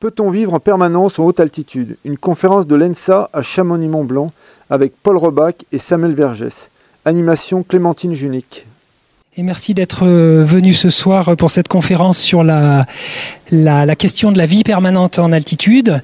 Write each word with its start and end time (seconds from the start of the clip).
Peut-on 0.00 0.30
vivre 0.30 0.54
en 0.54 0.60
permanence 0.60 1.18
en 1.18 1.24
haute 1.24 1.40
altitude? 1.40 1.98
Une 2.06 2.16
conférence 2.16 2.66
de 2.66 2.74
l'ENSA 2.74 3.28
à 3.34 3.42
Chamonix-Mont-Blanc 3.42 4.32
avec 4.70 4.94
Paul 5.02 5.18
Robach 5.18 5.56
et 5.72 5.78
Samuel 5.78 6.14
Vergès. 6.14 6.70
Animation 7.04 7.62
Clémentine 7.62 8.14
Junique. 8.14 8.66
Et 9.36 9.42
merci 9.42 9.74
d'être 9.74 10.06
euh, 10.06 10.42
venu 10.42 10.72
ce 10.72 10.88
soir 10.88 11.36
pour 11.36 11.50
cette 11.50 11.68
conférence 11.68 12.16
sur 12.16 12.42
la, 12.42 12.86
la, 13.50 13.94
question 13.94 14.32
de 14.32 14.38
la 14.38 14.46
vie 14.46 14.64
permanente 14.64 15.18
en 15.18 15.32
altitude. 15.32 16.00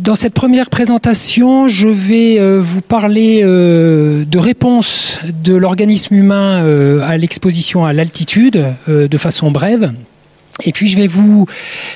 Dans 0.00 0.14
cette 0.14 0.32
première 0.32 0.70
présentation, 0.70 1.68
je 1.68 1.88
vais 1.88 2.40
euh, 2.40 2.62
vous 2.62 2.80
parler 2.80 3.42
euh, 3.44 4.24
de 4.24 4.38
réponses 4.38 5.20
de 5.22 5.54
l'organisme 5.54 6.14
humain 6.14 6.64
à 7.02 7.18
l'exposition 7.18 7.84
à 7.84 7.92
l'altitude 7.92 8.72
de 8.88 9.18
façon 9.18 9.50
brève. 9.50 9.92
Et 10.62 10.70
puis 10.70 10.86
je 10.86 10.96
vais 10.96 11.08
vous 11.08 11.46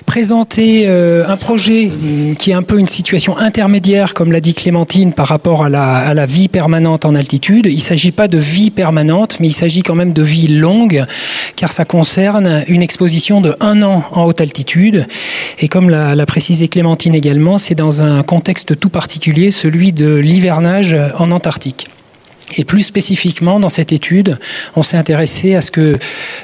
présenter 0.05 0.89
euh, 0.89 1.29
un 1.29 1.37
projet 1.37 1.93
qui 2.41 2.51
est 2.51 2.55
un 2.55 2.65
peu 2.65 2.81
une 2.81 2.89
situation 2.89 3.39
intermédiaire, 3.39 4.15
comme 4.15 4.33
l'a 4.33 4.41
dit 4.41 4.53
Clémentine, 4.53 5.13
par 5.13 5.29
rapport 5.29 5.65
à 5.65 5.69
la, 5.69 6.27
vie 6.27 6.49
permanente 6.49 7.05
en 7.05 7.15
altitude. 7.15 7.67
Il 7.67 7.77
ne 7.77 7.81
s'agit 7.81 8.11
pas 8.11 8.27
de 8.27 8.37
vie 8.37 8.71
permanente, 8.71 9.39
mais 9.39 9.47
il 9.47 9.53
s'agit 9.53 9.83
quand 9.83 9.95
même 9.95 10.13
de 10.13 10.23
vie 10.23 10.49
longue, 10.49 11.07
car 11.55 11.71
ça 11.71 11.85
concerne 11.85 12.65
une 12.67 12.83
exposition 12.83 13.41
de 13.41 13.55
un 13.61 13.81
an 13.83 14.03
en 14.11 14.25
haute 14.25 14.41
altitude. 14.41 15.07
Et 15.61 15.69
comme 15.69 15.89
l'a 15.89 16.27
précisé 16.27 16.67
Clémentine 16.67 17.15
également, 17.15 17.59
c'est 17.59 17.77
dans 17.77 18.03
un 18.03 18.25
contexte 18.25 18.79
tout 18.79 18.91
particulier, 18.91 19.53
celui 19.53 19.93
de 19.93 20.17
l'hivernage 20.17 20.97
en 21.17 21.31
Antarctique. 21.31 21.89
Et 22.57 22.65
plus 22.65 22.81
spécifiquement, 22.81 23.61
dans 23.61 23.69
cette 23.69 23.93
étude, 23.93 24.39
on 24.75 24.83
s'est 24.83 24.97
intéressé 24.97 25.55
à 25.55 25.61
ce 25.61 25.71
que 25.71 25.99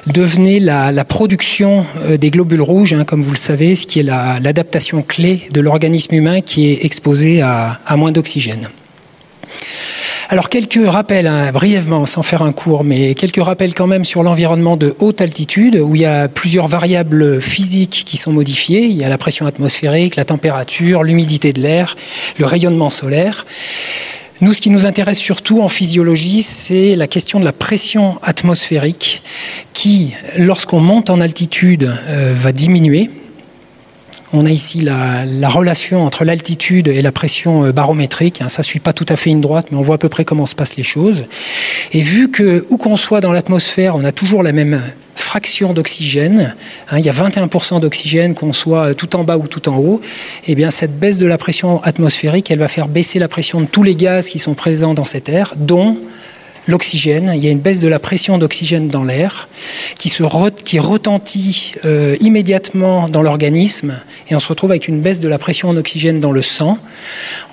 devenait 0.07 0.61
la, 0.61 1.05
production 1.05 1.87
euh, 2.05 2.17
des 2.17 2.31
globules 2.31 2.61
rouges, 2.61 2.93
hein, 2.93 3.05
comme 3.05 3.23
vous 3.23 3.31
le 3.31 3.37
savez, 3.37 3.75
ce 3.75 3.87
qui 3.87 4.01
est 4.01 4.03
l'adaptation 4.03 5.03
clé 5.03 5.49
de 5.53 5.61
l'organisme 5.61 6.15
humain 6.15 6.41
qui 6.41 6.71
est 6.71 6.85
exposé 6.85 7.41
à, 7.41 7.79
moins 7.97 8.13
d'oxygène. 8.13 8.69
Alors 10.29 10.49
quelques 10.49 10.81
rappels, 10.87 11.27
hein, 11.27 11.53
brièvement, 11.53 12.07
sans 12.07 12.23
faire 12.23 12.43
un 12.43 12.53
cours, 12.53 12.83
mais 12.83 13.15
quelques 13.15 13.43
rappels 13.43 13.75
quand 13.75 13.87
même 13.87 14.05
sur 14.05 14.23
l'environnement 14.23 14.77
de 14.77 14.95
haute 14.99 15.21
altitude, 15.21 15.77
où 15.77 15.95
il 15.95 16.01
y 16.01 16.07
a 16.07 16.29
plusieurs 16.29 16.67
variables 16.67 17.41
physiques 17.41 18.05
qui 18.07 18.17
sont 18.17 18.33
modifiées. 18.33 18.85
Il 18.85 18.97
y 18.97 19.05
a 19.05 19.09
la 19.09 19.19
pression 19.19 19.47
atmosphérique, 19.47 20.17
la 20.17 20.25
température, 20.25 21.03
l'humidité 21.03 21.53
de 21.53 21.61
l'air, 21.61 21.97
le 22.39 22.47
rayonnement 22.47 22.91
solaire. 22.91 23.47
Nous, 24.45 24.53
ce 24.53 24.61
qui 24.61 24.69
nous 24.69 24.85
intéresse 24.85 25.17
surtout 25.17 25.63
en 25.63 25.69
physiologie, 25.69 26.43
c'est 26.43 26.97
la 26.97 27.07
question 27.07 27.41
de 27.41 27.47
la 27.47 27.53
pression 27.55 28.19
atmosphérique 28.23 29.23
qui, 29.73 30.13
lorsqu'on 30.37 30.81
monte 30.81 31.09
en 31.09 31.23
altitude, 31.23 31.91
euh, 32.09 32.35
va 32.37 32.53
diminuer. 32.53 33.09
On 34.35 34.45
a 34.45 34.51
ici 34.51 34.83
la, 34.83 35.49
relation 35.49 36.05
entre 36.05 36.27
l'altitude 36.27 36.89
et 36.89 37.01
la 37.01 37.11
pression 37.11 37.65
euh, 37.65 37.73
barométrique. 37.73 38.43
Hein, 38.43 38.51
ça 38.51 38.61
ne 38.61 38.65
suit 38.65 38.81
pas 38.81 38.93
tout 38.93 39.07
à 39.09 39.17
fait 39.17 39.31
une 39.31 39.41
droite, 39.41 39.69
mais 39.71 39.79
on 39.79 39.83
voit 39.83 39.95
à 39.95 39.99
peu 39.99 40.11
près 40.11 40.27
comment 40.27 40.45
se 40.45 40.55
passent 40.55 40.77
les 40.77 40.83
choses. 40.83 41.25
Et 41.95 42.03
vu 42.03 42.31
que, 42.31 42.67
où 42.69 42.77
qu'on 42.77 42.97
soit 42.97 43.23
dans 43.23 43.33
l'atmosphère, 43.33 43.97
on 43.97 44.05
a 44.05 44.13
toujours 44.13 44.43
la 44.43 44.53
même 44.53 44.83
fraction 45.15 45.73
d'oxygène, 45.73 46.55
hein, 46.91 46.99
il 46.99 47.05
y 47.05 47.09
a 47.09 47.13
21% 47.13 47.81
d'oxygène 47.81 48.35
qu'on 48.35 48.53
soit 48.53 48.95
tout 48.95 49.17
en 49.17 49.25
bas 49.25 49.37
ou 49.37 49.47
tout 49.47 49.69
en 49.69 49.77
haut, 49.77 50.01
et 50.47 50.53
eh 50.53 50.55
bien 50.55 50.71
cette 50.71 50.99
baisse 50.99 51.19
de 51.19 51.27
la 51.27 51.39
pression 51.39 51.83
atmosphérique, 51.83 52.51
elle 52.51 52.59
va 52.59 52.69
faire 52.69 52.89
baisser 52.89 53.19
la 53.19 53.29
pression 53.29 53.61
de 53.61 53.67
tous 53.67 53.83
les 53.83 53.97
gaz 53.97 54.29
qui 54.29 54.39
sont 54.39 54.55
présents 54.55 54.95
dans 54.95 55.05
cette 55.05 55.29
air, 55.29 55.55
dont 55.57 55.97
l'oxygène. 56.67 57.33
Il 57.35 57.45
y 57.45 57.49
a 57.49 57.51
une 57.51 57.59
baisse 57.59 57.81
de 57.81 57.89
la 57.89 57.99
pression 57.99 58.39
d'oxygène 58.39 58.89
dans 58.89 59.05
l'air 59.05 59.49
qui 59.99 60.11
retentit 60.79 61.75
euh, 61.85 62.17
immédiatement 62.21 63.09
dans 63.09 63.23
l'organisme 63.23 63.97
et 64.29 64.35
on 64.35 64.39
se 64.39 64.49
retrouve 64.49 64.71
avec 64.71 64.89
une 64.89 65.01
baisse 65.01 65.21
de 65.21 65.29
la 65.29 65.39
pression 65.39 65.69
en 65.69 65.77
oxygène 65.77 66.21
dans 66.21 66.33
le 66.33 66.43
sang. 66.43 66.79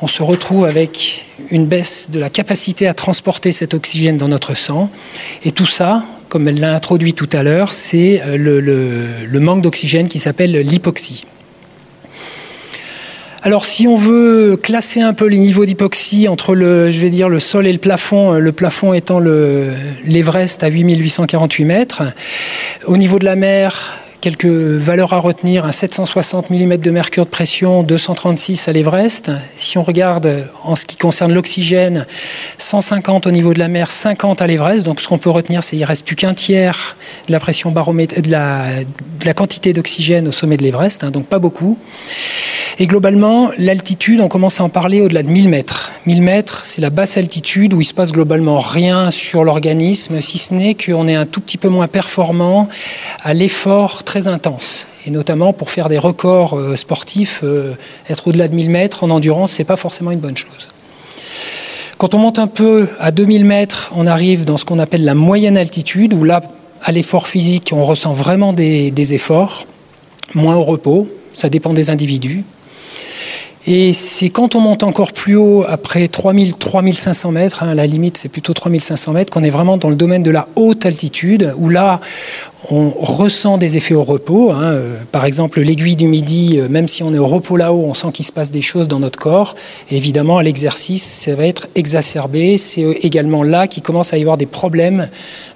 On 0.02 0.08
se 0.08 0.24
retrouve 0.24 0.66
avec 0.66 1.26
une 1.50 1.66
baisse 1.66 2.12
de 2.12 2.20
la 2.20 2.30
capacité 2.30 2.88
à 2.88 2.94
transporter 2.94 3.52
cet 3.52 3.74
oxygène 3.74 4.18
dans 4.18 4.30
notre 4.30 4.56
sang. 4.56 4.90
Et 5.44 5.52
tout 5.52 5.66
ça, 5.66 6.04
comme 6.32 6.48
elle 6.48 6.62
l'a 6.62 6.74
introduit 6.74 7.14
tout 7.14 7.28
à 7.34 7.44
l'heure, 7.44 7.74
c'est 7.74 8.22
euh, 8.26 8.38
le, 8.38 9.40
manque 9.42 9.62
d'oxygène 9.62 10.08
qui 10.08 10.18
s'appelle 10.18 10.54
l'hypoxie. 10.54 11.26
Alors, 13.44 13.66
si 13.66 13.86
on 13.86 13.98
veut 13.98 14.56
classer 14.56 15.02
un 15.02 15.14
peu 15.14 15.26
les 15.26 15.40
niveaux 15.40 15.66
d'hypoxie 15.66 16.30
entre 16.30 16.56
le, 16.56 16.90
je 16.90 17.02
vais 17.02 17.10
dire, 17.10 17.28
le 17.28 17.40
sol 17.40 17.68
et 17.68 17.74
le 17.74 17.80
plafond, 17.80 18.36
euh, 18.36 18.40
le 18.40 18.54
plafond 18.54 18.94
étant 18.94 19.20
l'Everest 19.20 20.64
à 20.64 20.70
8848 20.70 21.66
mètres, 21.66 22.04
au 22.86 22.96
niveau 22.96 23.20
de 23.20 23.26
la 23.26 23.36
mer, 23.36 23.98
Quelques 24.22 24.46
valeurs 24.46 25.14
à 25.14 25.18
retenir, 25.18 25.66
un 25.66 25.72
760 25.72 26.52
mm 26.52 26.78
de 26.78 26.92
mercure 26.92 27.26
de 27.26 27.32
pression, 27.32 27.82
236 27.82 28.68
à 28.68 28.72
l'Everest. 28.72 29.32
Si 29.56 29.80
on 29.80 29.84
regarde 29.84 30.48
en 30.64 30.76
ce 30.76 30.86
qui 30.86 30.96
concerne 30.96 31.34
l'oxygène, 31.34 32.06
150 32.60 33.26
au 33.26 33.32
niveau 33.32 33.56
de 33.56 33.58
la 33.58 33.68
mer, 33.68 33.90
50 33.90 34.44
à 34.44 34.46
l'Everest. 34.46 34.86
Donc 34.86 35.02
ce 35.02 35.08
qu'on 35.08 35.18
peut 35.18 35.32
retenir, 35.32 35.64
c'est 35.64 35.76
qu'il 35.76 35.86
reste 35.86 36.06
plus 36.06 36.16
qu'un 36.16 36.36
tiers 36.36 36.96
de 37.30 37.32
la 37.32 37.40
pression 37.40 37.72
baromètre, 37.72 38.22
de 38.22 38.30
la, 38.30 38.84
de 38.84 39.26
la 39.26 39.34
quantité 39.34 39.74
d'oxygène 39.74 40.28
au 40.28 40.32
sommet 40.32 40.56
de 40.56 40.64
l'Everest, 40.64 41.04
hein, 41.04 41.10
donc 41.10 41.26
pas 41.26 41.40
beaucoup. 41.40 41.80
Et 42.78 42.86
globalement, 42.86 43.50
l'altitude, 43.58 44.22
on 44.22 44.28
commence 44.28 44.62
à 44.62 44.64
en 44.64 44.70
parler 44.70 45.02
au-delà 45.02 45.24
de 45.24 45.30
1000 45.30 45.50
mètres. 45.50 45.92
1000 46.06 46.22
mètres, 46.22 46.62
c'est 46.66 46.82
la 46.82 46.90
basse 46.90 47.18
altitude 47.18 47.74
où 47.74 47.82
il 47.82 47.86
se 47.86 47.94
passe 47.94 48.12
globalement 48.12 48.58
rien 48.58 49.12
sur 49.12 49.44
l'organisme, 49.44 50.22
si 50.22 50.38
ce 50.38 50.54
n'est 50.54 50.74
qu'on 50.74 51.08
est 51.08 51.16
un 51.16 51.26
tout 51.26 51.42
petit 51.42 51.58
peu 51.58 51.70
moins 51.70 51.88
performant 51.88 52.68
à 53.24 53.34
l'effort 53.34 54.04
très 54.12 54.28
intense. 54.28 54.88
Et 55.08 55.10
notamment 55.10 55.54
pour 55.54 55.72
faire 55.72 55.88
des 55.88 55.98
records 55.98 56.58
euh, 56.58 56.76
sportifs, 56.76 57.40
euh, 57.46 57.76
être 58.10 58.28
au-delà 58.28 58.50
de 58.50 58.54
1000 58.54 58.70
mètres 58.70 59.06
en 59.06 59.10
endurance, 59.10 59.54
c'est 59.54 59.64
pas 59.64 59.78
forcément 59.78 60.12
une 60.12 60.20
bonne 60.20 60.36
chose. 60.36 60.68
Quand 61.98 62.14
on 62.14 62.18
monte 62.18 62.38
un 62.38 62.48
peu 62.48 62.90
à 63.00 63.12
2000 63.12 63.46
mètres, 63.46 63.90
on 63.96 64.06
arrive 64.06 64.44
dans 64.44 64.58
ce 64.58 64.66
qu'on 64.66 64.80
appelle 64.80 65.06
la 65.06 65.16
moyenne 65.16 65.58
altitude, 65.58 66.14
où 66.14 66.26
là, 66.26 66.42
à 66.84 66.92
l'effort 66.92 67.30
physique, 67.30 67.72
on 67.74 67.86
ressent 67.86 68.12
vraiment 68.12 68.52
des, 68.52 68.92
des 68.92 69.14
efforts, 69.14 69.66
moins 70.36 70.58
au 70.58 70.64
repos, 70.64 71.08
ça 71.32 71.48
dépend 71.48 71.72
des 71.72 71.90
individus. 71.90 72.44
Et 73.68 73.94
c'est 73.94 74.30
quand 74.30 74.56
on 74.56 74.60
monte 74.60 74.82
encore 74.82 75.14
plus 75.14 75.36
haut, 75.36 75.64
après 75.68 76.08
3000, 76.08 76.56
3500 76.56 77.32
mètres, 77.32 77.62
hein, 77.62 77.76
la 77.76 77.86
limite 77.86 78.18
c'est 78.18 78.30
plutôt 78.30 78.54
3500 78.54 79.14
mètres, 79.14 79.32
qu'on 79.32 79.44
est 79.44 79.52
vraiment 79.52 79.78
dans 79.78 79.90
le 79.90 79.96
domaine 79.96 80.24
de 80.24 80.32
la 80.32 80.48
haute 80.56 80.86
altitude, 80.88 81.54
où 81.58 81.70
là 81.70 82.02
on 82.70 82.90
ressent 82.90 83.58
des 83.58 83.78
effets 83.78 83.96
au 83.96 84.04
repos. 84.04 84.52
Hein. 84.52 84.80
Par 85.12 85.26
exemple, 85.26 85.62
l'aiguille 85.62 85.96
du 85.96 86.08
midi, 86.08 86.60
euh, 86.60 86.68
même 86.70 86.88
si 86.88 87.02
on 87.04 87.14
est 87.14 87.18
au 87.18 87.28
repos 87.28 87.58
là-haut, 87.58 87.86
on 87.86 87.94
sent 87.94 88.12
qu'il 88.14 88.26
se 88.26 88.32
passe 88.32 88.52
des 88.52 88.62
choses 88.62 88.88
dans 88.88 89.00
notre 89.00 89.18
corps. 89.18 89.56
Évidemment, 89.90 90.38
à 90.38 90.44
l'exercice, 90.44 91.04
ça 91.04 91.36
va 91.36 91.48
être 91.48 91.68
exacerbé. 91.76 92.58
C'est 92.58 92.84
également 93.02 93.44
là 93.44 93.68
qu'il 93.68 93.84
commence 93.84 94.14
à 94.14 94.18
y 94.18 94.22
avoir 94.22 94.38
des 94.38 94.46
problèmes 94.46 95.10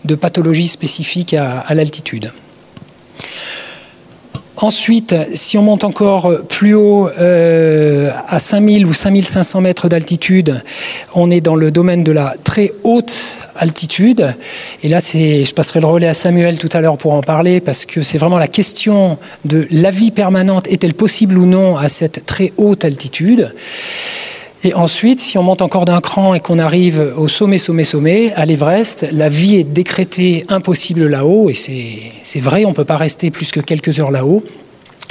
de 0.04 0.16
pathologie 0.16 0.68
spécifiques 0.68 1.34
à 1.34 1.74
l'altitude. 1.74 2.32
Ensuite, 4.58 5.14
si 5.34 5.58
on 5.58 5.64
monte 5.64 5.84
encore 5.84 6.32
plus 6.48 6.76
haut, 6.76 7.10
euh, 7.20 8.10
à 8.28 8.40
5000 8.40 8.86
ou 8.86 8.94
5500 8.94 9.60
mètres 9.60 9.90
d'altitude, 9.90 10.64
on 11.14 11.30
est 11.30 11.42
dans 11.42 11.56
le 11.56 11.72
domaine 11.72 12.04
de 12.06 12.14
la 12.14 12.36
très 12.44 12.72
haute 12.84 13.25
altitude. 13.58 14.36
Et 14.84 14.90
là, 14.90 15.00
je 15.00 15.54
passerai 15.54 15.80
le 15.80 15.88
relais 15.88 16.08
à 16.08 16.14
Samuel 16.14 16.60
tout 16.60 16.70
à 16.74 16.82
l'heure 16.82 16.98
pour 16.98 17.14
en 17.14 17.22
parler, 17.22 17.60
parce 17.60 17.86
que 17.86 18.04
c'est 18.04 18.18
vraiment 18.18 18.38
la 18.38 18.48
question 18.48 19.18
de 19.46 19.68
la 19.72 19.92
vie 19.92 20.12
permanente, 20.12 20.68
est-elle 20.68 20.94
possible 20.94 21.38
ou 21.38 21.46
non 21.46 21.78
à 21.78 21.90
cette 21.90 22.26
très 22.26 22.54
haute 22.58 22.86
altitude 22.86 23.54
et 24.66 24.74
ensuite, 24.74 25.20
si 25.20 25.38
on 25.38 25.44
monte 25.44 25.62
encore 25.62 25.86
d'un 25.86 26.02
cran 26.02 26.34
et 26.34 26.40
qu'on 26.40 26.58
arrive 26.58 27.14
au 27.18 27.28
sommet, 27.28 27.60
sommet, 27.60 27.84
sommet, 27.84 28.34
à 28.34 28.46
l'Everest, 28.46 29.06
la 29.12 29.30
vie 29.30 29.58
est 29.58 29.64
décrétée 29.64 30.44
impossible 30.50 31.06
là-haut, 31.06 31.52
et 31.52 31.54
c'est 31.54 32.40
vrai, 32.40 32.66
on 32.66 32.70
ne 32.70 32.74
peut 32.74 32.84
pas 32.84 32.98
rester 32.98 33.30
plus 33.30 33.52
que 33.52 33.60
quelques 33.60 34.00
heures 34.00 34.10
là-haut. 34.10 34.44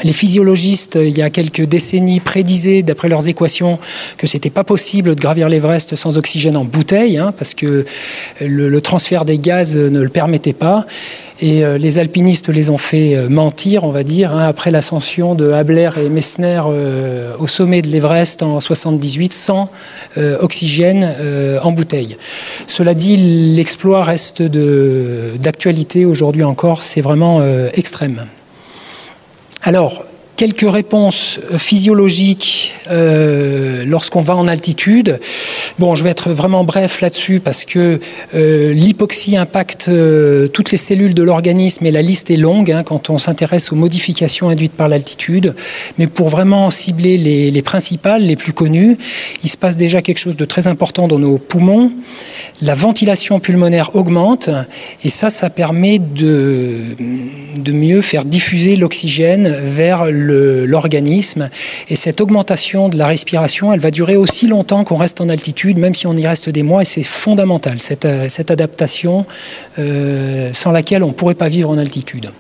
Les 0.03 0.13
physiologistes, 0.13 0.99
il 1.01 1.17
y 1.17 1.23
a 1.23 1.31
quelques 1.31 1.63
décennies, 1.63 2.19
prédisaient, 2.19 2.83
d'après 2.83 3.09
leurs 3.09 3.29
équations, 3.29 3.79
que 4.19 4.27
c'était 4.27 4.51
pas 4.51 4.65
possible 4.65 5.15
de 5.15 5.21
gravir 5.21 5.49
l'Everest 5.49 5.95
sans 5.95 6.19
oxygène 6.19 6.57
en 6.57 6.65
bouteille, 6.65 7.17
hein, 7.17 7.33
parce 7.37 7.55
que 7.55 7.87
le, 8.41 8.81
transfert 8.81 9.25
des 9.25 9.39
gaz 9.39 9.77
ne 9.77 10.01
le 10.01 10.09
permettait 10.09 10.53
pas. 10.53 10.85
Et 11.41 11.65
euh, 11.65 11.79
les 11.79 11.99
alpinistes 11.99 12.49
les 12.49 12.71
ont 12.71 12.79
fait 12.79 13.17
euh, 13.17 13.29
mentir, 13.29 13.85
on 13.85 13.91
va 13.91 14.05
dire, 14.05 14.33
hein, 14.33 14.47
après 14.47 14.71
l'ascension 14.71 15.35
de 15.35 15.51
Habler 15.51 15.91
et 15.97 16.09
Messner 16.09 16.63
euh, 16.67 17.35
au 17.39 17.47
sommet 17.47 17.83
de 17.83 17.89
l'Everest 17.89 18.43
en 18.43 18.61
78, 18.61 19.33
sans 19.33 19.71
oxygène 20.41 21.15
en 21.63 21.73
bouteille. 21.73 22.17
Cela 22.67 22.95
dit, 22.95 23.17
l'exploit 23.17 24.05
reste 24.05 24.43
d'actualité 24.43 26.05
aujourd'hui 26.05 26.45
encore, 26.45 26.83
c'est 26.83 27.01
vraiment 27.01 27.43
extrême. 27.75 28.27
Alors, 29.67 30.05
quelques 30.37 30.71
réponses 30.71 31.39
physiologiques 31.59 32.75
euh, 32.91 33.85
lorsqu'on 33.87 34.23
va 34.23 34.37
en 34.37 34.49
altitude. 34.49 35.21
Bon, 35.79 35.95
je 35.95 36.05
vais 36.05 36.11
être 36.11 36.31
vraiment 36.31 36.65
bref 36.65 37.01
là-dessus 37.01 37.41
parce 37.41 37.65
que 37.65 38.01
euh, 38.35 38.73
l'hypoxie 38.73 39.37
impacte 39.37 39.87
euh, 39.89 40.49
toutes 40.49 40.71
les 40.71 40.77
cellules 40.77 41.15
de 41.15 41.23
l'organisme 41.23 41.87
et 41.87 41.91
la 41.91 42.03
liste 42.03 42.31
est 42.31 42.37
longue 42.37 42.71
hein, 42.71 42.83
quand 42.85 43.11
on 43.11 43.19
s'intéresse 43.19 43.73
aux 43.73 43.77
modifications 43.77 44.49
induites 44.49 44.73
par 44.73 44.89
l'altitude. 44.89 45.55
Mais 45.99 46.07
pour 46.07 46.29
vraiment 46.29 46.71
cibler 46.71 47.17
les, 47.17 47.51
les 47.51 47.63
principales, 47.63 48.23
les 48.23 48.37
plus 48.37 48.53
connues, 48.53 48.97
il 49.43 49.51
se 49.51 49.57
passe 49.57 49.77
déjà 49.77 50.03
quelque 50.03 50.19
chose 50.19 50.37
de 50.37 50.45
très 50.45 50.67
important 50.67 51.09
dans 51.09 51.19
nos 51.19 51.39
poumons. 51.39 51.93
La 52.61 52.75
ventilation 52.75 53.41
pulmonaire 53.41 53.97
augmente 53.97 54.51
et 55.05 55.09
ça, 55.09 55.31
ça 55.31 55.51
permet 55.51 55.99
de, 55.99 56.97
de 57.57 57.73
mieux 57.73 58.01
faire 58.01 58.25
diffuser 58.25 58.77
l'oxygène 58.77 59.57
vers 59.65 60.07
l'organisme. 60.25 61.49
Et 61.89 61.97
cette 61.97 62.21
augmentation 62.21 62.89
de 62.89 62.97
la 62.97 63.07
respiration, 63.07 63.73
elle 63.73 63.81
va 63.81 63.91
durer 63.91 64.17
aussi 64.17 64.47
longtemps 64.47 64.85
qu'on 64.85 64.97
reste 64.97 65.21
en 65.21 65.29
altitude, 65.29 65.79
même 65.79 65.95
si 65.95 66.07
on 66.07 66.17
y 66.17 66.27
reste 66.27 66.49
des 66.49 66.63
mois, 66.63 66.83
et 66.83 66.85
c'est 66.85 67.03
fondamental, 67.03 67.81
cette, 67.81 68.09
cette 68.29 68.51
adaptation 68.51 69.27
euh, 69.79 70.53
sans 70.53 70.73
laquelle 70.73 71.03
on 71.03 71.09
ne 71.09 71.13
pourrait 71.13 71.35
pas 71.35 71.49
vivre 71.49 71.71
en 71.71 71.79
altitude. 71.79 72.31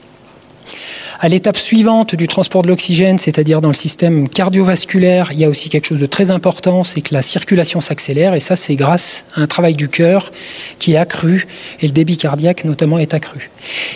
À 1.20 1.28
l'étape 1.28 1.56
suivante 1.56 2.14
du 2.14 2.26
transport 2.26 2.62
de 2.62 2.68
l'oxygène, 2.68 3.18
c'est-à-dire 3.18 3.60
dans 3.60 3.68
le 3.68 3.74
système 3.74 4.28
cardiovasculaire, 4.28 5.30
il 5.32 5.38
y 5.38 5.44
a 5.44 5.48
aussi 5.48 5.68
quelque 5.68 5.86
chose 5.86 6.00
de 6.00 6.06
très 6.06 6.30
important, 6.30 6.82
c'est 6.82 7.00
que 7.00 7.14
la 7.14 7.22
circulation 7.22 7.80
s'accélère, 7.80 8.34
et 8.34 8.40
ça 8.40 8.56
c'est 8.56 8.74
grâce 8.74 9.26
à 9.34 9.40
un 9.40 9.46
travail 9.46 9.74
du 9.74 9.88
cœur 9.88 10.32
qui 10.78 10.94
est 10.94 10.96
accru, 10.96 11.46
et 11.80 11.86
le 11.86 11.92
débit 11.92 12.16
cardiaque 12.16 12.64
notamment 12.64 12.98
est 12.98 13.14
accru. 13.14 13.50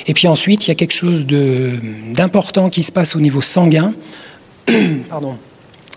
Et 0.06 0.15
puis 0.15 0.29
ensuite, 0.29 0.67
il 0.67 0.69
y 0.69 0.73
a 0.73 0.75
quelque 0.75 0.94
chose 0.94 1.26
d'important 1.26 2.70
qui 2.70 2.82
se 2.82 2.93
passe 2.93 3.17
au 3.17 3.21
niveau 3.21 3.41
sanguin. 3.41 3.94
Pardon 5.09 5.37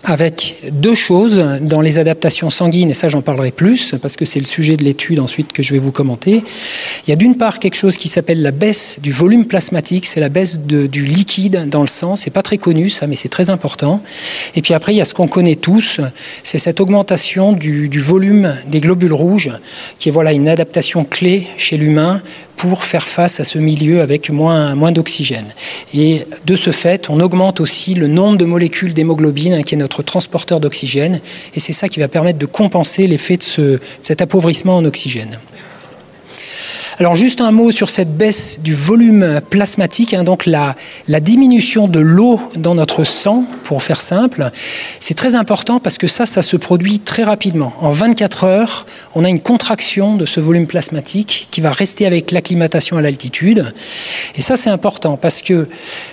avec 0.04 0.56
deux 0.72 0.94
choses 0.94 1.44
dans 1.60 1.80
les 1.80 1.98
adaptations 1.98 2.50
sanguines, 2.50 2.90
et 2.90 2.94
ça 2.94 3.08
j'en 3.08 3.22
parlerai 3.22 3.52
plus 3.52 3.94
parce 4.02 4.16
que 4.16 4.24
c'est 4.24 4.40
le 4.40 4.46
sujet 4.46 4.76
de 4.76 4.82
l'étude 4.82 5.20
ensuite 5.20 5.52
que 5.52 5.62
je 5.62 5.72
vais 5.72 5.78
vous 5.78 5.92
commenter. 5.92 6.42
Il 7.06 7.10
y 7.10 7.12
a 7.12 7.16
d'une 7.16 7.36
part 7.36 7.60
quelque 7.60 7.76
chose 7.76 7.96
qui 7.96 8.08
s'appelle 8.08 8.42
la 8.42 8.50
baisse 8.50 9.00
du 9.00 9.12
volume 9.12 9.46
plasmatique, 9.46 10.06
c'est 10.06 10.20
la 10.20 10.28
baisse 10.28 10.66
du 10.66 11.02
liquide 11.02 11.68
dans 11.68 11.82
le 11.82 11.86
sang, 11.86 12.16
c'est 12.16 12.30
pas 12.30 12.42
très 12.42 12.58
connu 12.58 12.88
ça, 12.88 13.06
mais 13.06 13.16
c'est 13.16 13.28
très 13.28 13.50
important. 13.50 14.02
Et 14.56 14.62
puis 14.62 14.74
après 14.74 14.92
il 14.92 14.96
y 14.96 15.00
a 15.00 15.04
ce 15.04 15.14
qu'on 15.14 15.28
connaît 15.28 15.56
tous, 15.56 16.00
c'est 16.42 16.58
cette 16.58 16.80
augmentation 16.80 17.52
du, 17.52 17.88
du, 17.88 18.00
volume 18.00 18.56
des 18.66 18.80
globules 18.80 19.12
rouges, 19.12 19.50
qui 19.98 20.08
est 20.08 20.12
voilà 20.12 20.32
une 20.32 20.48
adaptation 20.48 21.04
clé 21.04 21.46
chez 21.56 21.76
l'humain 21.76 22.20
pour 22.68 22.84
faire 22.84 23.08
face 23.08 23.40
à 23.40 23.44
ce 23.44 23.58
milieu 23.58 24.02
avec 24.02 24.30
moins, 24.30 24.76
moins 24.76 24.92
d'oxygène. 24.92 25.52
Et 25.92 26.26
de 26.46 26.54
ce 26.54 26.70
fait, 26.70 27.10
on 27.10 27.18
augmente 27.18 27.60
aussi 27.60 27.94
le 27.94 28.06
nombre 28.06 28.38
de 28.38 28.44
molécules 28.44 28.94
d'hémoglobine, 28.94 29.54
hein, 29.54 29.62
qui 29.64 29.74
est 29.74 29.78
notre 29.78 30.04
transporteur 30.04 30.60
d'oxygène, 30.60 31.20
et 31.56 31.60
c'est 31.60 31.72
ça 31.72 31.88
qui 31.88 31.98
va 31.98 32.06
permettre 32.06 32.38
de 32.38 32.46
compenser 32.46 33.08
l'effet 33.08 33.36
de, 33.36 33.42
ce, 33.42 33.60
de 33.62 33.80
cet 34.02 34.22
appauvrissement 34.22 34.76
en 34.76 34.84
oxygène. 34.84 35.38
Alors 37.02 37.16
juste 37.16 37.40
un 37.40 37.50
mot 37.50 37.72
sur 37.72 37.90
cette 37.90 38.16
baisse 38.16 38.60
du 38.62 38.74
volume 38.74 39.40
plasmatique, 39.50 40.14
hein, 40.14 40.22
donc 40.22 40.46
la, 40.46 40.76
diminution 41.08 41.88
de 41.88 41.98
l'eau 41.98 42.40
dans 42.54 42.76
notre 42.76 43.02
sang, 43.02 43.44
pour 43.64 43.82
faire 43.82 44.00
simple, 44.00 44.52
c'est 45.00 45.14
très 45.14 45.34
important 45.34 45.80
parce 45.80 45.98
que 45.98 46.06
ça, 46.06 46.26
ça 46.26 46.42
se 46.42 46.56
produit 46.56 47.00
très 47.00 47.24
rapidement. 47.24 47.72
En 47.80 47.90
24 47.90 48.44
heures, 48.44 48.86
on 49.16 49.24
a 49.24 49.28
une 49.28 49.40
contraction 49.40 50.14
de 50.14 50.26
ce 50.26 50.38
volume 50.38 50.68
plasmatique 50.68 51.48
qui 51.50 51.60
va 51.60 51.72
rester 51.72 52.06
avec 52.06 52.30
l'acclimatation 52.30 52.96
à 52.98 53.02
l'altitude. 53.02 53.74
Et 54.36 54.40
ça, 54.40 54.56
c'est 54.56 54.70
important 54.70 55.16
parce 55.16 55.42
que 55.42 55.68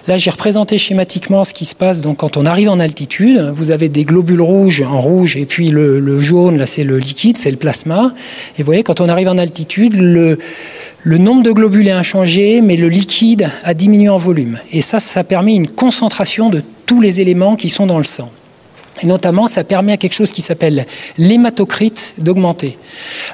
là, 0.08 0.18
j'ai 0.18 0.32
représenté 0.32 0.80
schématiquement 0.80 1.44
ce 1.44 1.54
qui 1.54 1.66
se 1.66 1.76
passe 1.76 2.02
donc 2.02 2.18
quand 2.18 2.36
on 2.36 2.48
arrive 2.48 2.70
en 2.70 2.80
altitude. 2.80 3.52
Vous 3.54 3.70
avez 3.70 3.90
des 3.90 4.06
globules 4.06 4.42
rouges 4.42 4.82
en 4.82 5.00
rouge 5.00 5.38
et 5.38 5.46
puis 5.46 5.70
le, 5.70 6.00
le 6.00 6.18
jaune, 6.18 6.58
là, 6.58 6.66
c'est 6.66 6.84
le 6.84 6.98
liquide, 6.98 7.38
c'est 7.38 7.52
le 7.52 7.58
plasma. 7.58 8.12
Et 8.58 8.64
vous 8.64 8.66
voyez, 8.66 8.82
quand 8.82 9.02
on 9.02 9.08
arrive 9.08 9.28
en 9.28 9.38
altitude, 9.38 9.96
le 9.96 10.40
le 11.04 11.18
nombre 11.18 11.44
de 11.44 11.52
globules 11.52 11.88
est 11.88 11.92
inchangé, 11.92 12.62
mais 12.62 12.76
le 12.76 12.90
liquide 12.90 13.50
a 13.64 13.74
diminué 13.74 14.10
en 14.10 14.18
volume. 14.18 14.60
Et 14.72 14.82
ça, 14.82 15.00
ça 15.00 15.24
permet 15.24 15.56
une 15.56 15.68
concentration 15.68 16.50
de 16.50 16.62
tous 16.86 17.00
les 17.00 17.22
éléments 17.22 17.56
qui 17.56 17.70
sont 17.70 17.86
dans 17.86 17.98
le 17.98 18.04
sang. 18.04 18.30
Et 19.02 19.08
notamment, 19.08 19.48
ça 19.48 19.64
permet 19.64 19.94
à 19.94 19.98
quelque 19.98 20.14
chose 20.14 20.34
qui 20.34 20.42
s'appelle 20.42 20.86
l'hématocrite 21.18 22.16
d'augmenter. 22.18 22.78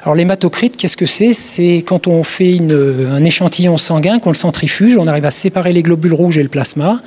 Alors 0.02 0.14
l'hématocrite, 0.14 0.76
qu'est-ce 0.76 0.96
que 0.96 1.06
c'est? 1.06 1.32
C'est 1.32 1.82
quand 1.84 2.06
on 2.06 2.22
fait 2.22 2.60
un 2.60 3.24
échantillon 3.24 3.76
sanguin, 3.76 4.20
qu'on 4.20 4.30
le 4.30 4.36
centrifuge, 4.36 4.96
on 4.96 5.08
arrive 5.08 5.24
à 5.24 5.32
séparer 5.32 5.72
les 5.72 5.82
globules 5.82 6.14
rouges 6.14 6.38
et 6.38 6.44
le 6.44 6.48
plasma, 6.48 7.02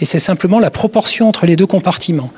et 0.00 0.04
c'est 0.04 0.18
simplement 0.18 0.58
la 0.58 0.70
proportion 0.70 1.26
entre 1.26 1.46
les 1.46 1.56
deux 1.56 1.66
compartiments. 1.66 2.30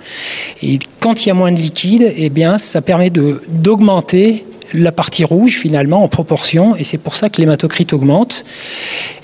Et 0.63 0.79
quand 1.01 1.25
il 1.25 1.31
y 1.31 1.33
a 1.33 1.35
moins 1.35 1.51
de 1.51 1.59
liquide, 1.59 2.13
eh 2.17 2.31
bien, 2.31 2.57
ça 2.57 2.81
permet 2.81 3.11
d'augmenter 3.11 4.45
la 4.75 4.93
partie 4.93 5.25
rouge 5.25 5.57
finalement 5.57 6.03
en 6.03 6.09
proportion 6.09 6.77
et 6.77 6.85
c'est 6.85 6.99
pour 6.99 7.15
ça 7.15 7.29
que 7.31 7.41
l'hématocrite 7.41 7.93
augmente. 7.93 8.45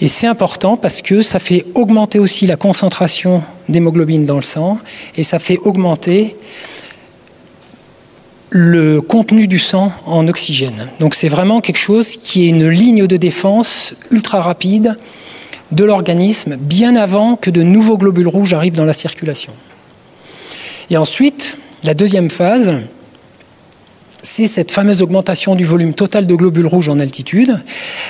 Et 0.00 0.08
c'est 0.08 0.26
important 0.26 0.76
parce 0.76 1.02
que 1.02 1.22
ça 1.22 1.38
fait 1.38 1.66
augmenter 1.74 2.18
aussi 2.18 2.46
la 2.46 2.56
concentration 2.56 3.42
d'hémoglobine 3.68 4.24
dans 4.24 4.36
le 4.36 4.42
sang 4.42 4.78
et 5.16 5.24
ça 5.24 5.38
fait 5.38 5.58
augmenter 5.58 6.36
le 8.50 9.00
contenu 9.00 9.46
du 9.46 9.58
sang 9.58 9.92
en 10.06 10.26
oxygène. 10.26 10.88
Donc 10.98 11.14
c'est 11.14 11.28
vraiment 11.28 11.60
quelque 11.60 11.78
chose 11.78 12.16
qui 12.16 12.44
est 12.44 12.48
une 12.48 12.68
ligne 12.68 13.06
de 13.06 13.16
défense 13.16 13.94
ultra 14.10 14.42
rapide 14.42 14.96
de 15.72 15.84
l'organisme 15.84 16.56
bien 16.56 16.96
avant 16.96 17.36
que 17.36 17.50
de 17.50 17.62
nouveaux 17.62 17.96
globules 17.96 18.28
rouges 18.28 18.54
arrivent 18.54 18.74
dans 18.74 18.84
la 18.84 18.92
circulation. 18.92 19.52
Et 20.90 20.96
ensuite, 20.96 21.56
la 21.84 21.94
deuxième 21.94 22.30
phase, 22.30 22.74
c'est 24.22 24.46
cette 24.46 24.70
fameuse 24.70 25.02
augmentation 25.02 25.54
du 25.54 25.64
volume 25.64 25.94
total 25.94 26.26
de 26.26 26.34
globules 26.34 26.66
rouges 26.66 26.88
en 26.88 26.98
altitude, 27.00 27.58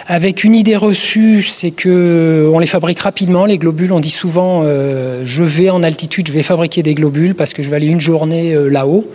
avec 0.07 0.45
une 0.45 0.55
idée 0.55 0.77
reçue, 0.77 1.43
c'est 1.43 1.71
que 1.71 2.51
on 2.53 2.59
les 2.59 2.67
fabrique 2.67 3.01
rapidement, 3.01 3.45
les 3.45 3.59
globules. 3.59 3.93
On 3.93 4.01
dit 4.01 4.11
souvent, 4.11 4.63
euh, 4.65 5.23
je 5.25 5.43
vais 5.43 5.71
en 5.71 5.83
altitude, 5.83 6.29
je 6.29 6.33
vais 6.33 6.43
fabriquer 6.43 6.83
des 6.83 6.95
globules 6.95 7.35
parce 7.35 7.53
que 7.53 7.63
je 7.63 7.71
vais 7.71 7.77
aller 7.77 7.87
une 7.87 8.01
journée 8.01 8.55
euh, 8.55 8.69
là-haut. 8.69 9.07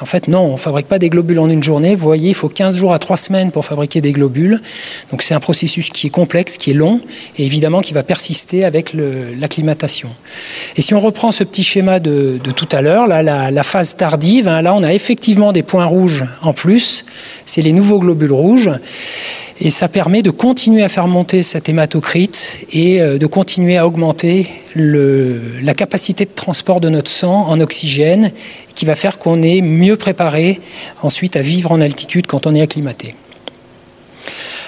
En 0.00 0.04
fait, 0.04 0.28
non, 0.28 0.40
on 0.40 0.56
fabrique 0.56 0.88
pas 0.88 0.98
des 0.98 1.08
globules 1.08 1.38
en 1.38 1.48
une 1.48 1.62
journée. 1.62 1.94
Vous 1.94 2.04
voyez, 2.04 2.28
il 2.30 2.34
faut 2.34 2.48
15 2.48 2.76
jours 2.76 2.92
à 2.92 2.98
3 2.98 3.16
semaines 3.16 3.50
pour 3.50 3.64
fabriquer 3.64 4.00
des 4.00 4.12
globules. 4.12 4.60
Donc 5.10 5.22
c'est 5.22 5.34
un 5.34 5.40
processus 5.40 5.90
qui 5.90 6.08
est 6.08 6.10
complexe, 6.10 6.58
qui 6.58 6.70
est 6.70 6.74
long, 6.74 7.00
et 7.38 7.44
évidemment 7.44 7.80
qui 7.80 7.94
va 7.94 8.02
persister 8.02 8.64
avec 8.64 8.94
l'acclimatation. 8.94 10.10
Et 10.76 10.82
si 10.82 10.94
on 10.94 11.00
reprend 11.00 11.32
ce 11.32 11.44
petit 11.44 11.62
schéma 11.62 12.00
de, 12.00 12.38
tout 12.54 12.68
à 12.72 12.82
l'heure, 12.82 13.06
la, 13.06 13.62
phase 13.62 13.96
tardive, 13.96 14.48
hein, 14.48 14.62
là, 14.62 14.74
on 14.74 14.82
a 14.82 14.92
effectivement 14.92 15.52
des 15.52 15.62
points 15.62 15.86
rouges 15.86 16.24
en 16.42 16.52
plus, 16.52 17.06
c'est 17.44 17.62
les 17.62 17.72
nouveaux 17.72 17.98
globules 17.98 18.32
rouges. 18.32 18.70
Et 19.58 19.70
ça 19.70 19.88
permet 19.88 20.22
de 20.22 20.30
continuer 20.30 20.82
à 20.82 20.88
faire 20.88 21.08
monter 21.08 21.42
cet 21.42 21.70
hématocrite 21.70 22.66
et 22.72 23.00
euh, 23.00 23.16
de 23.16 23.26
continuer 23.26 23.78
à 23.78 23.86
augmenter 23.86 24.48
la 24.74 25.72
capacité 25.72 26.26
de 26.26 26.30
transport 26.34 26.80
de 26.80 26.90
notre 26.90 27.10
sang 27.10 27.46
en 27.48 27.58
oxygène, 27.60 28.32
qui 28.74 28.84
va 28.84 28.94
faire 28.94 29.18
qu'on 29.18 29.40
est 29.40 29.62
mieux 29.62 29.96
préparé 29.96 30.60
ensuite 31.02 31.36
à 31.36 31.40
vivre 31.40 31.72
en 31.72 31.80
altitude 31.80 32.26
quand 32.26 32.46
on 32.46 32.54
est 32.54 32.60
acclimaté. 32.60 33.14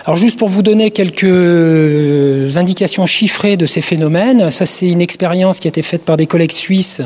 Alors 0.09 0.17
juste 0.17 0.39
pour 0.39 0.49
vous 0.49 0.63
donner 0.63 0.91
quelques 0.91 2.57
indications 2.57 3.05
chiffrées 3.05 3.59
de 3.59 3.67
ces 3.67 3.83
phénomènes, 3.83 4.51
ça 4.51 4.65
c'est 4.65 4.89
une 4.89 5.03
expérience 5.03 5.61
qui 5.61 5.69
a 5.69 5.69
été 5.69 5.83
faite 5.83 6.03
par 6.03 6.17
des 6.17 6.25
collègues 6.25 6.53
suisses 6.53 7.03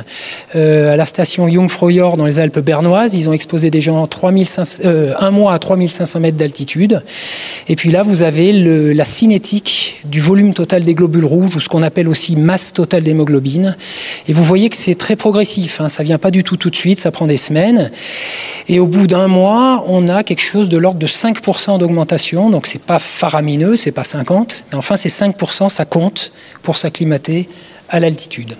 euh, 0.54 0.92
à 0.92 0.96
la 0.96 1.04
station 1.04 1.48
Jungfraujoch 1.48 2.16
dans 2.16 2.26
les 2.26 2.38
Alpes 2.38 2.60
bernoises. 2.60 3.14
Ils 3.14 3.28
ont 3.28 3.32
exposé 3.32 3.72
des 3.72 3.80
gens 3.80 4.06
3500, 4.06 4.82
euh, 4.84 5.14
un 5.18 5.32
mois 5.32 5.52
à 5.52 5.58
3500 5.58 6.20
mètres 6.20 6.36
d'altitude. 6.36 7.02
Et 7.68 7.74
puis 7.74 7.90
là, 7.90 8.02
vous 8.04 8.22
avez 8.22 8.52
la 8.52 9.04
cinétique 9.04 10.00
du 10.04 10.20
volume 10.20 10.54
total 10.54 10.84
des 10.84 10.94
globules 10.94 11.24
rouges, 11.24 11.56
ou 11.56 11.60
ce 11.60 11.68
qu'on 11.68 11.82
appelle 11.82 12.06
aussi 12.06 12.36
masse 12.36 12.72
totale 12.72 13.02
d'hémoglobine. 13.02 13.76
Et 14.28 14.32
vous 14.32 14.44
voyez 14.44 14.68
que 14.68 14.76
c'est 14.76 14.94
très 14.94 15.16
progressif. 15.16 15.80
Hein, 15.80 15.88
ça 15.88 16.04
vient 16.04 16.18
pas 16.18 16.30
du 16.30 16.44
tout 16.44 16.56
tout 16.56 16.70
de 16.70 16.76
suite, 16.76 17.00
ça 17.00 17.10
prend 17.10 17.26
des 17.26 17.36
semaines. 17.36 17.90
Et 18.68 18.78
au 18.78 18.86
bout 18.86 19.08
d'un 19.08 19.26
mois, 19.26 19.84
on 19.88 20.06
a 20.06 20.22
quelque 20.22 20.40
chose 20.40 20.68
de 20.68 20.78
l'ordre 20.78 21.00
de 21.00 21.08
5% 21.08 21.80
d'augmentation. 21.80 22.48
Donc 22.48 22.68
c'est 22.68 22.80
pas 22.80 22.91
faramineux, 22.98 23.76
c'est 23.76 23.92
pas 23.92 24.04
50, 24.04 24.64
mais 24.70 24.78
enfin 24.78 24.96
c'est 24.96 25.08
5%, 25.08 25.68
ça 25.68 25.84
compte 25.84 26.32
pour 26.62 26.76
s'acclimater 26.76 27.48
à 27.88 28.00
l'altitude. 28.00 28.56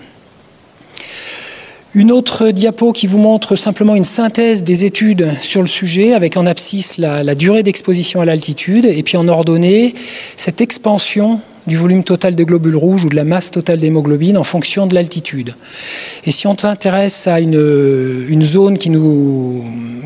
Une 1.95 2.11
autre 2.11 2.51
diapo 2.51 2.93
qui 2.93 3.07
vous 3.07 3.19
montre 3.19 3.55
simplement 3.55 3.95
une 3.95 4.05
synthèse 4.05 4.65
des 4.65 4.87
études 4.87 5.31
sur 5.43 5.61
le 5.61 5.67
sujet, 5.67 6.15
avec 6.15 6.39
en 6.39 6.47
abscisse 6.47 6.97
la, 6.97 7.23
la 7.23 7.35
durée 7.35 7.63
d'exposition 7.63 8.23
à 8.23 8.25
l'altitude, 8.25 8.87
et 8.87 9.03
puis 9.03 9.19
en 9.19 9.29
ordonnée 9.29 9.95
cette 10.37 10.63
expansion 10.63 11.41
du 11.67 11.77
volume 11.77 12.05
total 12.05 12.35
de 12.35 12.45
globules 12.45 12.77
rouges 12.77 13.05
ou 13.05 13.09
de 13.09 13.17
la 13.17 13.25
masse 13.25 13.51
totale 13.51 13.79
d'hémoglobine 13.79 14.37
en 14.37 14.45
fonction 14.45 14.87
de 14.87 14.95
l'altitude. 14.95 15.55
Et 16.27 16.33
si 16.33 16.47
on 16.47 16.57
s'intéresse 16.57 17.27
à 17.27 17.41
une, 17.41 18.43
zone 18.43 18.79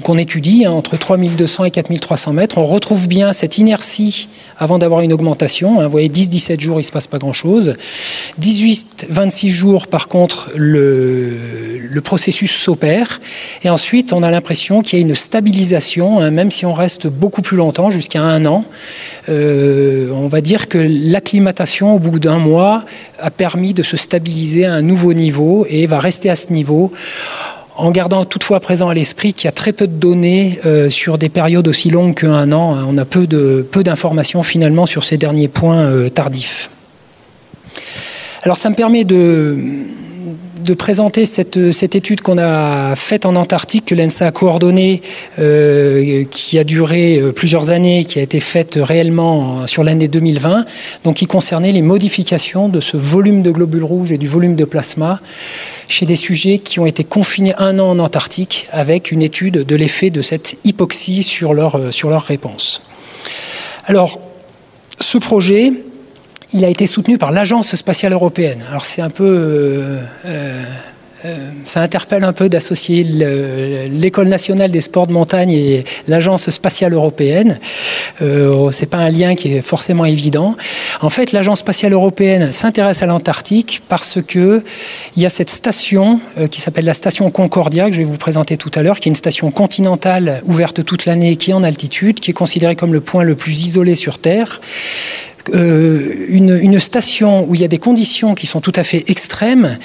qu'on 0.02 0.18
étudie, 0.18 0.64
hein, 0.64 0.72
entre 0.72 0.96
3200 0.96 1.64
et 1.64 1.70
4300 1.70 2.32
mètres, 2.32 2.58
on 2.58 2.66
retrouve 2.66 3.08
bien 3.08 3.32
cette 3.32 3.58
inertie 3.58 4.28
avant 4.58 4.78
d'avoir 4.78 5.00
une 5.00 5.12
augmentation. 5.12 5.80
Hein. 5.80 5.84
Vous 5.84 5.90
voyez, 5.90 6.08
10-17 6.08 6.60
jours, 6.60 6.76
il 6.76 6.80
ne 6.80 6.86
se 6.86 6.92
passe 6.92 7.06
pas 7.06 7.18
grand-chose. 7.18 7.74
18-26 8.40 9.48
jours, 9.48 9.86
par 9.86 10.08
contre, 10.08 10.50
le, 10.54 12.00
processus 12.04 12.52
s'opère. 12.52 13.20
Et 13.64 13.70
ensuite, 13.70 14.12
on 14.12 14.22
a 14.22 14.30
l'impression 14.30 14.82
qu'il 14.82 14.98
y 14.98 15.02
a 15.02 15.04
une 15.04 15.14
stabilisation, 15.14 16.20
hein, 16.20 16.30
même 16.30 16.50
si 16.50 16.66
on 16.66 16.72
reste 16.72 17.06
beaucoup 17.08 17.42
plus 17.42 17.56
longtemps, 17.56 17.90
jusqu'à 17.90 18.22
un 18.22 18.44
an. 18.46 18.64
Euh, 19.28 20.10
on 20.12 20.28
va 20.28 20.40
dire 20.40 20.68
que 20.68 20.78
l'acclimatation, 20.78 21.94
au 21.94 21.98
bout 21.98 22.18
d'un 22.18 22.38
mois, 22.38 22.84
a 23.18 23.30
permis 23.30 23.74
de 23.74 23.82
se 23.82 23.96
stabiliser 23.96 24.66
à 24.66 24.74
un 24.74 24.82
nouveau 24.82 25.14
niveau 25.14 25.66
et 25.68 25.86
va 25.86 25.98
rester 25.98 26.30
à 26.30 26.36
ce 26.36 26.52
niveau 26.52 26.92
en 27.76 27.90
gardant 27.90 28.24
toutefois 28.24 28.60
présent 28.60 28.88
à 28.88 28.94
l'esprit 28.94 29.34
qu'il 29.34 29.44
y 29.44 29.48
a 29.48 29.52
très 29.52 29.72
peu 29.72 29.86
de 29.86 29.92
données 29.92 30.58
euh, 30.64 30.88
sur 30.90 31.18
des 31.18 31.28
périodes 31.28 31.68
aussi 31.68 31.90
longues 31.90 32.14
qu'un 32.14 32.50
an. 32.52 32.76
On 32.88 32.96
a 32.98 33.04
peu 33.04 33.26
d'informations 33.26 34.42
finalement 34.42 34.86
sur 34.86 35.04
ces 35.04 35.18
derniers 35.18 35.48
points 35.48 35.80
euh, 35.80 36.08
tardifs. 36.08 36.70
Alors 38.42 38.56
ça 38.56 38.70
me 38.70 38.74
permet 38.74 39.04
de, 39.04 39.58
de 40.66 40.74
présenter 40.74 41.24
cette, 41.24 41.56
étude 41.94 42.20
qu'on 42.20 42.38
a 42.38 42.96
faite 42.96 43.24
en 43.24 43.36
Antarctique, 43.36 43.86
que 43.86 43.94
l'ENSA 43.94 44.26
a 44.26 44.32
coordonnée, 44.32 45.00
euh, 45.38 46.24
qui 46.30 46.58
a 46.58 46.64
duré 46.64 47.18
euh, 47.18 47.32
plusieurs 47.32 47.70
années, 47.70 48.04
qui 48.04 48.18
a 48.18 48.22
été 48.22 48.40
faite 48.40 48.76
réellement 48.82 49.66
sur 49.68 49.84
l'année 49.84 50.08
2020, 50.08 50.66
donc 51.04 51.16
qui 51.16 51.26
concernait 51.26 51.70
les 51.70 51.82
modifications 51.82 52.68
de 52.68 52.80
ce 52.80 52.96
volume 52.96 53.42
de 53.42 53.52
globules 53.52 53.84
rouges 53.84 54.10
et 54.10 54.18
du 54.18 54.26
volume 54.26 54.56
de 54.56 54.64
plasma 54.64 55.20
chez 55.88 56.04
des 56.04 56.16
sujets 56.16 56.58
qui 56.58 56.80
ont 56.80 56.86
été 56.86 57.04
confinés 57.04 57.54
un 57.58 57.78
an 57.78 57.90
en 57.90 57.98
Antarctique, 58.00 58.66
avec 58.72 59.12
une 59.12 59.22
étude 59.22 59.64
de 59.64 59.76
l'effet 59.76 60.10
de 60.10 60.20
cette 60.20 60.56
hypoxie 60.64 61.22
sur 61.22 61.54
leur, 61.54 61.76
euh, 61.76 61.90
sur 61.92 62.10
leur 62.10 62.22
réponse. 62.22 62.82
Alors, 63.86 64.18
ce 64.98 65.18
projet, 65.18 65.72
il 66.52 66.64
a 66.64 66.68
été 66.68 66.86
soutenu 66.86 67.18
par 67.18 67.32
l'Agence 67.32 67.74
spatiale 67.74 68.12
européenne. 68.12 68.62
Alors 68.68 68.84
c'est 68.84 69.02
un 69.02 69.10
peu... 69.10 69.24
Euh, 69.24 69.98
euh, 70.26 70.64
euh, 71.24 71.34
ça 71.64 71.80
interpelle 71.80 72.24
un 72.24 72.34
peu 72.34 72.48
d'associer 72.48 73.02
l'École 73.02 74.28
nationale 74.28 74.70
des 74.70 74.82
sports 74.82 75.06
de 75.06 75.12
montagne 75.12 75.50
et 75.50 75.84
l'Agence 76.06 76.50
spatiale 76.50 76.92
européenne. 76.92 77.58
Euh, 78.20 78.70
c'est 78.70 78.90
pas 78.90 78.98
un 78.98 79.08
lien 79.08 79.34
qui 79.34 79.54
est 79.54 79.62
forcément 79.62 80.04
évident. 80.04 80.54
En 81.00 81.08
fait, 81.08 81.32
l'Agence 81.32 81.60
spatiale 81.60 81.94
européenne 81.94 82.52
s'intéresse 82.52 83.02
à 83.02 83.06
l'Antarctique 83.06 83.82
parce 83.88 84.20
que 84.22 84.62
il 85.16 85.22
y 85.22 85.26
a 85.26 85.30
cette 85.30 85.50
station 85.50 86.20
qui 86.50 86.60
s'appelle 86.60 86.84
la 86.84 86.94
station 86.94 87.30
Concordia 87.30 87.86
que 87.86 87.92
je 87.92 87.98
vais 87.98 88.04
vous 88.04 88.18
présenter 88.18 88.58
tout 88.58 88.70
à 88.74 88.82
l'heure, 88.82 89.00
qui 89.00 89.08
est 89.08 89.10
une 89.10 89.16
station 89.16 89.50
continentale 89.50 90.42
ouverte 90.44 90.84
toute 90.84 91.06
l'année, 91.06 91.36
qui 91.36 91.50
est 91.50 91.54
en 91.54 91.64
altitude, 91.64 92.20
qui 92.20 92.30
est 92.30 92.34
considérée 92.34 92.76
comme 92.76 92.92
le 92.92 93.00
point 93.00 93.24
le 93.24 93.34
plus 93.34 93.62
isolé 93.62 93.94
sur 93.94 94.18
Terre 94.18 94.60
une, 95.52 96.58
une, 96.60 96.78
station 96.78 97.48
où 97.48 97.54
il 97.54 97.60
y 97.60 97.64
a 97.64 97.68
des 97.68 97.78
conditions 97.78 98.34
qui 98.34 98.46
sont 98.46 98.60
tout 98.60 98.72
à 98.74 98.82
fait 98.82 99.04
extrêmes 99.08 99.78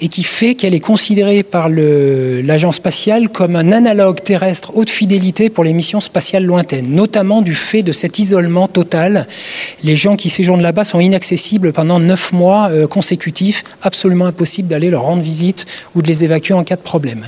et 0.00 0.08
qui 0.08 0.22
fait 0.22 0.54
qu'elle 0.54 0.74
est 0.74 0.80
considérée 0.80 1.42
par 1.42 1.68
l'agence 1.68 2.76
spatiale 2.76 3.28
comme 3.28 3.56
un 3.56 3.72
analogue 3.72 4.22
terrestre 4.22 4.72
haute 4.76 4.90
fidélité 4.90 5.50
pour 5.50 5.64
les 5.64 5.72
missions 5.72 6.00
spatiales 6.00 6.44
lointaines, 6.44 6.88
notamment 6.88 7.42
du 7.42 7.54
fait 7.54 7.82
de 7.82 7.92
cet 7.92 8.18
isolement 8.18 8.68
total. 8.68 9.26
Les 9.82 9.96
gens 9.96 10.16
qui 10.16 10.28
séjournent 10.28 10.62
là-bas 10.62 10.84
sont 10.84 11.00
inaccessibles 11.00 11.72
pendant 11.72 12.00
neuf 12.00 12.32
mois 12.32 12.68
euh, 12.70 12.86
consécutifs, 12.86 13.64
absolument 13.82 14.26
impossible 14.26 14.68
d'aller 14.68 14.90
leur 14.90 15.02
rendre 15.02 15.22
visite 15.22 15.66
ou 15.94 16.02
de 16.02 16.08
les 16.08 16.24
évacuer 16.24 16.54
en 16.54 16.64
cas 16.64 16.76
de 16.76 16.82
problème. 16.82 17.26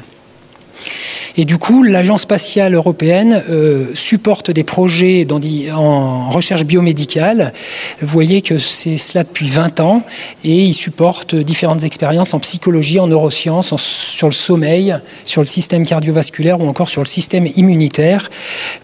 Et 1.37 1.45
du 1.45 1.59
coup, 1.59 1.83
l'Agence 1.83 2.23
spatiale 2.23 2.75
européenne 2.75 3.43
euh, 3.49 3.87
supporte 3.95 4.51
des 4.51 4.65
projets 4.65 5.27
en 5.73 6.31
recherche 6.31 6.65
biomédicale. 6.65 7.53
Vous 8.01 8.09
voyez 8.09 8.43
que 8.43 8.59
c'est 8.59 8.99
cela 8.99 9.25
depuis 9.25 9.49
20 9.49 9.81
ans 9.81 10.03
et 10.45 10.65
il 10.65 10.75
supporte 10.75 11.35
différentes 11.35 11.85
expériences 11.85 12.35
en 12.35 12.41
psychologie, 12.41 12.99
en 12.99 13.07
neurosciences, 13.07 13.75
sur 13.77 14.27
le 14.27 14.33
sommeil, 14.33 14.97
sur 15.25 15.41
le 15.41 15.47
système 15.47 15.87
cardiovasculaire 15.87 16.61
ou 16.61 16.69
encore 16.69 16.89
sur 16.89 17.03
le 17.03 17.07
système 17.07 17.47
immunitaire 17.57 18.31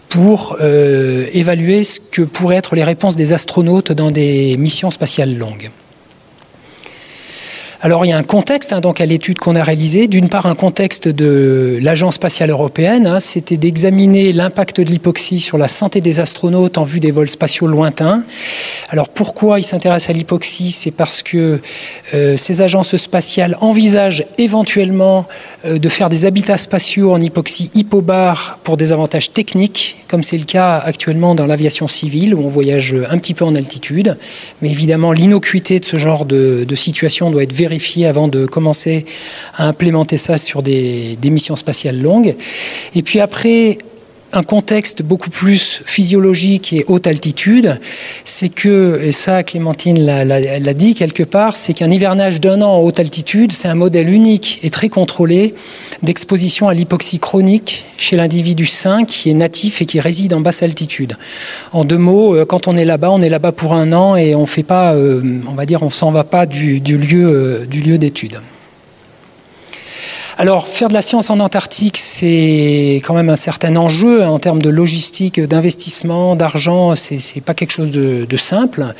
pour 0.09 0.57
euh, 0.61 1.27
évaluer 1.33 1.83
ce 1.83 1.99
que 1.99 2.21
pourraient 2.21 2.55
être 2.55 2.75
les 2.75 2.83
réponses 2.83 3.17
des 3.17 3.33
astronautes 3.33 3.91
dans 3.91 4.11
des 4.11 4.57
missions 4.57 4.91
spatiales 4.91 5.37
longues. 5.37 5.69
Alors 7.79 8.05
il 8.05 8.09
y 8.09 8.11
a 8.11 8.17
un 8.17 8.23
contexte 8.23 8.73
hein, 8.73 8.81
donc 8.81 9.01
à 9.01 9.05
l'étude 9.05 9.37
qu'on 9.37 9.55
a 9.55 9.61
réalisée. 9.61 10.07
D'une 10.07 10.29
part, 10.29 10.47
un 10.47 10.55
contexte 10.55 11.07
de 11.07 11.77
l'Agence 11.79 12.15
spatiale 12.15 12.49
européenne, 12.49 13.05
hein, 13.05 13.19
c'était 13.19 13.55
d'examiner 13.55 14.31
l'impact 14.31 14.81
de 14.81 14.89
l'hypoxie 14.89 15.39
sur 15.39 15.59
la 15.59 15.67
santé 15.67 16.01
des 16.01 16.19
astronautes 16.19 16.79
en 16.79 16.83
vue 16.83 16.99
des 16.99 17.11
vols 17.11 17.29
spatiaux 17.29 17.67
lointains. 17.67 18.23
Alors 18.89 19.09
pourquoi 19.09 19.59
ils 19.59 19.63
s'intéressent 19.63 20.09
à 20.09 20.13
l'hypoxie? 20.13 20.71
C'est 20.71 20.97
parce 20.97 21.21
que 21.21 21.59
euh, 22.15 22.35
ces 22.35 22.63
agences 22.63 22.95
spatiales 22.95 23.55
envisagent 23.61 24.25
éventuellement 24.39 25.27
euh, 25.63 25.77
de 25.77 25.89
faire 25.89 26.09
des 26.09 26.25
habitats 26.25 26.57
spatiaux 26.57 27.11
en 27.11 27.21
hypoxie 27.21 27.69
hypobar 27.75 28.57
pour 28.63 28.77
des 28.77 28.91
avantages 28.91 29.33
techniques, 29.33 29.97
comme 30.07 30.23
c'est 30.23 30.39
le 30.39 30.45
cas 30.45 30.77
actuellement 30.77 31.35
dans 31.35 31.45
l'aviation 31.45 31.87
civile 31.87 32.33
où 32.33 32.43
on 32.43 32.49
voyage 32.49 32.95
un 33.07 33.19
petit 33.19 33.35
peu 33.35 33.45
en 33.45 33.53
altitude. 33.53 34.17
Mais 34.63 34.71
évidemment, 34.71 35.11
l'innocuité 35.11 35.79
de 35.79 35.85
ce 35.85 35.97
genre 35.97 36.25
de, 36.25 36.65
de 36.67 36.75
situation 36.75 37.29
doit 37.29 37.43
être 37.43 37.53
vérifiée 37.53 37.66
avant 38.05 38.27
de 38.27 38.45
commencer 38.45 39.05
à 39.55 39.67
implémenter 39.67 40.17
ça 40.17 40.37
sur 40.37 40.63
des 40.63 41.17
missions 41.23 41.55
spatiales 41.55 42.01
longues. 42.01 42.35
Et 42.95 43.01
puis 43.01 43.19
après, 43.19 43.77
un 44.33 44.43
contexte 44.43 45.03
beaucoup 45.03 45.29
plus 45.29 45.81
physiologique 45.85 46.73
et 46.73 46.83
haute 46.87 47.07
altitude, 47.07 47.79
c'est 48.25 48.49
que, 48.49 48.99
et 49.03 49.11
ça 49.11 49.43
Clémentine 49.43 50.05
l'a 50.05 50.73
dit 50.73 50.95
quelque 50.95 51.23
part, 51.23 51.55
c'est 51.55 51.73
qu'un 51.73 51.89
hivernage 51.89 52.41
d'un 52.41 52.61
an 52.61 52.73
en 52.73 52.79
haute 52.79 52.99
altitude, 52.99 53.51
c'est 53.51 53.67
un 53.67 53.75
modèle 53.75 54.09
unique 54.09 54.59
et 54.63 54.69
très 54.69 54.89
contrôlé 54.89 55.55
d'exposition 56.03 56.67
à 56.67 56.73
l'hypoxie 56.73 57.19
chronique 57.19 57.85
chez 57.97 58.15
l'individu 58.15 58.65
sain 58.65 59.05
qui 59.05 59.29
est 59.29 59.33
natif 59.33 59.81
et 59.81 59.85
qui 59.85 59.99
réside 59.99 60.33
en 60.33 60.41
basse 60.41 60.61
altitude. 60.61 61.17
En 61.71 61.85
deux 61.85 61.97
mots, 61.97 62.35
euh, 62.35 62.45
quand 62.45 62.67
on 62.67 62.77
est 62.77 62.85
là-bas, 62.85 63.11
on 63.11 63.21
est 63.21 63.29
là-bas 63.29 63.51
pour 63.51 63.73
un 63.73 63.93
an 63.93 64.15
et 64.15 64.35
on 64.35 64.45
fait 64.45 64.63
pas, 64.63 64.93
euh, 64.93 65.21
on 65.47 65.53
va 65.53 65.65
dire, 65.65 65.83
on 65.83 65.89
s'en 65.89 66.11
va 66.11 66.23
pas 66.23 66.45
du, 66.45 66.81
euh, 67.13 67.65
du 67.65 67.81
lieu 67.81 67.97
d'étude. 67.97 68.39
Alors, 70.39 70.67
faire 70.67 70.87
de 70.87 70.93
la 70.93 71.01
science 71.01 71.31
en 71.31 71.39
Antarctique, 71.39 71.97
c'est 71.97 73.01
quand 73.03 73.15
même 73.15 73.31
un 73.31 73.35
certain 73.35 73.75
enjeu 73.75 74.21
hein, 74.21 74.29
en 74.29 74.37
termes 74.37 74.61
de 74.61 74.69
logistique, 74.69 75.39
d'investissement, 75.39 76.35
d'argent. 76.35 76.93
C'est 76.95 77.43
pas 77.43 77.55
quelque 77.55 77.71
chose 77.71 77.89
de, 77.89 78.37
simple. 78.37 78.93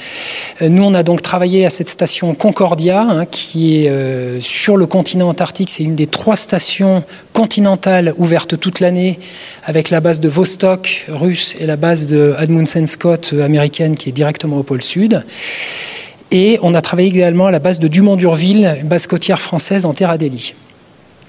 Euh, 0.64 0.70
nous, 0.70 0.82
on 0.82 0.96
a 0.96 1.04
donc 1.04 1.22
travaillé 1.22 1.64
à 1.64 1.70
cette 1.70 1.90
station 1.90 2.34
Concordia, 2.34 3.02
hein, 3.02 3.26
qui 3.28 3.84
est 3.84 3.90
euh, 3.90 4.42
sur 4.42 4.78
le 4.78 4.88
continent 4.88 5.30
antarctique. 5.30 5.70
C'est 5.70 5.84
une 5.84 5.96
des 5.96 6.08
trois 6.08 6.38
stations 6.38 7.04
continentales 7.34 8.16
ouvertes 8.18 8.60
toute 8.60 8.80
l'année, 8.80 9.20
avec 9.64 9.92
la 9.92 10.00
base 10.00 10.20
de 10.20 10.30
Vostok 10.30 11.06
russe 11.08 11.56
et 11.60 11.68
la 11.68 11.76
base 11.76 12.08
de 12.08 12.34
Amundsen 12.40 12.88
Scott 12.88 13.30
euh, 13.34 13.46
américaine, 13.46 13.96
qui 13.96 14.10
est 14.10 14.12
directement 14.12 14.58
au 14.58 14.64
pôle 14.64 14.82
sud. 14.82 15.24
Et 16.32 16.58
on 16.64 16.74
a 16.74 16.82
travaillé 16.82 17.10
également 17.10 17.46
à 17.46 17.52
la 17.52 17.60
base 17.60 17.78
de 17.78 17.88
Dumont-Durville, 17.88 18.80
base 18.86 19.06
côtière 19.06 19.40
française 19.40 19.86
en 19.86 19.94
Terre 19.94 20.10
Adélie. 20.10 20.56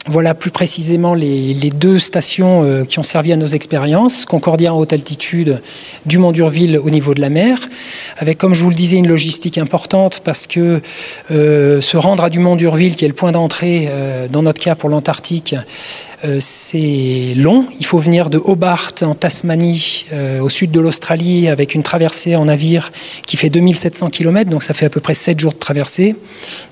Voilà 0.07 0.35
plus 0.35 0.50
précisément 0.50 1.12
les, 1.12 1.71
deux 1.71 1.99
stations 1.99 2.64
euh, 2.64 2.85
qui 2.85 2.99
ont 2.99 3.02
servi 3.02 3.33
à 3.33 3.37
nos 3.37 3.47
expériences. 3.47 4.25
Concordia 4.25 4.73
en 4.73 4.78
haute 4.78 4.93
altitude, 4.93 5.61
Dumont-Durville 6.07 6.78
au 6.78 6.88
niveau 6.88 7.12
de 7.12 7.21
la 7.21 7.28
mer, 7.28 7.69
avec, 8.17 8.38
comme 8.38 8.55
je 8.55 8.64
vous 8.64 8.71
le 8.71 8.76
disais, 8.76 8.97
une 8.97 9.09
logistique 9.09 9.59
importante 9.59 10.23
parce 10.25 10.47
que 10.47 10.81
euh, 11.31 11.81
se 11.83 11.97
rendre 11.99 12.25
à 12.25 12.31
Dumont-Durville, 12.31 12.97
qui 12.97 13.05
est 13.05 13.09
le 13.09 13.14
point 13.14 13.33
d'entrée 13.33 13.87
euh, 13.88 14.28
dans 14.28 14.43
notre 14.43 14.62
cas 14.62 14.75
pour 14.75 14.88
l'Antarctique, 14.88 15.57
c'est 16.40 17.35
long. 17.37 17.67
Il 17.78 17.87
faut 17.87 17.99
venir 18.00 18.28
de 18.28 18.38
Hobart 18.38 18.90
en 19.02 19.14
Tasmanie, 19.14 20.07
au 20.40 20.49
sud 20.49 20.73
de 20.73 20.81
l'Australie, 20.81 21.47
avec 21.47 21.76
une 21.76 21.85
traversée 21.85 22.35
en 22.35 22.47
navire 22.47 22.90
qui 23.25 23.37
fait 23.37 23.50
2700 23.50 24.11
km, 24.11 24.50
donc 24.50 24.64
ça 24.64 24.75
fait 24.75 24.87
à 24.87 24.90
peu 24.90 24.99
près 24.99 25.14
7 25.14 25.38
jours 25.38 25.52
de 25.52 25.59
traversée, 25.59 26.17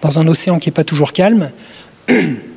dans 0.02 0.18
un 0.18 0.26
océan 0.26 0.58
qui 0.58 0.68
n'est 0.68 0.74
pas 0.74 0.82
toujours 0.82 1.12
calme. 1.12 1.52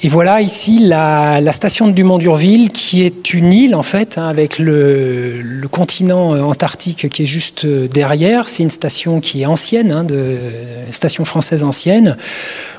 Et 0.00 0.08
voilà 0.08 0.40
ici 0.40 0.78
la, 0.80 1.52
station 1.52 1.86
de 1.86 1.92
Dumont-Durville 1.92 2.72
qui 2.72 3.02
est 3.02 3.34
une 3.34 3.52
île 3.52 3.74
en 3.74 3.82
fait 3.82 4.16
hein, 4.16 4.28
avec 4.28 4.58
le, 4.58 5.42
continent 5.70 6.34
euh, 6.34 6.42
antarctique 6.42 7.08
qui 7.08 7.22
est 7.22 7.26
juste 7.26 7.64
euh, 7.64 7.88
derrière. 7.88 8.48
C'est 8.48 8.62
une 8.62 8.70
station 8.70 9.20
qui 9.20 9.42
est 9.42 9.46
ancienne, 9.46 9.92
hein, 9.92 10.04
de 10.04 10.38
station 10.90 11.24
française 11.24 11.62
ancienne 11.62 12.16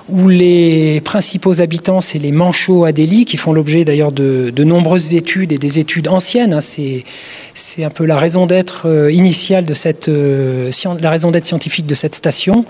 où 0.09 0.27
les 0.27 1.01
principaux 1.01 1.61
habitants, 1.61 2.01
c'est 2.01 2.19
les 2.19 2.31
manchots 2.31 2.85
Adélie, 2.85 3.25
qui 3.25 3.37
font 3.37 3.53
l'objet 3.53 3.85
d'ailleurs 3.85 4.11
de, 4.11 4.51
de, 4.53 4.63
nombreuses 4.63 5.13
études 5.13 5.51
et 5.51 5.57
des 5.57 5.79
études 5.79 6.07
anciennes. 6.07 6.53
Hein. 6.53 6.59
C'est 6.61 7.83
un 7.83 7.89
peu 7.89 8.05
la 8.05 8.17
raison 8.17 8.45
d'être 8.45 8.87
euh, 8.87 9.11
initiale 9.11 9.65
de 9.65 9.73
cette, 9.73 10.09
euh, 10.09 10.71
la 10.99 11.09
raison 11.09 11.31
d'être 11.31 11.45
scientifique 11.45 11.85
de 11.85 11.95
cette 11.95 12.15
station, 12.15 12.65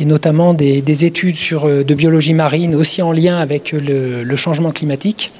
et 0.00 0.04
notamment 0.04 0.54
des, 0.54 0.80
des 0.80 1.04
études 1.04 1.36
sur, 1.36 1.66
euh, 1.66 1.84
de 1.84 1.94
biologie 1.94 2.34
marine 2.34 2.74
aussi 2.74 3.02
en 3.02 3.12
lien 3.12 3.38
avec 3.38 3.72
le 3.72 4.36
changement 4.36 4.70
climatique. 4.70 5.32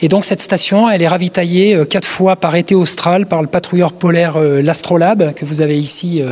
Et 0.00 0.08
donc 0.08 0.24
cette 0.24 0.40
station, 0.40 0.90
elle 0.90 1.02
est 1.02 1.08
ravitaillée 1.08 1.74
euh, 1.74 1.84
quatre 1.84 2.06
fois 2.06 2.36
par 2.36 2.56
été 2.56 2.74
austral 2.74 3.26
par 3.26 3.42
le 3.42 3.48
patrouilleur 3.48 3.92
polaire 3.92 4.36
euh, 4.36 4.62
l'Astrolabe, 4.62 5.34
que 5.34 5.44
vous 5.44 5.62
avez 5.62 5.78
ici 5.78 6.22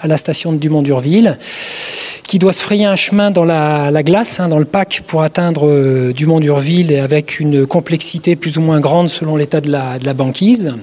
à 0.00 0.06
la 0.06 0.16
station 0.16 0.52
de 0.52 0.58
Dumont-Durville, 0.58 1.38
qui 2.26 2.38
doit 2.38 2.52
se 2.52 2.62
frayer 2.62 2.84
un 2.84 2.96
chemin 2.96 3.30
dans 3.30 3.44
la, 3.44 4.02
glace, 4.02 4.40
hein, 4.40 4.48
dans 4.48 4.58
le 4.58 4.64
pack, 4.64 5.02
pour 5.06 5.22
atteindre 5.22 6.12
Dumont-Durville 6.12 6.94
avec 6.96 7.40
une 7.40 7.66
complexité 7.66 8.36
plus 8.36 8.58
ou 8.58 8.60
moins 8.60 8.80
grande 8.80 9.08
selon 9.08 9.36
l'état 9.36 9.60
de 9.60 9.70
la 9.70 10.14
banquise. 10.14 10.74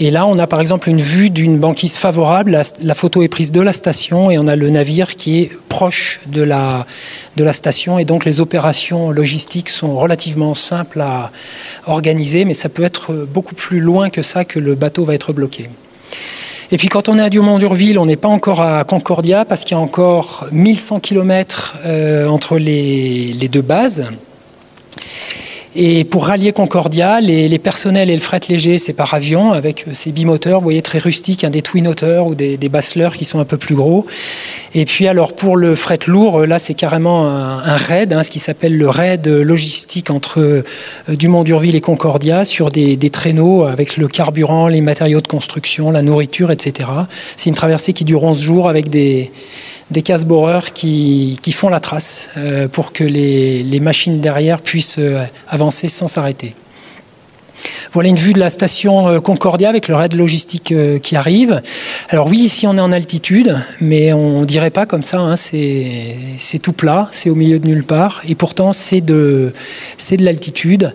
Et 0.00 0.10
là, 0.12 0.26
on 0.26 0.38
a 0.38 0.46
par 0.46 0.60
exemple 0.60 0.88
une 0.88 1.00
vue 1.00 1.28
d'une 1.28 1.58
banquise 1.58 1.96
favorable. 1.96 2.60
La, 2.82 2.94
photo 2.94 3.22
est 3.22 3.28
prise 3.28 3.50
de 3.50 3.60
la 3.60 3.72
station 3.72 4.30
et 4.30 4.38
on 4.38 4.46
a 4.46 4.54
le 4.54 4.70
navire 4.70 5.16
qui 5.16 5.40
est 5.40 5.50
proche 5.68 6.20
de 6.26 6.42
la, 6.42 6.86
de 7.36 7.42
la 7.42 7.52
station. 7.52 7.98
Et 7.98 8.04
donc 8.04 8.24
les 8.24 8.38
opérations 8.38 9.10
logistiques 9.10 9.68
sont 9.68 9.98
relativement 9.98 10.54
simples 10.54 11.00
à 11.00 11.32
organiser, 11.86 12.44
mais 12.44 12.54
ça 12.54 12.68
peut 12.68 12.84
être 12.84 13.12
beaucoup 13.12 13.56
plus 13.56 13.80
loin 13.80 14.08
que 14.08 14.22
ça 14.22 14.44
que 14.44 14.60
le 14.60 14.76
bateau 14.76 15.04
va 15.04 15.14
être 15.14 15.32
bloqué. 15.32 15.68
Et 16.70 16.76
puis 16.76 16.88
quand 16.88 17.08
on 17.08 17.18
est 17.18 17.22
à 17.22 17.30
Dumont-Durville, 17.30 17.98
on 17.98 18.06
n'est 18.06 18.16
pas 18.16 18.28
encore 18.28 18.60
à 18.60 18.84
Concordia 18.84 19.44
parce 19.44 19.64
qu'il 19.64 19.76
y 19.76 19.80
a 19.80 19.82
encore 19.82 20.46
1100 20.52 21.00
km 21.00 21.76
euh, 21.84 22.28
entre 22.28 22.58
les, 22.58 23.32
les 23.32 23.48
deux 23.48 23.62
bases. 23.62 24.04
Et 25.80 26.02
pour 26.02 26.26
rallier 26.26 26.50
Concordia, 26.50 27.20
les, 27.20 27.56
personnels 27.60 28.10
et 28.10 28.14
le 28.14 28.20
fret 28.20 28.40
léger, 28.48 28.78
c'est 28.78 28.94
par 28.94 29.14
avion 29.14 29.52
avec 29.52 29.84
euh, 29.86 29.90
ces 29.92 30.10
bimoteurs, 30.10 30.58
vous 30.58 30.64
voyez, 30.64 30.82
très 30.82 30.98
rustiques, 30.98 31.44
hein, 31.44 31.50
des 31.50 31.62
twin-moteurs 31.62 32.26
ou 32.26 32.34
des, 32.34 32.56
des 32.56 32.68
basseleurs 32.68 33.14
qui 33.14 33.24
sont 33.24 33.38
un 33.38 33.44
peu 33.44 33.58
plus 33.58 33.76
gros. 33.76 34.04
Et 34.74 34.84
puis 34.86 35.06
alors 35.06 35.36
pour 35.36 35.56
le 35.56 35.76
fret 35.76 36.00
lourd, 36.08 36.40
euh, 36.40 36.46
là 36.46 36.58
c'est 36.58 36.74
carrément 36.74 37.28
un, 37.28 37.76
raid, 37.76 38.12
hein, 38.12 38.24
ce 38.24 38.30
qui 38.30 38.40
s'appelle 38.40 38.76
le 38.76 38.88
raid 38.88 39.28
logistique 39.28 40.10
entre 40.10 40.40
euh, 40.40 40.64
Dumont-Durville 41.08 41.76
et 41.76 41.80
Concordia 41.80 42.44
sur 42.44 42.70
des, 42.70 42.98
traîneaux 43.10 43.62
avec 43.62 43.98
le 43.98 44.08
carburant, 44.08 44.66
les 44.66 44.80
matériaux 44.80 45.20
de 45.20 45.28
construction, 45.28 45.92
la 45.92 46.02
nourriture, 46.02 46.50
etc. 46.50 46.90
C'est 47.36 47.50
une 47.50 47.56
traversée 47.56 47.92
qui 47.92 48.04
dure 48.04 48.24
11 48.24 48.40
jours 48.40 48.68
avec 48.68 48.88
des 48.88 49.30
des 49.90 50.02
casse-boreurs 50.02 50.72
qui, 50.72 51.38
font 51.52 51.68
la 51.68 51.80
trace 51.80 52.30
euh, 52.36 52.68
pour 52.68 52.92
que 52.92 53.04
les, 53.04 53.80
machines 53.80 54.20
derrière 54.20 54.60
puissent 54.60 54.98
euh, 54.98 55.24
avancer 55.48 55.88
sans 55.88 56.08
s'arrêter. 56.08 56.54
Voilà 57.92 58.10
une 58.10 58.16
vue 58.16 58.34
de 58.34 58.38
la 58.38 58.50
station 58.50 59.08
euh, 59.08 59.20
Concordia 59.20 59.68
avec 59.68 59.88
le 59.88 59.96
raid 59.96 60.14
logistique 60.14 60.74
qui 61.02 61.16
arrive. 61.16 61.62
Alors 62.10 62.26
oui, 62.26 62.38
ici 62.38 62.66
on 62.66 62.76
est 62.76 62.80
en 62.80 62.92
altitude, 62.92 63.56
mais 63.80 64.12
on 64.12 64.44
dirait 64.44 64.70
pas 64.70 64.84
comme 64.84 65.02
ça. 65.02 65.18
Hein, 65.18 65.36
c'est 65.36 66.58
tout 66.62 66.72
plat, 66.74 67.08
c'est 67.10 67.30
au 67.30 67.34
milieu 67.34 67.58
de 67.58 67.66
nulle 67.66 67.84
part, 67.84 68.22
et 68.28 68.34
pourtant 68.34 68.72
c'est 68.72 69.00
de, 69.00 69.52
de 70.10 70.24
l'altitude 70.24 70.94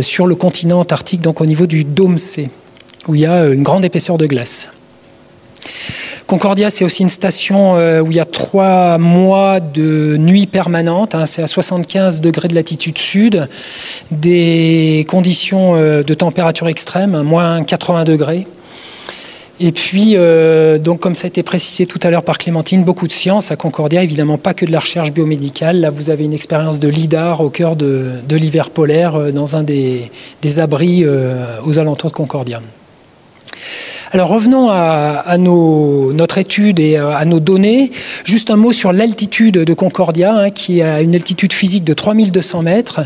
sur 0.00 0.26
le 0.26 0.34
continent 0.34 0.80
antarctique, 0.80 1.20
donc 1.20 1.40
au 1.40 1.46
niveau 1.46 1.66
du 1.66 1.84
dôme 1.84 2.18
C, 2.18 2.50
où 3.06 3.14
il 3.14 3.20
y 3.20 3.26
a 3.26 3.44
une 3.46 3.62
grande 3.62 3.84
épaisseur 3.84 4.18
de 4.18 4.26
glace. 4.26 4.77
Concordia, 6.28 6.68
c'est 6.68 6.84
aussi 6.84 7.02
une 7.02 7.08
station 7.08 7.78
euh, 7.78 8.00
où 8.00 8.10
il 8.10 8.16
y 8.18 8.20
a 8.20 8.26
trois 8.26 8.98
mois 8.98 9.60
de 9.60 10.18
nuit 10.18 10.46
permanente. 10.46 11.14
Hein. 11.14 11.24
c'est 11.24 11.42
à 11.42 11.46
75 11.46 12.20
degrés 12.20 12.48
de 12.48 12.54
latitude 12.54 12.98
sud, 12.98 13.48
des 14.10 15.06
conditions 15.08 15.74
euh, 15.74 16.02
de 16.02 16.12
température 16.12 16.68
extrême, 16.68 17.22
moins 17.22 17.64
80 17.64 18.04
degrés. 18.04 18.46
Et 19.58 19.72
puis, 19.72 20.16
euh, 20.16 20.76
donc, 20.76 21.00
comme 21.00 21.14
ça 21.14 21.24
a 21.24 21.28
été 21.28 21.42
précisé 21.42 21.86
tout 21.86 21.98
à 22.02 22.10
l'heure 22.10 22.22
par 22.22 22.36
Clémentine, 22.36 22.84
beaucoup 22.84 23.06
de 23.06 23.12
sciences 23.12 23.50
à 23.50 23.56
Concordia, 23.56 24.02
évidemment 24.02 24.36
pas 24.36 24.52
que 24.52 24.66
de 24.66 24.70
la 24.70 24.80
recherche 24.80 25.12
biomédicale. 25.12 25.80
Là, 25.80 25.88
vous 25.88 26.10
avez 26.10 26.24
une 26.24 26.34
expérience 26.34 26.78
de 26.78 26.88
LIDAR 26.88 27.40
au 27.40 27.48
cœur 27.48 27.74
de, 27.74 28.20
l'hiver 28.30 28.68
polaire 28.68 29.32
dans 29.32 29.56
un 29.56 29.62
des, 29.62 30.10
abris 30.58 31.06
aux 31.64 31.78
alentours 31.78 32.10
de 32.10 32.14
Concordia. 32.14 32.60
Alors 34.10 34.28
revenons 34.28 34.70
à, 34.70 35.36
notre 35.38 36.38
étude 36.38 36.80
et 36.80 36.96
à 36.96 37.24
nos 37.26 37.40
données. 37.40 37.90
Juste 38.24 38.50
un 38.50 38.56
mot 38.56 38.72
sur 38.72 38.92
l'altitude 38.92 39.54
de 39.54 39.74
Concordia, 39.74 40.34
hein, 40.34 40.50
qui 40.50 40.80
a 40.80 41.02
une 41.02 41.14
altitude 41.14 41.52
physique 41.52 41.84
de 41.84 41.92
3200 41.92 42.62
mètres. 42.62 43.00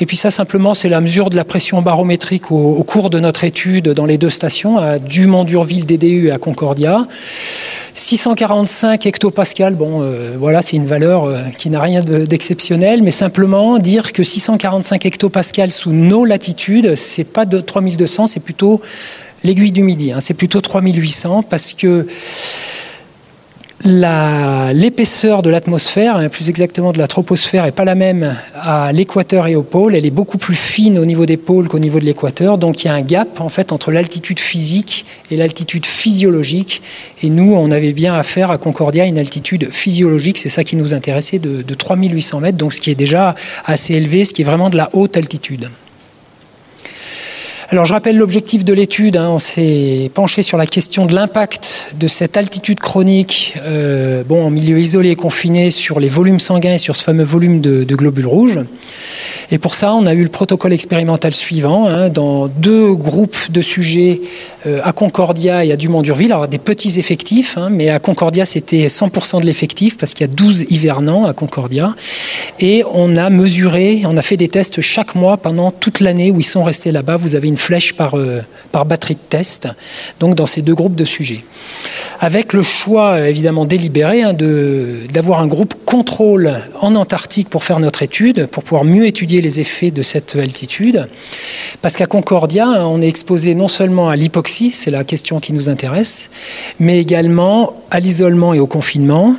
Et 0.00 0.06
puis 0.06 0.16
ça 0.16 0.30
simplement, 0.30 0.74
c'est 0.74 0.88
la 0.88 1.00
mesure 1.00 1.30
de 1.30 1.36
la 1.36 1.44
pression 1.44 1.82
barométrique 1.82 2.52
au, 2.52 2.84
cours 2.84 3.10
de 3.10 3.18
notre 3.18 3.42
étude 3.42 3.88
dans 3.88 4.06
les 4.06 4.18
deux 4.18 4.30
stations, 4.30 4.78
à 4.78 5.00
Dumont-Durville 5.00 5.84
DDU 5.84 6.28
et 6.28 6.30
à 6.30 6.38
Concordia. 6.38 7.06
645 7.94 9.06
hectopascales, 9.06 9.74
bon, 9.74 10.02
euh, 10.02 10.36
voilà, 10.38 10.60
c'est 10.60 10.76
une 10.76 10.86
valeur 10.86 11.24
euh, 11.24 11.40
qui 11.58 11.70
n'a 11.70 11.80
rien 11.80 12.02
d'exceptionnel, 12.02 13.02
mais 13.02 13.10
simplement 13.10 13.78
dire 13.78 14.12
que 14.12 14.22
645 14.22 15.06
hectopascales 15.06 15.72
sous 15.72 15.92
nos 15.92 16.26
latitudes, 16.26 16.94
c'est 16.94 17.32
pas 17.32 17.46
de 17.46 17.58
3200, 17.58 18.26
c'est 18.26 18.44
plutôt 18.44 18.82
l'aiguille 19.44 19.72
du 19.72 19.82
Midi. 19.82 20.12
Hein, 20.12 20.20
c'est 20.20 20.34
plutôt 20.34 20.60
3800 20.60 21.42
parce 21.44 21.72
que 21.72 22.06
l'épaisseur 23.84 25.42
de 25.42 25.50
l'atmosphère, 25.50 26.16
hein, 26.16 26.28
plus 26.28 26.48
exactement 26.48 26.92
de 26.92 26.98
la 26.98 27.06
troposphère, 27.06 27.64
n'est 27.64 27.72
pas 27.72 27.84
la 27.84 27.94
même 27.94 28.36
à 28.54 28.92
l'équateur 28.92 29.46
et 29.46 29.54
au 29.54 29.62
pôle. 29.62 29.94
Elle 29.94 30.06
est 30.06 30.10
beaucoup 30.10 30.38
plus 30.38 30.56
fine 30.56 30.98
au 30.98 31.04
niveau 31.04 31.26
des 31.26 31.36
pôles 31.36 31.68
qu'au 31.68 31.78
niveau 31.78 32.00
de 32.00 32.04
l'équateur. 32.04 32.58
Donc 32.58 32.82
il 32.82 32.88
y 32.88 32.90
a 32.90 32.94
un 32.94 33.02
gap 33.02 33.40
en 33.40 33.48
fait 33.48 33.72
entre 33.72 33.92
l'altitude 33.92 34.38
physique 34.38 35.06
et 35.30 35.36
l'altitude 35.36 35.86
physiologique. 35.86 36.82
Et 37.22 37.28
nous, 37.28 37.54
on 37.54 37.70
avait 37.70 37.92
bien 37.92 38.14
affaire 38.14 38.50
à 38.50 38.58
Concordia 38.58 39.04
une 39.04 39.18
altitude 39.18 39.70
physiologique. 39.70 40.38
C'est 40.38 40.48
ça 40.48 40.64
qui 40.64 40.76
nous 40.76 40.94
intéressait 40.94 41.38
de, 41.38 41.62
de 41.62 41.74
3800 41.74 42.40
mètres, 42.40 42.58
donc 42.58 42.72
ce 42.72 42.80
qui 42.80 42.90
est 42.90 42.96
déjà 42.96 43.34
assez 43.64 43.94
élevé, 43.94 44.24
ce 44.24 44.32
qui 44.34 44.42
est 44.42 44.46
vraiment 44.46 44.70
de 44.70 44.76
la 44.76 44.90
haute 44.94 45.16
altitude. 45.16 45.68
Alors 47.68 47.84
je 47.84 47.92
rappelle 47.92 48.16
l'objectif 48.16 48.64
de 48.64 48.72
l'étude, 48.72 49.16
hein. 49.16 49.28
on 49.28 49.40
s'est 49.40 50.08
penché 50.14 50.42
sur 50.42 50.56
la 50.56 50.66
question 50.66 51.04
de 51.04 51.12
l'impact 51.12 51.94
de 51.98 52.06
cette 52.06 52.36
altitude 52.36 52.78
chronique 52.78 53.54
euh, 53.64 54.22
bon, 54.22 54.46
en 54.46 54.50
milieu 54.50 54.78
isolé 54.78 55.10
et 55.10 55.16
confiné 55.16 55.72
sur 55.72 55.98
les 55.98 56.08
volumes 56.08 56.38
sanguins 56.38 56.74
et 56.74 56.78
sur 56.78 56.94
ce 56.94 57.02
fameux 57.02 57.24
volume 57.24 57.60
de, 57.60 57.82
globules 57.96 58.28
rouges. 58.28 58.60
Et 59.50 59.58
pour 59.58 59.74
ça, 59.74 59.92
on 59.94 60.06
a 60.06 60.14
eu 60.14 60.22
le 60.22 60.28
protocole 60.28 60.72
expérimental 60.72 61.34
suivant, 61.34 61.88
hein, 61.88 62.08
dans 62.08 62.46
deux 62.46 62.94
groupes 62.94 63.50
de 63.50 63.60
sujets 63.60 64.20
euh, 64.66 64.80
à 64.84 64.92
Concordia 64.92 65.64
et 65.64 65.72
à 65.72 65.76
Dumont-Durville. 65.76 66.32
Alors 66.32 66.46
des 66.46 66.58
petits 66.58 67.00
effectifs, 67.00 67.58
hein, 67.58 67.68
mais 67.70 67.88
à 67.88 67.98
Concordia 67.98 68.44
c'était 68.44 68.86
100% 68.86 69.40
de 69.40 69.46
l'effectif 69.46 69.98
parce 69.98 70.14
qu'il 70.14 70.24
y 70.24 70.30
a 70.30 70.32
12 70.32 70.70
hivernants 70.70 71.26
à 71.26 71.32
Concordia. 71.32 71.96
Et 72.60 72.84
on 72.92 73.16
a 73.16 73.28
mesuré, 73.28 74.02
on 74.04 74.16
a 74.16 74.22
fait 74.22 74.36
des 74.36 74.48
tests 74.48 74.80
chaque 74.80 75.16
mois 75.16 75.36
pendant 75.36 75.72
toute 75.72 75.98
l'année 75.98 76.30
où 76.30 76.38
ils 76.38 76.44
sont 76.44 76.62
restés 76.62 76.92
là-bas. 76.92 77.16
Vous 77.16 77.34
avez 77.34 77.48
une 77.48 77.55
flèche 77.56 77.94
par, 77.94 78.16
euh, 78.16 78.42
par 78.72 78.84
batterie 78.84 79.14
de 79.14 79.20
test, 79.20 79.68
donc 80.20 80.34
dans 80.34 80.46
ces 80.46 80.62
deux 80.62 80.74
groupes 80.74 80.94
de 80.94 81.04
sujets. 81.04 81.44
Avec 82.20 82.52
le 82.52 82.62
choix 82.62 83.12
euh, 83.12 83.26
évidemment 83.26 83.64
délibéré 83.64 84.22
hein, 84.22 84.32
d'avoir 84.32 85.40
un 85.40 85.46
groupe 85.46 85.74
contrôle 85.84 86.60
en 86.80 86.94
Antarctique 86.94 87.48
pour 87.48 87.64
faire 87.64 87.78
notre 87.78 88.02
étude, 88.02 88.46
pour 88.46 88.62
pouvoir 88.62 88.84
mieux 88.84 89.06
étudier 89.06 89.40
les 89.40 89.60
effets 89.60 89.90
de 89.90 90.02
cette 90.02 90.36
altitude. 90.36 91.08
Parce 91.82 91.96
qu'à 91.96 92.06
Concordia, 92.06 92.66
hein, 92.66 92.84
on 92.86 93.00
est 93.00 93.08
exposé 93.08 93.54
non 93.54 93.68
seulement 93.68 94.08
à 94.08 94.16
l'hypoxie, 94.16 94.70
c'est 94.70 94.90
la 94.90 95.04
question 95.04 95.40
qui 95.40 95.52
nous 95.52 95.68
intéresse, 95.68 96.30
mais 96.80 97.00
également 97.00 97.74
à 97.90 98.00
l'isolement 98.00 98.54
et 98.54 98.60
au 98.60 98.66
confinement, 98.66 99.34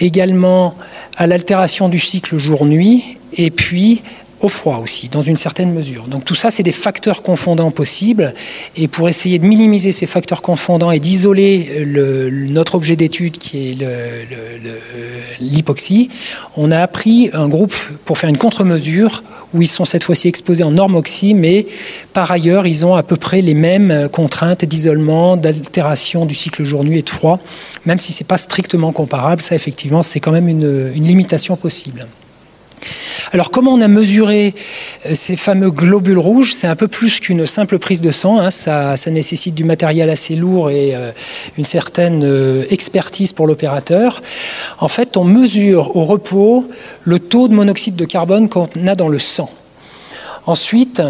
également 0.00 0.74
à 1.16 1.26
l'altération 1.26 1.88
du 1.88 1.98
cycle 1.98 2.36
jour-nuit, 2.36 3.18
et 3.34 3.50
puis 3.50 4.02
au 4.40 4.48
froid 4.48 4.80
aussi, 4.82 5.08
dans 5.08 5.22
une 5.22 5.36
certaine 5.36 5.72
mesure. 5.72 6.08
Donc 6.08 6.24
tout 6.24 6.34
ça, 6.34 6.50
c'est 6.50 6.62
des 6.62 6.72
facteurs 6.72 7.22
confondants 7.22 7.70
possibles. 7.70 8.34
Et 8.76 8.86
pour 8.86 9.08
essayer 9.08 9.38
de 9.38 9.46
minimiser 9.46 9.92
ces 9.92 10.06
facteurs 10.06 10.42
confondants 10.42 10.90
et 10.90 11.00
d'isoler 11.00 11.84
notre 12.50 12.74
objet 12.74 12.96
d'étude, 12.96 13.38
qui 13.38 13.70
est 13.70 13.78
l'hypoxie, 15.40 16.10
on 16.56 16.70
a 16.70 16.86
pris 16.86 17.30
un 17.32 17.48
groupe 17.48 17.74
pour 18.04 18.18
faire 18.18 18.28
une 18.28 18.38
contre-mesure 18.38 19.22
où 19.54 19.62
ils 19.62 19.68
sont 19.68 19.84
cette 19.84 20.02
fois-ci 20.02 20.28
exposés 20.28 20.64
en 20.64 20.72
normoxie, 20.72 21.32
mais 21.32 21.66
par 22.12 22.30
ailleurs, 22.30 22.66
ils 22.66 22.84
ont 22.84 22.94
à 22.94 23.02
peu 23.02 23.16
près 23.16 23.40
les 23.40 23.54
mêmes 23.54 24.08
contraintes 24.12 24.64
d'isolement, 24.64 25.36
d'altération 25.36 26.26
du 26.26 26.34
cycle 26.34 26.62
jour-nuit 26.62 26.98
et 26.98 27.02
de 27.02 27.10
froid, 27.10 27.38
même 27.86 28.00
si 28.00 28.12
ce 28.12 28.22
n'est 28.22 28.26
pas 28.26 28.36
strictement 28.36 28.92
comparable. 28.92 29.40
Ça, 29.40 29.54
effectivement, 29.54 30.02
c'est 30.02 30.20
quand 30.20 30.32
même 30.32 30.48
une 30.48 30.92
limitation 30.92 31.56
possible. 31.56 32.06
Alors 33.32 33.50
comment 33.50 33.72
on 33.72 33.80
a 33.80 33.88
mesuré 33.88 34.54
euh, 35.06 35.14
ces 35.14 35.36
fameux 35.36 35.70
globules 35.70 36.18
rouges? 36.18 36.54
C'est 36.54 36.66
un 36.66 36.76
peu 36.76 36.88
plus 36.88 37.20
qu'une 37.20 37.46
simple 37.46 37.78
prise 37.78 38.00
de 38.00 38.10
sang. 38.10 38.38
Hein. 38.38 38.50
Ça, 38.50 38.94
nécessite 39.10 39.54
du 39.54 39.64
matériel 39.64 40.10
assez 40.10 40.36
lourd 40.36 40.70
et 40.70 40.94
euh, 40.94 41.12
une 41.58 41.64
certaine 41.64 42.22
euh, 42.24 42.64
expertise 42.70 43.32
pour 43.32 43.46
l'opérateur. 43.46 44.22
En 44.78 44.88
fait, 44.88 45.16
on 45.16 45.24
mesure 45.24 45.96
au 45.96 46.04
repos 46.04 46.68
le 47.04 47.18
taux 47.18 47.48
de 47.48 47.54
monoxyde 47.54 47.96
de 47.96 48.04
carbone 48.04 48.48
qu'on 48.48 48.68
a 48.86 48.94
dans 48.94 49.08
le 49.08 49.18
sang. 49.18 49.50
Ensuite, 50.46 51.02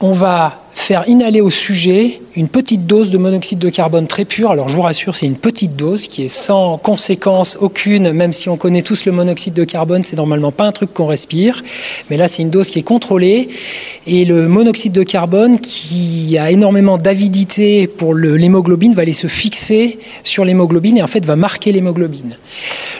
on 0.00 0.12
va 0.12 0.65
faire 0.76 1.08
inhaler 1.08 1.40
au 1.40 1.50
sujet 1.50 2.20
une 2.36 2.48
petite 2.48 2.86
dose 2.86 3.10
de 3.10 3.18
monoxyde 3.18 3.58
de 3.58 3.70
carbone 3.70 4.06
très 4.06 4.24
pur. 4.24 4.50
Alors 4.50 4.68
je 4.68 4.76
vous 4.76 4.82
rassure, 4.82 5.16
c'est 5.16 5.26
une 5.26 5.36
petite 5.36 5.74
dose 5.74 6.06
qui 6.06 6.24
est 6.24 6.28
sans 6.28 6.76
conséquence 6.78 7.56
aucune, 7.60 8.12
même 8.12 8.32
si 8.32 8.48
on 8.50 8.56
connaît 8.56 8.82
tous 8.82 9.06
le 9.06 9.12
monoxyde 9.12 9.54
de 9.54 9.64
carbone, 9.64 10.04
c'est 10.04 10.16
normalement 10.16 10.52
pas 10.52 10.64
un 10.64 10.72
truc 10.72 10.92
qu'on 10.92 11.06
respire. 11.06 11.64
Mais 12.10 12.16
là, 12.16 12.28
c'est 12.28 12.42
une 12.42 12.50
dose 12.50 12.70
qui 12.70 12.78
est 12.78 12.84
contrôlée. 12.84 13.48
Et 14.06 14.24
le 14.26 14.48
monoxyde 14.48 14.92
de 14.92 15.02
carbone, 15.02 15.58
qui 15.58 16.36
a 16.38 16.50
énormément 16.50 16.98
d'avidité 16.98 17.86
pour 17.86 18.14
l'hémoglobine, 18.14 18.94
va 18.94 19.02
aller 19.02 19.12
se 19.12 19.26
fixer 19.26 19.98
sur 20.24 20.44
l'hémoglobine 20.44 20.98
et 20.98 21.02
en 21.02 21.06
fait 21.08 21.24
va 21.24 21.36
marquer 21.36 21.72
l'hémoglobine. 21.72 22.36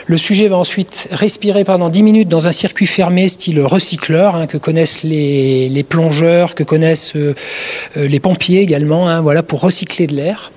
Le 0.07 0.17
sujet 0.17 0.47
va 0.47 0.57
ensuite 0.57 1.09
respirer 1.11 1.63
pendant 1.63 1.89
10 1.89 2.03
minutes 2.03 2.27
dans 2.29 2.47
un 2.47 2.51
circuit 2.51 2.87
fermé 2.87 3.27
style 3.27 3.61
recycleur, 3.61 4.35
hein, 4.35 4.47
que 4.47 4.57
connaissent 4.57 5.03
les, 5.03 5.85
plongeurs, 5.87 6.55
que 6.55 6.63
connaissent 6.63 7.15
euh, 7.15 7.35
les 7.95 8.19
pompiers 8.19 8.61
également. 8.61 9.07
Hein, 9.09 9.21
voilà, 9.21 9.43
pour 9.43 9.61
recycler 9.61 10.07
de 10.07 10.15
l'air. 10.15 10.51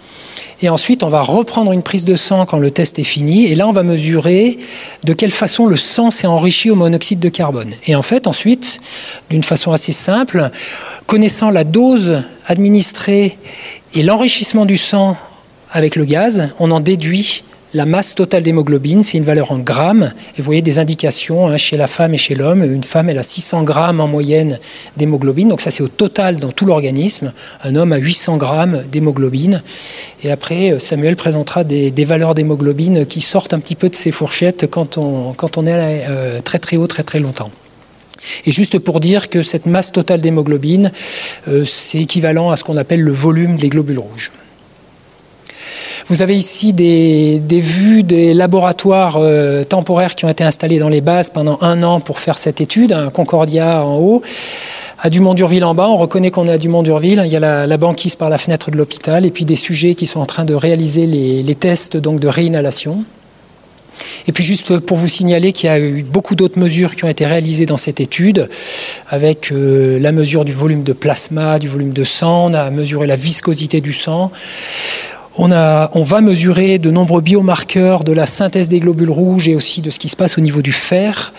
Et 0.63 0.69
ensuite, 0.69 1.03
on 1.03 1.09
va 1.09 1.23
reprendre 1.23 1.73
une 1.73 1.83
prise 1.83 2.05
de 2.05 2.17
sang 2.17 2.45
quand 2.45 2.59
le 2.59 2.71
test 2.71 2.99
est 2.99 3.05
fini. 3.05 3.47
Et 3.47 3.55
là, 3.55 3.67
on 3.67 3.73
va 3.73 3.83
mesurer 3.83 4.59
de 5.05 5.15
quelle 5.15 5.31
façon 5.31 5.67
le 5.67 5.77
sang 5.77 6.11
s'est 6.11 6.27
enrichi 6.27 6.71
au 6.71 6.75
monoxyde 6.75 7.19
de 7.19 7.31
carbone. 7.31 7.73
Et 7.87 7.95
en 7.95 8.03
fait, 8.03 8.27
ensuite, 8.27 8.81
d'une 9.31 9.43
façon 9.43 9.73
assez 9.73 9.93
simple, 9.93 10.51
connaissant 11.07 11.51
la 11.51 11.65
dose 11.65 12.23
administrée 12.47 13.39
et 13.95 14.03
l'enrichissement 14.03 14.67
du 14.67 14.77
sang 14.77 15.17
avec 15.73 15.97
le 15.97 16.05
gaz, 16.05 16.51
on 16.59 16.71
en 16.71 16.81
déduit 16.81 17.45
la 17.73 17.87
masse 17.87 18.17
totale 18.17 18.43
d'hémoglobine, 18.43 19.05
c'est 19.05 19.19
une 19.19 19.25
valeur 19.25 19.53
en 19.53 19.59
grammes. 19.59 20.13
Et 20.37 20.39
vous 20.39 20.45
voyez 20.45 20.63
des 20.63 20.81
indications 20.81 21.47
hein, 21.47 21.57
chez 21.57 21.77
la 21.77 21.87
femme 21.87 22.15
et 22.15 22.19
chez 22.19 22.35
l'homme. 22.35 22.65
Une 22.65 22.83
femme, 22.83 23.09
elle 23.09 23.19
a 23.19 23.23
600 23.23 23.63
grammes 23.63 24.01
en 24.01 24.09
moyenne 24.09 24.59
d'hémoglobine. 24.97 25.49
Donc 25.49 25.61
ça, 25.61 25.71
c'est 25.71 25.83
au 25.83 25.89
total 25.89 26.37
dans 26.37 26.51
tout 26.51 26.67
l'organisme. 26.67 27.33
Un 27.63 27.77
homme 27.77 27.93
a 27.93 27.99
800 27.99 28.39
grammes 28.39 28.83
d'hémoglobine. 28.91 29.63
Et 30.25 30.33
après, 30.33 30.73
euh, 30.73 30.79
Samuel 30.81 31.15
présentera 31.15 31.63
des, 31.63 31.93
valeurs 32.05 32.35
d'hémoglobine 32.35 33.07
qui 33.07 33.21
sortent 33.21 33.55
un 33.55 33.61
petit 33.61 33.77
peu 33.77 33.89
de 33.89 33.95
ces 33.95 34.11
fourchettes 34.11 34.69
quand 34.69 34.99
on, 34.99 35.33
est 35.67 36.05
euh, 36.09 36.41
très 36.41 36.59
très 36.59 36.77
haut, 36.77 36.89
très 36.89 37.05
très 37.05 37.21
longtemps. 37.21 37.51
Et 38.47 38.53
juste 38.53 38.79
pour 38.81 39.01
dire 39.01 39.29
que 39.29 39.43
cette 39.43 39.67
masse 39.67 39.93
totale 39.93 40.21
d'hémoglobine, 40.21 40.91
euh, 41.49 41.65
c'est 41.65 41.99
équivalent 41.99 42.51
à 42.51 42.57
ce 42.57 42.65
qu'on 42.65 42.77
appelle 42.77 43.01
le 43.01 43.13
volume 43.13 43.57
des 43.57 43.69
globules 43.69 43.99
rouges. 44.01 44.33
Vous 46.09 46.23
avez 46.23 46.37
ici 46.37 46.73
des, 46.73 47.41
vues 47.51 48.03
des 48.03 48.35
laboratoires 48.35 49.17
euh, 49.19 49.65
temporaires 49.65 50.15
qui 50.15 50.25
ont 50.25 50.29
été 50.29 50.45
installés 50.45 50.79
dans 50.79 50.89
les 50.89 51.01
bases 51.01 51.31
pendant 51.31 51.59
un 51.61 51.83
an 51.83 52.01
pour 52.01 52.19
faire 52.19 52.39
cette 52.39 52.61
étude, 52.61 52.93
un 52.93 53.11
Concordia 53.11 53.85
en 53.85 53.99
haut. 53.99 54.23
À 55.03 55.09
Dumont-Durville 55.09 55.65
en 55.65 55.75
bas, 55.75 55.89
on 55.89 55.97
reconnaît 55.97 56.31
qu'on 56.31 56.47
est 56.47 56.53
à 56.53 56.59
Dumont-Durville. 56.59 57.23
Il 57.25 57.33
y 57.33 57.37
a 57.37 57.67
la, 57.67 57.77
banquise 57.79 58.17
par 58.17 58.29
la 58.29 58.37
fenêtre 58.37 58.71
de 58.71 58.77
l'hôpital 58.77 59.25
et 59.25 59.31
puis 59.31 59.47
des 59.47 59.57
sujets 59.57 59.95
qui 59.95 60.05
sont 60.05 60.21
en 60.21 60.27
train 60.27 60.45
de 60.45 60.53
réaliser 60.53 61.07
les, 61.07 61.55
tests 61.55 61.97
donc 61.97 62.21
de 62.21 62.29
réinhalation. 62.29 63.05
Et 64.29 64.33
puis 64.33 64.45
juste 64.45 64.79
pour 64.79 64.99
vous 64.99 65.09
signaler 65.09 65.53
qu'il 65.53 65.69
y 65.69 65.73
a 65.73 65.79
eu 65.79 66.03
beaucoup 66.03 66.35
d'autres 66.35 66.59
mesures 66.59 66.97
qui 66.97 67.05
ont 67.05 67.09
été 67.09 67.25
réalisées 67.25 67.67
dans 67.67 67.77
cette 67.77 68.01
étude, 68.01 68.49
avec 69.09 69.53
euh, 69.53 69.99
la 69.99 70.13
mesure 70.13 70.45
du 70.45 70.53
volume 70.53 70.83
de 70.83 70.93
plasma, 70.93 71.59
du 71.59 71.69
volume 71.69 71.93
de 71.93 72.05
sang, 72.05 72.51
on 72.51 72.55
a 72.55 72.71
mesuré 72.71 73.07
la 73.07 73.17
viscosité 73.17 73.81
du 73.81 73.93
sang. 73.93 74.31
On, 75.39 75.49
va 75.49 76.21
mesurer 76.21 76.79
de 76.79 76.91
nombreux 76.91 77.21
biomarqueurs 77.21 78.05
de 78.05 78.13
la 78.13 78.27
synthèse 78.27 78.69
des 78.69 78.81
globules 78.81 79.11
rouges 79.11 79.49
et 79.49 79.55
aussi 79.55 79.81
de 79.81 79.91
ce 79.91 79.99
qui 79.99 80.09
se 80.09 80.17
passe 80.17 80.39
au 80.39 80.41
niveau 80.41 80.61
du 80.61 80.73
fer. 80.73 81.33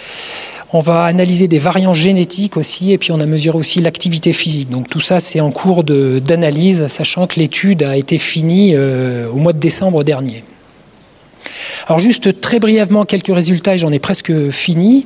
On 0.73 0.79
va 0.79 1.03
analyser 1.03 1.49
des 1.49 1.59
variants 1.59 1.93
génétiques 1.93 2.55
aussi, 2.55 2.93
et 2.93 2.97
puis 2.97 3.11
on 3.11 3.19
a 3.19 3.25
mesuré 3.25 3.57
aussi 3.57 3.81
l'activité 3.81 4.31
physique. 4.31 4.69
Donc 4.69 4.89
tout 4.89 5.01
ça, 5.01 5.19
c'est 5.19 5.41
en 5.41 5.51
cours 5.51 5.83
d'analyse, 5.83 6.87
sachant 6.87 7.27
que 7.27 7.39
l'étude 7.39 7.83
a 7.83 7.97
été 7.97 8.17
finie 8.17 8.73
euh, 8.75 9.27
au 9.29 9.35
mois 9.35 9.51
de 9.51 9.59
décembre 9.59 10.05
dernier. 10.05 10.45
Alors 11.87 11.99
juste 11.99 12.41
très 12.41 12.59
brièvement 12.59 13.05
quelques 13.05 13.33
résultats, 13.33 13.75
et 13.75 13.77
j'en 13.77 13.91
ai 13.91 13.99
presque 13.99 14.31
fini. 14.51 15.05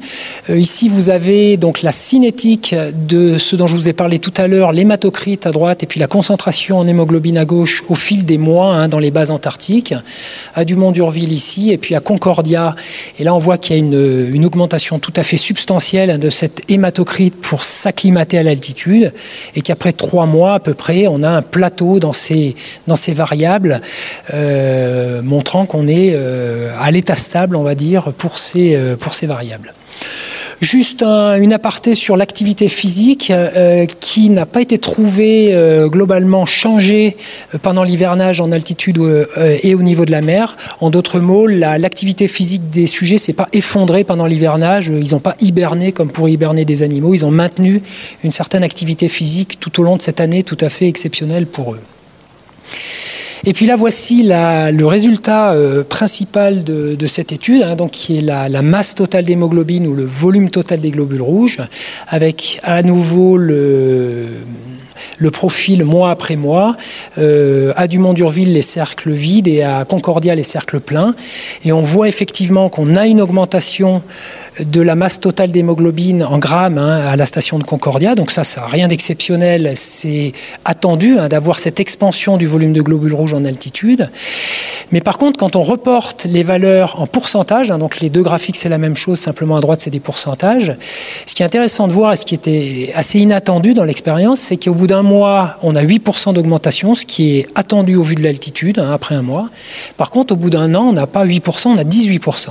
Euh, 0.50 0.58
ici 0.58 0.89
vous 0.89 1.10
avez 1.10 1.58
donc 1.58 1.82
la 1.82 1.91
cinétique 1.91 2.76
de 3.08 3.38
ce 3.38 3.56
dont 3.56 3.68
je 3.68 3.76
vous 3.76 3.89
ai 3.89 3.94
parlé 3.94 4.20
tout 4.20 4.34
à 4.38 4.48
l'heure, 4.48 4.72
l'hématocrite 4.72 5.46
à 5.48 5.52
droite 5.52 5.84
et 5.84 5.86
puis 5.86 6.00
la 6.00 6.08
concentration 6.08 6.78
en 6.78 6.88
hémoglobine 6.88 7.38
à 7.38 7.46
gauche 7.46 7.84
au 7.89 7.96
fil 7.96 8.26
des 8.26 8.38
mois 8.38 8.74
hein, 8.74 8.88
dans 8.88 9.00
les 9.00 9.12
bases 9.12 9.32
antarctiques. 9.32 9.94
À 10.54 10.65
Dumont-Durville 10.65 11.32
ici 11.32 11.72
et 11.72 11.78
puis 11.78 11.96
à 11.96 12.00
Concordia. 12.00 12.76
Et 13.20 13.24
là 13.24 13.34
on 13.34 13.39
voit 13.39 13.58
qu'il 13.58 13.76
y 13.76 13.80
a 13.80 13.82
une, 13.82 14.46
augmentation 14.46 15.00
tout 15.00 15.13
à 15.15 15.24
fait 15.24 15.38
substantielle 15.38 16.20
de 16.20 16.30
cette 16.30 16.62
hématocrite 16.70 17.36
pour 17.41 17.63
s'acclimater 17.63 18.38
à 18.38 18.44
l'altitude 18.44 19.12
et 19.56 19.62
qu'après 19.62 19.91
trois 19.91 20.28
mois 20.28 20.56
à 20.56 20.60
peu 20.60 20.76
près 20.76 21.08
on 21.08 21.24
a 21.24 21.30
un 21.30 21.41
plateau 21.41 22.00
dans 22.00 22.13
ces, 22.13 22.56
variables 23.08 23.82
euh, 24.34 25.24
montrant 25.24 25.65
qu'on 25.65 25.88
est 25.88 26.12
euh, 26.13 26.44
à 26.79 26.91
l'état 26.91 27.15
stable, 27.15 27.55
on 27.55 27.63
va 27.63 27.75
dire, 27.75 28.13
pour 28.17 28.38
ces, 28.38 28.75
euh, 28.75 28.95
pour 28.95 29.15
ces 29.15 29.27
variables. 29.27 29.73
Juste 30.62 31.03
une 31.03 31.51
aparté 31.51 31.95
sur 31.95 32.15
l'activité 32.15 32.69
physique 32.69 33.29
euh, 33.29 33.86
qui 33.99 34.29
n'a 34.29 34.45
pas 34.45 34.62
été 34.62 34.77
trouvée 34.77 35.53
globalement 35.88 36.45
changée 36.45 37.17
pendant 37.62 37.84
l'hivernage 37.84 38.39
en 38.39 38.53
altitude 38.53 38.97
et 39.38 39.75
au 39.75 39.81
niveau 39.81 40.05
de 40.05 40.12
la 40.12 40.21
mer. 40.21 40.55
En 40.79 40.91
d'autres 40.91 41.19
mots, 41.19 41.45
l'activité 41.45 42.29
physique 42.29 42.69
des 42.69 42.88
sujets 42.88 43.17
s'est 43.17 43.34
pas 43.34 43.49
effondrée 43.51 44.05
pendant 44.05 44.25
l'hivernage. 44.25 44.88
Ils 44.88 45.12
n'ont 45.12 45.19
pas 45.19 45.36
hiberné 45.41 45.91
comme 45.91 46.10
pour 46.10 46.29
hiberner 46.29 46.63
des 46.63 46.84
animaux. 46.84 47.13
Ils 47.13 47.25
ont 47.25 47.31
maintenu 47.31 47.81
une 48.23 48.31
certaine 48.31 48.63
activité 48.63 49.10
physique 49.10 49.60
tout 49.60 49.81
au 49.81 49.84
long 49.84 49.97
de 49.97 50.01
cette 50.01 50.21
année 50.21 50.43
tout 50.43 50.58
à 50.62 50.69
fait 50.69 50.88
exceptionnelle 50.88 51.47
pour 51.47 51.73
eux. 51.73 51.81
Et 53.47 53.53
puis 53.53 53.67
là, 53.67 53.75
voici 53.75 54.23
le 54.23 54.86
résultat 54.86 55.51
euh, 55.51 55.84
principal 55.84 56.63
de, 56.63 57.08
cette 57.08 57.31
étude, 57.31 57.62
hein, 57.62 57.75
donc 57.75 57.91
qui 57.91 58.17
est 58.17 58.21
la, 58.21 58.62
masse 58.63 58.95
totale 58.95 59.23
d'hémoglobine 59.23 59.86
ou 59.86 59.93
le 59.93 60.03
volume 60.03 60.49
total 60.49 60.79
des 60.79 60.89
globules 60.89 61.21
rouges, 61.21 61.60
avec 62.08 62.60
à 62.63 62.81
nouveau 62.81 63.38
le, 63.38 64.29
profil 65.31 65.84
mois 65.86 66.10
après 66.10 66.36
mois. 66.36 66.75
Euh, 67.19 67.71
à 67.75 67.88
Dumont-Durville, 67.88 68.51
les 68.51 68.63
cercles 68.63 69.12
vides 69.12 69.47
et 69.47 69.62
à 69.62 69.86
Concordia, 69.86 70.34
les 70.34 70.43
cercles 70.43 70.79
pleins. 70.79 71.13
Et 71.63 71.71
on 71.71 71.81
voit 71.81 72.08
effectivement 72.08 72.69
qu'on 72.69 72.95
a 72.95 73.05
une 73.05 73.21
augmentation 73.21 74.01
de 74.60 74.82
la 74.82 74.96
masse 74.96 75.20
totale 75.20 75.52
d'hémoglobine 75.52 76.24
en 76.24 76.38
grammes 76.38 76.78
hein, 76.78 77.06
à 77.06 77.15
la 77.15 77.26
station 77.26 77.60
de 77.60 77.63
Concordia. 77.63 78.15
Donc 78.15 78.32
ça, 78.32 78.44
ça 78.44 78.65
rien 78.68 78.88
d'exceptionnel. 78.88 79.72
C'est 79.76 80.34
attendu 80.63 81.18
hein, 81.18 81.28
d'avoir 81.28 81.60
cette 81.60 81.80
expansion 81.80 82.38
du 82.38 82.46
volume 82.46 82.74
de 82.74 82.82
globules 82.82 83.13
rouges 83.13 83.34
en 83.34 83.44
altitude. 83.44 84.10
Mais 84.91 85.02
par 85.02 85.18
contre, 85.18 85.38
quand 85.38 85.56
on 85.56 85.63
reporte 85.63 86.26
les 86.26 86.44
valeurs 86.44 87.02
en 87.02 87.08
pourcentage, 87.08 87.72
hein, 87.72 87.78
donc 87.78 88.00
les 88.00 88.10
deux 88.10 88.22
graphiques 88.22 88.56
c'est 88.56 88.70
la 88.70 88.78
même 88.78 88.96
chose, 88.96 89.20
simplement 89.20 89.58
à 89.58 89.60
droite 89.60 89.82
c'est 89.82 89.89
des 89.89 90.00
pourcentages. 90.00 90.76
Ce 91.26 91.36
qui 91.36 91.44
est 91.44 91.46
intéressant 91.46 91.88
de 91.88 91.94
voir 91.94 92.13
et 92.13 92.15
ce 92.15 92.26
qui 92.26 92.36
était 92.36 92.91
assez 92.96 93.20
inattendu 93.20 93.74
dans 93.74 93.84
l'expérience, 93.84 94.39
c'est 94.39 94.58
qu'au 94.58 94.74
bout 94.74 94.88
d'un 94.88 95.02
mois, 95.02 95.58
on 95.63 95.76
a 95.76 95.84
8% 95.84 96.34
d'augmentation, 96.34 96.96
ce 96.96 97.06
qui 97.06 97.38
est 97.38 97.48
attendu 97.56 97.96
au 97.96 98.04
vu 98.04 98.15
de 98.15 98.24
l'altitude 98.24 98.80
après 98.80 99.15
un 99.15 99.22
mois. 99.22 99.50
Par 99.98 100.12
contre, 100.12 100.34
au 100.34 100.38
bout 100.38 100.50
d'un 100.50 100.74
an, 100.76 100.86
on 100.86 100.94
n'a 100.94 101.08
pas 101.08 101.26
8%, 101.26 101.68
on 101.68 101.78
a 101.78 101.84
18%. 101.84 102.50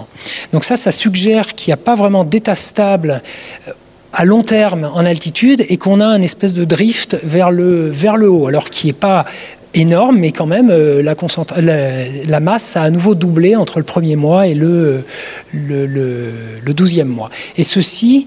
Donc 0.52 0.64
ça, 0.64 0.76
ça 0.76 0.92
suggère 0.92 1.54
qu'il 1.54 1.70
n'y 1.70 1.74
a 1.74 1.78
pas 1.78 1.93
vraiment 1.94 2.24
d'état 2.24 2.54
stable 2.54 3.22
euh, 3.68 3.72
à 4.12 4.24
long 4.24 4.42
terme 4.42 4.90
en 4.94 5.04
altitude 5.04 5.64
et 5.68 5.76
qu'on 5.76 6.00
a 6.00 6.06
un 6.06 6.22
espèce 6.22 6.54
de 6.54 6.64
drift 6.64 7.18
vers 7.24 7.50
le, 7.50 7.88
vers 7.88 8.16
le 8.16 8.30
haut, 8.30 8.46
alors 8.46 8.70
qui 8.70 8.86
n'est 8.86 8.92
pas 8.92 9.24
énorme, 9.74 10.18
mais 10.18 10.32
quand 10.32 10.46
même, 10.46 10.70
euh, 10.70 11.02
la, 11.02 12.40
masse 12.40 12.76
a 12.76 12.82
à 12.82 12.90
nouveau 12.90 13.14
doublé 13.14 13.56
entre 13.56 13.78
le 13.78 13.84
premier 13.84 14.16
mois 14.16 14.46
et 14.46 14.54
le, 14.54 15.04
douzième 16.66 17.08
mois. 17.08 17.30
Et 17.56 17.64
ceci, 17.64 18.26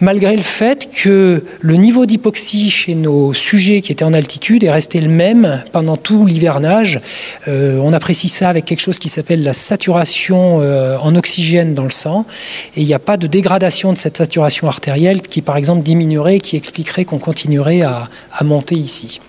malgré 0.00 0.36
le 0.36 0.42
fait 0.42 0.88
que 0.94 1.44
le 1.60 1.76
niveau 1.76 2.06
d'hypoxie 2.06 2.70
chez 2.70 2.94
nos 2.94 3.32
sujets 3.34 3.80
qui 3.80 3.92
étaient 3.92 4.04
en 4.04 4.12
altitude 4.12 4.64
est 4.64 4.70
resté 4.70 5.00
le 5.00 5.08
même 5.08 5.62
pendant 5.72 5.96
tout 5.96 6.26
l'hivernage. 6.26 7.00
Euh, 7.48 7.78
on 7.82 7.92
apprécie 7.92 8.28
ça 8.28 8.48
avec 8.48 8.64
quelque 8.64 8.80
chose 8.80 8.98
qui 8.98 9.08
s'appelle 9.08 9.42
la 9.42 9.52
saturation 9.52 10.60
euh, 10.60 10.96
en 10.98 11.14
oxygène 11.14 11.74
dans 11.74 11.84
le 11.84 11.90
sang. 11.90 12.26
Et 12.76 12.82
il 12.82 12.86
n'y 12.86 12.94
a 12.94 12.98
pas 12.98 13.16
de 13.16 13.26
dégradation 13.26 13.92
de 13.92 13.98
cette 13.98 14.16
saturation 14.16 14.68
artérielle 14.68 15.22
qui, 15.22 15.42
par 15.42 15.56
exemple, 15.56 15.82
diminuerait 15.82 16.40
qui 16.40 16.56
expliquerait 16.56 17.04
qu'on 17.04 17.18
continuerait 17.18 17.82
à 17.82 18.08
monter 18.44 18.74
ici. 18.74 19.20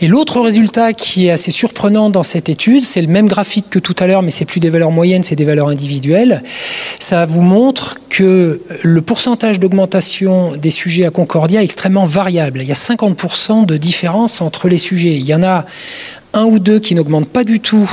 Et 0.00 0.06
l'autre 0.06 0.40
résultat 0.40 0.92
qui 0.92 1.26
est 1.26 1.30
assez 1.30 1.50
surprenant 1.50 2.08
dans 2.10 2.22
cette 2.22 2.48
étude, 2.48 2.84
c'est 2.84 3.02
le 3.02 3.08
même 3.08 3.26
graphique 3.26 3.68
que 3.68 3.78
tout 3.78 3.96
à 3.98 4.06
l'heure, 4.06 4.22
mais 4.22 4.30
c'est 4.30 4.44
plus 4.44 4.60
des 4.60 4.70
valeurs 4.70 4.92
moyennes, 4.92 5.22
c'est 5.22 5.36
des 5.36 5.44
valeurs 5.44 5.68
individuelles. 5.68 6.42
Ça 7.00 7.26
vous 7.26 7.42
montre 7.42 7.96
que 8.08 8.60
le 8.82 9.02
pourcentage 9.02 9.58
d'augmentation 9.58 10.56
des 10.56 10.70
sujets 10.70 11.04
à 11.04 11.10
Concordia 11.10 11.62
est 11.62 11.64
extrêmement 11.64 12.06
variable. 12.06 12.60
Il 12.62 12.68
y 12.68 12.72
a 12.72 12.74
50% 12.74 13.66
de 13.66 13.76
différence 13.76 14.40
entre 14.40 14.68
les 14.68 14.78
sujets. 14.78 15.16
Il 15.16 15.24
y 15.24 15.34
en 15.34 15.42
a 15.42 15.66
un 16.32 16.44
ou 16.44 16.58
deux 16.58 16.78
qui 16.78 16.94
n'augmentent 16.94 17.28
pas 17.28 17.44
du 17.44 17.60
tout 17.60 17.90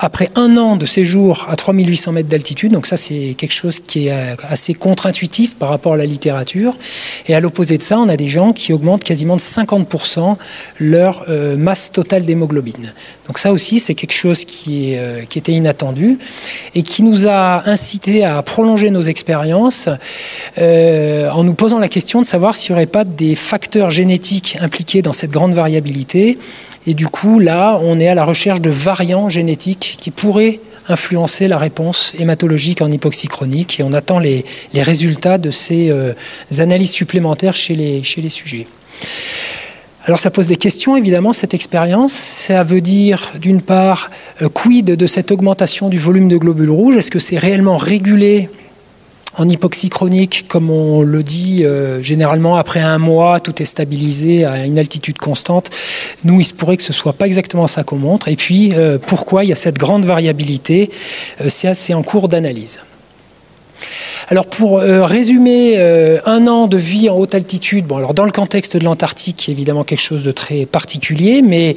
après 0.00 0.30
un 0.34 0.56
an 0.56 0.76
de 0.76 0.86
séjour 0.86 1.46
à 1.50 1.56
3800 1.56 2.12
mètres 2.12 2.28
d'altitude. 2.28 2.72
Donc 2.72 2.86
ça, 2.86 2.96
c'est 2.96 3.34
quelque 3.36 3.52
chose 3.52 3.80
qui 3.80 4.08
est 4.08 4.12
euh, 4.12 4.34
assez 4.48 4.72
contre-intuitif 4.72 5.58
par 5.58 5.68
rapport 5.68 5.92
à 5.92 5.96
la 5.98 6.06
littérature. 6.06 6.74
Et 7.28 7.34
à 7.34 7.40
l'opposé 7.40 7.76
de 7.76 7.82
ça, 7.82 7.98
on 7.98 8.08
a 8.08 8.16
des 8.16 8.26
gens 8.26 8.54
qui 8.54 8.72
augmentent 8.72 9.04
quasiment 9.04 9.36
de 9.36 9.42
50% 9.42 10.36
leur 10.78 11.26
euh, 11.28 11.56
masse 11.56 11.92
totale 11.92 12.24
d'hémoglobine. 12.24 12.94
Donc 13.26 13.38
ça 13.38 13.52
aussi, 13.52 13.78
c'est 13.78 13.94
quelque 13.94 14.14
chose 14.14 14.46
euh, 14.68 15.22
qui 15.28 15.38
était 15.38 15.52
inattendu 15.52 16.18
et 16.74 16.82
qui 16.82 17.02
nous 17.02 17.26
a 17.26 17.68
incité 17.68 18.24
à 18.24 18.40
prolonger 18.42 18.90
nos 18.90 19.02
expériences 19.02 19.88
en 20.58 21.44
nous 21.44 21.54
posant 21.54 21.78
la 21.78 21.88
question 21.88 22.22
de 22.22 22.26
savoir 22.26 22.56
s'il 22.56 22.72
n'y 22.72 22.78
aurait 22.78 22.86
pas 22.86 23.04
des 23.04 23.34
facteurs 23.34 23.90
génétiques 23.90 24.56
impliqués 24.60 25.02
dans 25.02 25.12
cette 25.12 25.30
grande 25.30 25.52
variabilité. 25.52 26.38
Et 26.86 26.94
du 26.94 27.08
coup, 27.08 27.38
là, 27.38 27.78
on 27.82 28.00
est 28.00 28.08
à 28.08 28.14
la 28.14 28.24
recherche 28.24 28.60
de 28.60 28.70
variants 28.70 29.28
génétiques 29.28 29.98
qui 30.00 30.10
pourraient 30.10 30.60
influencer 30.88 31.46
la 31.46 31.58
réponse 31.58 32.14
hématologique 32.18 32.82
en 32.82 32.90
hypoxie 32.90 33.28
chronique 33.28 33.80
et 33.80 33.82
on 33.82 33.92
attend 33.92 34.18
les, 34.18 34.44
résultats 34.74 35.38
de 35.38 35.50
ces 35.50 35.90
euh, 35.90 36.14
analyses 36.58 36.90
supplémentaires 36.90 37.54
chez 37.54 37.74
les, 37.74 38.30
sujets. 38.30 38.66
Alors 40.06 40.18
ça 40.18 40.30
pose 40.30 40.48
des 40.48 40.56
questions, 40.56 40.96
évidemment, 40.96 41.32
cette 41.32 41.54
expérience. 41.54 42.12
Ça 42.12 42.64
veut 42.64 42.80
dire, 42.80 43.32
d'une 43.38 43.60
part, 43.60 44.10
euh, 44.42 44.48
quid 44.48 44.86
de 44.86 45.06
cette 45.06 45.30
augmentation 45.30 45.88
du 45.88 45.98
volume 45.98 46.28
de 46.28 46.38
globules 46.38 46.70
rouges? 46.70 46.96
Est-ce 46.96 47.10
que 47.10 47.20
c'est 47.20 47.38
réellement 47.38 47.76
régulé 47.76 48.48
en 49.36 49.48
hypoxie 49.48 49.90
chronique, 49.90 50.46
comme 50.48 50.70
on 50.70 51.02
le 51.02 51.22
dit 51.22 51.64
euh, 51.64 52.02
généralement, 52.02 52.56
après 52.56 52.80
un 52.80 52.98
mois, 52.98 53.40
tout 53.40 53.62
est 53.62 53.66
stabilisé 53.66 54.44
à 54.44 54.66
une 54.66 54.78
altitude 54.78 55.18
constante. 55.18 55.70
Nous, 56.24 56.40
il 56.40 56.44
se 56.44 56.54
pourrait 56.54 56.76
que 56.76 56.82
ce 56.82 56.92
soit 56.92 57.12
pas 57.12 57.26
exactement 57.26 57.66
ça 57.66 57.84
qu'on 57.84 57.96
montre. 57.96 58.28
Et 58.28 58.36
puis, 58.36 58.74
euh, 58.74 58.98
pourquoi 58.98 59.44
il 59.44 59.48
y 59.48 59.52
a 59.52 59.56
cette 59.56 59.78
grande 59.78 60.04
variabilité 60.04 60.90
euh, 61.40 61.48
C'est 61.48 61.94
en 61.94 62.02
cours 62.02 62.28
d'analyse. 62.28 62.80
Alors 64.28 64.46
pour 64.46 64.78
résumer 64.78 65.76
un 66.24 66.46
an 66.46 66.68
de 66.68 66.76
vie 66.76 67.08
en 67.10 67.16
haute 67.16 67.34
altitude, 67.34 67.86
bon 67.86 67.96
alors 67.96 68.14
dans 68.14 68.26
le 68.26 68.30
contexte 68.30 68.76
de 68.76 68.84
l'Antarctique, 68.84 69.48
évidemment 69.48 69.82
quelque 69.82 70.02
chose 70.02 70.22
de 70.22 70.30
très 70.30 70.66
particulier, 70.66 71.42
mais 71.42 71.76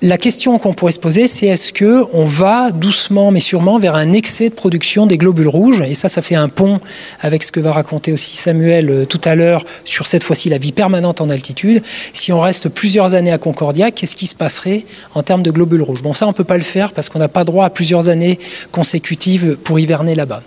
la 0.00 0.16
question 0.16 0.58
qu'on 0.58 0.74
pourrait 0.74 0.92
se 0.92 1.00
poser, 1.00 1.26
c'est 1.26 1.46
est-ce 1.46 1.72
que 1.72 2.04
on 2.12 2.24
va 2.24 2.70
doucement 2.70 3.32
mais 3.32 3.40
sûrement 3.40 3.78
vers 3.78 3.96
un 3.96 4.12
excès 4.12 4.48
de 4.48 4.54
production 4.54 5.06
des 5.06 5.18
globules 5.18 5.48
rouges? 5.48 5.80
Et 5.80 5.94
ça, 5.94 6.08
ça 6.08 6.22
fait 6.22 6.36
un 6.36 6.48
pont 6.48 6.80
avec 7.20 7.42
ce 7.42 7.50
que 7.50 7.58
va 7.58 7.72
raconter 7.72 8.12
aussi 8.12 8.36
Samuel 8.36 8.90
euh, 8.90 9.04
tout 9.06 9.20
à 9.24 9.34
l'heure 9.34 9.64
sur 9.84 10.06
cette 10.06 10.22
fois-ci 10.22 10.50
la 10.50 10.58
vie 10.58 10.70
permanente 10.70 11.20
en 11.20 11.30
altitude. 11.30 11.82
Si 12.12 12.32
on 12.32 12.40
reste 12.40 12.68
plusieurs 12.68 13.14
années 13.14 13.32
à 13.32 13.38
Concordia, 13.38 13.90
qu'est-ce 13.90 14.14
qui 14.14 14.26
se 14.26 14.36
passerait 14.36 14.84
en 15.14 15.24
termes 15.24 15.42
de 15.42 15.50
globules 15.50 15.82
rouges? 15.82 16.02
Bon, 16.02 16.12
ça, 16.12 16.28
on 16.28 16.32
peut 16.32 16.44
pas 16.44 16.58
le 16.58 16.62
faire 16.62 16.92
parce 16.92 17.08
qu'on 17.08 17.18
n'a 17.18 17.28
pas 17.28 17.42
droit 17.42 17.64
à 17.64 17.70
plusieurs 17.70 18.08
années 18.08 18.38
consécutives 18.70 19.56
pour 19.64 19.80
hiverner 19.80 20.14
là-bas. 20.14 20.42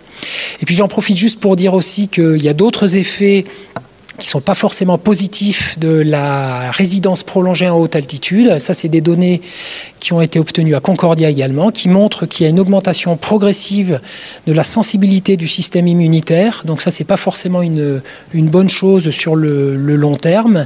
Et 0.61 0.65
puis 0.65 0.75
j'en 0.75 0.87
profite 0.87 1.17
juste 1.17 1.41
pour 1.41 1.57
dire 1.57 1.73
aussi 1.73 2.07
qu'il 2.07 2.41
y 2.41 2.47
a 2.47 2.53
d'autres 2.53 2.95
effets 2.95 3.43
qui 4.21 4.27
sont 4.27 4.39
pas 4.39 4.53
forcément 4.53 4.99
positifs 4.99 5.79
de 5.79 5.89
la 5.89 6.69
résidence 6.71 7.23
prolongée 7.23 7.67
en 7.67 7.79
haute 7.79 7.95
altitude. 7.95 8.59
Ça, 8.59 8.75
c'est 8.75 8.87
des 8.87 9.01
données 9.01 9.41
qui 10.01 10.11
ont 10.13 10.19
été 10.19 10.39
obtenues 10.39 10.75
à 10.75 10.81
Concordia 10.81 11.29
également, 11.29 11.71
qui 11.71 11.87
montrent 11.87 12.25
qu'il 12.25 12.43
y 12.43 12.47
a 12.47 12.49
une 12.49 12.59
augmentation 12.59 13.15
progressive 13.15 14.01
de 14.47 14.51
la 14.51 14.63
sensibilité 14.63 15.37
du 15.37 15.47
système 15.47 15.87
immunitaire. 15.87 16.63
Donc 16.65 16.81
ça, 16.81 16.91
c'est 16.91 17.05
pas 17.05 17.17
forcément 17.17 17.61
une, 17.61 18.01
bonne 18.33 18.67
chose 18.67 19.11
sur 19.11 19.35
le, 19.35 19.77
le, 19.77 19.95
long 19.95 20.15
terme. 20.15 20.65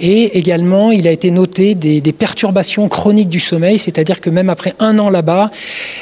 Et 0.00 0.36
également, 0.36 0.90
il 0.90 1.06
a 1.06 1.12
été 1.12 1.30
noté 1.30 1.74
des, 1.74 2.00
perturbations 2.12 2.88
chroniques 2.88 3.28
du 3.28 3.40
sommeil, 3.40 3.78
c'est-à-dire 3.78 4.20
que 4.20 4.28
même 4.30 4.50
après 4.50 4.74
un 4.80 4.98
an 4.98 5.08
là-bas, 5.08 5.50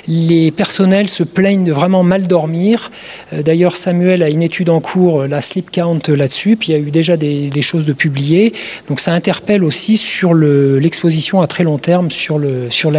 les 0.09 0.51
personnels 0.51 1.09
se 1.09 1.23
plaignent 1.23 1.65
de 1.65 1.73
vraiment 1.73 2.03
mal 2.03 2.27
dormir. 2.27 2.91
Euh, 3.33 3.43
d'ailleurs, 3.43 3.77
Samuel 3.77 4.23
a 4.23 4.31
une 4.31 4.43
étude 4.43 4.71
en 4.71 4.81
cours, 4.81 5.27
la 5.27 5.43
sleep 5.43 5.71
count 5.71 6.01
là-dessus, 6.09 6.57
puis 6.57 6.71
il 6.71 6.73
y 6.73 6.75
a 6.75 6.79
eu 6.79 6.91
déjà 6.91 7.17
des, 7.17 7.51
choses 7.61 7.85
de 7.85 7.93
publier. 7.93 8.55
Donc 8.89 9.01
ça 9.01 9.13
interpelle 9.13 9.65
aussi 9.65 9.99
sur 9.99 10.33
l'exposition 10.33 11.43
à 11.43 11.47
très 11.47 11.63
long 11.63 11.77
terme 11.77 12.11
sur 12.11 12.39
l'altitude. 12.39 12.70
Sur 12.71 12.91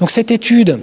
Donc 0.00 0.10
cette 0.10 0.30
étude, 0.30 0.80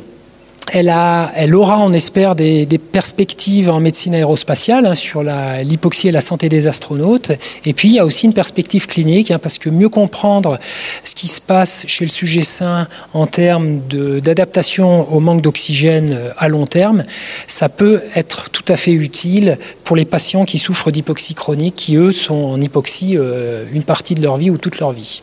elle, 0.74 1.56
aura, 1.56 1.80
on 1.80 1.94
espère, 1.94 2.36
des, 2.36 2.66
des, 2.66 2.78
perspectives 2.78 3.70
en 3.70 3.80
médecine 3.80 4.14
aérospatiale 4.14 4.86
hein, 4.86 4.96
sur 4.96 5.24
l'hypoxie 5.24 6.10
et 6.10 6.12
la 6.12 6.22
santé 6.22 6.50
des 6.50 6.68
astronautes. 6.68 7.32
Et 7.66 7.74
puis, 7.74 7.90
il 7.90 7.96
y 7.96 8.00
a 8.00 8.06
aussi 8.06 8.26
une 8.26 8.34
perspective 8.34 8.86
clinique, 8.86 9.32
hein, 9.32 9.40
parce 9.40 9.60
que 9.60 9.70
mieux 9.70 9.90
comprendre 9.90 10.60
ce 11.04 11.16
qui 11.16 11.28
se 11.28 11.42
passe 11.42 11.86
chez 11.88 12.04
le 12.04 12.10
sujet 12.10 12.42
sain 12.42 12.88
en 13.14 13.28
termes 13.28 13.80
d'adaptation 13.88 15.12
au 15.14 15.20
manque 15.20 15.42
d'oxygène 15.42 16.14
euh, 16.14 16.32
à 16.38 16.50
long 16.50 16.66
terme, 16.66 17.06
ça 17.48 17.70
peut 17.70 18.02
être 18.16 18.50
tout 18.50 18.66
à 18.68 18.76
fait 18.76 18.92
utile 18.92 19.58
pour 19.84 19.96
les 19.96 20.06
patients 20.06 20.46
qui 20.46 20.58
souffrent 20.58 20.92
d'hypoxie 20.92 21.34
chronique, 21.34 21.76
qui, 21.76 21.96
eux, 21.96 22.12
sont 22.12 22.36
en 22.36 22.62
hypoxie 22.62 23.18
euh, 23.18 23.66
une 23.72 23.84
partie 23.84 24.16
de 24.16 24.22
leur 24.22 24.38
vie 24.38 24.50
ou 24.50 24.58
toute 24.58 24.80
leur 24.80 24.92
vie. 24.92 25.22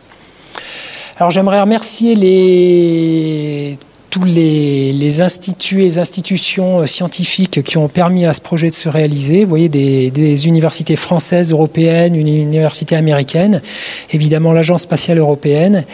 Alors 1.17 1.31
j'aimerais 1.31 1.61
remercier 1.61 3.79
tous 4.11 4.25
les, 4.25 5.23
instituts 5.23 5.85
et 5.85 5.99
institutions 5.99 6.81
euh, 6.81 6.87
scientifiques 6.87 7.63
qui 7.63 7.79
ont 7.79 7.87
permis 7.87 8.27
à 8.27 8.33
ce 8.33 8.41
projet 8.41 8.69
de 8.69 8.75
se 8.75 8.89
réaliser. 8.89 9.45
Vous 9.45 9.49
voyez, 9.49 9.69
des, 9.69 10.49
universités 10.49 10.97
françaises, 10.97 11.53
européennes, 11.53 12.17
une 12.17 12.27
université 12.27 12.97
américaine, 12.97 13.63
évidemment 14.13 14.53
l'Agence 14.53 14.83
spatiale 14.83 15.19
européenne, 15.19 15.85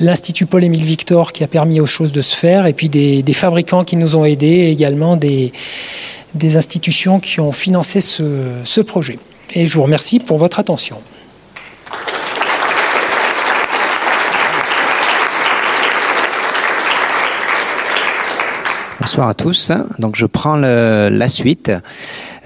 l'Institut 0.00 0.46
Paul-Émile 0.46 0.84
Victor 0.84 1.32
qui 1.32 1.44
a 1.44 1.48
permis 1.48 1.80
aux 1.80 1.86
choses 1.86 2.10
de 2.10 2.22
se 2.22 2.34
faire, 2.34 2.66
et 2.66 2.72
puis 2.72 2.88
des, 2.88 3.22
fabricants 3.32 3.84
qui 3.84 3.96
nous 3.96 4.16
ont 4.16 4.24
aidés, 4.24 4.70
également 4.72 5.16
des, 5.16 5.52
institutions 6.56 7.20
qui 7.20 7.38
ont 7.38 7.52
financé 7.52 8.00
ce 8.00 8.80
projet. 8.80 9.20
Et 9.54 9.68
je 9.68 9.74
vous 9.74 9.84
remercie 9.84 10.18
pour 10.18 10.38
votre 10.38 10.58
attention. 10.58 10.96
Bonsoir 19.04 19.28
à 19.28 19.34
tous. 19.34 19.70
Donc 19.98 20.16
je 20.16 20.24
prends 20.24 20.56
la 20.56 21.28
suite. 21.28 21.70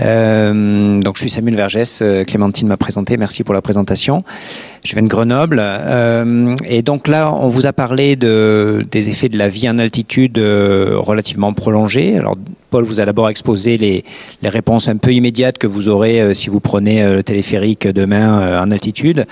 Euh, 0.00 1.00
donc 1.00 1.14
je 1.14 1.20
suis 1.20 1.30
Samuel 1.30 1.54
Vergès. 1.54 2.00
Euh, 2.02 2.24
Clémentine 2.24 2.66
m'a 2.66 2.76
présenté. 2.76 3.16
Merci 3.16 3.44
pour 3.44 3.54
la 3.54 3.62
présentation. 3.62 4.24
Je 4.84 4.94
viens 4.94 5.04
de 5.04 5.06
Grenoble. 5.06 5.60
Euh, 5.62 6.56
et 6.64 6.82
donc 6.82 7.06
là, 7.06 7.32
on 7.32 7.48
vous 7.48 7.66
a 7.66 7.72
parlé 7.72 8.16
de, 8.16 8.82
des 8.90 9.08
effets 9.08 9.28
de 9.28 9.38
la 9.38 9.48
vie 9.48 9.70
en 9.70 9.78
altitude 9.78 10.36
relativement 10.40 11.52
prolongée. 11.52 12.16
Alors 12.16 12.36
Paul 12.70 12.82
vous 12.82 13.00
a 13.00 13.04
d'abord 13.04 13.28
exposé 13.28 13.78
les, 13.78 14.04
réponses 14.42 14.88
un 14.88 14.96
peu 14.96 15.14
immédiates 15.14 15.58
que 15.58 15.68
vous 15.68 15.88
aurez 15.88 16.34
si 16.34 16.50
vous 16.50 16.58
prenez 16.58 17.08
le 17.08 17.22
téléphérique 17.22 17.86
demain 17.86 18.60
en 18.60 18.72
altitude. 18.72 19.26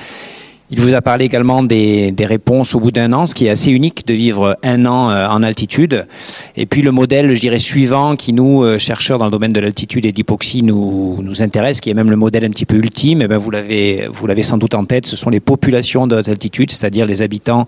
Il 0.71 0.81
vous 0.81 0.95
a 0.95 1.01
parlé 1.01 1.27
également 1.27 1.63
des, 1.63 2.11
des 2.11 2.27
réponses 2.27 2.75
au 2.75 2.81
bout 2.81 2.91
d'un 2.91 3.13
an, 3.13 3.27
ce 3.27 3.37
qui 3.37 3.47
est 3.47 3.51
assez 3.51 3.71
unique 3.71 4.05
de 4.05 4.15
vivre 4.15 4.59
un 4.65 4.85
an 4.85 5.11
euh, 5.11 5.29
en 5.29 5.45
altitude. 5.45 6.09
Et 6.57 6.67
puis 6.67 6.83
le 6.83 6.91
modèle, 6.91 7.33
je 7.35 7.41
dirais, 7.41 7.61
suivant 7.61 8.17
qui 8.17 8.33
nous, 8.33 8.65
euh, 8.65 8.77
chercheurs 8.77 9.19
dans 9.19 9.27
le 9.27 9.31
domaine 9.31 9.53
de 9.53 9.61
l'altitude 9.61 10.05
et 10.07 10.11
de 10.11 10.17
l'hypoxie, 10.17 10.65
nous, 10.65 11.23
nous 11.23 11.41
intéresse, 11.41 11.81
qui 11.81 11.91
est 11.91 11.95
même 11.95 12.11
le 12.11 12.17
modèle 12.17 12.45
un 12.45 12.51
petit 12.51 12.67
peu 12.67 12.77
ultime, 12.77 13.23
et 13.23 13.27
eh 13.27 13.29
bien 13.29 13.39
vous 13.39 13.51
l'avez, 13.53 14.43
sans 14.43 14.59
doute 14.59 14.75
en 14.75 14.85
tête, 14.85 15.07
ce 15.07 15.17
sont 15.17 15.31
les 15.31 15.41
populations 15.41 16.07
de 16.07 16.17
c'est-à-dire 16.27 17.07
les 17.07 17.23
habitants 17.23 17.67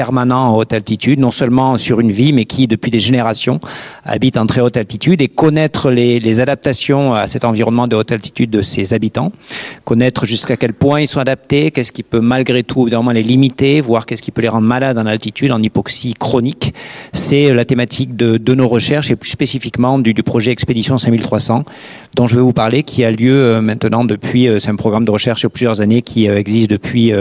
permanent 0.00 0.52
en 0.52 0.56
haute 0.56 0.72
altitude, 0.72 1.18
non 1.18 1.30
seulement 1.30 1.76
sur 1.76 2.00
une 2.00 2.10
vie, 2.10 2.32
mais 2.32 2.46
qui, 2.46 2.66
depuis 2.66 2.90
des 2.90 2.98
générations, 2.98 3.60
habite 4.02 4.38
en 4.38 4.46
très 4.46 4.62
haute 4.62 4.78
altitude 4.78 5.20
et 5.20 5.28
connaître 5.28 5.90
les, 5.90 6.40
adaptations 6.40 7.12
à 7.12 7.26
cet 7.26 7.44
environnement 7.44 7.86
de 7.86 7.96
haute 7.96 8.10
altitude 8.10 8.48
de 8.48 8.62
ses 8.62 8.94
habitants, 8.94 9.30
connaître 9.84 10.24
jusqu'à 10.24 10.56
quel 10.56 10.72
point 10.72 11.02
ils 11.02 11.06
sont 11.06 11.20
adaptés, 11.20 11.70
qu'est-ce 11.70 11.92
qui 11.92 12.02
peut 12.02 12.22
malgré 12.22 12.62
tout 12.62 12.80
évidemment 12.84 13.10
les 13.10 13.22
limiter, 13.22 13.82
voir 13.82 14.06
qu'est-ce 14.06 14.22
qui 14.22 14.30
peut 14.30 14.40
les 14.40 14.48
rendre 14.48 14.66
malades 14.66 14.96
en 14.96 15.04
altitude, 15.04 15.52
en 15.52 15.62
hypoxie 15.62 16.14
chronique. 16.14 16.72
C'est 17.12 17.52
la 17.52 17.66
thématique 17.66 18.16
de, 18.16 18.54
nos 18.54 18.68
recherches 18.68 19.10
et 19.10 19.16
plus 19.16 19.28
spécifiquement 19.28 19.98
du, 19.98 20.14
projet 20.14 20.50
Expédition 20.50 20.96
5300 20.96 21.64
dont 22.16 22.26
je 22.26 22.36
vais 22.36 22.42
vous 22.42 22.52
parler, 22.52 22.82
qui 22.82 23.04
a 23.04 23.10
lieu 23.10 23.42
euh, 23.42 23.60
maintenant 23.60 24.04
depuis, 24.04 24.48
euh, 24.48 24.58
c'est 24.58 24.70
un 24.70 24.76
programme 24.76 25.04
de 25.04 25.10
recherche 25.10 25.40
sur 25.40 25.50
plusieurs 25.50 25.80
années 25.80 26.02
qui 26.02 26.28
euh, 26.28 26.38
existe 26.38 26.70
depuis 26.70 27.12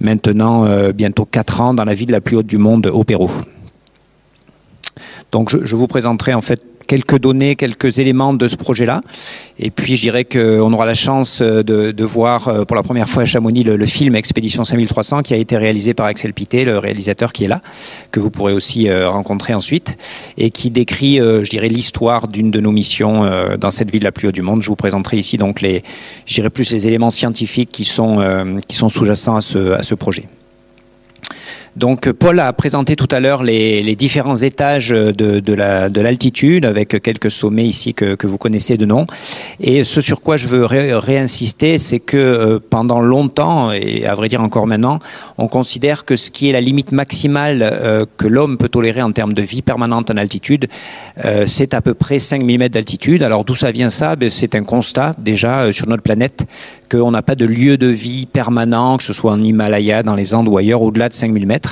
maintenant 0.00 0.66
bientôt 0.92 1.24
quatre 1.24 1.60
ans 1.60 1.74
dans 1.74 1.84
la 1.84 1.94
ville 1.94 2.05
la 2.12 2.20
plus 2.20 2.36
haute 2.36 2.46
du 2.46 2.58
monde 2.58 2.86
au 2.86 3.04
Pérou. 3.04 3.30
Donc 5.32 5.50
je, 5.50 5.76
vous 5.76 5.86
présenterai 5.86 6.34
en 6.34 6.40
fait 6.40 6.62
quelques 6.86 7.18
données, 7.18 7.56
quelques 7.56 7.98
éléments 7.98 8.32
de 8.32 8.46
ce 8.46 8.56
projet-là. 8.56 9.02
Et 9.58 9.70
puis 9.70 9.96
je 9.96 10.02
dirais 10.02 10.24
qu'on 10.24 10.72
aura 10.72 10.86
la 10.86 10.94
chance 10.94 11.42
de, 11.42 11.62
de, 11.62 12.04
voir 12.04 12.48
euh, 12.48 12.64
pour 12.64 12.76
la 12.76 12.82
première 12.82 13.08
fois 13.08 13.22
à 13.22 13.26
Chamonix 13.26 13.64
le, 13.64 13.86
film 13.86 14.14
Expédition 14.14 14.64
5300 14.64 15.22
qui 15.22 15.34
a 15.34 15.36
été 15.36 15.56
réalisé 15.56 15.94
par 15.94 16.06
Axel 16.06 16.32
Pité, 16.32 16.64
le 16.64 16.78
réalisateur 16.78 17.32
qui 17.32 17.44
est 17.44 17.48
là, 17.48 17.60
que 18.12 18.20
vous 18.20 18.30
pourrez 18.30 18.52
aussi 18.52 18.88
euh, 18.88 19.10
rencontrer 19.10 19.52
ensuite, 19.54 19.98
et 20.38 20.50
qui 20.50 20.70
décrit, 20.70 21.20
euh, 21.20 21.42
je 21.42 21.50
dirais, 21.50 21.68
l'histoire 21.68 22.28
d'une 22.28 22.50
de 22.50 22.60
nos 22.60 22.72
missions 22.72 23.28
dans 23.58 23.70
cette 23.70 23.90
ville 23.90 24.04
la 24.04 24.12
plus 24.12 24.28
haute 24.28 24.34
du 24.34 24.42
monde. 24.42 24.62
Je 24.62 24.68
vous 24.68 24.76
présenterai 24.76 25.18
ici 25.18 25.36
donc 25.36 25.60
les, 25.60 25.82
je 26.24 26.34
dirais 26.34 26.50
plus 26.50 26.70
les 26.70 26.86
éléments 26.86 27.10
scientifiques 27.10 27.70
qui 27.72 27.84
sont, 27.84 28.56
qui 28.68 28.76
sont 28.76 28.88
sous-jacents 28.88 29.36
à 29.36 29.40
ce, 29.40 29.72
à 29.72 29.82
ce 29.82 29.94
projet. 29.94 30.24
Donc 31.76 32.10
Paul 32.10 32.40
a 32.40 32.52
présenté 32.54 32.96
tout 32.96 33.08
à 33.10 33.20
l'heure 33.20 33.42
les, 33.42 33.96
différents 33.96 34.36
étages 34.36 34.88
de, 34.88 35.40
de 35.40 36.00
l'altitude 36.00 36.64
avec 36.64 37.02
quelques 37.02 37.30
sommets 37.30 37.66
ici 37.66 37.92
que, 37.92 38.14
que, 38.14 38.26
vous 38.26 38.38
connaissez 38.38 38.76
de 38.78 38.86
nom. 38.86 39.06
Et 39.60 39.84
ce 39.84 40.00
sur 40.00 40.22
quoi 40.22 40.36
je 40.36 40.48
veux 40.48 40.64
réinsister, 40.64 41.78
c'est 41.78 42.00
que 42.00 42.16
euh, 42.16 42.58
pendant 42.58 43.00
longtemps, 43.00 43.72
et 43.72 44.06
à 44.06 44.14
vrai 44.14 44.28
dire 44.28 44.40
encore 44.40 44.66
maintenant, 44.66 44.98
on 45.36 45.48
considère 45.48 46.04
que 46.04 46.16
ce 46.16 46.30
qui 46.30 46.48
est 46.48 46.52
la 46.52 46.60
limite 46.60 46.92
maximale 46.92 47.60
euh, 47.62 48.06
que 48.16 48.26
l'homme 48.26 48.56
peut 48.56 48.68
tolérer 48.68 49.02
en 49.02 49.12
termes 49.12 49.32
de 49.32 49.42
vie 49.42 49.62
permanente 49.62 50.10
en 50.10 50.16
altitude, 50.16 50.68
euh, 51.24 51.44
c'est 51.46 51.74
à 51.74 51.82
peu 51.82 51.94
près 51.94 52.18
5000 52.18 52.58
mètres 52.58 52.74
d'altitude. 52.74 53.22
Alors 53.22 53.44
d'où 53.44 53.54
ça 53.54 53.70
vient 53.70 53.90
ça? 53.90 54.16
Ben, 54.16 54.30
C'est 54.30 54.54
un 54.54 54.64
constat 54.64 55.14
déjà 55.18 55.72
sur 55.72 55.88
notre 55.88 56.02
planète 56.02 56.46
qu'on 56.90 57.10
n'a 57.10 57.22
pas 57.22 57.34
de 57.34 57.44
lieu 57.44 57.76
de 57.76 57.88
vie 57.88 58.26
permanent, 58.26 58.96
que 58.96 59.02
ce 59.02 59.12
soit 59.12 59.32
en 59.32 59.42
Himalaya, 59.42 60.02
dans 60.02 60.14
les 60.14 60.34
Andes 60.34 60.48
ou 60.48 60.56
ailleurs, 60.56 60.82
au-delà 60.82 61.08
de 61.08 61.14
5000 61.14 61.46
mètres. 61.46 61.65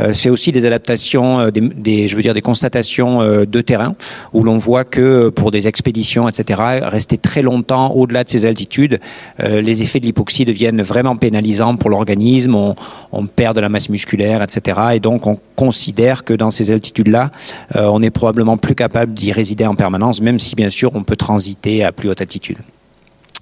Euh, 0.00 0.12
c'est 0.12 0.30
aussi 0.30 0.52
des 0.52 0.64
adaptations, 0.64 1.40
euh, 1.40 1.50
des, 1.50 2.08
je 2.08 2.16
veux 2.16 2.22
dire 2.22 2.34
des 2.34 2.40
constatations 2.40 3.22
euh, 3.22 3.44
de 3.44 3.60
terrain, 3.60 3.94
où 4.32 4.44
l'on 4.44 4.58
voit 4.58 4.84
que 4.84 5.28
pour 5.28 5.50
des 5.50 5.68
expéditions, 5.68 6.28
etc., 6.28 6.62
rester 6.82 7.18
très 7.18 7.42
longtemps 7.42 7.92
au-delà 7.92 8.24
de 8.24 8.28
ces 8.28 8.46
altitudes, 8.46 9.00
les 9.42 9.82
effets 9.82 10.00
de 10.00 10.06
l'hypoxie 10.06 10.44
deviennent 10.44 10.82
vraiment 10.82 11.16
pénalisants 11.16 11.76
pour 11.76 11.90
l'organisme, 11.90 12.54
on, 12.54 12.74
on, 13.12 13.26
perd 13.26 13.56
de 13.56 13.60
la 13.60 13.68
masse 13.68 13.88
musculaire, 13.88 14.42
etc. 14.42 14.80
Et 14.94 15.00
donc 15.00 15.26
on 15.26 15.38
considère 15.56 16.24
que 16.24 16.34
dans 16.34 16.50
ces 16.50 16.70
altitudes-là, 16.70 17.30
on 17.74 18.02
est 18.02 18.10
probablement 18.10 18.56
plus 18.56 18.74
capable 18.74 19.14
d'y 19.14 19.32
résider 19.32 19.66
en 19.66 19.74
permanence, 19.74 20.20
même 20.20 20.38
si 20.38 20.54
bien 20.54 20.70
sûr 20.70 20.90
on 20.94 21.02
peut 21.02 21.16
transiter 21.16 21.84
à 21.84 21.92
plus 21.92 22.08
haute 22.08 22.20
altitude. 22.20 22.58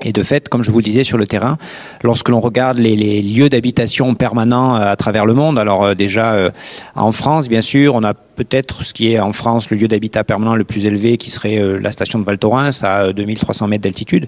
Et 0.05 0.13
de 0.13 0.23
fait, 0.23 0.49
comme 0.49 0.63
je 0.63 0.71
vous 0.71 0.79
le 0.79 0.85
disais 0.85 1.05
sur 1.05 1.19
le 1.19 1.27
terrain, 1.27 1.57
lorsque 2.03 2.29
l'on 2.29 2.41
regarde 2.41 2.79
les, 2.79 3.23
lieux 3.23 3.49
d'habitation 3.49 4.15
permanents 4.15 4.77
euh, 4.77 4.93
à 4.93 4.97
travers 4.97 5.27
le 5.27 5.35
monde, 5.35 5.59
alors 5.59 5.85
euh, 5.85 5.95
déjà 5.95 6.33
euh, 6.33 6.51
en 6.95 7.13
France, 7.13 7.49
bien 7.49 7.61
sûr, 7.61 7.95
on 7.95 8.03
a 8.03 8.15
peut-être 8.35 8.85
ce 8.85 8.93
qui 8.93 9.13
est 9.13 9.21
en 9.21 9.33
France 9.33 9.71
le 9.71 9.77
lieu 9.77 9.89
d'habitat 9.89 10.25
permanent 10.25 10.55
le 10.55 10.65
plus 10.65 10.87
élevé, 10.87 11.17
qui 11.17 11.31
serait 11.31 11.61
la 11.81 11.93
station 11.93 12.19
de 12.19 12.25
Val 12.25 12.39
Thorens 12.39 12.83
à 12.83 13.13
2300 13.13 13.69
mètres 13.69 13.85
d'altitude. 13.85 14.27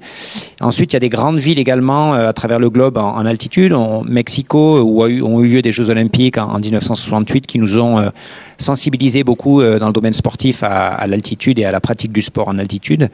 Ensuite, 0.61 0.93
il 0.93 0.97
y 0.97 0.99
a 0.99 1.01
des 1.01 1.09
grandes 1.09 1.38
villes 1.38 1.59
également 1.59 2.12
à 2.12 2.33
travers 2.33 2.59
le 2.59 2.71
globe 2.71 2.97
en, 2.97 3.25
altitude. 3.27 3.73
En 3.73 4.03
Mexico, 4.03 4.81
où 4.81 5.03
ont 5.03 5.40
eu 5.40 5.49
lieu 5.49 5.62
des 5.62 5.73
Jeux 5.73 5.90
Olympiques 5.90 6.38
en, 6.38 6.59
1968, 6.59 7.47
qui 7.47 7.59
nous 7.59 7.79
ont 7.79 8.11
sensibilisé 8.59 9.25
beaucoup 9.25 9.62
dans 9.62 9.87
le 9.87 9.93
domaine 9.93 10.12
sportif 10.12 10.62
à, 10.62 11.07
l'altitude 11.07 11.59
et 11.59 11.64
à 11.64 11.71
la 11.71 11.81
pratique 11.81 12.12
du 12.12 12.23
sport 12.23 12.49
en 12.49 12.59
altitude. 12.59 13.09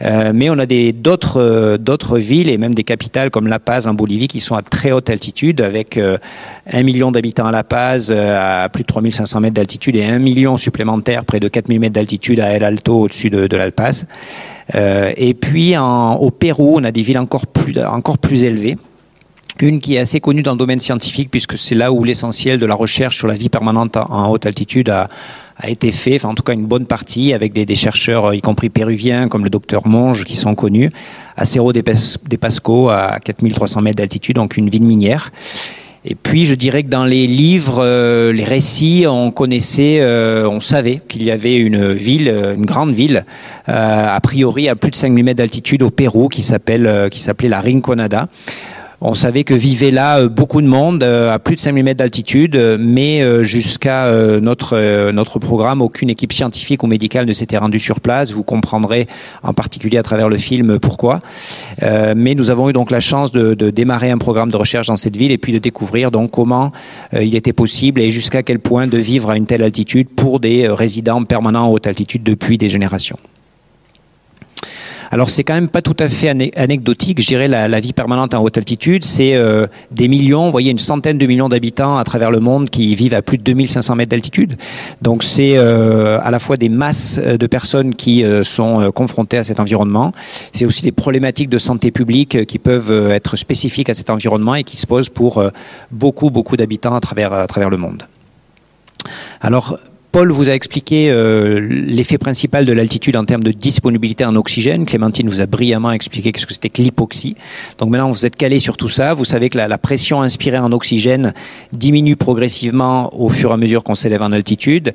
mais 0.00 0.50
on 0.50 0.58
a 0.58 0.66
d'autres 0.66 1.76
d'autres 1.76 2.18
villes 2.18 2.48
et 2.48 2.58
même 2.58 2.74
des 2.74 2.84
capitales 2.84 3.30
comme 3.30 3.46
La 3.46 3.58
Paz 3.58 3.86
en 3.86 3.94
Bolivie 3.94 4.28
qui 4.28 4.40
sont 4.40 4.54
à 4.54 4.62
très 4.62 4.92
haute 4.92 5.10
altitude 5.10 5.60
avec 5.60 5.96
euh, 5.96 6.18
un 6.70 6.82
million 6.82 7.10
d'habitants 7.10 7.46
à 7.46 7.52
La 7.52 7.64
Paz 7.64 8.08
euh, 8.10 8.64
à 8.64 8.68
plus 8.68 8.82
de 8.82 8.86
3500 8.86 9.40
mètres 9.40 9.54
d'altitude 9.54 9.96
et 9.96 10.04
un 10.04 10.18
million 10.18 10.31
supplémentaire 10.56 11.24
près 11.24 11.40
de 11.40 11.48
4000 11.48 11.80
mètres 11.80 11.94
d'altitude 11.94 12.40
à 12.40 12.50
El 12.50 12.64
Alto 12.64 13.00
au-dessus 13.00 13.30
de, 13.30 13.46
de 13.46 13.56
l'Alpaz. 13.56 14.06
Euh, 14.74 15.12
et 15.16 15.34
puis 15.34 15.76
en, 15.76 16.14
au 16.14 16.30
Pérou, 16.30 16.74
on 16.78 16.84
a 16.84 16.92
des 16.92 17.02
villes 17.02 17.18
encore 17.18 17.46
plus, 17.46 17.78
encore 17.78 18.18
plus 18.18 18.44
élevées. 18.44 18.76
Une 19.60 19.80
qui 19.80 19.96
est 19.96 19.98
assez 19.98 20.18
connue 20.18 20.42
dans 20.42 20.52
le 20.52 20.58
domaine 20.58 20.80
scientifique 20.80 21.30
puisque 21.30 21.58
c'est 21.58 21.74
là 21.74 21.92
où 21.92 22.04
l'essentiel 22.04 22.58
de 22.58 22.66
la 22.66 22.74
recherche 22.74 23.18
sur 23.18 23.28
la 23.28 23.34
vie 23.34 23.50
permanente 23.50 23.96
en 23.96 24.30
haute 24.30 24.46
altitude 24.46 24.88
a, 24.88 25.08
a 25.56 25.70
été 25.70 25.92
fait, 25.92 26.16
enfin 26.16 26.30
en 26.30 26.34
tout 26.34 26.42
cas 26.42 26.52
une 26.52 26.66
bonne 26.66 26.86
partie, 26.86 27.32
avec 27.32 27.52
des, 27.52 27.74
chercheurs, 27.74 28.34
y 28.34 28.40
compris 28.40 28.68
péruviens, 28.68 29.28
comme 29.28 29.44
le 29.44 29.50
docteur 29.50 29.86
Monge, 29.86 30.24
qui 30.24 30.36
sont 30.36 30.54
connus, 30.54 30.90
à 31.36 31.44
Cerro 31.44 31.72
des 31.72 31.82
Pasco, 31.82 32.88
à 32.88 33.18
4300 33.24 33.80
mètres 33.82 33.98
d'altitude, 33.98 34.36
donc 34.36 34.56
une 34.56 34.68
ville 34.68 34.82
minière. 34.82 35.30
Et 36.04 36.16
puis, 36.16 36.46
je 36.46 36.54
dirais 36.54 36.82
que 36.82 36.88
dans 36.88 37.04
les 37.04 37.28
livres, 37.28 37.78
euh, 37.78 38.32
les 38.32 38.42
récits, 38.42 39.04
on 39.08 39.30
connaissait, 39.30 39.98
euh, 40.00 40.48
on 40.48 40.58
savait 40.58 41.00
qu'il 41.06 41.22
y 41.22 41.30
avait 41.30 41.56
une 41.56 41.92
ville, 41.92 42.28
une 42.28 42.66
grande 42.66 42.92
ville, 42.92 43.24
euh, 43.68 44.06
a 44.08 44.20
priori 44.20 44.68
à 44.68 44.74
plus 44.74 44.90
de 44.90 44.96
5000 44.96 45.24
mètres 45.24 45.38
d'altitude 45.38 45.82
au 45.82 45.90
Pérou, 45.90 46.28
qui 46.28 46.42
s'appelle, 46.42 47.08
qui 47.10 47.20
s'appelait 47.20 47.48
la 47.48 47.60
Rinconada. 47.60 48.28
On 49.04 49.14
savait 49.14 49.42
que 49.42 49.52
vivait 49.52 49.90
là 49.90 50.20
euh, 50.20 50.28
beaucoup 50.28 50.62
de 50.62 50.66
monde 50.68 51.02
euh, 51.02 51.34
à 51.34 51.40
plus 51.40 51.56
de 51.56 51.60
5000 51.60 51.84
mètres 51.84 51.98
d'altitude, 51.98 52.54
euh, 52.54 52.76
mais 52.78 53.22
jusqu'à 53.42 54.12
notre, 54.40 55.10
notre 55.10 55.38
programme, 55.38 55.82
aucune 55.82 56.10
équipe 56.10 56.32
scientifique 56.32 56.82
ou 56.82 56.86
médicale 56.86 57.26
ne 57.26 57.32
s'était 57.32 57.56
rendue 57.56 57.80
sur 57.80 58.00
place. 58.00 58.32
Vous 58.32 58.44
comprendrez 58.44 59.08
en 59.42 59.52
particulier 59.54 59.98
à 59.98 60.02
travers 60.02 60.28
le 60.28 60.36
film 60.36 60.78
pourquoi. 60.78 61.20
mais 61.80 62.34
nous 62.34 62.50
avons 62.50 62.68
eu 62.68 62.72
donc 62.72 62.90
la 62.90 63.00
chance 63.00 63.32
de, 63.32 63.54
de, 63.54 63.70
démarrer 63.70 64.10
un 64.10 64.18
programme 64.18 64.50
de 64.50 64.56
recherche 64.56 64.86
dans 64.86 64.96
cette 64.96 65.16
ville 65.16 65.32
et 65.32 65.38
puis 65.38 65.52
de 65.52 65.58
découvrir 65.58 66.10
donc 66.10 66.30
comment 66.30 66.72
il 67.12 67.34
était 67.34 67.52
possible 67.52 68.00
et 68.00 68.10
jusqu'à 68.10 68.42
quel 68.42 68.58
point 68.58 68.86
de 68.86 68.98
vivre 68.98 69.30
à 69.30 69.36
une 69.36 69.46
telle 69.46 69.62
altitude 69.62 70.08
pour 70.08 70.40
des 70.40 70.68
résidents 70.68 71.22
permanents 71.24 71.66
en 71.66 71.72
haute 71.72 71.86
altitude 71.86 72.22
depuis 72.22 72.58
des 72.58 72.68
générations. 72.68 73.18
Alors 75.12 75.28
c'est 75.28 75.44
quand 75.44 75.52
même 75.52 75.68
pas 75.68 75.82
tout 75.82 75.96
à 75.98 76.08
fait 76.08 76.30
anecdotique, 76.56 77.20
je 77.20 77.26
dirais, 77.26 77.46
la, 77.46 77.80
vie 77.80 77.92
permanente 77.92 78.32
en 78.32 78.42
haute 78.42 78.56
altitude. 78.56 79.04
C'est 79.04 79.34
euh, 79.34 79.66
des 79.90 80.08
millions, 80.08 80.46
vous 80.46 80.50
voyez, 80.50 80.70
une 80.70 80.78
centaine 80.78 81.18
de 81.18 81.26
millions 81.26 81.50
d'habitants 81.50 81.98
à 81.98 82.04
travers 82.04 82.30
le 82.30 82.40
monde 82.40 82.70
qui 82.70 82.94
vivent 82.94 83.12
à 83.12 83.20
plus 83.20 83.36
de 83.36 83.42
2500 83.42 83.94
mètres 83.94 84.08
d'altitude. 84.08 84.56
Donc 85.02 85.22
c'est 85.22 85.58
euh, 85.58 86.18
à 86.22 86.30
la 86.30 86.38
fois 86.38 86.56
des 86.56 86.70
masses 86.70 87.18
de 87.18 87.46
personnes 87.46 87.94
qui 87.94 88.24
euh, 88.24 88.42
sont 88.42 88.90
confrontées 88.90 89.36
à 89.36 89.44
cet 89.44 89.60
environnement. 89.60 90.12
C'est 90.54 90.64
aussi 90.64 90.82
des 90.82 90.92
problématiques 90.92 91.50
de 91.50 91.58
santé 91.58 91.90
publique 91.90 92.46
qui 92.46 92.58
peuvent 92.58 93.10
être 93.10 93.36
spécifiques 93.36 93.90
à 93.90 93.94
cet 93.94 94.08
environnement 94.08 94.54
et 94.54 94.64
qui 94.64 94.78
se 94.78 94.86
posent 94.86 95.10
pour 95.10 95.44
beaucoup, 95.90 96.30
beaucoup 96.30 96.56
d'habitants 96.56 96.94
à 96.94 97.00
travers, 97.00 97.34
à 97.34 97.46
travers 97.46 97.68
le 97.68 97.76
monde. 97.76 98.04
Alors, 99.42 99.78
Paul 100.12 100.30
vous 100.30 100.50
a 100.50 100.52
expliqué 100.52 101.10
euh, 101.10 101.58
l'effet 101.58 102.18
principal 102.18 102.66
de 102.66 102.72
l'altitude 102.74 103.16
en 103.16 103.24
termes 103.24 103.42
de 103.42 103.50
disponibilité 103.50 104.26
en 104.26 104.36
oxygène. 104.36 104.84
Clémentine 104.84 105.26
vous 105.26 105.40
a 105.40 105.46
brillamment 105.46 105.90
expliqué 105.90 106.30
ce 106.36 106.44
que 106.44 106.52
c'était 106.52 106.68
que 106.68 106.82
l'hypoxie. 106.82 107.34
Donc 107.78 107.88
maintenant, 107.88 108.10
vous 108.10 108.26
êtes 108.26 108.36
calé 108.36 108.58
sur 108.58 108.76
tout 108.76 108.90
ça. 108.90 109.14
Vous 109.14 109.24
savez 109.24 109.48
que 109.48 109.56
la, 109.56 109.78
pression 109.78 110.20
inspirée 110.20 110.58
en 110.58 110.70
oxygène 110.70 111.32
diminue 111.72 112.16
progressivement 112.16 113.10
au 113.18 113.30
fur 113.30 113.52
et 113.52 113.54
à 113.54 113.56
mesure 113.56 113.82
qu'on 113.82 113.94
s'élève 113.94 114.20
en 114.20 114.32
altitude. 114.32 114.92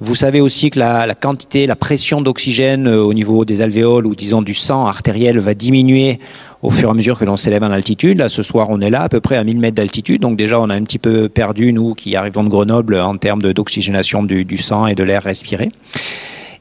Vous 0.00 0.14
savez 0.14 0.42
aussi 0.42 0.68
que 0.68 0.78
la, 0.78 1.14
quantité, 1.14 1.66
la 1.66 1.74
pression 1.74 2.20
d'oxygène 2.20 2.88
euh, 2.88 3.00
au 3.00 3.14
niveau 3.14 3.46
des 3.46 3.62
alvéoles 3.62 4.06
ou 4.06 4.14
disons 4.14 4.42
du 4.42 4.52
sang 4.52 4.86
artériel 4.86 5.38
va 5.38 5.54
diminuer 5.54 6.20
au 6.62 6.70
fur 6.70 6.88
et 6.88 6.92
à 6.92 6.94
mesure 6.94 7.18
que 7.18 7.24
l'on 7.24 7.36
s'élève 7.36 7.62
en 7.62 7.70
altitude. 7.70 8.18
Là, 8.18 8.28
ce 8.28 8.42
soir, 8.42 8.68
on 8.70 8.80
est 8.80 8.90
là 8.90 9.02
à 9.02 9.08
peu 9.08 9.20
près 9.20 9.36
à 9.36 9.44
1000 9.44 9.58
mètres 9.58 9.76
d'altitude. 9.76 10.20
Donc 10.20 10.36
déjà, 10.36 10.60
on 10.60 10.70
a 10.70 10.74
un 10.74 10.82
petit 10.82 10.98
peu 10.98 11.28
perdu, 11.28 11.72
nous 11.72 11.94
qui 11.94 12.16
arrivons 12.16 12.44
de 12.44 12.48
Grenoble, 12.48 13.00
en 13.00 13.16
termes 13.16 13.42
d'oxygénation 13.42 14.22
du, 14.22 14.44
du 14.44 14.56
sang 14.56 14.86
et 14.86 14.94
de 14.94 15.02
l'air 15.02 15.22
respiré. 15.22 15.70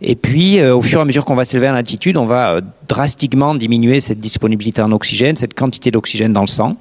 Et 0.01 0.15
puis, 0.15 0.59
euh, 0.59 0.75
au 0.75 0.81
fur 0.81 0.99
et 0.99 1.01
à 1.01 1.05
mesure 1.05 1.25
qu'on 1.25 1.35
va 1.35 1.45
s'élever 1.45 1.69
en 1.69 1.73
altitude, 1.73 2.17
on 2.17 2.25
va 2.25 2.51
euh, 2.51 2.61
drastiquement 2.87 3.55
diminuer 3.55 3.99
cette 3.99 4.19
disponibilité 4.19 4.81
en 4.81 4.91
oxygène, 4.91 5.35
cette 5.37 5.55
quantité 5.55 5.89
d'oxygène 5.89 6.33
dans 6.33 6.41
le 6.41 6.47
sang. 6.47 6.77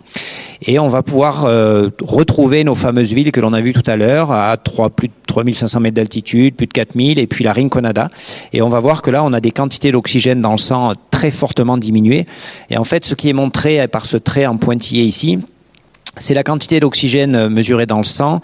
Et 0.62 0.79
on 0.79 0.88
va 0.88 1.02
pouvoir 1.02 1.44
euh, 1.46 1.88
retrouver 2.02 2.62
nos 2.64 2.74
fameuses 2.74 3.12
villes 3.12 3.33
que 3.33 3.40
l'on 3.40 3.52
a 3.55 3.61
vues 3.61 3.72
tout 3.72 3.83
à 3.87 3.96
l'heure, 3.96 4.33
à 4.33 4.57
3, 4.57 4.90
plus 4.90 5.09
de 5.09 5.14
3500 5.26 5.81
mètres 5.81 5.96
d'altitude, 5.96 6.57
plus 6.57 6.66
de 6.66 6.72
4000, 6.72 7.18
et 7.18 7.26
puis 7.26 7.42
la 7.42 7.52
Rinconada. 7.52 8.11
Et 8.52 8.61
on 8.61 8.68
va 8.68 8.81
voir 8.81 9.00
que 9.00 9.11
là, 9.11 9.24
on 9.24 9.33
a 9.33 9.40
des 9.40 9.50
quantités 9.50 9.92
d'oxygène 9.92 10.42
dans 10.42 10.52
le 10.52 10.59
sang 10.59 10.92
très 11.11 11.31
fortement 11.31 11.79
diminuées. 11.79 12.26
Et 12.70 12.76
en 12.76 12.85
fait, 12.85 13.05
ce 13.07 13.14
qui 13.14 13.31
est 13.31 13.35
montré 13.35 13.88
par 13.88 14.05
ce 14.05 14.18
trait 14.18 14.46
en 14.46 14.59
pointillé 14.59 15.05
ici, 15.05 15.38
c'est 16.18 16.35
la 16.35 16.42
quantité 16.42 16.81
d'oxygène 16.81 17.48
mesurée 17.48 17.87
dans 17.87 17.98
le 17.98 18.05
sang 18.05 18.40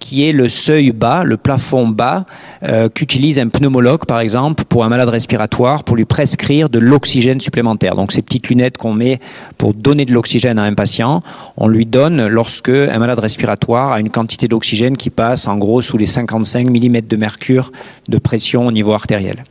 qui 0.00 0.28
est 0.28 0.32
le 0.32 0.48
seuil 0.48 0.90
bas, 0.90 1.22
le 1.22 1.36
plafond 1.36 1.86
bas, 1.86 2.24
euh, 2.64 2.88
qu'utilise 2.88 3.38
un 3.38 3.48
pneumologue, 3.48 4.06
par 4.06 4.18
exemple, 4.18 4.64
pour 4.64 4.84
un 4.84 4.88
malade 4.88 5.08
respiratoire, 5.08 5.84
pour 5.84 5.96
lui 5.96 6.06
prescrire 6.06 6.68
de 6.68 6.80
l'oxygène 6.80 7.40
supplémentaire. 7.40 7.94
Donc 7.94 8.10
ces 8.10 8.22
petites 8.22 8.48
lunettes 8.48 8.78
qu'on 8.78 8.92
met 8.92 9.20
pour 9.58 9.74
donner 9.74 10.04
de 10.04 10.12
l'oxygène 10.12 10.58
à 10.58 10.64
un 10.64 10.74
patient, 10.74 11.22
on 11.56 11.68
lui 11.68 11.86
donne 11.86 12.26
lorsque 12.26 12.70
un 12.70 12.98
malade 12.98 13.20
respiratoire 13.20 13.92
a 13.92 14.00
une 14.00 14.10
quantité 14.10 14.48
d'oxygène 14.48 14.96
qui 14.96 15.10
passe 15.10 15.46
en 15.46 15.56
gros 15.56 15.82
sous 15.82 15.98
les 15.98 16.06
55 16.06 16.66
mm 16.68 17.02
de 17.02 17.16
mercure 17.16 17.70
de 18.08 18.18
pression 18.18 18.66
au 18.66 18.72
niveau 18.72 18.92
artériel 18.92 19.44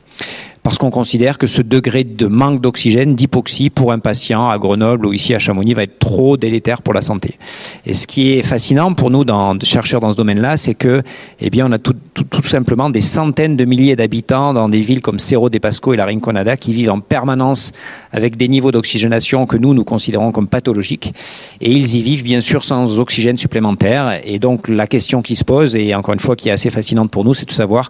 parce 0.64 0.78
qu'on 0.78 0.92
considère 0.92 1.38
que 1.38 1.48
ce 1.48 1.62
degré 1.62 2.04
de 2.04 2.28
manque 2.28 2.62
d'oxygène, 2.62 3.16
d'hypoxie 3.16 3.70
pour 3.70 3.92
un 3.92 4.00
patient 4.00 4.50
à 4.50 4.58
Grenoble 4.58 5.06
ou 5.06 5.14
ici 5.14 5.34
à 5.34 5.40
Chamonix 5.40 5.74
va 5.74 5.84
être 5.84 6.00
trop 6.00 6.38
délétère 6.38 6.82
pour 6.82 6.94
la 6.94 7.02
santé. 7.02 7.38
Et 7.86 7.94
ce 7.94 8.08
qui 8.08 8.34
est 8.34 8.42
fascinant 8.42 8.94
pour 8.94 9.10
nous, 9.10 9.24
chercheurs 9.64 10.02
dans 10.02 10.12
ce 10.12 10.18
domaine-là, 10.18 10.58
c'est 10.58 10.76
que, 10.76 11.02
eh 11.40 11.50
bien, 11.50 11.68
on 11.68 11.72
a 11.72 11.80
tout, 11.80 11.96
tout, 12.14 12.44
simplement 12.44 12.90
des 12.90 13.02
centaines 13.02 13.56
de 13.56 13.66
milliers 13.66 13.96
d'habitants 13.96 14.54
dans 14.54 14.70
des 14.70 14.82
villes 14.82 15.02
comme 15.02 15.20
Cerro 15.20 15.50
de 15.50 15.58
Pasco 15.58 15.94
et 15.94 15.98
la 15.98 16.06
Rinconada 16.06 16.58
qui 16.58 16.74
vivent 16.74 16.92
en 16.92 17.00
permanence 17.00 17.72
avec 18.12 18.38
des 18.38 18.48
niveaux 18.48 18.72
d'oxygénation 18.72 19.46
que 19.46 19.58
nous, 19.58 19.74
nous 19.74 19.84
considérons 19.84 20.32
comme 20.32 20.48
pathologiques. 20.48 21.14
Et 21.62 21.72
ils 21.72 21.96
y 21.96 22.02
vivent, 22.02 22.24
bien 22.24 22.42
sûr, 22.42 22.64
sans 22.66 23.00
oxygène 23.00 23.38
supplémentaire. 23.38 24.20
Et 24.24 24.40
donc, 24.40 24.68
la 24.68 24.88
question 24.88 25.22
qui 25.22 25.36
se 25.36 25.44
pose, 25.44 25.76
et 25.76 25.96
encore 25.96 26.14
une 26.14 26.20
fois, 26.20 26.36
qui 26.36 26.50
est 26.50 26.52
assez 26.52 26.70
fascinante 26.70 27.12
pour 27.12 27.24
nous, 27.24 27.34
c'est 27.34 27.48
de 27.48 27.54
savoir 27.54 27.90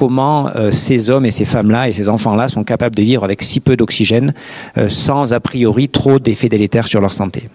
comment 0.00 0.48
euh, 0.56 0.70
ces 0.70 1.10
hommes 1.10 1.26
et 1.26 1.30
ces 1.30 1.44
femmes-là 1.44 1.90
et 1.90 1.92
ces 1.92 2.08
enfants-là 2.08 2.48
sont 2.48 2.64
capables 2.64 2.96
de 2.96 3.02
vivre 3.02 3.22
avec 3.22 3.42
si 3.42 3.60
peu 3.60 3.76
d'oxygène 3.76 4.32
euh, 4.78 4.88
sans 4.88 5.34
a 5.34 5.40
priori 5.40 5.90
trop 5.90 6.18
d'effets 6.18 6.48
délétères 6.48 6.86
sur 6.86 7.02
leur 7.02 7.12
santé. 7.12 7.50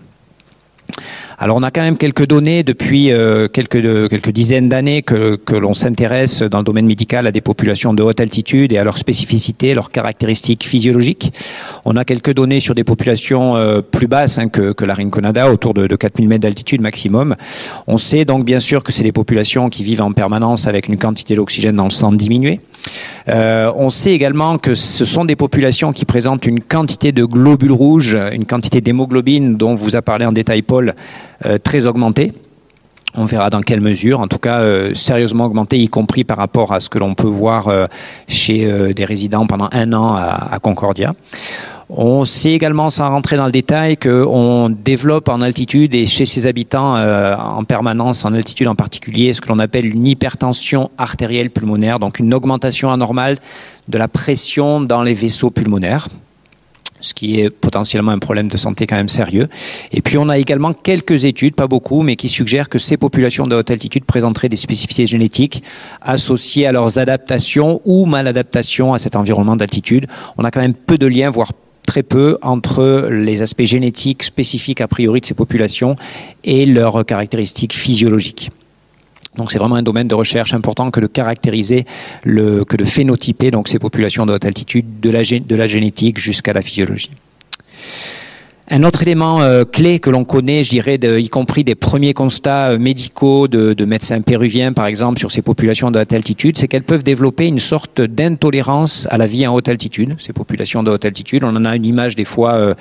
Alors 1.37 1.57
on 1.57 1.63
a 1.63 1.71
quand 1.71 1.81
même 1.81 1.97
quelques 1.97 2.25
données 2.25 2.63
depuis 2.63 3.11
euh, 3.11 3.49
quelques, 3.49 4.09
quelques 4.09 4.29
dizaines 4.29 4.69
d'années 4.69 5.01
que, 5.01 5.35
que 5.35 5.55
l'on 5.55 5.73
s'intéresse 5.73 6.41
dans 6.43 6.59
le 6.59 6.63
domaine 6.63 6.85
médical 6.85 7.27
à 7.27 7.31
des 7.31 7.41
populations 7.41 7.93
de 7.93 8.01
haute 8.03 8.21
altitude 8.21 8.71
et 8.71 8.77
à 8.77 8.85
leurs 8.85 8.97
spécificités, 8.97 9.73
leurs 9.73 9.91
caractéristiques 9.91 10.65
physiologiques. 10.65 11.33
On 11.83 11.97
a 11.97 12.05
quelques 12.05 12.33
données 12.33 12.61
sur 12.61 12.73
des 12.73 12.85
populations 12.85 13.57
euh, 13.57 13.81
plus 13.81 14.07
basses 14.07 14.37
hein, 14.37 14.47
que, 14.47 14.71
que 14.71 14.85
la 14.85 14.93
Rinconada, 14.93 15.51
autour 15.51 15.73
de, 15.73 15.87
de 15.87 15.95
4000 15.95 16.29
mètres 16.29 16.43
d'altitude 16.43 16.81
maximum. 16.81 17.35
On 17.87 17.97
sait 17.97 18.23
donc 18.23 18.45
bien 18.45 18.59
sûr 18.59 18.83
que 18.83 18.93
c'est 18.93 19.03
des 19.03 19.11
populations 19.11 19.69
qui 19.69 19.83
vivent 19.83 20.01
en 20.01 20.13
permanence 20.13 20.67
avec 20.67 20.87
une 20.87 20.97
quantité 20.97 21.35
d'oxygène 21.35 21.75
dans 21.75 21.85
le 21.85 21.89
sang 21.89 22.13
diminuée. 22.13 22.59
Euh, 23.27 23.71
on 23.75 23.89
sait 23.89 24.11
également 24.11 24.57
que 24.57 24.75
ce 24.75 25.05
sont 25.05 25.25
des 25.25 25.35
populations 25.35 25.93
qui 25.93 26.05
présentent 26.05 26.45
une 26.45 26.61
quantité 26.61 27.11
de 27.11 27.25
globules 27.25 27.71
rouges, 27.71 28.17
une 28.31 28.45
quantité 28.45 28.81
d'hémoglobine 28.81 29.55
dont 29.55 29.73
vous 29.73 29.95
a 29.95 30.01
parlé 30.01 30.25
en 30.25 30.31
détail 30.31 30.61
Paul, 30.61 30.89
euh, 30.89 30.93
très 31.63 31.85
augmentée. 31.85 32.33
On 33.17 33.25
verra 33.25 33.49
dans 33.49 33.61
quelle 33.61 33.79
mesure, 33.79 34.19
en 34.19 34.27
tout 34.27 34.39
cas 34.39 34.59
euh, 34.59 34.93
sérieusement 34.93 35.45
augmentée, 35.45 35.77
y 35.77 35.87
compris 35.87 36.25
par 36.25 36.37
rapport 36.37 36.73
à 36.73 36.81
ce 36.81 36.89
que 36.89 36.99
l'on 36.99 37.15
peut 37.15 37.27
voir 37.27 37.69
euh, 37.69 37.85
chez 38.27 38.65
euh, 38.65 38.91
des 38.91 39.05
résidents 39.05 39.47
pendant 39.47 39.69
un 39.71 39.93
an 39.93 40.15
à, 40.15 40.59
Concordia. 40.61 41.13
On 41.87 42.25
sait 42.25 42.51
également, 42.51 42.89
sans 42.89 43.09
rentrer 43.09 43.37
dans 43.37 43.45
le 43.45 43.51
détail, 43.51 43.95
qu'on 43.95 44.69
développe 44.69 45.29
en 45.29 45.41
altitude 45.41 45.93
et 45.93 46.05
chez 46.07 46.25
ses 46.25 46.47
habitants 46.47 46.97
euh, 46.97 47.35
en 47.37 47.63
permanence, 47.63 48.25
en 48.25 48.33
altitude 48.33 48.67
en 48.67 48.75
particulier, 48.75 49.33
ce 49.33 49.39
que 49.39 49.47
l'on 49.47 49.59
appelle 49.59 49.85
une 49.85 50.07
hypertension 50.07 50.89
artérielle 50.97 51.51
pulmonaire, 51.51 51.99
donc 51.99 52.19
une 52.19 52.33
augmentation 52.33 52.91
anormale 52.91 53.37
de 53.87 53.97
la 53.97 54.07
pression 54.07 54.81
dans 54.81 55.03
les 55.03 55.13
vaisseaux 55.13 55.51
pulmonaires 55.51 56.09
ce 57.05 57.13
qui 57.13 57.39
est 57.39 57.49
potentiellement 57.49 58.11
un 58.11 58.19
problème 58.19 58.47
de 58.47 58.57
santé 58.57 58.87
quand 58.87 58.95
même 58.95 59.09
sérieux. 59.09 59.47
Et 59.91 60.01
puis 60.01 60.17
on 60.17 60.29
a 60.29 60.37
également 60.37 60.73
quelques 60.73 61.25
études, 61.25 61.55
pas 61.55 61.67
beaucoup, 61.67 62.01
mais 62.01 62.15
qui 62.15 62.27
suggèrent 62.27 62.69
que 62.69 62.79
ces 62.79 62.97
populations 62.97 63.47
de 63.47 63.55
haute 63.55 63.71
altitude 63.71 64.05
présenteraient 64.05 64.49
des 64.49 64.55
spécificités 64.55 65.05
génétiques 65.05 65.63
associées 66.01 66.67
à 66.67 66.71
leurs 66.71 66.97
adaptations 66.97 67.81
ou 67.85 68.05
maladaptations 68.05 68.93
à 68.93 68.99
cet 68.99 69.15
environnement 69.15 69.55
d'altitude. 69.55 70.07
On 70.37 70.43
a 70.43 70.51
quand 70.51 70.61
même 70.61 70.73
peu 70.73 70.97
de 70.97 71.07
liens, 71.07 71.29
voire 71.29 71.51
très 71.85 72.03
peu 72.03 72.37
entre 72.41 73.07
les 73.11 73.41
aspects 73.41 73.63
génétiques 73.63 74.23
spécifiques 74.23 74.81
a 74.81 74.87
priori 74.87 75.21
de 75.21 75.25
ces 75.25 75.35
populations 75.35 75.95
et 76.43 76.65
leurs 76.65 77.05
caractéristiques 77.05 77.75
physiologiques. 77.75 78.49
Donc 79.35 79.51
c'est 79.51 79.59
vraiment 79.59 79.75
un 79.75 79.83
domaine 79.83 80.07
de 80.07 80.15
recherche 80.15 80.53
important 80.53 80.91
que 80.91 80.99
de 80.99 81.07
caractériser, 81.07 81.85
que 82.23 82.77
de 82.77 82.83
phénotyper 82.83 83.51
donc 83.51 83.67
ces 83.67 83.79
populations 83.79 84.25
de 84.25 84.33
haute 84.33 84.45
altitude, 84.45 84.99
de 84.99 85.55
la 85.55 85.67
génétique 85.67 86.17
jusqu'à 86.17 86.53
la 86.53 86.61
physiologie. 86.61 87.11
Un 88.67 88.83
autre 88.83 89.03
élément 89.03 89.41
euh, 89.41 89.63
clé 89.63 89.99
que 89.99 90.09
l'on 90.09 90.23
connaît, 90.23 90.63
je 90.63 90.71
dirais, 90.71 90.95
y 90.95 91.29
compris 91.29 91.63
des 91.63 91.75
premiers 91.75 92.15
constats 92.15 92.71
euh, 92.71 92.79
médicaux 92.79 93.47
de, 93.47 93.73
de, 93.73 93.85
médecins 93.85 94.21
péruviens, 94.21 94.73
par 94.73 94.87
exemple, 94.87 95.19
sur 95.19 95.29
ces 95.29 95.43
populations 95.43 95.91
de 95.91 95.99
haute 95.99 96.13
altitude, 96.13 96.57
c'est 96.57 96.67
qu'elles 96.67 96.81
peuvent 96.81 97.03
développer 97.03 97.45
une 97.45 97.59
sorte 97.59 98.01
d'intolérance 98.01 99.07
à 99.11 99.17
la 99.17 99.27
vie 99.27 99.45
en 99.45 99.53
haute 99.53 99.69
altitude. 99.69 100.15
Ces 100.17 100.33
populations 100.33 100.81
de 100.81 100.89
haute 100.89 101.05
altitude, 101.05 101.43
on 101.43 101.55
en 101.55 101.63
a 101.63 101.75
une 101.75 101.85
image 101.85 102.15
des 102.15 102.25
fois 102.25 102.53
euh, 102.53 102.73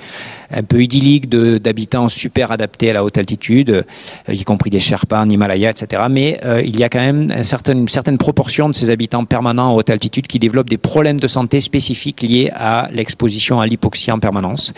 un 0.49 0.63
peu 0.63 0.81
idyllique 0.81 1.29
d'habitants 1.29 2.09
super 2.09 2.51
adaptés 2.51 2.89
à 2.89 2.93
la 2.93 3.03
haute 3.03 3.19
altitude, 3.19 3.85
y 4.27 4.43
compris 4.43 4.71
des 4.71 4.79
Sherpas 4.79 5.21
en 5.21 5.29
Himalaya, 5.29 5.69
etc. 5.69 6.03
Mais 6.09 6.39
il 6.63 6.77
y 6.77 6.83
a 6.83 6.89
quand 6.89 6.99
même 6.99 7.27
une 7.31 7.87
certaine 7.87 8.17
proportion 8.17 8.69
de 8.69 8.75
ces 8.75 8.89
habitants 8.91 9.25
permanents 9.25 9.71
en 9.71 9.75
haute 9.75 9.89
altitude 9.89 10.27
qui 10.27 10.37
développent 10.37 10.69
des 10.69 10.77
problèmes 10.77 11.19
de 11.19 11.27
santé 11.27 11.61
spécifiques 11.61 12.21
liés 12.21 12.51
à 12.53 12.89
l'exposition 12.91 13.59
à 13.59 13.65
l'hypoxie 13.65 14.11
en 14.11 14.19
permanence. 14.19 14.73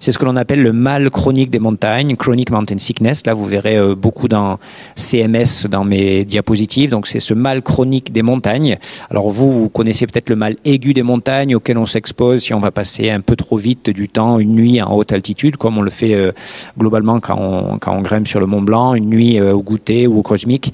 C'est 0.00 0.10
ce 0.10 0.18
que 0.18 0.24
l'on 0.24 0.36
appelle 0.36 0.51
le 0.56 0.72
mal 0.72 1.10
chronique 1.10 1.50
des 1.50 1.58
montagnes, 1.58 2.16
chronic 2.16 2.50
mountain 2.50 2.78
sickness. 2.78 3.26
Là, 3.26 3.34
vous 3.34 3.44
verrez 3.44 3.76
euh, 3.76 3.94
beaucoup 3.94 4.28
dans 4.28 4.58
CMS 4.96 5.66
dans 5.68 5.84
mes 5.84 6.24
diapositives. 6.24 6.90
Donc, 6.90 7.06
c'est 7.06 7.20
ce 7.20 7.34
mal 7.34 7.62
chronique 7.62 8.12
des 8.12 8.22
montagnes. 8.22 8.78
Alors, 9.10 9.30
vous, 9.30 9.52
vous 9.52 9.68
connaissez 9.68 10.06
peut-être 10.06 10.30
le 10.30 10.36
mal 10.36 10.56
aigu 10.64 10.92
des 10.94 11.02
montagnes 11.02 11.54
auquel 11.54 11.78
on 11.78 11.86
s'expose 11.86 12.42
si 12.42 12.54
on 12.54 12.60
va 12.60 12.70
passer 12.70 13.10
un 13.10 13.20
peu 13.20 13.36
trop 13.36 13.56
vite 13.56 13.90
du 13.90 14.08
temps, 14.08 14.38
une 14.38 14.54
nuit 14.54 14.82
en 14.82 14.94
haute 14.94 15.12
altitude, 15.12 15.56
comme 15.56 15.78
on 15.78 15.82
le 15.82 15.90
fait 15.90 16.14
euh, 16.14 16.32
globalement 16.78 17.20
quand 17.20 17.38
on, 17.38 17.78
quand 17.78 17.96
on 17.96 18.02
grimpe 18.02 18.28
sur 18.28 18.40
le 18.40 18.46
Mont 18.46 18.62
Blanc, 18.62 18.94
une 18.94 19.08
nuit 19.08 19.38
euh, 19.38 19.54
au 19.54 19.62
goûter 19.62 20.06
ou 20.06 20.18
au 20.18 20.22
cosmique 20.22 20.72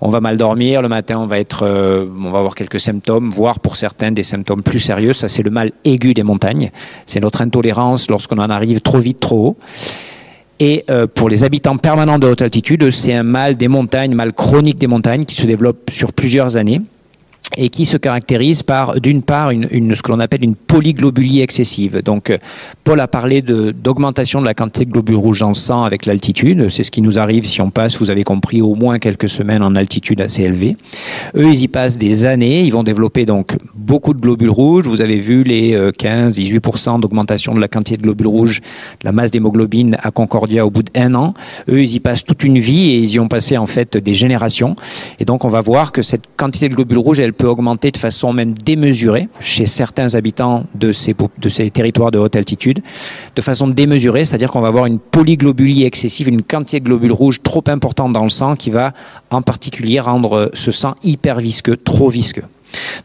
on 0.00 0.10
va 0.10 0.20
mal 0.20 0.36
dormir, 0.36 0.82
le 0.82 0.88
matin 0.88 1.18
on 1.18 1.26
va 1.26 1.38
être, 1.38 1.64
euh, 1.64 2.06
on 2.18 2.30
va 2.30 2.38
avoir 2.38 2.54
quelques 2.54 2.80
symptômes, 2.80 3.30
voire 3.30 3.60
pour 3.60 3.76
certains 3.76 4.12
des 4.12 4.22
symptômes 4.22 4.62
plus 4.62 4.80
sérieux. 4.80 5.12
Ça 5.12 5.28
c'est 5.28 5.42
le 5.42 5.50
mal 5.50 5.72
aigu 5.84 6.14
des 6.14 6.22
montagnes. 6.22 6.70
C'est 7.06 7.20
notre 7.20 7.42
intolérance 7.42 8.10
lorsqu'on 8.10 8.38
en 8.38 8.50
arrive 8.50 8.80
trop 8.80 8.98
vite, 8.98 9.20
trop 9.20 9.48
haut. 9.48 9.56
Et 10.60 10.84
euh, 10.88 11.06
pour 11.12 11.28
les 11.28 11.42
habitants 11.42 11.76
permanents 11.76 12.18
de 12.18 12.28
haute 12.28 12.42
altitude, 12.42 12.90
c'est 12.90 13.12
un 13.12 13.24
mal 13.24 13.56
des 13.56 13.68
montagnes, 13.68 14.14
mal 14.14 14.32
chronique 14.32 14.78
des 14.78 14.86
montagnes 14.86 15.24
qui 15.24 15.34
se 15.34 15.46
développe 15.46 15.90
sur 15.90 16.12
plusieurs 16.12 16.56
années 16.56 16.80
et 17.56 17.68
qui 17.68 17.84
se 17.84 17.96
caractérise 17.96 18.62
par, 18.62 19.00
d'une 19.00 19.22
part, 19.22 19.50
une, 19.50 19.68
une, 19.70 19.94
ce 19.94 20.02
que 20.02 20.10
l'on 20.10 20.20
appelle 20.20 20.44
une 20.44 20.54
polyglobulie 20.54 21.40
excessive. 21.40 22.02
Donc, 22.02 22.30
euh, 22.30 22.38
Paul 22.84 23.00
a 23.00 23.08
parlé 23.08 23.42
d'augmentation 23.42 24.40
de, 24.40 24.46
la 24.46 24.54
quantité 24.54 24.84
de 24.84 24.90
globules 24.90 25.16
rouges 25.16 25.40
dans 25.40 25.48
le 25.48 25.54
sang 25.54 25.84
avec 25.84 26.06
l'altitude. 26.06 26.68
C'est 26.68 26.82
ce 26.82 26.90
qui 26.90 27.02
nous 27.02 27.18
arrive 27.18 27.44
si 27.44 27.60
on 27.60 27.70
passe, 27.70 27.98
vous 27.98 28.10
avez 28.10 28.24
compris, 28.24 28.62
au 28.62 28.74
moins 28.74 28.98
quelques 28.98 29.28
semaines 29.28 29.62
en 29.62 29.74
altitude 29.74 30.20
assez 30.20 30.42
élevée. 30.42 30.76
Eux, 31.36 31.48
ils 31.48 31.62
y 31.62 31.68
passent 31.68 31.98
des 31.98 32.26
années. 32.26 32.62
Ils 32.62 32.70
vont 32.70 32.82
développer 32.82 33.26
donc 33.26 33.56
beaucoup 33.74 34.14
de 34.14 34.20
globules 34.20 34.50
rouges. 34.50 34.86
Vous 34.86 35.02
avez 35.02 35.16
vu 35.16 35.42
les 35.44 35.76
15-18% 35.76 36.96
euh, 36.96 36.98
d'augmentation 36.98 37.54
de 37.54 37.60
la 37.60 37.68
quantité 37.68 37.96
de 37.96 38.02
globules 38.02 38.28
rouges, 38.28 38.60
de 39.00 39.06
la 39.06 39.12
masse 39.12 39.30
d'hémoglobine 39.30 39.96
à 40.02 40.10
Concordia 40.10 40.66
au 40.66 40.70
bout 40.70 40.82
d'un 40.82 41.14
an. 41.14 41.34
Eux, 41.68 41.80
ils 41.80 41.94
y 41.94 42.00
passent 42.00 42.24
toute 42.24 42.44
une 42.44 42.58
vie 42.58 42.90
et 42.90 42.98
ils 42.98 43.12
y 43.12 43.20
ont 43.20 43.28
passé 43.28 43.56
en 43.56 43.66
fait 43.66 43.96
des 43.96 44.14
générations. 44.14 44.76
Et 45.20 45.24
donc, 45.24 45.44
on 45.44 45.48
va 45.48 45.60
voir 45.60 45.92
que 45.92 46.02
cette 46.02 46.24
quantité 46.36 46.68
de 46.68 46.74
globules 46.74 46.98
rouges, 46.98 47.20
elle 47.20 47.32
peut 47.32 47.43
augmenter 47.46 47.90
de 47.90 47.96
façon 47.96 48.32
même 48.32 48.54
démesurée 48.54 49.28
chez 49.40 49.66
certains 49.66 50.14
habitants 50.14 50.64
de 50.74 50.92
ces, 50.92 51.14
de 51.38 51.48
ces 51.48 51.70
territoires 51.70 52.10
de 52.10 52.18
haute 52.18 52.36
altitude, 52.36 52.80
de 53.34 53.42
façon 53.42 53.68
démesurée, 53.68 54.24
c'est-à-dire 54.24 54.50
qu'on 54.50 54.60
va 54.60 54.68
avoir 54.68 54.86
une 54.86 54.98
polyglobulie 54.98 55.84
excessive, 55.84 56.28
une 56.28 56.42
quantité 56.42 56.80
de 56.80 56.84
globules 56.84 57.12
rouges 57.12 57.42
trop 57.42 57.64
importante 57.66 58.12
dans 58.12 58.24
le 58.24 58.30
sang 58.30 58.56
qui 58.56 58.70
va 58.70 58.92
en 59.30 59.42
particulier 59.42 60.00
rendre 60.00 60.50
ce 60.54 60.70
sang 60.70 60.94
hyper 61.02 61.38
visqueux, 61.38 61.76
trop 61.76 62.08
visqueux. 62.08 62.44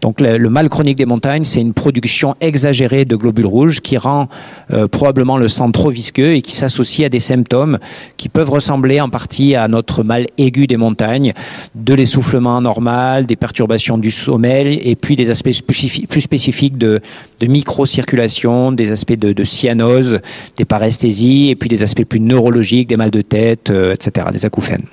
Donc 0.02 0.22
le, 0.22 0.38
mal 0.50 0.70
chronique 0.70 0.98
des 0.98 1.06
montagnes, 1.06 1.46
c'est 1.46 1.62
une 1.62 1.74
production 1.74 2.36
exagérée 2.42 3.06
de 3.06 3.16
globules 3.16 3.46
rouges 3.46 3.82
qui 3.82 3.98
rend 3.98 4.28
euh, 4.72 4.88
probablement 4.88 5.38
le 5.38 5.48
sang 5.48 5.72
trop 5.72 5.90
visqueux 5.90 6.34
et 6.34 6.42
qui 6.42 6.56
s'associe 6.56 7.06
à 7.06 7.10
des 7.10 7.20
symptômes 7.20 7.80
qui 8.18 8.30
peuvent 8.30 8.50
ressembler 8.50 9.02
en 9.02 9.10
partie 9.10 9.56
à 9.56 9.68
notre 9.68 10.04
mal 10.04 10.28
aigu 10.38 10.68
des 10.68 10.78
montagnes, 10.78 11.34
de 11.76 11.94
l'essoufflement 11.94 12.58
anormal, 12.58 13.26
des 13.26 13.36
perturbations 13.36 13.98
du 13.98 14.12
sommeil 14.12 14.80
et 14.84 14.96
puis 14.96 15.16
des 15.16 15.30
aspects 15.30 15.50
plus 15.68 16.22
spécifiques 16.22 16.78
de, 16.78 17.02
microcirculation, 17.42 18.72
des 18.72 18.92
aspects 18.92 19.18
de, 19.18 19.34
de, 19.34 19.44
cyanose, 19.44 20.20
des 20.58 20.66
paresthésies 20.66 21.50
et 21.50 21.56
puis 21.56 21.70
des 21.70 21.84
aspects 21.84 22.06
plus 22.06 22.20
neurologiques, 22.20 22.90
des 22.90 22.98
mal 22.98 23.12
de 23.12 23.22
tête, 23.22 23.70
euh, 23.70 23.94
etc., 23.94 24.28
des 24.32 24.46
acouphènes. 24.46 24.86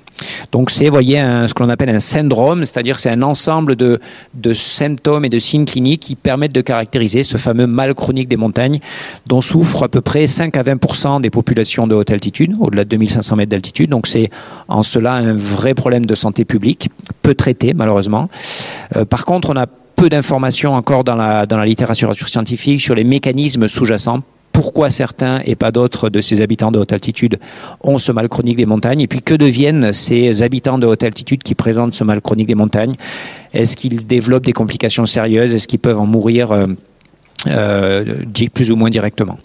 Donc 0.53 0.71
c'est, 0.71 0.89
voyez, 0.89 1.19
ce 1.47 1.55
que 1.55 1.63
l'on 1.63 1.69
appelle 1.69 1.91
un 1.91 2.01
syndrome, 2.01 2.61
c'est-à-dire 2.61 2.99
c'est 2.99 3.11
un 3.11 3.23
ensemble 3.23 3.77
de, 3.77 4.01
symptômes 4.55 5.25
et 5.25 5.29
de 5.29 5.39
signes 5.39 5.65
cliniques 5.65 6.01
qui 6.01 6.15
permettent 6.15 6.55
de 6.55 6.61
caractériser 6.61 7.23
ce 7.23 7.37
fameux 7.37 7.67
mal 7.67 7.95
chronique 7.95 8.29
des 8.29 8.37
montagnes, 8.37 8.81
dont 9.27 9.41
souffrent 9.41 9.85
à 9.85 9.89
peu 9.89 10.01
près 10.01 10.27
5 10.27 10.57
à 10.57 10.63
20% 10.63 11.21
des 11.21 11.31
populations 11.31 11.87
de 11.87 11.95
haute 11.95 12.11
altitude, 12.11 12.55
au-delà 12.61 12.85
de 12.85 12.91
2500 12.91 13.37
mètres 13.37 13.51
d'altitude. 13.51 13.91
Donc 13.91 14.07
c'est 14.07 14.31
en 14.69 14.83
cela 14.83 15.15
un 15.15 15.35
vrai 15.35 15.75
problème 15.75 16.07
de 16.07 16.15
santé 16.15 16.45
publique, 16.45 16.89
peu 17.23 17.35
traité 17.35 17.75
malheureusement. 17.75 18.29
Euh, 18.97 19.05
par 19.05 19.25
contre, 19.25 19.51
on 19.51 19.57
a 19.57 19.67
peu 19.67 20.09
d'informations 20.09 20.75
encore 20.75 21.05
dans 21.05 21.17
la, 21.17 21.47
dans 21.47 21.57
la 21.57 21.67
littérature 21.67 22.15
scientifique 22.15 22.81
sur 22.81 22.95
les 22.95 23.05
mécanismes 23.05 23.67
sous-jacents 23.67 24.23
pourquoi 24.57 24.89
certains 24.89 25.41
et 25.45 25.55
pas 25.55 25.71
d'autres 25.71 26.09
de 26.09 26.23
ces 26.23 26.41
habitants 26.41 26.73
de 26.73 26.79
haute 26.79 26.95
altitude 26.95 27.39
ont 27.83 27.99
ce 27.99 28.11
mal 28.11 28.27
chronique 28.31 28.57
des 28.57 28.65
montagnes 28.65 29.03
et 29.03 29.07
puis 29.07 29.21
que 29.21 29.35
deviennent 29.35 29.93
ces 29.93 30.43
habitants 30.43 30.79
de 30.79 30.87
haute 30.87 31.03
altitude 31.03 31.43
qui 31.43 31.55
présentent 31.55 31.93
ce 31.93 32.05
mal 32.05 32.23
chronique 32.23 32.47
des 32.47 32.55
montagnes? 32.55 32.95
Est-ce 33.53 33.77
qu'ils 33.77 34.07
développent 34.07 34.47
des 34.47 34.55
complications 34.55 35.05
sérieuses? 35.05 35.53
Est-ce 35.53 35.69
qu'ils 35.69 35.79
peuvent 35.79 35.99
en 35.99 36.07
mourir 36.07 36.53
euh, 36.53 36.69
euh, 37.49 38.25
plus 38.55 38.71
ou 38.71 38.77
moins 38.77 38.89
directement? 38.89 39.37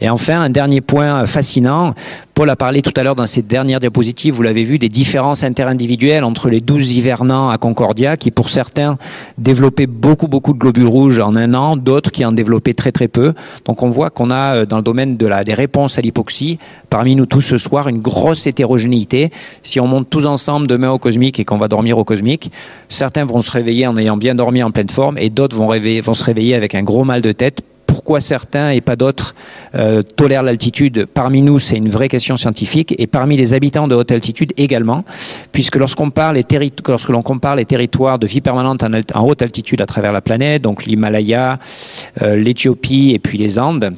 Et 0.00 0.08
enfin, 0.08 0.40
un 0.40 0.50
dernier 0.50 0.80
point 0.80 1.26
fascinant, 1.26 1.94
Paul 2.34 2.50
a 2.50 2.56
parlé 2.56 2.82
tout 2.82 2.92
à 2.96 3.02
l'heure 3.02 3.16
dans 3.16 3.26
ses 3.26 3.42
dernières 3.42 3.80
diapositives, 3.80 4.32
vous 4.32 4.42
l'avez 4.42 4.62
vu, 4.62 4.78
des 4.78 4.88
différences 4.88 5.42
interindividuelles 5.42 6.22
entre 6.22 6.48
les 6.48 6.60
12 6.60 6.96
hivernants 6.96 7.50
à 7.50 7.58
Concordia, 7.58 8.16
qui 8.16 8.30
pour 8.30 8.48
certains 8.48 8.96
développaient 9.38 9.88
beaucoup, 9.88 10.28
beaucoup 10.28 10.52
de 10.52 10.58
globules 10.58 10.86
rouges 10.86 11.18
en 11.18 11.34
un 11.34 11.52
an, 11.54 11.76
d'autres 11.76 12.12
qui 12.12 12.24
en 12.24 12.30
développaient 12.30 12.74
très, 12.74 12.92
très 12.92 13.08
peu. 13.08 13.34
Donc 13.64 13.82
on 13.82 13.90
voit 13.90 14.10
qu'on 14.10 14.30
a, 14.30 14.66
dans 14.66 14.76
le 14.76 14.84
domaine 14.84 15.16
des 15.16 15.54
réponses 15.54 15.98
à 15.98 16.00
l'hypoxie, 16.00 16.58
parmi 16.90 17.16
nous 17.16 17.26
tous 17.26 17.40
ce 17.40 17.58
soir, 17.58 17.88
une 17.88 17.98
grosse 17.98 18.46
hétérogénéité. 18.46 19.30
Si 19.64 19.80
on 19.80 19.88
monte 19.88 20.08
tous 20.08 20.26
ensemble 20.26 20.68
demain 20.68 20.90
au 20.90 20.98
cosmique 20.98 21.40
et 21.40 21.44
qu'on 21.44 21.58
va 21.58 21.66
dormir 21.66 21.98
au 21.98 22.04
cosmique, 22.04 22.52
certains 22.88 23.24
vont 23.24 23.40
se 23.40 23.50
réveiller 23.50 23.88
en 23.88 23.96
ayant 23.96 24.16
bien 24.16 24.36
dormi 24.36 24.62
en 24.62 24.70
pleine 24.70 24.90
forme 24.90 25.18
et 25.18 25.28
d'autres 25.28 25.56
vont 25.56 26.14
se 26.14 26.24
réveiller 26.24 26.54
avec 26.54 26.76
un 26.76 26.84
gros 26.84 27.04
mal 27.04 27.20
de 27.20 27.32
tête 27.32 27.62
pourquoi 28.08 28.20
certains 28.22 28.70
et 28.70 28.80
pas 28.80 28.96
d'autres 28.96 29.34
euh, 29.74 30.00
tolèrent 30.00 30.42
l'altitude, 30.42 31.04
parmi 31.12 31.42
nous, 31.42 31.58
c'est 31.58 31.76
une 31.76 31.90
vraie 31.90 32.08
question 32.08 32.38
scientifique, 32.38 32.94
et 32.96 33.06
parmi 33.06 33.36
les 33.36 33.52
habitants 33.52 33.86
de 33.86 33.94
haute 33.94 34.10
altitude 34.10 34.54
également, 34.56 35.04
puisque 35.52 35.76
lorsqu'on 35.76 36.10
lorsque 36.88 37.10
l'on 37.10 37.22
compare 37.22 37.56
les 37.56 37.66
territoires 37.66 38.18
de 38.18 38.26
vie 38.26 38.40
permanente 38.40 38.82
en, 38.82 39.28
haute 39.28 39.42
altitude 39.42 39.82
à 39.82 39.84
travers 39.84 40.12
la 40.12 40.22
planète, 40.22 40.62
donc 40.62 40.86
l'Himalaya, 40.86 41.58
euh, 42.22 42.34
l'Éthiopie 42.34 43.10
et 43.12 43.18
puis 43.18 43.36
les 43.36 43.58
Andes, 43.58 43.92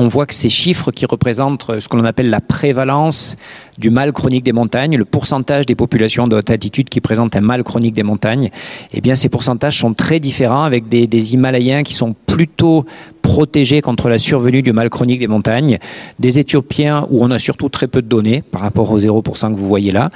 on 0.00 0.08
voit 0.08 0.24
que 0.24 0.32
ces 0.32 0.48
chiffres 0.48 0.90
qui 0.90 1.04
représentent 1.04 1.78
ce 1.78 1.86
que 1.86 1.94
l'on 1.94 2.06
appelle 2.06 2.30
la 2.30 2.40
prévalence 2.40 3.36
du 3.76 3.90
mal 3.90 4.12
chronique 4.12 4.44
des 4.44 4.52
montagnes, 4.52 4.96
le 4.96 5.04
pourcentage 5.04 5.66
des 5.66 5.74
populations 5.74 6.26
de 6.26 6.36
haute 6.36 6.48
altitude 6.48 6.88
qui 6.88 7.02
présentent 7.02 7.36
un 7.36 7.42
mal 7.42 7.62
chronique 7.62 7.94
des 7.94 8.02
montagnes, 8.02 8.48
eh 8.94 9.02
bien 9.02 9.14
ces 9.14 9.28
pourcentages 9.28 9.78
sont 9.78 9.92
très 9.92 10.18
différents 10.18 10.64
avec 10.64 10.88
des, 10.88 11.06
des 11.06 11.34
Himalayens 11.34 11.82
qui 11.82 11.92
sont 11.92 12.14
plutôt 12.26 12.86
protégés 13.20 13.82
contre 13.82 14.08
la 14.08 14.18
survenue 14.18 14.62
du 14.62 14.72
mal 14.72 14.88
chronique 14.88 15.20
des 15.20 15.26
montagnes, 15.26 15.78
des 16.18 16.38
Éthiopiens 16.38 17.06
où 17.10 17.22
on 17.22 17.30
a 17.30 17.38
surtout 17.38 17.68
très 17.68 17.86
peu 17.86 18.00
de 18.00 18.08
données 18.08 18.42
par 18.42 18.62
rapport 18.62 18.90
aux 18.90 18.98
0% 18.98 19.52
que 19.52 19.58
vous 19.58 19.68
voyez 19.68 19.92
là, 19.92 20.08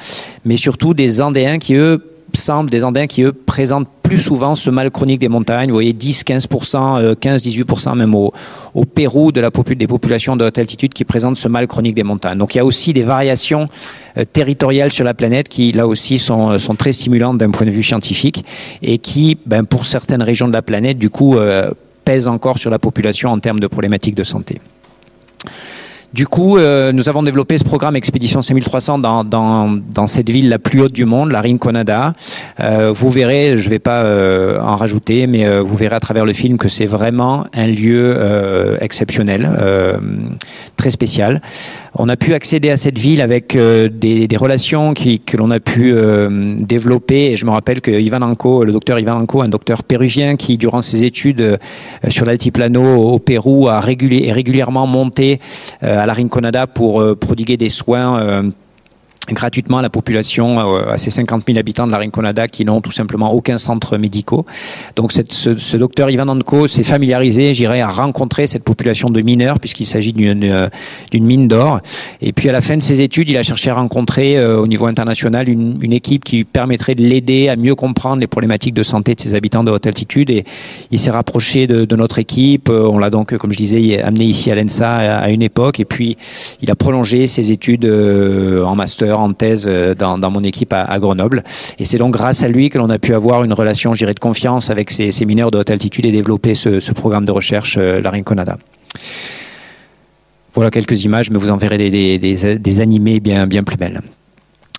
mais 0.47 0.57
surtout 0.57 0.95
des 0.95 1.21
Andéens 1.21 1.59
qui 1.59 1.75
eux 1.75 2.14
semblent 2.37 2.71
des 2.71 2.85
Andins 2.85 3.07
qui, 3.07 3.23
eux, 3.23 3.33
présentent 3.33 3.89
plus 4.03 4.19
souvent 4.19 4.55
ce 4.55 4.71
mal 4.71 4.91
chronique 4.91 5.21
des 5.21 5.29
montagnes. 5.29 5.69
Vous 5.69 5.77
voyez, 5.77 5.93
10, 5.93 6.25
15%, 6.25 7.15
15, 7.17 7.43
18% 7.43 7.97
même 7.97 8.15
au, 8.15 8.33
au 8.75 8.85
Pérou 8.85 9.33
de 9.33 9.41
la 9.41 9.51
des 9.51 9.87
populations 9.87 10.37
de 10.37 10.45
haute 10.45 10.59
altitude 10.59 10.93
qui 10.93 11.05
présentent 11.05 11.37
ce 11.37 11.49
mal 11.49 11.67
chronique 11.67 11.95
des 11.95 12.03
montagnes. 12.03 12.39
Donc 12.39 12.55
il 12.55 12.59
y 12.59 12.61
a 12.61 12.65
aussi 12.65 12.93
des 12.93 13.03
variations 13.03 13.69
euh, 14.17 14.25
territoriales 14.25 14.93
sur 14.93 15.05
la 15.05 15.15
planète 15.15 15.49
qui, 15.49 15.73
là 15.73 15.87
aussi, 15.87 16.19
sont, 16.19 16.51
euh, 16.51 16.59
sont 16.59 16.75
très 16.75 16.93
stimulantes 16.93 17.39
d'un 17.39 17.51
point 17.51 17.67
de 17.67 17.73
vue 17.73 17.83
scientifique 17.83 18.45
et 18.83 18.99
qui, 18.99 19.39
ben, 19.47 19.65
pour 19.65 19.87
certaines 19.87 20.23
régions 20.23 20.49
de 20.49 20.53
la 20.53 20.63
planète, 20.63 20.99
du 20.99 21.11
coup, 21.11 21.37
euh, 21.37 21.71
pèsent 22.05 22.29
encore 22.29 22.59
sur 22.59 22.71
la 22.71 22.79
population 22.79 23.31
en 23.31 23.39
termes 23.39 23.61
de 23.61 23.67
problématiques 23.67 24.15
de 24.15 24.25
santé. 24.25 24.61
Du 26.15 26.29
coup, 26.29 26.59
euh, 26.59 26.93
nous 26.93 27.09
avons 27.09 27.25
développé 27.25 27.59
ce 27.59 27.65
programme 27.65 27.97
Expédition 27.97 28.41
5300 28.41 29.01
dans, 29.01 29.25
dans, 29.25 30.07
cette 30.07 30.31
ville 30.31 30.49
la 30.49 30.61
plus 30.61 30.81
haute 30.81 30.93
du 30.93 31.07
monde, 31.07 31.33
la 31.33 31.41
Rinconada. 31.41 32.13
Euh, 32.61 32.93
vous 32.95 33.11
verrez, 33.11 33.59
je 33.59 33.65
ne 33.65 33.71
vais 33.71 33.81
pas 33.81 34.05
euh, 34.05 34.61
en 34.61 34.77
rajouter, 34.77 35.27
mais 35.27 35.59
vous 35.59 35.75
verrez 35.75 35.97
à 35.97 35.99
travers 35.99 36.25
le 36.25 36.33
film 36.33 36.57
que 36.57 36.69
c'est 36.69 36.87
vraiment 36.87 37.47
un 37.53 37.67
lieu 37.67 38.17
exceptionnel, 38.81 39.51
très 40.77 40.91
spécial. 40.91 41.43
On 41.97 42.09
a 42.09 42.17
pu 42.17 42.35
accéder 42.35 42.71
à 42.71 42.77
cette 42.77 42.99
ville 42.99 43.21
avec 43.21 43.57
des, 43.57 44.27
des, 44.27 44.37
relations 44.37 44.95
qui, 44.95 45.21
que 45.21 45.37
l'on 45.37 45.51
a 45.53 45.61
pu 45.61 45.95
développer. 46.59 47.27
Et 47.27 47.37
je 47.37 47.47
me 47.47 47.51
rappelle 47.53 47.81
que 47.81 47.93
Ivan 47.93 48.23
Anko, 48.23 48.65
le 48.65 48.73
docteur 48.73 48.99
Ivan 48.99 49.15
Anko, 49.15 49.43
un 49.43 49.49
docteur 49.49 49.85
péruvien 49.85 50.35
qui, 50.35 50.59
durant 50.59 50.83
ses 50.83 51.05
études 51.05 51.59
sur 52.09 52.27
l'altiplano 52.27 52.83
au 52.83 53.21
Pérou, 53.21 53.69
a 53.69 53.79
régulièrement 53.81 54.89
monté 54.89 55.39
à 55.83 56.05
la 56.05 56.13
Rinconada 56.13 56.67
pour 56.67 57.01
euh, 57.01 57.15
prodiguer 57.15 57.57
des 57.57 57.69
soins 57.69 58.21
euh, 58.21 58.43
gratuitement 59.33 59.79
à 59.79 59.83
la 59.83 59.89
population, 59.89 60.77
euh, 60.77 60.93
à 60.93 60.99
ces 60.99 61.11
50 61.11 61.45
000 61.47 61.59
habitants 61.59 61.87
de 61.87 61.93
la 61.93 61.99
Rinconada 61.99 62.49
qui 62.49 62.65
n'ont 62.65 62.81
tout 62.81 62.91
simplement 62.91 63.33
aucun 63.33 63.59
centre 63.59 63.97
médical. 63.97 64.25
Donc 64.97 65.13
cette, 65.13 65.33
ce, 65.33 65.57
ce, 65.57 65.77
docteur 65.77 66.09
Ivan 66.09 66.29
Anko 66.29 66.69
s'est 66.69 66.83
familiarisé, 66.83 67.53
j'irai 67.53 67.81
à 67.81 67.89
rencontrer 67.89 68.47
cette 68.47 68.65
population 68.65 69.11
de 69.11 69.21
mineurs 69.21 69.59
puisqu'il 69.61 69.87
s'agit 69.87 70.13
d'une 70.13 70.45
euh, 70.45 70.69
d'une 71.11 71.25
mine 71.25 71.49
d'or. 71.49 71.81
Et 72.21 72.33
puis 72.33 72.49
à 72.49 72.53
la 72.53 72.61
fin 72.61 72.77
de 72.77 72.83
ses 72.83 73.01
études, 73.01 73.29
il 73.29 73.37
a 73.37 73.43
cherché 73.43 73.71
à 73.71 73.75
rencontrer 73.75 74.37
euh, 74.37 74.61
au 74.61 74.67
niveau 74.67 74.87
international 74.87 75.49
une, 75.49 75.79
une, 75.83 75.93
équipe 75.93 76.25
qui 76.25 76.37
lui 76.37 76.45
permettrait 76.45 76.95
de 76.95 77.03
l'aider 77.03 77.49
à 77.49 77.57
mieux 77.57 77.75
comprendre 77.75 78.21
les 78.21 78.27
problématiques 78.27 78.75
de 78.75 78.83
santé 78.83 79.15
de 79.15 79.21
ses 79.21 79.35
habitants 79.35 79.65
de 79.65 79.71
haute 79.71 79.87
altitude. 79.87 80.31
Et 80.31 80.45
il 80.91 80.99
s'est 80.99 81.11
rapproché 81.11 81.67
de, 81.67 81.85
de, 81.85 81.97
notre 81.97 82.19
équipe. 82.19 82.71
On 82.71 82.99
l'a 82.99 83.11
donc, 83.11 83.37
comme 83.37 83.53
je 83.53 83.57
disais, 83.57 84.01
amené 84.01 84.25
ici 84.25 84.51
à 84.51 84.55
l'ENSA 84.55 84.91
à, 84.91 85.19
à 85.19 85.29
une 85.31 85.43
époque. 85.43 85.81
Et 85.81 85.85
puis 85.85 86.17
il 86.63 86.71
a 86.71 86.75
prolongé 86.75 87.27
ses 87.27 87.53
études 87.53 87.85
en 87.85 88.75
master 88.75 89.14
en 89.21 89.33
thèse 89.33 89.67
euh, 89.67 89.95
dans, 89.95 90.31
mon 90.31 90.43
équipe 90.43 90.73
à, 90.73 90.99
Grenoble. 90.99 91.45
Et 91.79 91.85
c'est 91.85 91.99
donc 91.99 92.13
grâce 92.13 92.43
à 92.43 92.49
lui 92.49 92.71
que 92.71 92.79
l'on 92.79 92.91
a 92.91 92.99
pu 92.99 93.15
avoir 93.15 93.45
une 93.45 93.53
relation, 93.53 93.95
je 93.95 94.05
de 94.05 94.21
confiance 94.21 94.71
avec 94.71 94.91
ces, 94.91 95.13
ces, 95.13 95.25
mineurs 95.25 95.51
de 95.51 95.59
haute 95.59 95.71
altitude 95.71 96.07
et 96.07 96.13
développer 96.13 96.55
ce, 96.55 96.93
programme 96.93 97.25
de 97.25 97.33
recherche, 97.33 97.77
euh, 97.79 98.01
la 98.01 98.11
Rinconada. 98.11 98.59
Voilà 100.55 100.71
quelques 100.71 101.05
images, 101.05 101.31
mais 101.31 101.39
vous 101.39 101.51
en 101.51 101.57
verrez 101.57 101.79
des, 101.91 102.81
animés 102.81 103.21
bien 103.21 103.65
plus 103.65 103.77
belles 103.77 104.01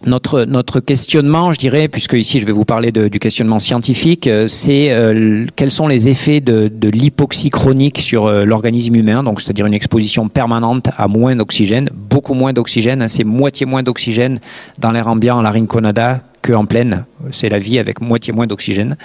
notre, 0.06 0.80
questionnement, 0.80 1.54
je 1.54 1.60
dirais, 1.60 1.88
puisque 1.88 2.14
ici 2.14 2.39
je 2.39 2.46
vais 2.46 2.52
vous 2.52 2.66
parler 2.66 2.91
du 2.91 3.20
questionnement 3.20 3.60
scientifique, 3.60 4.28
euh, 4.28 4.48
c'est 4.48 4.91
euh, 4.91 5.46
quels 5.56 5.72
sont 5.72 5.88
les 5.88 6.10
effets 6.10 6.41
de, 6.41 6.70
l'hypoxie 6.89 7.50
chronique 7.50 8.00
sur 8.00 8.26
euh, 8.26 8.46
l'organisme 8.46 8.96
humain, 8.96 9.24
donc 9.24 9.41
c'est-à-dire 9.41 9.66
une 9.66 9.74
exposition 9.74 10.28
permanente 10.28 10.89
à 10.98 11.08
moins 11.08 11.36
d'oxygène, 11.36 11.89
beaucoup 11.93 12.34
moins 12.34 12.54
d'oxygène, 12.54 13.02
hein, 13.02 13.08
c'est 13.08 13.24
moitié 13.24 13.66
moins 13.66 13.84
d'oxygène 13.84 14.39
dans 14.80 14.91
l'air 14.91 15.08
ambiant 15.08 15.41
la 15.41 15.52
Rinconada 15.52 16.22
en 16.54 16.66
pleine. 16.66 17.06
C'est 17.32 17.50
la 17.50 17.58
vie 17.58 17.80
avec 17.80 18.02
moitié 18.02 18.34
moins 18.34 18.46
d'oxygène 18.46 18.98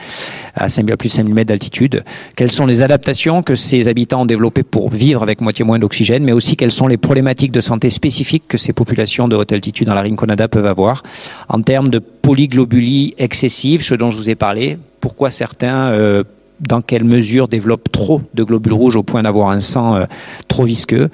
à 0.55 0.68
5, 0.68 0.84
plus 0.97 1.09
de 1.09 1.12
5000 1.12 1.34
mètres 1.34 1.49
d'altitude. 1.49 2.05
Quelles 2.36 2.51
sont 2.51 2.66
les 2.66 2.82
adaptations 2.82 3.43
que 3.43 3.55
ces 3.55 3.88
habitants 3.88 4.22
ont 4.22 4.26
développées 4.26 4.62
pour 4.62 4.91
vivre 4.91 5.22
avec 5.22 5.41
moitié 5.41 5.64
moins 5.64 5.78
d'oxygène, 5.78 6.24
mais 6.24 6.32
aussi 6.32 6.57
quelles 6.57 6.70
sont 6.70 6.86
les 6.86 6.97
problématiques 6.97 7.53
de 7.53 7.61
santé 7.61 7.88
spécifiques 7.91 8.45
que 8.49 8.59
ces 8.59 8.72
populations 8.72 9.28
de 9.28 9.36
haute 9.36 9.53
altitude 9.53 9.86
dans 9.86 9.95
la 9.95 10.03
Rinconada 10.03 10.49
peuvent 10.49 10.66
avoir 10.66 11.03
en 11.49 11.62
termes 11.62 11.88
de 11.88 11.99
polyglobulie 11.99 13.14
excessive, 13.18 13.82
ce 13.82 13.95
dont 13.95 14.11
je 14.11 14.16
vous 14.16 14.30
ai 14.30 14.34
parlé? 14.34 14.78
Pourquoi 15.01 15.30
certains 15.30 15.93
euh, 15.93 16.24
dans 16.61 16.82
quelle 16.82 17.04
mesure 17.04 17.48
développe 17.48 17.90
trop 17.90 18.20
de 18.34 18.42
globules 18.44 18.74
rouges 18.74 18.96
au 18.96 19.02
point 19.02 19.22
d'avoir 19.22 19.48
un 19.48 19.61
sang 19.61 19.96
euh, 19.96 20.04
trop 20.48 20.64
visqueux. 20.64 21.08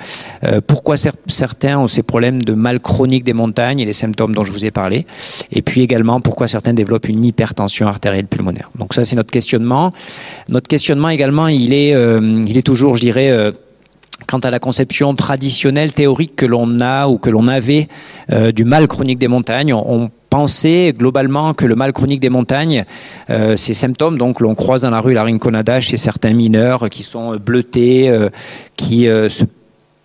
Euh, 0.44 0.60
pourquoi 0.66 0.96
cer 0.96 1.12
certains 1.28 1.78
ont 1.78 1.88
ces 1.88 2.02
problèmes 2.02 2.42
de 2.42 2.52
mal 2.52 2.80
chronique 2.80 3.24
des 3.24 3.32
montagnes 3.32 3.80
et 3.80 3.84
les 3.84 3.92
symptômes 3.92 4.34
dont 4.34 4.42
je 4.42 4.52
vous 4.52 4.64
ai 4.64 4.70
parlé. 4.70 5.06
Et 5.52 5.62
puis 5.62 5.82
également 5.82 6.20
pourquoi 6.20 6.48
certains 6.48 6.74
développent 6.74 7.08
une 7.08 7.24
hypertension 7.24 7.86
artérielle 7.86 8.26
pulmonaire. 8.26 8.70
Donc 8.78 8.94
ça 8.94 9.04
c'est 9.04 9.16
notre 9.16 9.30
questionnement. 9.30 9.92
Notre 10.48 10.68
questionnement 10.68 11.08
également 11.08 11.48
il 11.48 11.72
est, 11.72 11.94
euh, 11.94 12.42
il 12.46 12.58
est 12.58 12.66
toujours 12.66 12.96
je 12.96 13.00
dirais 13.00 13.52
quant 14.26 14.38
à 14.38 14.50
la 14.50 14.58
conception 14.58 15.14
traditionnelle 15.14 15.92
théorique 15.92 16.34
que 16.36 16.46
l'on 16.46 16.80
a 16.80 17.06
ou 17.06 17.18
que 17.18 17.30
l'on 17.30 17.48
avait 17.48 17.88
du 18.54 18.64
mal 18.64 18.88
chronique 18.88 19.18
des 19.18 19.28
montagnes. 19.28 19.74
On, 19.74 19.84
on 19.88 20.10
penser 20.36 20.94
globalement 20.94 21.54
que 21.54 21.64
le 21.64 21.74
mal 21.74 21.94
chronique 21.94 22.20
des 22.20 22.28
montagnes, 22.28 22.84
euh, 23.30 23.56
ces 23.56 23.72
symptômes, 23.72 24.18
donc 24.18 24.40
l'on 24.40 24.54
croise 24.54 24.82
dans 24.82 24.90
la 24.90 25.00
rue 25.00 25.14
la 25.14 25.22
rinconada 25.22 25.80
chez 25.80 25.96
certains 25.96 26.34
mineurs 26.34 26.90
qui 26.90 27.02
sont 27.02 27.36
bleutés, 27.36 28.10
euh, 28.10 28.28
qui 28.76 29.08
euh, 29.08 29.30
se 29.30 29.44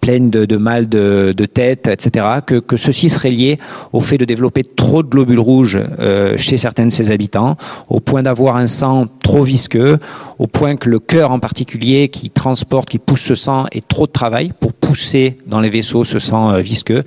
plaignent 0.02 0.32
de, 0.32 0.58
mal 0.58 0.90
de, 0.90 1.46
tête, 1.46 1.88
etc., 1.88 2.26
que, 2.46 2.56
que 2.56 2.76
ceci 2.76 3.08
serait 3.08 3.30
lié 3.30 3.60
au 3.94 4.02
fait 4.02 4.18
de 4.18 4.26
développer 4.26 4.64
trop 4.64 5.04
de 5.04 5.08
globules 5.08 5.40
rouges 5.40 5.80
euh, 6.00 6.36
chez 6.38 6.58
certains 6.58 6.88
de 6.88 6.92
ses 6.92 7.12
habitants, 7.12 7.56
au 7.88 8.00
point 8.00 8.24
d'avoir 8.24 8.58
un 8.58 8.68
sang 8.68 9.06
trop 9.22 9.44
visqueux, 9.44 10.00
au 10.40 10.48
point 10.48 10.76
que 10.76 10.90
le 10.90 11.00
cœur 11.00 11.32
en 11.32 11.40
particulier 11.40 12.10
qui 12.10 12.32
transporte, 12.32 12.90
qui 12.90 12.98
pousse 12.98 13.22
ce 13.22 13.36
sang, 13.36 13.68
ait 13.72 13.84
trop 13.88 14.08
de 14.08 14.12
travail 14.12 14.52
pour 14.60 14.74
pousser 14.74 15.38
dans 15.46 15.60
les 15.62 15.70
vaisseaux 15.70 16.04
ce 16.04 16.18
sang 16.18 16.52
euh, 16.52 16.62
visqueux 16.62 17.04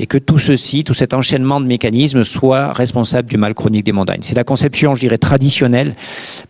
et 0.00 0.06
que 0.06 0.16
tout 0.16 0.38
ceci, 0.38 0.82
tout 0.82 0.94
cet 0.94 1.12
enchaînement 1.12 1.60
de 1.60 1.66
mécanismes 1.66 2.24
soit 2.24 2.72
responsable 2.72 3.28
du 3.28 3.36
mal 3.36 3.52
chronique 3.52 3.84
des 3.84 3.92
montagnes. 3.92 4.22
C'est 4.22 4.34
la 4.34 4.44
conception, 4.44 4.94
je 4.94 5.00
dirais, 5.00 5.18
traditionnelle, 5.18 5.94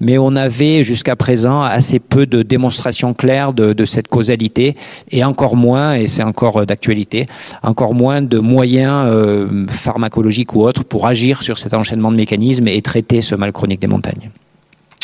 mais 0.01 0.19
on 0.19 0.37
avait 0.37 0.85
jusqu'à 0.85 1.17
présent 1.17 1.63
assez 1.63 1.99
peu 1.99 2.27
de 2.27 2.43
démonstrations 2.43 3.13
claires 3.13 3.53
de, 3.53 3.73
de 3.73 3.85
cette 3.85 4.07
causalité 4.07 4.77
et 5.11 5.25
encore 5.25 5.57
moins, 5.57 5.95
et 5.95 6.07
c'est 6.07 6.23
encore 6.23 6.65
d'actualité, 6.65 7.27
encore 7.65 7.93
moins 7.93 8.23
de 8.23 8.39
moyens 8.39 9.07
euh, 9.09 9.67
pharmacologiques 9.69 10.55
ou 10.55 10.63
autres 10.63 10.85
pour 10.85 11.09
agir 11.09 11.43
sur 11.43 11.59
cet 11.59 11.75
enchaînement 11.75 12.13
de 12.13 12.17
mécanismes 12.17 12.69
et 12.69 12.81
traiter 12.83 13.21
ce 13.21 13.35
mal 13.35 13.51
chronique 13.51 13.81
des 13.81 13.89
montagnes. 13.89 14.31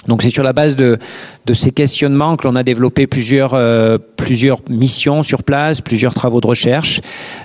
Donc 0.07 0.23
c'est 0.23 0.31
sur 0.31 0.45
la 0.45 0.53
base 0.53 0.77
de, 0.77 0.99
de 1.47 1.55
ces 1.55 1.71
questionnements 1.71 2.37
que 2.37 2.47
l'on 2.47 2.57
a 2.57 2.65
développé 2.65 3.07
plusieurs, 3.07 3.55
euh, 3.55 3.99
plusieurs 4.17 4.59
missions 4.69 5.23
sur 5.23 5.45
place, 5.45 5.81
plusieurs 5.81 6.13
travaux 6.13 6.41
de 6.41 6.47
recherche. 6.49 7.01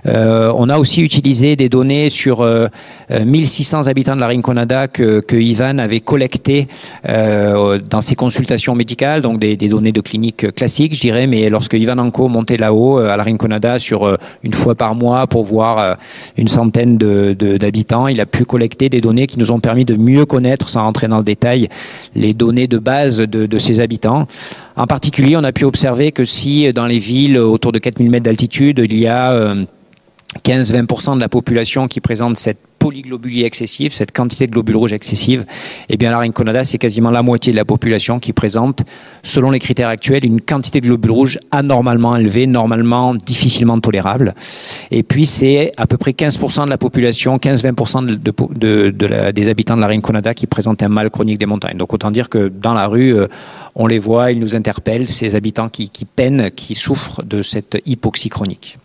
Euh, 0.08 0.52
on 0.56 0.70
a 0.70 0.80
aussi 0.80 1.04
utilisé 1.04 1.56
des 1.56 1.70
données 1.70 2.10
sur 2.10 2.41
euh, 2.41 2.68
1600 3.12 3.86
habitants 3.88 4.16
de 4.16 4.22
la 4.22 4.28
Rinconada 4.28 4.88
que, 4.88 5.20
que 5.20 5.36
Ivan 5.36 5.78
avait 5.78 5.99
collectées 5.99 6.68
euh, 7.08 7.78
dans 7.78 8.02
ses 8.02 8.16
consultations 8.16 8.74
médicales, 8.74 9.22
donc 9.22 9.38
des, 9.38 9.56
données 9.56 9.91
de 9.91 10.02
clinique 10.02 10.52
classiques, 10.56 10.95
je 10.95 11.02
dirais, 11.02 11.28
mais 11.28 11.49
lorsque 11.49 11.74
Ivan 11.74 11.99
Anko 11.99 12.28
montait 12.28 12.58
là-haut 12.58 12.99
euh, 12.99 13.10
à 13.10 13.18
la 13.18 13.24
Rinconada 13.24 13.78
sur 13.78 14.18
une 14.41 14.54
fois 14.54 14.74
par 14.74 14.95
mois 14.95 15.28
pour 15.28 15.43
voir 15.43 15.97
une 16.38 16.47
centaine 16.47 16.97
d'habitants, 16.97 18.08
il 18.08 18.20
a 18.20 18.26
pu 18.26 18.45
collecter 18.45 18.89
des 18.89 18.99
données 18.99 19.28
qui 19.28 19.38
nous 19.38 19.52
ont 19.52 19.60
permis 19.60 19.86
de 19.86 19.95
mieux 19.95 20.26
connaître, 20.26 20.70
sans 20.70 20.82
rentrer 20.82 21.08
dans 21.08 21.20
le 21.20 21.24
détail, 21.24 21.70
les 22.16 22.34
données 22.34 22.68
de 22.68 22.80
base 22.80 23.18
de 23.20 23.58
ces 23.60 23.80
habitants. 23.80 23.91
En 24.76 24.88
particulier, 24.88 25.38
on 25.38 25.44
a 25.44 25.52
pu 25.52 25.66
observer 25.66 26.12
que 26.12 26.26
si 26.26 26.72
dans 26.74 26.86
les 26.86 27.00
villes 27.00 27.38
autour 27.38 27.72
de 27.72 27.80
4000 27.80 28.10
mètres 28.10 28.26
d'altitude, 28.26 28.80
il 28.80 28.98
y 28.98 29.08
a 29.08 29.56
15-20% 30.44 31.12
euh, 31.12 31.16
de 31.16 31.20
la 31.20 31.30
population 31.30 31.88
qui 31.88 32.00
présente 32.00 32.38
cette 32.38 32.60
polyglobulie 32.82 33.43
excessive, 33.43 33.93
cette 33.93 34.11
quantité 34.11 34.47
de 34.47 34.51
globules 34.51 34.75
rouges 34.75 34.93
excessive, 34.93 35.45
eh 35.88 35.97
bien 35.97 36.09
la 36.09 36.17
rinconada, 36.17 36.63
c'est 36.63 36.79
quasiment 36.79 37.11
la 37.11 37.21
moitié 37.21 37.53
de 37.53 37.57
la 37.57 37.63
population 37.63 38.19
qui 38.19 38.34
présente, 38.34 38.82
selon 39.21 39.51
les 39.51 39.59
critères 39.59 39.88
actuels, 39.88 40.25
une 40.25 40.41
quantité 40.41 40.82
de 40.82 40.88
globules 40.88 41.11
rouges 41.11 41.38
anormalement 41.51 42.15
élevée, 42.15 42.47
normalement 42.47 43.13
difficilement 43.13 43.79
tolérable. 43.79 44.34
Et 44.89 45.03
puis 45.03 45.27
c'est 45.27 45.73
à 45.77 45.86
peu 45.86 45.97
près 45.97 46.13
15% 46.13 46.65
de 46.65 46.71
la 46.71 46.79
population, 46.79 47.38
15-20% 47.38 48.03
de, 48.07 48.15
de, 48.89 49.32
des 49.32 49.49
habitants 49.49 49.75
de 49.75 49.82
la 49.82 49.88
rinconada 49.88 50.34
qui 50.34 50.47
présentent 50.47 50.82
un 50.82 50.89
mal 50.89 51.11
chronique 51.11 51.38
des 51.38 51.45
montagnes. 51.45 51.77
Donc 51.77 51.93
autant 51.93 52.09
dire 52.09 52.29
que 52.29 52.47
dans 52.47 52.73
la 52.73 52.88
rue, 52.88 53.15
euh, 53.15 53.27
on 53.75 53.86
les 53.86 53.99
voit, 53.99 54.32
ils 54.32 54.39
nous 54.39 54.55
interpellent, 54.55 55.07
ces 55.07 55.36
habitants 55.36 55.69
qui 55.69 55.91
peinent, 56.15 56.49
qui 56.49 56.73
souffrent 56.73 57.21
de 57.23 57.43
cette 57.43 57.77
hypoxie 57.86 58.29
chronique. 58.29 58.79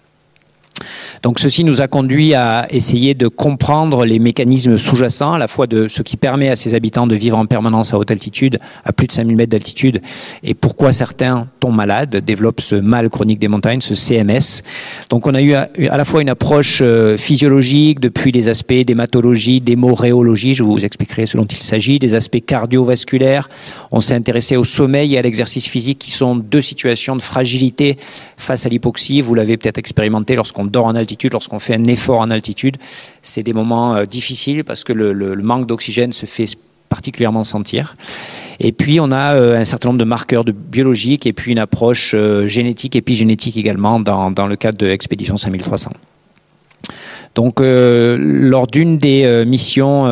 Donc 1.22 1.40
ceci 1.40 1.64
nous 1.64 1.80
a 1.80 1.88
conduit 1.88 2.34
à 2.34 2.66
essayer 2.70 3.14
de 3.14 3.28
comprendre 3.28 4.04
les 4.04 4.18
mécanismes 4.18 4.78
sous-jacents, 4.78 5.32
à 5.32 5.38
la 5.38 5.48
fois 5.48 5.66
de 5.66 5.88
ce 5.88 6.02
qui 6.02 6.16
permet 6.16 6.48
à 6.48 6.56
ces 6.56 6.74
habitants 6.74 7.06
de 7.06 7.14
vivre 7.14 7.38
en 7.38 7.46
permanence 7.46 7.94
à 7.94 7.98
haute 7.98 8.10
altitude, 8.10 8.58
à 8.84 8.92
plus 8.92 9.06
de 9.06 9.12
5000 9.12 9.36
mètres 9.36 9.50
d'altitude, 9.50 10.00
et 10.42 10.54
pourquoi 10.54 10.92
certains 10.92 11.48
tombent 11.60 11.76
malades, 11.76 12.16
développent 12.16 12.60
ce 12.60 12.76
mal 12.76 13.10
chronique 13.10 13.38
des 13.38 13.48
montagnes, 13.48 13.80
ce 13.80 13.94
CMS. 13.94 14.62
Donc 15.10 15.26
on 15.26 15.34
a 15.34 15.42
eu 15.42 15.54
à, 15.54 15.68
la 15.76 16.04
fois 16.04 16.22
une 16.22 16.28
approche 16.28 16.80
euh, 16.82 17.16
physiologique, 17.16 18.00
depuis 18.00 18.32
les 18.32 18.48
aspects 18.48 18.72
d'hématologie, 18.72 19.60
d'hémoréologie, 19.60 20.54
je 20.54 20.62
vous 20.62 20.84
expliquerai 20.84 21.26
ce 21.26 21.36
dont 21.36 21.46
il 21.46 21.62
s'agit, 21.62 21.98
des 21.98 22.14
aspects 22.14 22.44
cardiovasculaires. 22.44 23.48
On 23.90 24.00
s'est 24.00 24.14
intéressé 24.14 24.56
au 24.56 24.64
sommeil 24.64 25.14
et 25.14 25.18
à 25.18 25.22
l'exercice 25.22 25.66
physique, 25.66 25.98
qui 25.98 26.10
sont 26.10 26.36
deux 26.36 26.60
situations 26.60 27.16
de 27.16 27.22
fragilité 27.22 27.96
face 28.36 28.66
à 28.66 28.68
l'hypoxie. 28.68 29.20
Vous 29.20 29.34
l'avez 29.34 29.56
peut-être 29.56 29.78
expérimenté 29.78 30.36
lorsqu'on 30.36 30.65
dort 30.66 30.86
en 30.86 30.94
altitude, 30.94 31.32
lorsqu'on 31.32 31.58
fait 31.58 31.74
un 31.74 31.84
effort 31.84 32.20
en 32.20 32.30
altitude, 32.30 32.76
c'est 33.22 33.42
des 33.42 33.52
moments 33.52 33.94
euh, 33.94 34.04
difficiles 34.04 34.64
parce 34.64 34.84
que 34.84 34.92
le, 34.92 35.36
manque 35.36 35.66
d'oxygène 35.66 36.12
se 36.12 36.26
fait 36.26 36.46
particulièrement 36.88 37.44
sentir. 37.44 37.96
Et 38.60 38.72
puis 38.72 39.00
on 39.00 39.10
a 39.10 39.34
euh, 39.34 39.60
un 39.60 39.64
certain 39.64 39.90
nombre 39.90 39.98
de 39.98 40.04
marqueurs 40.04 40.44
biologiques 40.44 41.26
et 41.26 41.32
puis 41.32 41.52
une 41.52 41.58
approche 41.58 42.12
euh, 42.14 42.46
génétique, 42.46 42.96
épigénétique 42.96 43.56
également 43.56 44.00
dans, 44.00 44.30
dans 44.30 44.46
le 44.46 44.56
cadre 44.56 44.78
de 44.78 44.86
l'expédition 44.86 45.36
5300. 45.36 45.90
Donc, 47.34 47.60
lors 47.60 48.66
d'une 48.66 48.96
des 48.96 49.44
missions 49.46 50.06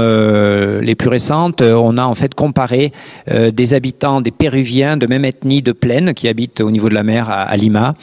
les 0.83 0.95
plus 0.95 1.09
récentes, 1.09 1.63
on 1.63 1.97
a 1.97 2.05
en 2.05 2.15
fait 2.15 2.35
comparé 2.35 2.93
des 3.27 3.73
habitants, 3.73 4.21
des 4.21 4.31
Péruviens 4.31 4.99
de 4.99 5.07
même 5.07 5.25
ethnie 5.25 5.63
de 5.63 5.73
plaine 5.73 6.13
qui 6.13 6.29
habitent 6.29 6.61
au 6.61 6.71
niveau 6.71 6.91
de 6.91 6.95
la 6.95 7.03
mer 7.03 7.31
à 7.31 7.57
Lima, 7.57 7.95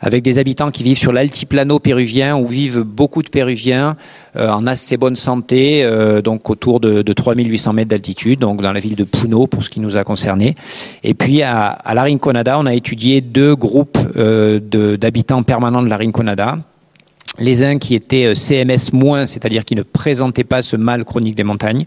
avec 0.00 0.22
des 0.22 0.38
habitants 0.38 0.70
qui 0.70 0.82
vivent 0.82 0.98
sur 0.98 1.12
l'altiplano 1.12 1.78
péruvien, 1.78 2.36
où 2.36 2.46
vivent 2.46 2.80
beaucoup 2.80 3.22
de 3.22 3.28
Péruviens 3.28 3.96
euh, 4.36 4.50
en 4.50 4.66
assez 4.66 4.96
bonne 4.96 5.16
santé, 5.16 5.84
euh, 5.84 6.22
donc 6.22 6.50
autour 6.50 6.80
de, 6.80 7.02
de 7.02 7.12
3800 7.12 7.72
mètres 7.72 7.90
d'altitude, 7.90 8.40
donc 8.40 8.62
dans 8.62 8.72
la 8.72 8.80
ville 8.80 8.96
de 8.96 9.04
Puno 9.04 9.46
pour 9.46 9.62
ce 9.62 9.70
qui 9.70 9.80
nous 9.80 9.96
a 9.96 10.04
concerné. 10.04 10.54
Et 11.02 11.14
puis 11.14 11.42
à, 11.42 11.66
à 11.66 11.94
la 11.94 12.02
Rinconada, 12.02 12.58
on 12.58 12.66
a 12.66 12.74
étudié 12.74 13.20
deux 13.20 13.54
groupes 13.54 13.98
euh, 14.16 14.60
d'habitants 14.96 15.42
permanents 15.42 15.82
de 15.82 15.88
la 15.88 15.96
Rinconada 15.96 16.58
les 17.38 17.64
uns 17.64 17.78
qui 17.78 17.94
étaient 17.94 18.26
euh, 18.26 18.34
CMS 18.34 18.92
moins, 18.92 19.26
c'est-à-dire 19.26 19.64
qui 19.64 19.74
ne 19.74 19.82
présentaient 19.82 20.44
pas 20.44 20.62
ce 20.62 20.76
mal 20.76 21.04
chronique 21.04 21.34
des 21.34 21.44
montagnes, 21.44 21.84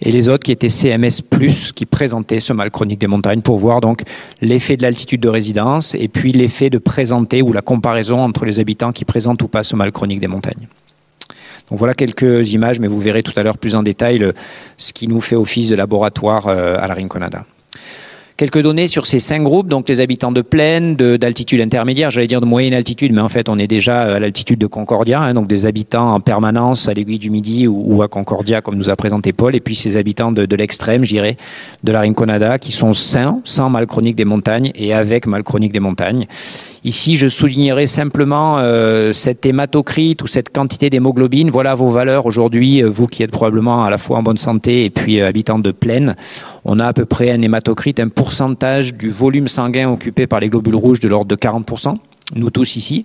et 0.00 0.10
les 0.10 0.28
autres 0.28 0.44
qui 0.44 0.52
étaient 0.52 0.68
CMS 0.68 1.22
plus, 1.28 1.72
qui 1.72 1.86
présentaient 1.86 2.40
ce 2.40 2.52
mal 2.52 2.70
chronique 2.70 3.00
des 3.00 3.06
montagnes, 3.06 3.42
pour 3.42 3.58
voir 3.58 3.80
donc 3.80 4.02
l'effet 4.40 4.76
de 4.76 4.82
l'altitude 4.82 5.20
de 5.20 5.28
résidence 5.28 5.94
et 5.94 6.08
puis 6.08 6.32
l'effet 6.32 6.70
de 6.70 6.78
présenter 6.78 7.42
ou 7.42 7.52
la 7.52 7.62
comparaison 7.62 8.20
entre 8.20 8.44
les 8.44 8.58
habitants 8.58 8.92
qui 8.92 9.04
présentent 9.04 9.42
ou 9.42 9.48
pas 9.48 9.62
ce 9.62 9.76
mal 9.76 9.92
chronique 9.92 10.20
des 10.20 10.28
montagnes. 10.28 10.66
Donc 11.68 11.78
voilà 11.78 11.94
quelques 11.94 12.52
images, 12.52 12.80
mais 12.80 12.88
vous 12.88 12.98
verrez 12.98 13.22
tout 13.22 13.32
à 13.36 13.42
l'heure 13.42 13.58
plus 13.58 13.76
en 13.76 13.82
détail 13.82 14.32
ce 14.76 14.92
qui 14.92 15.06
nous 15.06 15.20
fait 15.20 15.36
office 15.36 15.68
de 15.68 15.76
laboratoire 15.76 16.48
euh, 16.48 16.76
à 16.80 16.88
la 16.88 16.94
Rinconada. 16.94 17.44
Quelques 18.40 18.62
données 18.62 18.88
sur 18.88 19.06
ces 19.06 19.18
cinq 19.18 19.42
groupes, 19.42 19.68
donc 19.68 19.86
les 19.86 20.00
habitants 20.00 20.32
de 20.32 20.40
plaine, 20.40 20.96
d'altitude 20.96 21.60
intermédiaire, 21.60 22.10
j'allais 22.10 22.26
dire 22.26 22.40
de 22.40 22.46
moyenne 22.46 22.72
altitude, 22.72 23.12
mais 23.12 23.20
en 23.20 23.28
fait 23.28 23.50
on 23.50 23.58
est 23.58 23.66
déjà 23.66 24.14
à 24.14 24.18
l'altitude 24.18 24.58
de 24.58 24.66
Concordia, 24.66 25.20
hein, 25.20 25.34
donc 25.34 25.46
des 25.46 25.66
habitants 25.66 26.14
en 26.14 26.20
permanence 26.20 26.88
à 26.88 26.94
l'aiguille 26.94 27.18
du 27.18 27.28
Midi 27.28 27.68
ou, 27.68 28.00
à 28.00 28.08
Concordia, 28.08 28.62
comme 28.62 28.76
nous 28.76 28.88
a 28.88 28.96
présenté 28.96 29.34
Paul, 29.34 29.54
et 29.54 29.60
puis 29.60 29.74
ces 29.74 29.98
habitants 29.98 30.32
de, 30.32 30.46
de 30.46 30.56
l'extrême, 30.56 31.04
je 31.04 31.10
dirais, 31.10 31.36
de 31.84 31.92
la 31.92 32.00
Rinconada, 32.00 32.58
qui 32.58 32.72
sont 32.72 32.94
sains, 32.94 33.42
sans 33.44 33.68
mal 33.68 33.86
chronique 33.86 34.16
des 34.16 34.24
montagnes 34.24 34.72
et 34.74 34.94
avec 34.94 35.26
mal 35.26 35.42
chronique 35.42 35.72
des 35.72 35.80
montagnes. 35.80 36.26
Ici, 36.82 37.16
je 37.16 37.26
soulignerai 37.26 37.86
simplement 37.86 38.56
euh, 38.58 39.12
cette 39.12 39.44
hématocrite 39.44 40.22
ou 40.22 40.26
cette 40.26 40.48
quantité 40.50 40.88
d'hémoglobine. 40.88 41.50
Voilà 41.50 41.74
vos 41.74 41.90
valeurs 41.90 42.24
aujourd'hui, 42.24 42.82
euh, 42.82 42.88
vous 42.88 43.06
qui 43.06 43.22
êtes 43.22 43.30
probablement 43.30 43.84
à 43.84 43.90
la 43.90 43.98
fois 43.98 44.16
en 44.16 44.22
bonne 44.22 44.38
santé 44.38 44.86
et 44.86 44.90
puis 44.90 45.20
euh, 45.20 45.28
habitant 45.28 45.58
de 45.58 45.72
plaine. 45.72 46.16
On 46.64 46.78
a 46.78 46.86
à 46.86 46.92
peu 46.94 47.04
près 47.04 47.32
un 47.32 47.42
hématocrite, 47.42 48.00
un 48.00 48.08
pourcentage 48.08 48.94
du 48.94 49.10
volume 49.10 49.46
sanguin 49.46 49.90
occupé 49.90 50.26
par 50.26 50.40
les 50.40 50.48
globules 50.48 50.74
rouges 50.74 51.00
de 51.00 51.08
l'ordre 51.08 51.26
de 51.26 51.36
40%, 51.36 51.98
nous 52.36 52.50
tous 52.50 52.76
ici. 52.76 53.04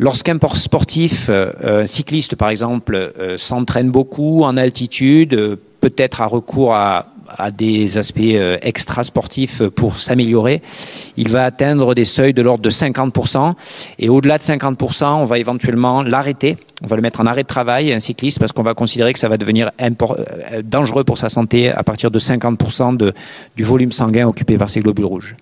Lorsqu'un 0.00 0.38
sportif, 0.54 1.28
un 1.28 1.86
cycliste 1.88 2.36
par 2.36 2.50
exemple, 2.50 3.12
s'entraîne 3.36 3.90
beaucoup 3.90 4.44
en 4.44 4.56
altitude, 4.56 5.58
peut-être 5.80 6.20
à 6.20 6.26
recours 6.26 6.72
à 6.72 7.06
à 7.36 7.50
des 7.50 7.98
aspects 7.98 8.20
euh, 8.20 8.58
extra-sportifs 8.62 9.62
pour 9.62 9.98
s'améliorer, 9.98 10.62
il 11.16 11.28
va 11.28 11.44
atteindre 11.44 11.94
des 11.94 12.04
seuils 12.04 12.34
de 12.34 12.42
l'ordre 12.42 12.62
de 12.62 12.70
50%. 12.70 13.54
Et 13.98 14.08
au-delà 14.08 14.38
de 14.38 14.42
50%, 14.42 15.04
on 15.04 15.24
va 15.24 15.38
éventuellement 15.38 16.02
l'arrêter. 16.02 16.56
On 16.82 16.86
va 16.86 16.96
le 16.96 17.02
mettre 17.02 17.20
en 17.20 17.26
arrêt 17.26 17.42
de 17.42 17.48
travail, 17.48 17.92
un 17.92 17.98
cycliste, 17.98 18.38
parce 18.38 18.52
qu'on 18.52 18.62
va 18.62 18.74
considérer 18.74 19.12
que 19.12 19.18
ça 19.18 19.28
va 19.28 19.36
devenir 19.36 19.70
euh, 19.80 20.62
dangereux 20.62 21.04
pour 21.04 21.18
sa 21.18 21.28
santé 21.28 21.70
à 21.70 21.82
partir 21.82 22.10
de 22.10 22.18
50% 22.18 22.96
de, 22.96 23.12
du 23.56 23.64
volume 23.64 23.92
sanguin 23.92 24.26
occupé 24.26 24.56
par 24.56 24.70
ces 24.70 24.80
globules 24.80 25.06
rouges. 25.06 25.36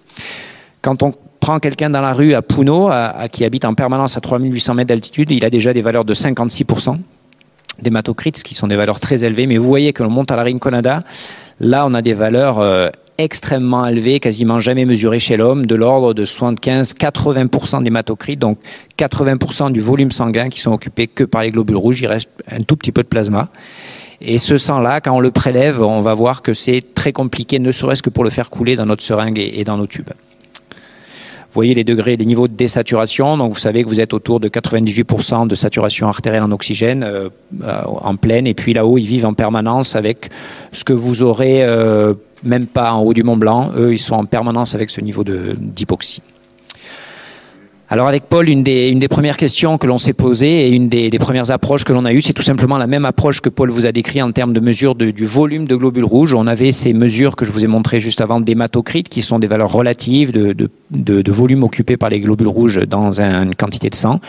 Quand 0.83 1.03
on 1.03 1.13
prend 1.41 1.59
quelqu'un 1.61 1.91
dans 1.91 2.01
la 2.01 2.13
rue 2.13 2.35
à 2.35 2.43
Puno, 2.43 2.89
à, 2.89 3.29
qui 3.31 3.45
habite 3.45 3.65
en 3.65 3.75
permanence 3.75 4.17
à 4.17 4.21
3800 4.21 4.75
mètres 4.75 4.89
d'altitude, 4.89 5.31
il 5.31 5.45
a 5.45 5.51
déjà 5.51 5.73
des 5.73 5.83
valeurs 5.83 6.05
de 6.05 6.15
56% 6.15 6.99
d'hématocrites, 7.83 8.43
qui 8.43 8.55
sont 8.55 8.67
des 8.67 8.77
valeurs 8.77 9.01
très 9.01 9.23
élevées. 9.23 9.47
Mais 9.47 9.59
vous 9.59 9.67
voyez 9.67 9.93
que 9.93 10.03
l'on 10.03 10.11
monte 10.11 10.31
à 10.31 10.37
la 10.37 10.43
Rinconada, 10.45 11.05
Là, 11.61 11.87
on 11.87 11.95
a 11.95 12.03
des 12.03 12.15
valeurs 12.15 12.59
euh, 12.59 12.91
extrêmement 13.19 13.87
élevées, 13.87 14.21
quasiment 14.21 14.61
jamais 14.61 14.85
mesurées 14.85 15.19
chez 15.19 15.37
l'homme, 15.37 15.67
de 15.67 15.75
l'ordre 15.75 16.13
de 16.13 16.25
75-80% 16.25 17.83
d'hématocrites, 17.83 18.39
donc 18.39 18.59
80% 18.99 19.73
du 19.73 19.81
volume 19.81 20.13
sanguin 20.13 20.49
qui 20.49 20.61
sont 20.61 20.73
occupés 20.73 21.07
que 21.07 21.25
par 21.25 21.43
les 21.43 21.51
globules 21.51 21.77
rouges. 21.77 22.01
Il 22.03 22.09
reste 22.09 22.31
un 22.51 22.63
tout 22.63 22.77
petit 22.77 22.93
peu 22.93 23.03
de 23.03 23.09
plasma. 23.09 23.49
Et 24.21 24.39
ce 24.39 24.57
sang-là, 24.57 25.01
quand 25.01 25.13
on 25.13 25.21
le 25.21 25.31
prélève, 25.31 25.83
on 25.83 26.01
va 26.01 26.15
voir 26.15 26.43
que 26.43 26.55
c'est 26.55 26.83
très 26.95 27.13
compliqué, 27.13 27.59
ne 27.59 27.71
serait-ce 27.71 28.03
que 28.03 28.11
pour 28.11 28.25
le 28.25 28.31
faire 28.31 28.51
couler 28.51 28.77
dans 28.77 28.87
notre 28.87 29.03
seringue 29.03 29.39
et 29.39 29.65
dans 29.65 29.77
nos 29.77 29.87
tubes. 29.87 30.11
Vous 31.57 31.61
voyez 31.61 31.75
les 31.75 31.85
degrés, 31.85 32.19
les 32.19 32.27
niveaux 32.27 32.49
de 32.49 32.53
désaturation. 32.53 33.39
Donc 33.39 33.55
vous 33.55 33.59
savez 33.59 33.83
que 33.83 33.89
vous 33.89 34.03
êtes 34.03 34.13
autour 34.13 34.41
de 34.41 34.49
98% 34.51 35.49
de 35.49 35.55
saturation 35.55 36.07
artérielle 36.07 36.43
en 36.43 36.53
oxygène 36.53 37.03
euh, 37.03 37.31
euh, 37.65 37.81
en 37.87 38.17
pleine. 38.17 38.47
Et 38.47 38.53
puis 38.53 38.75
là-haut, 38.75 38.99
ils 38.99 39.07
vivent 39.07 39.25
en 39.25 39.33
permanence 39.33 39.97
avec 39.97 40.29
ce 40.73 40.85
que 40.85 40.93
vous 40.93 41.23
aurez 41.23 41.65
euh, 41.65 42.13
même 42.45 42.67
pas 42.67 42.93
en 42.93 43.01
haut 43.01 43.15
du 43.15 43.23
Mont 43.23 43.39
Blanc. 43.39 43.71
Eux, 43.75 43.95
ils 43.95 43.99
sont 43.99 44.17
en 44.17 44.27
permanence 44.27 44.75
avec 44.75 44.91
ce 44.91 45.01
niveau 45.01 45.25
d'hypoxie. 45.25 46.21
Alors 47.89 48.09
avec 48.09 48.25
Paul, 48.25 48.49
une 48.49 48.65
des, 48.65 48.89
une 48.89 48.99
des 48.99 49.07
premières 49.07 49.37
questions 49.37 49.79
que 49.79 49.87
l'on 49.87 49.99
s'est 49.99 50.13
posées 50.13 50.67
et 50.67 50.71
une 50.71 50.89
des, 50.89 51.09
des 51.09 51.19
premières 51.21 51.53
approches 51.53 51.85
que 51.85 51.93
l'on 51.93 52.05
a 52.05 52.13
eues, 52.13 52.21
c'est 52.21 52.33
tout 52.33 52.43
simplement 52.43 52.79
la 52.79 52.89
même 52.89 53.05
approche 53.05 53.41
que 53.41 53.49
Paul 53.49 53.71
vous 53.71 53.87
a 53.87 53.93
décrit 53.93 54.21
en 54.21 54.33
termes 54.33 54.53
de 54.53 54.59
mesure 54.59 54.97
du 54.97 55.25
volume 55.25 55.67
de 55.67 55.77
globules 55.77 56.05
rouges. 56.05 56.35
On 56.35 56.49
avait 56.49 56.73
ces 56.73 56.93
mesures 56.93 57.37
que 57.37 57.45
je 57.45 57.53
vous 57.53 57.65
ai 57.65 57.69
montrées 57.69 58.01
juste 58.01 58.21
avant 58.21 58.41
d'hématocrites, 58.41 59.09
qui 59.09 59.23
sont 59.23 59.39
des 59.39 59.47
valeurs 59.47 59.71
relatives 59.71 60.33
de, 60.33 60.53
de, 60.53 60.69
de, 60.91 61.23
de, 61.23 61.33
volume 61.33 61.63
occupé 61.63 61.97
par 61.97 62.09
les 62.09 62.19
globules 62.19 62.49
rouges 62.49 62.81
dans 62.89 63.21
une 63.21 63.55
quantité 63.55 63.89
de 63.89 63.95
sang. 63.95 64.21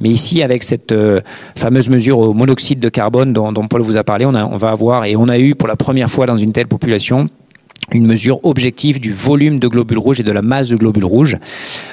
Mais 0.00 0.08
ici, 0.08 0.42
avec 0.42 0.64
cette 0.64 0.90
euh, 0.90 1.20
fameuse 1.54 1.90
mesure 1.90 2.18
au 2.18 2.32
monoxyde 2.32 2.80
de 2.80 2.88
carbone 2.88 3.32
dont, 3.32 3.52
dont 3.52 3.68
Paul 3.68 3.82
vous 3.82 3.96
a 3.96 4.02
parlé, 4.02 4.26
on, 4.26 4.34
a, 4.34 4.44
on 4.44 4.56
va 4.56 4.70
avoir, 4.70 5.04
et 5.04 5.14
on 5.14 5.28
a 5.28 5.38
eu 5.38 5.54
pour 5.54 5.68
la 5.68 5.76
première 5.76 6.10
fois 6.10 6.26
dans 6.26 6.36
une 6.36 6.50
telle 6.50 6.66
population, 6.66 7.28
une 7.92 8.06
mesure 8.06 8.44
objective 8.44 9.00
du 9.00 9.12
volume 9.12 9.58
de 9.58 9.68
globules 9.68 9.98
rouges 9.98 10.20
et 10.20 10.22
de 10.22 10.32
la 10.32 10.42
masse 10.42 10.68
de 10.68 10.76
globules 10.76 11.04
rouges. 11.04 11.36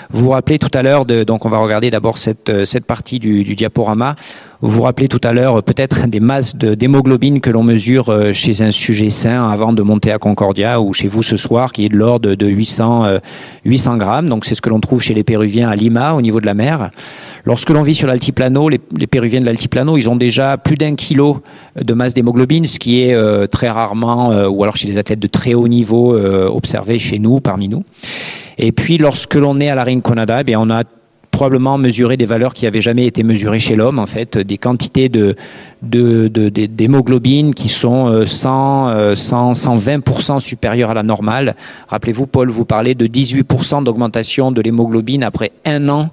Vous 0.10 0.26
vous 0.26 0.30
rappelez 0.32 0.60
tout 0.60 0.72
à 0.74 0.82
l'heure, 0.82 1.06
donc 1.06 1.46
on 1.46 1.50
va 1.50 1.60
regarder 1.60 1.90
d'abord 1.90 2.18
cette, 2.18 2.50
euh, 2.50 2.66
cette 2.66 2.86
partie 2.86 3.20
du, 3.20 3.44
du 3.44 3.56
diaporama. 3.56 4.16
Vous 4.62 4.70
vous 4.70 4.82
rappelez 4.84 5.08
tout 5.08 5.22
à 5.24 5.34
l'heure 5.34 5.58
euh, 5.58 5.62
peut-être 5.62 6.08
des 6.08 6.20
masses 6.20 6.56
d'hémoglobine 6.56 7.42
que 7.42 7.50
l'on 7.50 7.64
mesure 7.64 8.10
euh, 8.10 8.32
chez 8.32 8.62
un 8.62 8.72
sujet 8.72 9.10
sain 9.10 9.50
avant 9.50 9.74
de 9.74 9.82
monter 9.82 10.12
à 10.12 10.18
Concordia 10.18 10.80
ou 10.80 10.94
chez 10.94 11.08
vous 11.08 11.24
ce 11.24 11.38
soir 11.38 11.72
qui 11.72 11.86
est 11.86 11.90
de 11.90 11.98
l'ordre 11.98 12.36
de 12.36 12.48
800, 12.48 13.20
800 13.66 13.98
grammes. 13.98 14.30
Donc 14.30 14.46
c'est 14.46 14.56
ce 14.56 14.62
que 14.62 14.70
l'on 14.70 14.80
trouve 14.80 15.02
chez 15.02 15.14
les 15.14 15.24
Péruviens 15.24 15.70
à 15.70 15.76
Lima 15.76 16.14
au 16.14 16.22
niveau 16.22 16.40
de 16.40 16.46
la 16.46 16.54
mer. 16.54 16.92
Lorsque 17.46 17.70
l'on 17.72 17.82
vit 17.82 17.96
sur 17.96 18.08
l'altiplano, 18.08 18.70
les, 18.70 18.80
les, 18.98 19.08
Péruviens 19.08 19.40
de 19.40 19.46
l'altiplano, 19.46 19.98
ils 19.98 20.10
ont 20.10 20.16
déjà 20.16 20.58
plus 20.58 20.76
d'un 20.76 20.96
kilo 20.96 21.42
de 21.80 21.94
masse 21.94 22.14
d'hémoglobine, 22.14 22.66
ce 22.66 22.80
qui 22.80 23.02
est 23.02 23.14
euh, 23.14 23.48
très 23.48 23.70
rarement, 23.70 24.32
euh, 24.32 24.48
ou 24.48 24.64
alors 24.64 24.76
chez 24.76 24.88
des 24.88 24.98
athlètes 24.98 25.20
de 25.20 25.28
très 25.28 25.54
haut 25.54 25.68
niveau, 25.68 26.16
euh, 26.16 26.48
observé 26.48 27.00
chez 27.00 27.18
nous, 27.18 27.40
parmi 27.40 27.68
nous. 27.68 27.84
Et 28.58 28.72
puis 28.72 28.98
lorsque 28.98 29.36
l'on 29.36 29.60
est 29.60 29.70
à 29.70 29.76
la 29.76 29.84
Rinconada, 29.84 30.42
eh 30.42 30.44
bien 30.44 30.60
on 30.60 30.70
a 30.70 30.84
probablement 31.42 31.80
mesurer 31.80 32.18
des 32.18 32.26
valeurs 32.26 32.54
qui 32.54 32.66
n'avaient 32.66 32.82
jamais 32.82 33.08
été 33.08 33.24
mesurées 33.24 33.60
chez 33.60 33.76
l'homme, 33.76 33.98
en 33.98 34.06
fait, 34.06 34.38
des 34.38 34.60
quantités 34.60 35.10
de, 35.10 35.36
d'hémoglobine 35.82 37.56
qui 37.56 37.68
sont 37.68 38.28
100, 38.28 39.16
100, 39.16 39.54
120% 39.54 40.40
supérieures 40.40 40.92
à 40.92 40.94
la 40.94 41.02
normale. 41.02 41.56
Rappelez-vous, 41.88 42.28
Paul, 42.28 42.52
vous 42.52 42.64
parlez 42.64 42.94
de 42.94 43.08
18% 43.08 43.84
d'augmentation 43.84 44.52
de 44.52 44.62
l'hémoglobine 44.62 45.24
après 45.24 45.52
un 45.66 45.90
an 45.90 46.10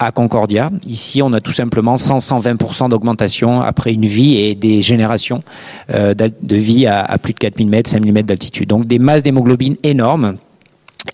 à 0.00 0.10
Concordia. 0.10 0.70
Ici, 0.88 1.22
on 1.22 1.32
a 1.34 1.40
tout 1.40 1.52
simplement 1.52 1.94
100-120% 1.94 2.88
d'augmentation 2.88 3.62
après 3.62 3.92
une 3.92 4.06
vie 4.06 4.38
et 4.38 4.56
des 4.56 4.82
générations 4.82 5.44
euh, 5.90 6.14
de 6.14 6.56
vie 6.56 6.88
à, 6.88 7.16
plus 7.18 7.32
de 7.32 7.38
4000 7.38 7.68
mètres, 7.68 7.90
5000 7.90 8.12
mètres 8.12 8.26
d'altitude. 8.26 8.70
Donc 8.70 8.86
des 8.86 8.98
masses 8.98 9.22
d'hémoglobine 9.22 9.76
énormes 9.84 10.34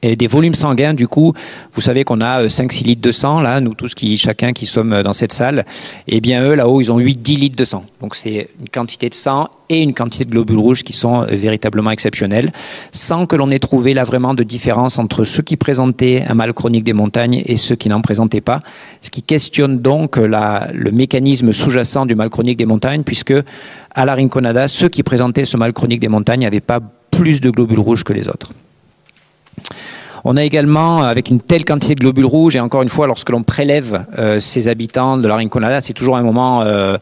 et 0.02 0.16
des 0.16 0.26
volumes 0.26 0.54
sanguins, 0.54 0.94
du 0.94 1.08
coup, 1.08 1.32
vous 1.72 1.80
savez 1.80 2.04
qu'on 2.04 2.20
a 2.20 2.46
5-6 2.46 2.82
euh, 2.82 2.86
litres 2.86 3.02
de 3.02 3.12
sang, 3.12 3.40
là, 3.40 3.60
nous 3.60 3.74
tous 3.74 3.94
qui, 3.94 4.16
chacun 4.16 4.52
qui 4.52 4.66
sommes 4.66 4.92
euh, 4.92 5.02
dans 5.02 5.12
cette 5.12 5.32
salle, 5.32 5.64
et 6.06 6.16
eh 6.16 6.20
bien 6.20 6.42
eux, 6.44 6.54
là-haut, 6.54 6.80
ils 6.80 6.92
ont 6.92 6.98
8-10 6.98 7.38
litres 7.38 7.56
de 7.56 7.64
sang. 7.64 7.84
Donc 8.00 8.14
c'est 8.14 8.48
une 8.60 8.68
quantité 8.68 9.08
de 9.08 9.14
sang 9.14 9.48
et 9.68 9.82
une 9.82 9.92
quantité 9.92 10.24
de 10.24 10.30
globules 10.30 10.58
rouges 10.58 10.84
qui 10.84 10.92
sont 10.92 11.22
euh, 11.22 11.26
véritablement 11.26 11.90
exceptionnelles, 11.90 12.52
sans 12.92 13.26
que 13.26 13.36
l'on 13.36 13.50
ait 13.50 13.58
trouvé 13.58 13.92
là 13.92 14.04
vraiment 14.04 14.32
de 14.32 14.42
différence 14.42 14.98
entre 14.98 15.24
ceux 15.24 15.42
qui 15.42 15.56
présentaient 15.56 16.24
un 16.28 16.34
mal 16.34 16.52
chronique 16.54 16.84
des 16.84 16.92
montagnes 16.92 17.42
et 17.44 17.56
ceux 17.56 17.76
qui 17.76 17.88
n'en 17.88 18.00
présentaient 18.00 18.40
pas, 18.40 18.60
ce 19.00 19.10
qui 19.10 19.22
questionne 19.22 19.80
donc 19.80 20.16
le 20.16 20.90
mécanisme 20.92 21.52
sous-jacent 21.52 22.06
du 22.06 22.14
mal 22.14 22.30
chronique 22.30 22.58
des 22.58 22.66
montagnes, 22.66 23.02
puisque 23.02 23.34
à 23.94 24.04
la 24.04 24.14
Rinconada, 24.14 24.68
ceux 24.68 24.88
qui 24.88 25.02
présentaient 25.02 25.44
ce 25.44 25.56
mal 25.56 25.72
chronique 25.72 26.00
des 26.00 26.08
montagnes 26.08 26.42
n'avaient 26.42 26.60
pas 26.60 26.80
plus 27.10 27.40
de 27.40 27.50
globules 27.50 27.80
rouges 27.80 28.04
que 28.04 28.12
les 28.12 28.28
autres. 28.28 28.52
On 30.24 30.36
a 30.36 30.44
également, 30.44 31.02
avec 31.02 31.30
une 31.30 31.40
telle 31.40 31.64
quantité 31.64 31.94
de 31.94 32.00
globules 32.00 32.26
rouges, 32.26 32.56
et 32.56 32.60
encore 32.60 32.82
une 32.82 32.88
fois, 32.88 33.06
lorsque 33.06 33.30
l'on 33.30 33.42
prélève 33.42 34.04
euh, 34.18 34.40
ces 34.40 34.68
habitants 34.68 35.16
de 35.16 35.26
la 35.26 35.36
Rinconada, 35.36 35.80
c'est 35.80 35.94
toujours 35.94 36.16
un 36.16 36.22
moment 36.22 36.62
euh, 36.62 36.98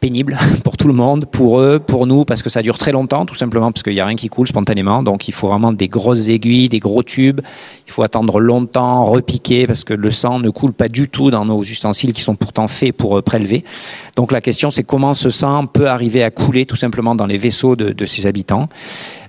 pénible 0.00 0.38
pour 0.64 0.76
tout 0.76 0.88
le 0.88 0.94
monde, 0.94 1.26
pour 1.26 1.60
eux, 1.60 1.78
pour 1.78 2.06
nous, 2.06 2.24
parce 2.24 2.42
que 2.42 2.50
ça 2.50 2.62
dure 2.62 2.78
très 2.78 2.92
longtemps, 2.92 3.26
tout 3.26 3.34
simplement 3.34 3.72
parce 3.72 3.82
qu'il 3.82 3.92
n'y 3.92 4.00
a 4.00 4.06
rien 4.06 4.16
qui 4.16 4.28
coule 4.28 4.46
spontanément. 4.46 5.02
Donc 5.02 5.28
il 5.28 5.34
faut 5.34 5.48
vraiment 5.48 5.72
des 5.72 5.88
grosses 5.88 6.28
aiguilles, 6.28 6.68
des 6.68 6.78
gros 6.78 7.02
tubes. 7.02 7.40
Il 7.86 7.92
faut 7.92 8.02
attendre 8.02 8.40
longtemps, 8.40 9.04
repiquer, 9.04 9.66
parce 9.66 9.84
que 9.84 9.94
le 9.94 10.10
sang 10.10 10.38
ne 10.38 10.50
coule 10.50 10.72
pas 10.72 10.88
du 10.88 11.08
tout 11.08 11.30
dans 11.30 11.44
nos 11.44 11.62
ustensiles 11.62 12.12
qui 12.12 12.22
sont 12.22 12.36
pourtant 12.36 12.68
faits 12.68 12.92
pour 12.92 13.18
euh, 13.18 13.22
prélever. 13.22 13.64
Donc 14.16 14.32
la 14.32 14.40
question, 14.40 14.70
c'est 14.70 14.84
comment 14.84 15.14
ce 15.14 15.30
sang 15.30 15.66
peut 15.66 15.88
arriver 15.88 16.22
à 16.22 16.30
couler 16.30 16.66
tout 16.66 16.76
simplement 16.76 17.14
dans 17.14 17.26
les 17.26 17.36
vaisseaux 17.36 17.76
de, 17.76 17.90
de 17.90 18.06
ces 18.06 18.26
habitants. 18.26 18.68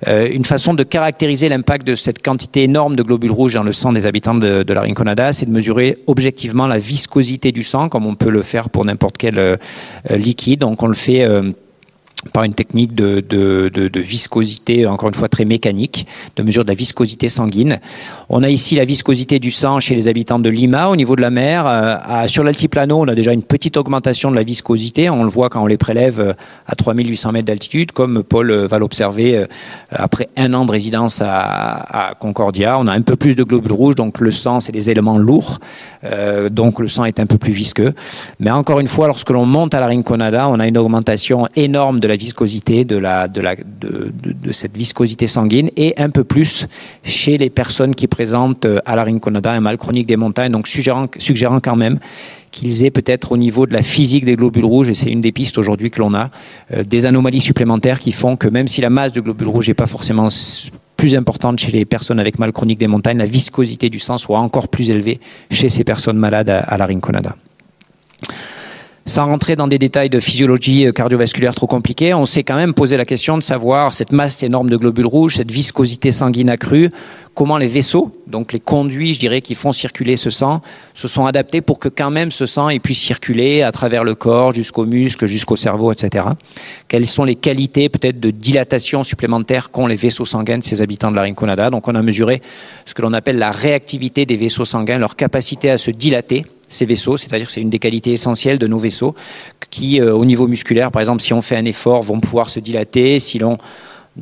Euh, 0.08 0.30
une 0.32 0.45
façon 0.45 0.74
de 0.74 0.84
caractériser 0.84 1.50
l'impact 1.50 1.86
de 1.86 1.95
cette 1.95 2.24
quantité 2.24 2.64
énorme 2.64 2.95
de 2.95 3.04
globules 3.04 3.32
rouges 3.32 3.54
dans 3.54 3.64
le 3.64 3.74
sang 3.74 3.91
des 3.91 4.06
habitants 4.06 4.36
de, 4.36 4.66
la 4.68 4.82
Rinconada, 4.82 5.34
c'est 5.34 5.45
de 5.45 5.52
mesurer 5.52 5.97
objectivement 6.08 6.68
la 6.68 6.78
viscosité 6.78 7.52
du 7.52 7.64
sang, 7.64 7.89
comme 7.89 8.06
on 8.06 8.16
peut 8.16 8.30
le 8.30 8.41
faire 8.41 8.70
pour 8.70 8.86
n'importe 8.86 9.18
quel 9.18 9.39
euh, 9.39 9.58
liquide. 10.10 10.62
Donc 10.62 10.82
on 10.84 10.88
le 10.88 10.93
fait 10.93 11.24
euh, 11.24 11.52
par 12.34 12.43
une 12.43 12.53
technique 12.53 12.93
de, 12.93 13.99
viscosité, 13.99 14.86
encore 14.86 15.07
une 15.07 15.15
fois 15.15 15.30
très 15.30 15.45
mécanique, 15.45 16.05
de 16.36 16.43
mesure 16.43 16.63
de 16.63 16.67
la 16.67 16.74
viscosité 16.76 17.30
sanguine. 17.30 17.80
On 18.30 18.43
a 18.43 18.49
ici 18.49 18.76
la 18.76 18.84
viscosité 18.84 19.39
du 19.39 19.51
sang 19.51 19.80
chez 19.80 19.95
les 19.95 20.09
habitants 20.09 20.39
de 20.39 20.49
Lima 20.49 20.89
au 20.89 20.97
niveau 20.97 21.15
de 21.15 21.22
la 21.22 21.30
mer. 21.30 21.65
Euh, 21.65 22.28
sur 22.28 22.43
l'altiplano, 22.43 22.99
on 22.99 23.07
a 23.07 23.15
déjà 23.15 23.32
une 23.32 23.43
petite 23.43 23.78
augmentation 23.78 24.32
de 24.32 24.36
la 24.36 24.43
viscosité. 24.43 25.09
On 25.09 25.24
le 25.24 25.30
voit 25.30 25.49
quand 25.49 25.63
on 25.63 25.65
les 25.65 25.78
prélève 25.78 26.20
euh, 26.20 26.34
à 26.67 26.76
3800 26.76 27.32
mètres 27.32 27.47
d'altitude, 27.47 27.93
comme 27.93 28.22
Paul 28.24 28.51
euh, 28.51 28.67
va 28.67 28.80
l'observer 28.80 29.45
après 29.91 30.30
un 30.36 30.53
an 30.53 30.65
de 30.65 30.72
résidence 30.72 31.22
à, 31.24 32.15
Concordia. 32.20 32.78
On 32.80 32.88
a 32.88 32.93
un 32.93 33.01
peu 33.01 33.15
plus 33.15 33.36
de 33.36 33.43
globules 33.43 33.72
rouges, 33.72 33.95
donc 33.95 34.20
le 34.20 34.32
sang, 34.32 34.59
c'est 34.59 34.72
des 34.72 34.89
éléments 34.89 35.17
lourds, 35.17 35.59
donc 36.51 36.80
le 36.80 36.88
sang 36.88 37.05
est 37.05 37.20
un 37.20 37.26
peu 37.26 37.38
plus 37.38 37.51
visqueux. 37.51 37.93
Mais 38.39 38.51
encore 38.51 38.80
une 38.80 38.88
fois, 38.88 39.07
lorsque 39.07 39.30
l'on 39.30 39.45
monte 39.45 39.74
à 39.74 39.80
la 39.80 39.88
Rinconada, 39.88 40.47
on 40.49 40.59
a 40.59 40.67
une 40.67 40.78
augmentation 40.78 41.47
énorme 41.55 41.99
de 41.99 42.09
la 42.10 42.16
viscosité, 42.16 42.84
de, 42.84 42.97
la, 42.97 43.28
de, 43.28 43.39
la, 43.39 43.55
de, 43.55 44.12
cette 44.51 44.76
viscosité 44.76 45.28
sanguine, 45.28 45.70
et 45.78 45.93
un 45.97 46.10
peu 46.10 46.24
plus 46.24 46.68
chez 47.03 47.38
les 47.38 47.49
personnes 47.49 47.95
qui 47.95 48.07
présentent 48.07 48.66
euh, 48.66 48.80
à 48.86 48.95
la 48.95 49.03
Rinconada 49.03 49.51
un 49.51 49.62
mal 49.62 49.78
chronique 49.78 50.07
des 50.07 50.18
montagnes, 50.18 50.51
donc 50.51 50.68
suggérant, 50.68 51.07
suggérant 51.18 51.60
quand 51.60 51.76
même 51.76 51.99
qu'ils 52.51 52.84
aient 52.84 52.91
peut-être 52.91 53.32
au 53.32 53.38
niveau 53.38 53.66
de 53.66 53.74
la 53.74 53.84
physique 53.84 54.26
des 54.26 54.36
globules 54.36 54.66
rouges, 54.66 54.89
et 54.89 54.95
c'est 54.95 55.12
une 55.12 55.22
des 55.22 55.32
pistes 55.32 55.57
aujourd'hui 55.57 55.91
que 55.91 55.99
l'on 55.99 56.14
a, 56.14 56.30
euh, 56.74 56.84
des 56.84 57.05
anomalies 57.05 57.41
supplémentaires 57.41 57.99
qui 57.99 58.12
font 58.12 58.36
que 58.36 58.47
même 58.47 58.68
si 58.68 58.82
la 58.82 58.89
masse 58.89 59.12
de 59.14 59.22
globules 59.22 59.47
rouges 59.47 59.68
n'est 59.68 59.76
pas 59.76 59.88
forcément 59.88 60.30
plus 60.97 61.16
importante 61.16 61.60
chez 61.60 61.72
les 61.72 61.86
personnes 61.86 62.20
avec 62.20 62.39
mal 62.39 62.51
chronique 62.51 62.80
des 62.80 62.88
montagnes, 62.88 63.20
la 63.20 63.26
viscosité 63.26 63.89
du 63.89 63.99
sang 63.99 64.18
soit 64.18 64.39
encore 64.39 64.68
plus 64.68 64.89
élevée 64.89 65.20
chez 65.49 65.70
ces 65.70 65.86
personnes 65.86 66.18
malades 66.18 66.49
à, 66.49 66.60
à 66.60 66.78
la 66.78 66.86
Rinconada. 66.86 67.36
Sans 69.10 69.26
rentrer 69.26 69.55
dans 69.55 69.68
des 69.68 69.80
détails 69.80 70.12
de 70.12 70.20
physiologie 70.20 70.86
euh, 70.86 70.91
cardiovasculaire 70.91 71.55
trop 71.55 71.66
compliqués, 71.66 72.14
on 72.14 72.28
s'est 72.28 72.43
quand 72.43 72.57
même 72.57 72.76
posé 72.76 72.95
la 72.95 73.05
question 73.05 73.39
de 73.39 73.43
savoir 73.43 73.91
cette 73.91 74.12
masse 74.12 74.43
énorme 74.43 74.70
de 74.70 74.78
globules 74.78 75.07
rouges, 75.07 75.38
cette 75.38 75.49
viscosité 75.49 76.12
sanguine 76.12 76.47
accrue, 76.47 76.91
comment 77.34 77.57
les 77.57 77.66
vaisseaux, 77.66 78.16
donc 78.28 78.53
les 78.53 78.60
conduits, 78.60 79.16
je 79.16 79.20
dirais, 79.20 79.41
qui 79.41 79.55
font 79.55 79.74
circuler 79.74 80.16
ce 80.16 80.30
sang, 80.30 80.62
se 80.93 81.07
sont 81.07 81.26
adaptés 81.26 81.62
pour 81.62 81.80
que 81.80 81.89
quand 81.89 82.12
même 82.12 82.30
ce 82.30 82.45
sang 82.45 82.70
puisse 82.78 82.99
circuler 82.99 83.64
à 83.64 83.72
travers 83.72 84.03
le 84.03 84.14
corps, 84.14 84.53
jusqu'aux 84.53 84.86
muscles, 84.86 85.26
jusqu'au 85.26 85.55
cerveau, 85.55 85.91
etc. 85.91 86.26
Quelles 86.88 87.07
sont 87.07 87.24
les 87.24 87.36
qualités 87.36 87.89
peut-être 87.89 88.20
de 88.20 88.30
dilatation 88.30 89.03
supplémentaire 89.03 89.72
qu'ont 89.72 89.88
les 89.88 89.95
vaisseaux 89.95 90.26
sanguins 90.26 90.60
de 90.60 90.64
ces 90.64 90.84
habitants 90.84 91.10
de 91.10 91.16
la 91.16 91.24
Rinconada? 91.24 91.72
Donc 91.72 91.88
on 91.88 91.95
a 91.95 92.03
mesuré 92.03 92.43
ce 92.86 92.93
que 92.93 93.01
l'on 93.01 93.14
appelle 93.14 93.39
la 93.39 93.49
réactivité 93.49 94.28
des 94.28 94.36
vaisseaux 94.36 94.66
sanguins, 94.66 94.99
leur 94.99 95.16
capacité 95.16 95.72
à 95.72 95.80
se 95.80 95.89
dilater 95.89 96.45
ces 96.70 96.86
vaisseaux, 96.86 97.17
c'est-à-dire 97.17 97.49
c'est 97.49 97.61
une 97.61 97.70
des 97.70 97.80
qualités 97.80 98.13
essentielles 98.13 98.59
de 98.59 98.67
nos 98.67 98.80
vaisseaux 98.80 99.15
qui, 99.70 99.99
euh, 99.99 100.13
au 100.13 100.26
niveau 100.26 100.47
musculaire, 100.47 100.91
par 100.91 101.01
exemple, 101.01 101.22
si 101.22 101.34
on 101.34 101.41
fait 101.41 101.57
un 101.57 101.65
effort, 101.65 102.01
vont 102.03 102.20
pouvoir 102.20 102.49
se 102.49 102.59
dilater. 102.59 103.20
Si 103.20 103.39
l'on 103.39 103.57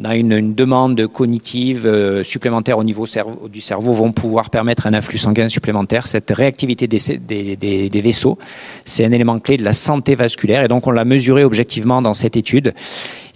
a 0.03 0.15
une, 0.15 0.53
demande 0.53 1.07
cognitive 1.07 1.87
euh, 1.87 2.23
supplémentaire 2.23 2.77
au 2.77 2.83
niveau 2.83 3.05
du 3.49 3.61
cerveau, 3.61 3.93
vont 3.93 4.11
pouvoir 4.11 4.49
permettre 4.49 4.87
un 4.87 4.93
afflux 4.93 5.17
sanguin 5.17 5.49
supplémentaire. 5.49 6.07
Cette 6.07 6.31
réactivité 6.31 6.87
des 6.87 8.01
vaisseaux, 8.01 8.37
c'est 8.85 9.05
un 9.05 9.11
élément 9.11 9.39
clé 9.39 9.57
de 9.57 9.63
la 9.63 9.73
santé 9.73 10.15
vasculaire 10.15 10.63
et 10.63 10.67
donc 10.67 10.87
on 10.87 10.91
l'a 10.91 11.05
mesuré 11.05 11.43
objectivement 11.43 12.01
dans 12.01 12.13
cette 12.13 12.37
étude. 12.37 12.73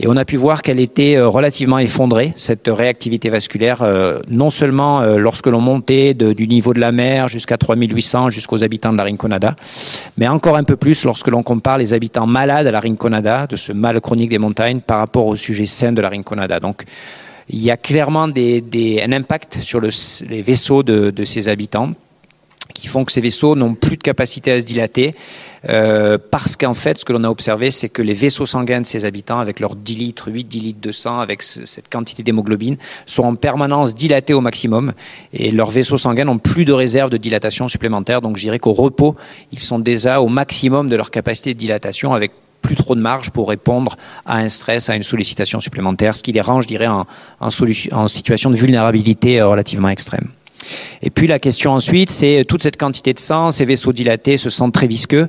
Et 0.04 0.08
on 0.08 0.18
a 0.18 0.26
pu 0.26 0.36
voir 0.36 0.64
qu'elle 0.64 0.80
était 0.80 1.16
euh, 1.16 1.28
relativement 1.28 1.78
effondrée, 1.78 2.34
cette 2.36 2.68
réactivité 2.68 3.30
vasculaire, 3.30 3.84
euh, 3.84 4.20
non 4.30 4.50
seulement 4.50 5.02
euh, 5.02 5.18
lorsque 5.18 5.46
l'on 5.46 5.62
montait 5.62 6.16
du 6.16 6.48
niveau 6.48 6.74
de 6.74 6.80
la 6.80 6.92
mer 6.92 7.28
jusqu'à 7.28 7.60
3800, 7.60 8.32
jusqu'aux 8.32 8.64
habitants 8.64 8.92
de 8.92 8.98
la 8.98 9.04
Rinconada, 9.04 9.56
mais 10.18 10.28
encore 10.28 10.58
un 10.58 10.64
peu 10.64 10.76
plus 10.76 11.06
lorsque 11.06 11.28
l'on 11.28 11.44
compare 11.44 11.78
les 11.78 11.94
habitants 11.94 12.26
malades 12.26 12.66
à 12.66 12.72
la 12.72 12.80
Rinconada, 12.80 13.46
de 13.46 13.56
ce 13.56 13.74
mal 13.74 14.02
chronique 14.02 14.32
des 14.32 14.40
montagnes, 14.40 14.80
par 14.80 14.98
rapport 14.98 15.28
au 15.28 15.36
sujet 15.36 15.68
sain 15.68 15.92
de 15.92 16.02
la 16.02 16.10
Rinconada. 16.10 16.60
Donc, 16.60 16.84
il 17.48 17.62
y 17.62 17.70
a 17.70 17.78
clairement 17.78 18.24
un 18.24 19.12
impact 19.12 19.60
sur 19.62 19.80
le, 19.80 19.90
les 20.30 20.42
vaisseaux 20.42 20.82
de 20.82 21.24
ces 21.26 21.48
habitants 21.48 21.92
qui 22.74 22.88
font 22.88 23.06
que 23.06 23.12
ces 23.12 23.22
vaisseaux 23.22 23.56
n'ont 23.56 23.74
plus 23.74 23.98
de 23.98 24.04
capacité 24.04 24.52
à 24.52 24.62
se 24.62 24.66
dilater, 24.66 25.16
euh, 25.70 26.18
parce 26.32 26.56
qu'en 26.56 26.74
fait, 26.74 26.98
ce 26.98 27.06
que 27.06 27.14
l'on 27.14 27.24
a 27.24 27.30
observé, 27.30 27.70
c'est 27.72 27.90
que 27.90 28.02
les 28.02 28.14
vaisseaux 28.14 28.46
sanguins 28.46 28.82
de 28.82 28.86
ces 28.86 29.06
habitants, 29.06 29.40
avec 29.40 29.60
leurs 29.60 29.76
10 29.76 29.96
litres, 29.96 30.30
8-10 30.30 30.62
litres 30.62 30.82
de 30.82 30.92
sang, 30.92 31.20
avec 31.20 31.44
ce, 31.44 31.66
cette 31.66 31.90
quantité 31.90 32.24
d'hémoglobine, 32.24 32.78
sont 33.06 33.24
en 33.24 33.36
permanence 33.36 33.94
dilatés 33.94 34.34
au 34.34 34.42
maximum, 34.42 34.94
et 35.34 35.52
leurs 35.52 35.70
vaisseaux 35.70 35.98
sanguins 35.98 36.26
n'ont 36.26 36.40
plus 36.40 36.66
de 36.66 36.74
réserve 36.74 37.10
de 37.10 37.18
dilatation 37.18 37.68
supplémentaire, 37.68 38.22
donc 38.22 38.38
je 38.38 38.42
dirais 38.42 38.60
qu'au 38.60 38.74
repos, 38.74 39.16
ils 39.52 39.60
sont 39.60 39.80
déjà 39.80 40.22
au 40.22 40.28
maximum 40.28 40.90
de 40.90 40.96
leur 40.96 41.12
capacité 41.12 41.54
de 41.54 41.60
dilatation, 41.60 42.14
avec 42.14 42.32
plus 42.62 42.76
trop 42.76 42.96
de 42.96 43.02
marge 43.02 43.32
pour 43.32 43.50
répondre 43.50 43.98
à 44.26 44.38
un 44.38 44.50
stress, 44.50 44.90
à 44.90 44.96
une 44.96 45.04
sollicitation 45.04 45.60
supplémentaire, 45.60 46.16
ce 46.16 46.24
qui 46.24 46.32
les 46.32 46.42
rend, 46.42 46.62
je 46.62 46.68
dirais, 46.68 46.88
en, 46.88 48.08
situation 48.08 48.50
de 48.50 48.56
vulnérabilité 48.56 49.42
relativement 49.42 49.90
extrême. 49.90 50.30
Et 51.02 51.10
puis 51.10 51.28
la 51.28 51.40
question 51.40 51.72
ensuite, 51.72 52.10
c'est 52.10 52.46
toute 52.48 52.64
cette 52.64 52.78
quantité 52.78 53.14
de 53.14 53.20
sang, 53.20 53.52
ces 53.52 53.66
vaisseaux 53.66 53.94
dilatés, 53.94 54.38
ce 54.38 54.50
sang 54.50 54.72
très 54.72 54.88
visqueux. 54.88 55.28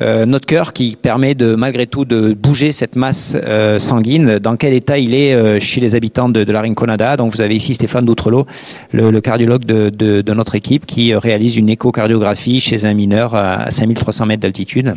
Euh, 0.00 0.24
notre 0.24 0.46
cœur 0.46 0.72
qui 0.72 0.96
permet 0.96 1.34
de 1.34 1.54
malgré 1.54 1.86
tout 1.86 2.06
de 2.06 2.32
bouger 2.32 2.72
cette 2.72 2.96
masse 2.96 3.36
euh, 3.46 3.78
sanguine, 3.78 4.38
dans 4.38 4.56
quel 4.56 4.72
état 4.72 4.96
il 4.96 5.14
est 5.14 5.34
euh, 5.34 5.60
chez 5.60 5.82
les 5.82 5.94
habitants 5.94 6.30
de, 6.30 6.50
la 6.50 6.62
Rinconada. 6.62 7.16
Donc 7.16 7.32
vous 7.32 7.42
avez 7.42 7.54
ici 7.54 7.74
Stéphane 7.74 8.06
Doutrelot, 8.06 8.46
le, 8.92 9.20
cardiologue 9.20 9.64
de, 9.64 10.32
notre 10.32 10.54
équipe, 10.54 10.86
qui 10.86 11.14
réalise 11.14 11.56
une 11.56 11.68
échocardiographie 11.68 12.60
chez 12.60 12.86
un 12.86 12.94
mineur 12.94 13.34
à 13.34 13.70
5300 13.70 14.26
mètres 14.26 14.42
d'altitude. 14.42 14.94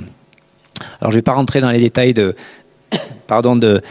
Alors 1.01 1.11
je 1.11 1.15
ne 1.15 1.19
vais 1.19 1.21
pas 1.21 1.33
rentrer 1.33 1.59
dans 1.59 1.71
les 1.71 1.79
détails 1.79 2.13
de, 2.13 2.35
pardon, 3.27 3.57
de, 3.57 3.81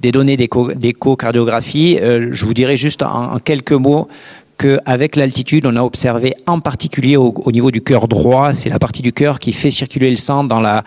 des 0.00 0.12
données 0.12 0.36
d'échocardiographie. 0.36 1.98
Je 2.00 2.44
vous 2.44 2.54
dirais 2.54 2.78
juste 2.78 3.02
en 3.02 3.38
quelques 3.38 3.72
mots 3.72 4.08
qu'avec 4.56 5.16
l'altitude, 5.16 5.66
on 5.66 5.76
a 5.76 5.82
observé 5.82 6.34
en 6.46 6.60
particulier 6.60 7.16
au, 7.16 7.50
niveau 7.50 7.70
du 7.70 7.82
cœur 7.82 8.08
droit, 8.08 8.54
c'est 8.54 8.68
la 8.68 8.78
partie 8.78 9.02
du 9.02 9.12
cœur 9.12 9.38
qui 9.38 9.52
fait 9.52 9.70
circuler 9.70 10.10
le 10.10 10.16
sang 10.16 10.44
dans 10.44 10.60
la 10.60 10.84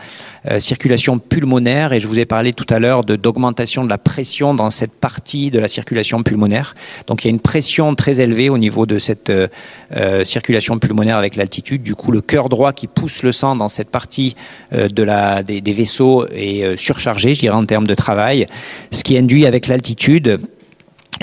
euh, 0.50 0.60
circulation 0.60 1.20
pulmonaire. 1.20 1.94
Et 1.94 2.00
je 2.00 2.08
vous 2.08 2.20
ai 2.20 2.26
parlé 2.26 2.54
tout 2.54 2.66
à 2.70 2.80
l'heure 2.80 3.04
d'augmentation 3.04 3.84
de, 3.84 3.90
la 3.90 3.98
pression 3.98 4.54
dans 4.54 4.70
cette 4.70 4.94
partie 4.94 5.52
de 5.52 5.60
la 5.60 5.68
circulation 5.68 6.24
pulmonaire. 6.24 6.76
Donc 7.08 7.24
il 7.24 7.28
y 7.28 7.30
a 7.30 7.32
une 7.32 7.40
pression 7.40 7.96
très 7.96 8.22
élevée 8.22 8.50
au 8.50 8.58
niveau 8.58 8.86
de 8.86 9.00
cette 9.00 9.30
euh, 9.30 9.48
euh, 9.96 10.24
circulation 10.24 10.80
pulmonaire 10.80 11.18
avec 11.18 11.36
l'altitude. 11.36 11.84
Du 11.84 11.96
coup, 11.96 12.12
le 12.12 12.22
cœur 12.22 12.50
droit 12.50 12.74
qui 12.74 12.88
pousse 12.88 13.24
le 13.24 13.32
sang 13.32 13.56
dans 13.56 13.70
cette 13.70 13.92
partie 13.92 14.36
de 14.72 15.04
la, 15.04 15.44
des, 15.44 15.62
des 15.62 15.74
vaisseaux 15.74 16.26
est 16.28 16.78
surchargé, 16.78 17.34
je 17.34 17.42
dirais, 17.42 17.56
en 17.56 17.66
termes 17.66 17.88
de 17.88 17.96
travail. 17.96 18.46
Ce 18.92 19.04
qui 19.04 19.18
induit 19.18 19.46
avec 19.46 19.68
l'altitude 19.68 20.40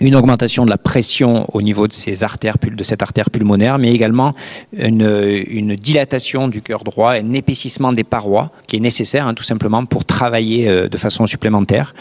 une 0.01 0.17
augmentation 0.17 0.65
de 0.65 0.71
la 0.71 0.79
pression 0.79 1.47
au 1.53 1.63
niveau 1.63 1.87
de 1.89 1.93
ces 1.93 2.25
artères, 2.25 2.57
de 2.61 2.85
cette 2.85 3.03
artère 3.03 3.31
pulmonaire, 3.31 3.79
mais 3.79 3.93
également 3.93 4.33
une, 4.77 5.77
dilatation 5.77 6.49
du 6.49 6.63
cœur 6.63 6.85
droit, 6.85 7.13
un 7.13 7.33
épaississement 7.33 7.93
des 7.93 8.05
parois 8.05 8.51
qui 8.67 8.77
est 8.77 8.81
nécessaire 8.81 9.27
hein, 9.27 9.35
tout 9.35 9.43
simplement 9.43 9.85
pour 9.85 10.05
travailler 10.05 10.69
euh, 10.69 10.89
de 10.89 10.97
façon 10.97 11.27
supplémentaire. 11.27 11.95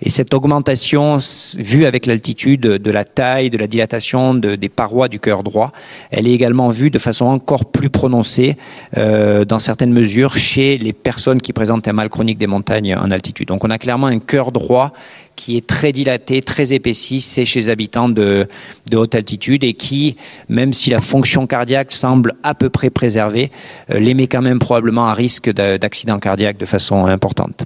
Et 0.00 0.10
cette 0.10 0.32
augmentation, 0.32 1.18
vue 1.58 1.84
avec 1.84 2.06
l'altitude 2.06 2.60
de 2.60 2.90
la 2.90 3.04
taille, 3.04 3.50
de 3.50 3.58
la 3.58 3.66
dilatation 3.66 4.34
de, 4.34 4.54
des 4.54 4.68
parois 4.68 5.08
du 5.08 5.18
cœur 5.18 5.42
droit, 5.42 5.72
elle 6.10 6.28
est 6.28 6.32
également 6.32 6.68
vue 6.68 6.90
de 6.90 6.98
façon 6.98 7.26
encore 7.26 7.66
plus 7.66 7.90
prononcée 7.90 8.56
euh, 8.96 9.44
dans 9.44 9.58
certaines 9.58 9.92
mesures 9.92 10.36
chez 10.36 10.78
les 10.78 10.92
personnes 10.92 11.40
qui 11.40 11.52
présentent 11.52 11.88
un 11.88 11.92
mal 11.92 12.08
chronique 12.10 12.38
des 12.38 12.46
montagnes 12.46 12.94
en 12.94 13.10
altitude. 13.10 13.48
Donc 13.48 13.64
on 13.64 13.70
a 13.70 13.78
clairement 13.78 14.06
un 14.06 14.20
cœur 14.20 14.52
droit 14.52 14.92
qui 15.34 15.56
est 15.56 15.66
très 15.66 15.92
dilaté, 15.92 16.42
très 16.42 16.72
épaissi, 16.72 17.20
c'est 17.20 17.44
chez 17.44 17.60
les 17.60 17.68
habitants 17.68 18.08
de, 18.08 18.48
de, 18.90 18.96
haute 18.96 19.14
altitude 19.14 19.62
et 19.62 19.74
qui, 19.74 20.16
même 20.48 20.72
si 20.72 20.90
la 20.90 21.00
fonction 21.00 21.46
cardiaque 21.46 21.92
semble 21.92 22.34
à 22.42 22.54
peu 22.54 22.70
près 22.70 22.90
préservée, 22.90 23.50
euh, 23.90 23.98
les 23.98 24.14
met 24.14 24.26
quand 24.26 24.42
même 24.42 24.58
probablement 24.58 25.06
à 25.06 25.14
risque 25.14 25.50
d'accident 25.50 26.18
cardiaque 26.18 26.58
de 26.58 26.66
façon 26.66 27.06
importante. 27.06 27.64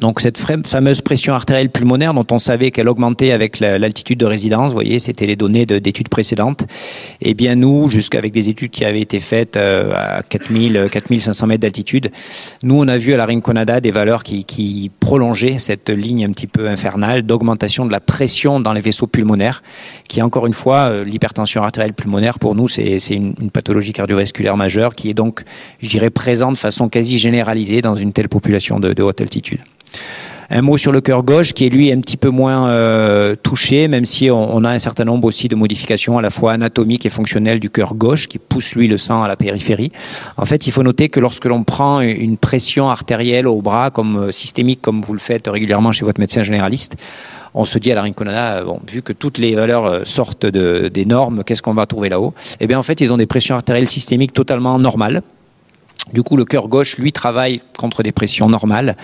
Donc 0.00 0.20
cette 0.20 0.38
fameuse 0.38 1.02
pression 1.02 1.34
artérielle 1.34 1.68
pulmonaire 1.68 2.14
dont 2.14 2.26
on 2.30 2.38
savait 2.38 2.70
qu'elle 2.70 2.88
augmentait 2.88 3.30
avec 3.30 3.60
l'altitude 3.60 4.18
de 4.18 4.24
résidence, 4.24 4.68
vous 4.68 4.74
voyez, 4.74 4.98
c'était 4.98 5.26
les 5.26 5.36
données 5.36 5.66
d'études 5.66 6.08
précédentes. 6.08 6.64
Eh 7.20 7.34
bien 7.34 7.56
nous, 7.56 7.90
jusqu'avec 7.90 8.32
des 8.32 8.48
études 8.48 8.70
qui 8.70 8.86
avaient 8.86 9.02
été 9.02 9.20
faites 9.20 9.56
euh, 9.56 9.92
à 9.94 10.22
4000, 10.22 10.88
4500 10.90 11.46
mètres 11.46 11.60
d'altitude, 11.60 12.10
nous 12.62 12.76
on 12.76 12.88
a 12.88 12.96
vu 12.96 13.12
à 13.12 13.18
la 13.18 13.26
Rinconada 13.26 13.80
des 13.80 13.90
valeurs 13.90 14.22
qui, 14.22 14.90
prolongeaient 15.00 15.58
cette 15.58 15.90
ligne 15.90 16.24
un 16.24 16.30
petit 16.30 16.46
peu 16.46 16.68
infernale 16.68 17.22
d'augmentation 17.22 17.84
de 17.84 17.92
la 17.92 18.00
pression 18.00 18.60
dans 18.60 18.72
les 18.72 18.80
vaisseaux 18.80 19.06
pulmonaires, 19.06 19.62
qui 20.08 20.22
encore 20.22 20.46
une 20.46 20.54
fois, 20.54 20.88
euh, 20.90 21.04
l'hypertension 21.04 21.62
artérielle 21.62 21.92
pulmonaire 21.92 22.38
pour 22.38 22.54
nous 22.54 22.68
c'est 22.68 22.98
une, 23.10 23.34
pathologie 23.52 23.92
cardiovasculaire 23.92 24.56
majeure 24.56 24.94
qui 24.94 25.10
est 25.10 25.14
donc, 25.14 25.42
je 25.82 25.88
dirais, 25.88 26.10
présente 26.10 26.54
de 26.54 26.58
façon 26.58 26.88
quasi 26.88 27.18
généralisée 27.18 27.82
dans 27.82 27.96
une 27.96 28.12
telle 28.12 28.28
population 28.28 28.80
de 28.80 29.02
haute 29.02 29.20
altitude. 29.20 29.60
Un 30.54 30.60
mot 30.60 30.76
sur 30.76 30.92
le 30.92 31.00
cœur 31.00 31.22
gauche 31.22 31.54
qui 31.54 31.64
est 31.64 31.70
lui 31.70 31.90
un 31.90 32.00
petit 32.02 32.18
peu 32.18 32.28
moins 32.28 32.68
euh, 32.68 33.34
touché, 33.42 33.88
même 33.88 34.04
si 34.04 34.30
on, 34.30 34.64
a 34.64 34.70
un 34.70 34.78
certain 34.78 35.04
nombre 35.04 35.26
aussi 35.26 35.48
de 35.48 35.54
modifications 35.54 36.18
à 36.18 36.22
la 36.22 36.28
fois 36.28 36.52
anatomiques 36.52 37.06
et 37.06 37.08
fonctionnelles 37.08 37.58
du 37.58 37.70
cœur 37.70 37.94
gauche 37.94 38.28
qui 38.28 38.38
pousse 38.38 38.74
lui 38.74 38.86
le 38.86 38.98
sang 38.98 39.22
à 39.22 39.28
la 39.28 39.36
périphérie. 39.36 39.92
En 40.36 40.44
fait, 40.44 40.66
il 40.66 40.70
faut 40.70 40.82
noter 40.82 41.08
que 41.08 41.20
lorsque 41.20 41.46
l'on 41.46 41.64
prend 41.64 42.00
une 42.02 42.36
pression 42.36 42.90
artérielle 42.90 43.46
au 43.46 43.62
bras, 43.62 43.88
comme 43.88 44.24
euh, 44.24 44.30
systémique, 44.30 44.82
comme 44.82 45.00
vous 45.00 45.14
le 45.14 45.20
faites 45.20 45.46
régulièrement 45.46 45.90
chez 45.90 46.04
votre 46.04 46.20
médecin 46.20 46.42
généraliste, 46.42 46.98
on 47.54 47.64
se 47.64 47.78
dit 47.78 47.90
à 47.90 47.94
la 47.94 48.02
Rinconada, 48.02 48.62
bon, 48.62 48.78
vu 48.86 49.00
que 49.00 49.14
toutes 49.14 49.38
les 49.38 49.54
valeurs 49.54 49.86
euh, 49.86 50.00
sortent 50.04 50.44
de, 50.44 50.90
des 50.92 51.06
normes, 51.06 51.44
qu'est-ce 51.44 51.62
qu'on 51.62 51.72
va 51.72 51.86
trouver 51.86 52.10
là-haut? 52.10 52.34
Eh 52.60 52.66
bien, 52.66 52.78
en 52.78 52.82
fait, 52.82 53.00
ils 53.00 53.10
ont 53.10 53.16
des 53.16 53.24
pressions 53.24 53.54
artérielles 53.54 53.88
systémiques 53.88 54.34
totalement 54.34 54.78
normales 54.78 55.22
du 56.12 56.22
coup, 56.22 56.36
le 56.36 56.44
cœur 56.44 56.68
gauche, 56.68 56.98
lui, 56.98 57.12
travaille 57.12 57.60
contre 57.78 58.02
des 58.02 58.10
pressions 58.10 58.48
normales, 58.48 58.96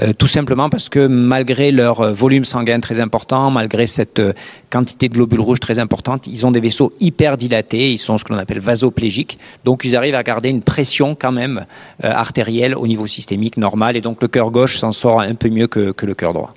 euh, 0.00 0.12
tout 0.12 0.26
simplement 0.26 0.68
parce 0.68 0.88
que 0.88 1.06
malgré 1.06 1.70
leur 1.70 2.00
euh, 2.00 2.12
volume 2.12 2.44
sanguin 2.44 2.80
très 2.80 2.98
important, 2.98 3.50
malgré 3.50 3.86
cette 3.86 4.18
euh, 4.18 4.32
quantité 4.68 5.08
de 5.08 5.14
globules 5.14 5.40
rouges 5.40 5.60
très 5.60 5.78
importante, 5.78 6.26
ils 6.26 6.44
ont 6.46 6.50
des 6.50 6.60
vaisseaux 6.60 6.92
hyper 7.00 7.36
dilatés, 7.36 7.92
ils 7.92 7.98
sont 7.98 8.18
ce 8.18 8.24
que 8.24 8.32
l'on 8.32 8.38
appelle 8.38 8.60
vasoplégiques, 8.60 9.38
donc 9.64 9.84
ils 9.84 9.94
arrivent 9.94 10.16
à 10.16 10.22
garder 10.24 10.48
une 10.48 10.62
pression 10.62 11.14
quand 11.14 11.32
même 11.32 11.66
artérielle 12.02 12.76
au 12.76 12.86
niveau 12.86 13.06
systémique 13.06 13.56
normal, 13.56 13.96
et 13.96 14.00
donc 14.00 14.20
le 14.20 14.28
cœur 14.28 14.50
gauche 14.50 14.76
s'en 14.76 14.92
sort 14.92 15.20
un 15.20 15.34
peu 15.34 15.48
mieux 15.48 15.66
que, 15.66 15.92
que 15.92 16.06
le 16.06 16.14
cœur 16.14 16.34
droit. 16.34 16.54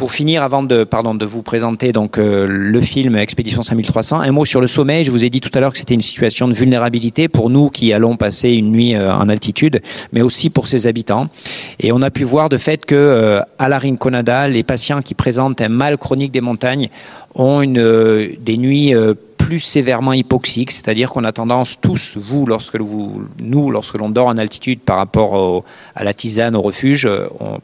Pour 0.00 0.12
finir, 0.12 0.42
avant 0.42 0.62
de, 0.62 1.26
vous 1.26 1.42
présenter 1.42 1.92
euh, 1.94 2.46
le 2.48 2.80
film 2.80 3.16
Expédition 3.16 3.62
5300, 3.62 4.20
un 4.20 4.32
mot 4.32 4.46
sur 4.46 4.62
le 4.62 4.66
sommeil. 4.66 5.04
Je 5.04 5.10
vous 5.10 5.26
ai 5.26 5.28
dit 5.28 5.42
tout 5.42 5.50
à 5.52 5.60
l'heure 5.60 5.72
que 5.72 5.76
c'était 5.76 5.92
une 5.92 6.00
situation 6.00 6.48
de 6.48 6.54
vulnérabilité 6.54 7.28
pour 7.28 7.50
nous 7.50 7.68
qui 7.68 7.92
allons 7.92 8.16
passer 8.16 8.52
une 8.52 8.70
nuit 8.70 8.94
euh, 8.94 9.12
en 9.12 9.28
altitude, 9.28 9.82
mais 10.14 10.22
aussi 10.22 10.48
pour 10.48 10.68
ses 10.68 10.86
habitants. 10.86 11.28
Et 11.80 11.92
on 11.92 12.00
a 12.00 12.10
pu 12.10 12.24
voir 12.24 12.48
de 12.48 12.56
fait 12.56 12.86
que 12.86 12.94
euh, 12.94 13.42
à 13.58 13.68
la 13.68 13.78
Rinconada, 13.78 14.48
les 14.48 14.62
patients 14.62 15.02
qui 15.02 15.12
présentent 15.12 15.60
un 15.60 15.68
mal 15.68 15.98
chronique 15.98 16.32
des 16.32 16.40
montagnes 16.40 16.88
ont 17.34 17.60
des 17.60 18.56
nuits 18.56 18.94
plus 19.50 19.58
sévèrement 19.58 20.12
hypoxique, 20.12 20.70
c'est-à-dire 20.70 21.10
qu'on 21.10 21.24
a 21.24 21.32
tendance 21.32 21.76
tous, 21.80 22.16
vous, 22.16 22.46
lorsque 22.46 22.76
vous, 22.76 23.24
nous, 23.40 23.72
lorsque 23.72 23.98
l'on 23.98 24.08
dort 24.08 24.28
en 24.28 24.38
altitude 24.38 24.78
par 24.78 24.96
rapport 24.96 25.64
à 25.96 26.04
la 26.04 26.14
tisane, 26.14 26.54
au 26.54 26.60
refuge, 26.60 27.10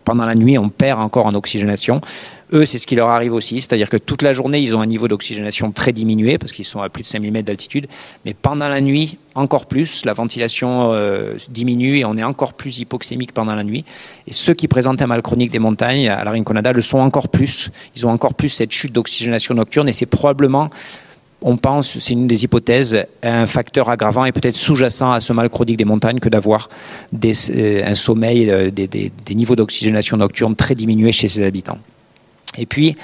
pendant 0.05 0.25
la 0.25 0.35
nuit, 0.35 0.59
on 0.59 0.69
perd 0.69 1.01
encore 1.01 1.27
en 1.27 1.35
oxygénation. 1.37 2.01
Eux, 2.53 2.65
c'est 2.65 2.79
ce 2.79 2.89
qui 2.89 2.97
leur 2.97 3.09
arrive 3.09 3.33
aussi, 3.33 3.61
c'est-à-dire 3.61 3.89
que 3.89 3.97
toute 3.97 4.23
la 4.23 4.33
journée, 4.33 4.59
ils 4.59 4.75
ont 4.75 4.81
un 4.81 4.87
niveau 4.87 5.07
d'oxygénation 5.07 5.71
très 5.71 5.93
diminué 5.93 6.39
parce 6.39 6.51
qu'ils 6.51 6.65
sont 6.65 6.81
à 6.81 6.89
plus 6.89 7.05
de 7.05 7.09
5000 7.09 7.31
mètres 7.31 7.47
d'altitude, 7.47 7.87
mais 8.25 8.35
pendant 8.35 8.67
la 8.67 8.81
nuit, 8.81 9.19
encore 9.37 9.67
plus, 9.67 10.05
la 10.05 10.13
ventilation 10.13 10.93
euh, 10.93 11.35
diminue 11.51 11.99
et 11.99 12.05
on 12.05 12.17
est 12.17 12.25
encore 12.25 12.55
plus 12.55 12.81
hypoxémique 12.81 13.31
pendant 13.31 13.55
la 13.55 13.63
nuit. 13.63 13.85
Et 14.27 14.33
ceux 14.33 14.55
qui 14.55 14.67
présentent 14.67 15.03
un 15.03 15.07
mal 15.07 15.23
chronique 15.23 15.53
des 15.53 15.61
montagnes 15.61 16.09
à 16.09 16.25
la 16.25 16.33
Rinconada 16.33 16.73
le 16.73 16.81
sont 16.81 16.99
encore 16.99 17.29
plus. 17.29 17.71
Ils 17.95 18.07
ont 18.07 18.11
encore 18.11 18.35
plus 18.35 18.49
cette 18.49 18.73
chute 18.73 18.93
d'oxygénation 18.93 19.55
nocturne 19.55 19.89
et 19.89 19.93
c'est 19.93 20.07
probablement 20.07 20.71
on 21.43 21.57
pense, 21.57 21.99
c'est 21.99 22.13
une 22.13 22.27
des 22.27 22.45
hypothèses, 22.45 23.05
un 23.23 23.47
facteur 23.47 23.91
aggravant 23.91 24.25
et 24.25 24.33
peut-être 24.33 24.57
sous-jacent 24.57 25.13
à 25.13 25.21
ce 25.21 25.33
mal 25.33 25.51
chronique 25.51 25.77
des 25.77 25.85
montagnes 25.85 26.19
que 26.19 26.29
d'avoir 26.29 26.69
euh, 27.25 27.83
un 27.85 27.95
sommeil, 27.95 28.51
euh, 28.51 28.71
des, 28.71 29.13
niveaux 29.31 29.57
d'oxygénation 29.57 30.17
nocturne 30.17 30.57
très 30.57 30.75
diminués 30.75 31.13
chez 31.13 31.29
ses 31.29 31.45
habitants. 31.45 31.79
Et 32.59 32.67
puis, 32.67 32.97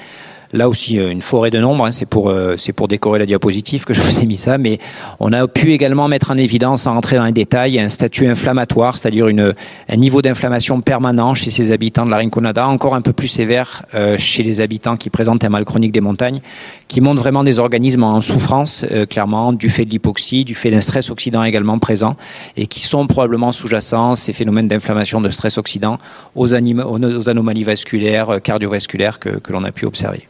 Là 0.53 0.69
aussi, 0.69 0.99
euh, 0.99 1.09
une 1.09 1.23
forêt 1.23 1.49
de 1.49 1.59
nombres, 1.59 1.87
hein, 1.87 1.91
c'est 1.91 2.05
pour, 2.05 2.29
euh, 2.29 2.53
c'est 2.57 2.73
pour 2.73 2.87
décorer 2.87 3.17
la 3.17 3.25
diapositive 3.25 3.85
que 3.85 3.93
je 3.95 4.01
vous 4.01 4.19
ai 4.19 4.27
mis 4.27 4.37
ça, 4.37 4.59
mais 4.59 4.77
on 5.19 5.33
a 5.33 5.47
pu 5.47 5.73
également 5.73 6.07
mettre 6.07 6.29
en 6.29 6.37
évidence, 6.37 6.83
sans 6.83 6.93
rentrer 6.93 7.15
dans 7.15 7.25
les 7.25 7.31
détails, 7.31 7.79
un 7.79 7.89
statut 7.89 8.27
inflammatoire, 8.27 8.95
c'est-à-dire 8.95 9.27
une, 9.27 9.55
un 9.89 9.95
niveau 9.95 10.21
d'inflammation 10.21 10.79
permanent 10.81 11.33
chez 11.33 11.49
ces 11.49 11.71
habitants 11.71 12.05
de 12.05 12.11
la 12.11 12.17
Rinconada, 12.17 12.67
encore 12.67 12.93
un 12.93 13.01
peu 13.01 13.13
plus 13.13 13.27
sévère 13.27 13.83
euh, 13.95 14.15
chez 14.19 14.43
les 14.43 14.61
habitants 14.61 14.95
qui 14.95 15.09
présentent 15.09 15.43
un 15.43 15.49
mal 15.49 15.65
chronique 15.65 15.91
des 15.91 16.01
montagnes, 16.01 16.39
qui 16.87 17.01
montrent 17.01 17.21
vraiment 17.21 17.43
des 17.43 17.57
organismes 17.57 18.03
en 18.03 18.21
souffrance, 18.21 18.85
clairement, 19.09 19.53
du 19.53 19.69
fait 19.69 19.85
de 19.85 19.89
l'hypoxie, 19.89 20.45
du 20.45 20.53
fait 20.53 20.69
d'un 20.69 20.81
stress 20.81 21.09
oxydant 21.09 21.43
également 21.43 21.79
présent, 21.79 22.15
et 22.57 22.67
qui 22.67 22.81
sont 22.81 23.07
probablement 23.07 23.51
sous-jacents, 23.51 24.15
ces 24.15 24.33
phénomènes 24.33 24.67
d'inflammation, 24.67 25.19
de 25.19 25.31
stress 25.31 25.57
oxydant, 25.57 25.97
aux, 26.35 26.53
aux 26.53 27.29
anomalies 27.29 27.63
vasculaires, 27.63 28.39
cardiovasculaires 28.43 29.17
que, 29.17 29.29
que 29.29 29.51
l'on 29.51 29.63
a 29.63 29.71
pu 29.71 29.87
observer. 29.87 30.27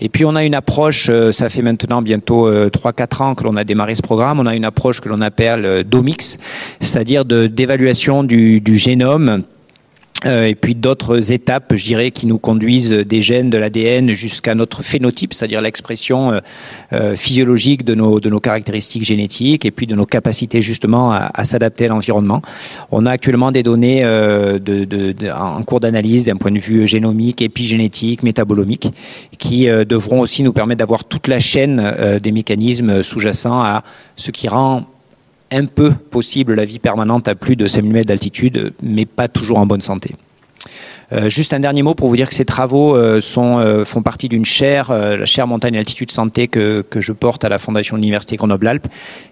Et 0.00 0.08
puis 0.08 0.24
on 0.24 0.36
a 0.36 0.44
une 0.44 0.54
approche, 0.54 1.08
euh, 1.10 1.32
ça 1.32 1.48
fait 1.48 1.62
maintenant 1.62 2.02
bientôt 2.02 2.48
3-4 2.48 2.50
euh, 2.50 3.24
ans 3.24 3.34
que 3.34 3.42
l'on 3.44 3.56
a 3.56 3.64
démarré 3.64 3.96
ce 3.96 4.02
programme, 4.02 4.38
on 4.38 4.46
a 4.46 4.54
une 4.54 4.64
approche 4.64 5.00
que 5.00 5.08
l'on 5.08 5.20
appelle 5.20 5.64
euh, 5.64 5.82
DOMIX, 5.82 6.38
c'est-à-dire 6.80 7.24
d'évaluation 7.24 8.22
du, 8.22 8.60
du 8.60 8.78
génome 8.78 9.42
et 10.24 10.56
puis 10.56 10.74
d'autres 10.74 11.32
étapes, 11.32 11.74
je 11.76 11.84
dirais, 11.84 12.10
qui 12.10 12.26
nous 12.26 12.38
conduisent 12.38 12.90
des 12.90 13.22
gènes, 13.22 13.50
de 13.50 13.58
l'ADN 13.58 14.14
jusqu'à 14.14 14.56
notre 14.56 14.82
phénotype, 14.82 15.32
c'est-à-dire 15.32 15.60
l'expression 15.60 16.32
euh, 16.32 16.40
euh, 16.92 17.14
physiologique 17.14 17.84
de 17.84 17.94
nos, 17.94 18.18
caractéristiques 18.40 19.04
génétiques 19.04 19.64
et 19.64 19.70
puis 19.70 19.86
de 19.86 19.94
nos 19.94 20.06
capacités 20.06 20.60
justement 20.60 21.12
à, 21.12 21.44
s'adapter 21.44 21.86
à 21.86 21.88
l'environnement. 21.88 22.42
On 22.90 23.06
a 23.06 23.10
actuellement 23.10 23.52
des 23.52 23.62
données 23.62 24.04
en 24.04 25.62
cours 25.62 25.80
d'analyse 25.80 26.24
d'un 26.24 26.36
point 26.36 26.50
de 26.50 26.58
vue 26.58 26.86
génomique, 26.86 27.42
épigénétique, 27.42 28.22
métabolomique, 28.22 28.88
qui 29.38 29.66
devront 29.66 30.20
aussi 30.20 30.42
nous 30.42 30.52
permettre 30.52 30.80
d'avoir 30.80 31.04
toute 31.04 31.26
la 31.26 31.40
chaîne 31.40 32.18
des 32.22 32.32
mécanismes 32.32 33.02
sous-jacents 33.02 33.60
à 33.60 33.82
ce 34.16 34.30
qui 34.30 34.48
rend 34.48 34.84
un 35.50 35.66
peu 35.66 35.92
possible 35.92 36.54
la 36.54 36.64
vie 36.64 36.78
permanente 36.78 37.28
à 37.28 37.34
plus 37.34 37.56
de 37.56 37.66
5000 37.66 37.92
mètres 37.92 38.08
d'altitude, 38.08 38.72
mais 38.82 39.06
pas 39.06 39.28
toujours 39.28 39.58
en 39.58 39.66
bonne 39.66 39.80
santé. 39.80 40.14
Euh, 41.12 41.28
juste 41.30 41.54
un 41.54 41.60
dernier 41.60 41.82
mot 41.82 41.94
pour 41.94 42.08
vous 42.08 42.16
dire 42.16 42.28
que 42.28 42.34
ces 42.34 42.44
travaux 42.44 42.94
euh, 42.94 43.20
euh, 43.38 43.84
font 43.84 44.02
partie 44.02 44.28
d'une 44.28 44.44
chaire, 44.44 44.92
la 44.92 45.24
chaire 45.24 45.46
montagne 45.46 45.78
altitude 45.78 46.10
santé 46.10 46.48
que, 46.48 46.82
que 46.82 47.00
je 47.00 47.12
porte 47.12 47.44
à 47.44 47.48
la 47.48 47.58
Fondation 47.58 47.96
de 47.96 48.02
l'Université 48.02 48.36
Grenoble-Alpes, 48.36 48.88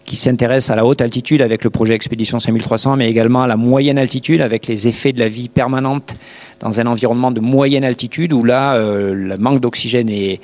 qui 0.07 0.17
s'intéresse 0.17 0.71
à 0.71 0.77
la 0.77 0.87
haute 0.87 1.01
altitude 1.01 1.43
avec 1.43 1.65
le 1.65 1.71
projet 1.71 1.95
Expédition 1.95 2.39
5300, 2.39 2.97
mais 2.97 3.11
également 3.11 3.43
à 3.43 3.47
la 3.49 3.57
moyenne 3.57 3.99
altitude 3.99 4.41
avec 4.41 4.69
les 4.69 4.87
effets 4.87 5.13
de 5.13 5.19
la 5.19 5.29
vie 5.29 5.49
permanente 5.49 6.15
dans 6.61 6.81
un 6.81 6.87
environnement 6.87 7.33
de 7.33 7.41
moyenne 7.41 7.85
altitude 7.85 8.33
où 8.33 8.45
là, 8.45 8.77
euh, 8.77 9.15
le 9.15 9.37
manque 9.37 9.61
d'oxygène 9.61 10.09
est, 10.09 10.41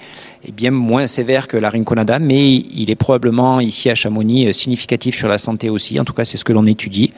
bien 0.53 0.73
moins 0.73 1.07
sévère 1.07 1.47
que 1.47 1.57
la 1.57 1.71
Rinconada, 1.71 2.19
mais 2.19 2.53
il 2.53 2.91
est 2.91 2.97
probablement 2.97 3.61
ici 3.61 3.89
à 3.89 3.95
Chamonix 3.95 4.49
euh, 4.49 4.53
significatif 4.53 5.17
sur 5.17 5.29
la 5.29 5.39
santé 5.39 5.71
aussi. 5.71 5.99
En 6.01 6.05
tout 6.05 6.13
cas, 6.13 6.25
c'est 6.25 6.37
ce 6.37 6.45
que 6.45 6.53
l'on 6.53 6.67
étudie. 6.67 7.13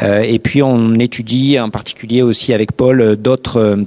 Euh, 0.00 0.22
et 0.22 0.38
puis, 0.38 0.62
on 0.62 0.94
étudie 0.94 1.58
en 1.58 1.70
particulier 1.70 2.22
aussi 2.22 2.54
avec 2.54 2.72
Paul 2.72 3.16
d'autres 3.16 3.84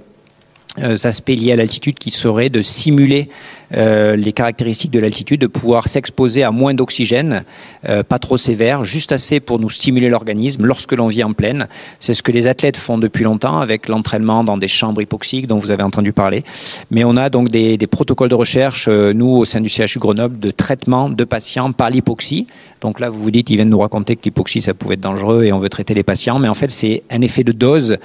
aspects 0.78 1.30
liés 1.30 1.54
à 1.54 1.56
l'altitude 1.56 1.98
qui 1.98 2.12
seraient 2.12 2.50
de 2.50 2.62
simuler 2.62 3.30
euh, 3.76 4.16
les 4.16 4.32
caractéristiques 4.32 4.92
de 4.92 5.00
l'altitude, 5.00 5.42
de 5.42 5.48
pouvoir 5.48 5.88
s'exposer 5.88 6.44
à 6.44 6.52
moins 6.52 6.74
d'oxygène, 6.74 7.44
euh, 7.90 8.04
pas 8.04 8.20
trop 8.20 8.38
sévère, 8.38 8.86
juste 8.86 9.12
assez 9.12 9.40
pour 9.40 9.60
nous 9.60 9.70
stimuler 9.70 10.10
l'organisme 10.10 10.66
lorsque 10.66 10.94
l'on 10.94 11.08
vit 11.08 11.24
en 11.24 11.34
pleine. 11.34 11.68
C'est 12.00 12.14
ce 12.14 12.24
que 12.24 12.32
les 12.32 12.48
athlètes 12.48 12.78
font 12.78 12.98
depuis 12.98 13.24
longtemps 13.24 13.60
avec 13.60 13.90
l'entraînement 13.90 14.44
dans 14.44 14.58
des 14.58 14.68
chambres 14.68 15.02
hypoxiques 15.02 15.48
dont 15.48 15.58
vous 15.58 15.72
avez 15.72 15.84
entendu 15.84 16.14
parler. 16.14 16.44
Mais 16.90 17.04
on 17.04 17.18
a 17.18 17.30
donc 17.30 17.50
des, 17.50 17.78
protocoles 17.88 18.30
de 18.30 18.36
recherche, 18.36 18.88
euh, 18.88 19.14
nous 19.14 19.28
au 19.28 19.46
sein 19.46 19.62
du 19.62 19.70
CHU 19.70 20.00
Grenoble, 20.00 20.40
de 20.40 20.52
traitement 20.52 21.10
de 21.10 21.24
patients 21.24 21.72
par 21.72 21.90
l'hypoxie. 21.90 22.48
Donc 22.82 23.00
là, 23.00 23.10
vous 23.10 23.22
vous 23.22 23.32
dites, 23.32 23.50
ils 23.50 23.56
viennent 23.56 23.70
nous 23.70 23.80
raconter 23.80 24.16
que 24.16 24.22
l'hypoxie, 24.24 24.62
ça 24.62 24.74
pouvait 24.74 24.94
être 24.94 25.02
dangereux 25.02 25.44
et 25.44 25.52
on 25.52 25.60
veut 25.60 25.70
traiter 25.70 25.94
les 25.94 26.04
patients. 26.04 26.40
Mais 26.40 26.48
en 26.48 26.54
fait, 26.54 26.72
c'est 26.72 27.04
un 27.10 27.22
effet 27.22 27.44
de 27.44 27.52
dose 27.52 27.98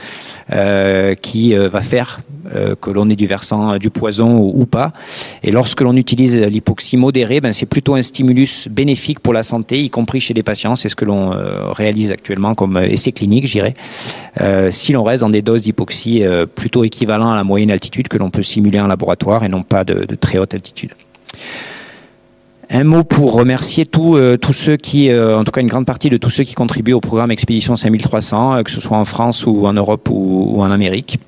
qui 1.22 1.54
va 1.54 1.80
faire 1.80 2.20
que 2.80 2.90
l'on 2.90 3.08
est 3.10 3.16
du 3.16 3.26
versant 3.26 3.76
du 3.76 3.90
poison 3.90 4.38
ou, 4.38 4.62
ou 4.62 4.66
pas. 4.66 4.92
Et 5.42 5.50
lorsque 5.60 5.82
l'on 5.82 5.94
utilise 5.94 6.40
l'hypoxie 6.40 6.96
modérée, 6.96 7.42
ben 7.42 7.52
c'est 7.52 7.66
plutôt 7.66 7.94
un 7.94 8.00
stimulus 8.00 8.66
bénéfique 8.70 9.20
pour 9.20 9.34
la 9.34 9.42
santé, 9.42 9.82
y 9.82 9.90
compris 9.90 10.18
chez 10.18 10.32
les 10.32 10.42
patients. 10.42 10.74
C'est 10.74 10.88
ce 10.88 10.96
que 10.96 11.04
l'on 11.04 11.34
euh, 11.34 11.70
réalise 11.72 12.10
actuellement 12.12 12.54
comme 12.54 12.78
euh, 12.78 12.86
essai 12.86 13.12
clinique, 13.12 13.46
je. 13.46 13.60
Euh, 14.40 14.70
si 14.70 14.94
l'on 14.94 15.02
reste 15.02 15.20
dans 15.20 15.28
des 15.28 15.42
doses 15.42 15.60
d'hypoxie 15.60 16.22
plutôt 16.54 16.82
équivalentes 16.82 17.34
à 17.34 17.34
la 17.34 17.44
moyenne 17.44 17.70
altitude 17.70 18.08
que 18.08 18.16
l'on 18.16 18.30
peut 18.30 18.42
simuler 18.42 18.80
en 18.80 18.86
laboratoire 18.86 19.44
et 19.44 19.50
non 19.50 19.62
pas 19.62 19.84
de, 19.84 20.06
très 20.14 20.38
haute 20.38 20.54
altitude. 20.54 20.92
Un 22.70 22.84
mot 22.84 23.04
pour 23.04 23.34
remercier 23.34 23.84
tous 23.84 24.16
ceux 24.52 24.78
qui, 24.78 25.12
en 25.12 25.44
tout 25.44 25.50
cas 25.50 25.60
une 25.60 25.68
grande 25.74 25.84
partie 25.84 26.08
de 26.08 26.16
tous 26.16 26.30
ceux 26.30 26.44
qui 26.44 26.54
contribuent 26.54 26.94
au 26.94 27.00
programme 27.00 27.32
Expédition 27.32 27.76
5300, 27.76 28.62
que 28.62 28.70
ce 28.70 28.80
soit 28.80 28.96
en 28.96 29.04
France 29.04 29.44
ou 29.44 29.66
en 29.66 29.74
Europe 29.74 30.08
ou 30.10 30.62
en 30.62 30.70
Amérique. 30.70 31.18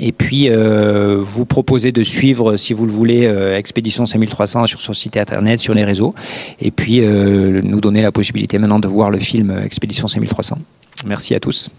Et 0.00 0.12
puis, 0.12 0.48
euh, 0.48 1.18
vous 1.20 1.44
proposez 1.44 1.92
de 1.92 2.02
suivre, 2.02 2.56
si 2.56 2.72
vous 2.72 2.86
le 2.86 2.92
voulez, 2.92 3.26
euh, 3.26 3.56
Expédition 3.56 4.06
5300 4.06 4.66
sur 4.66 4.80
son 4.80 4.92
site 4.92 5.16
internet, 5.16 5.60
sur 5.60 5.74
les 5.74 5.84
réseaux. 5.84 6.14
Et 6.60 6.70
puis, 6.70 7.00
euh, 7.00 7.60
nous 7.62 7.80
donner 7.80 8.02
la 8.02 8.10
possibilité 8.10 8.58
maintenant 8.58 8.78
de 8.78 8.88
voir 8.88 9.10
le 9.10 9.18
film 9.18 9.56
Expédition 9.64 10.08
5300. 10.08 10.58
Merci 11.06 11.34
à 11.34 11.40
tous. 11.40 11.70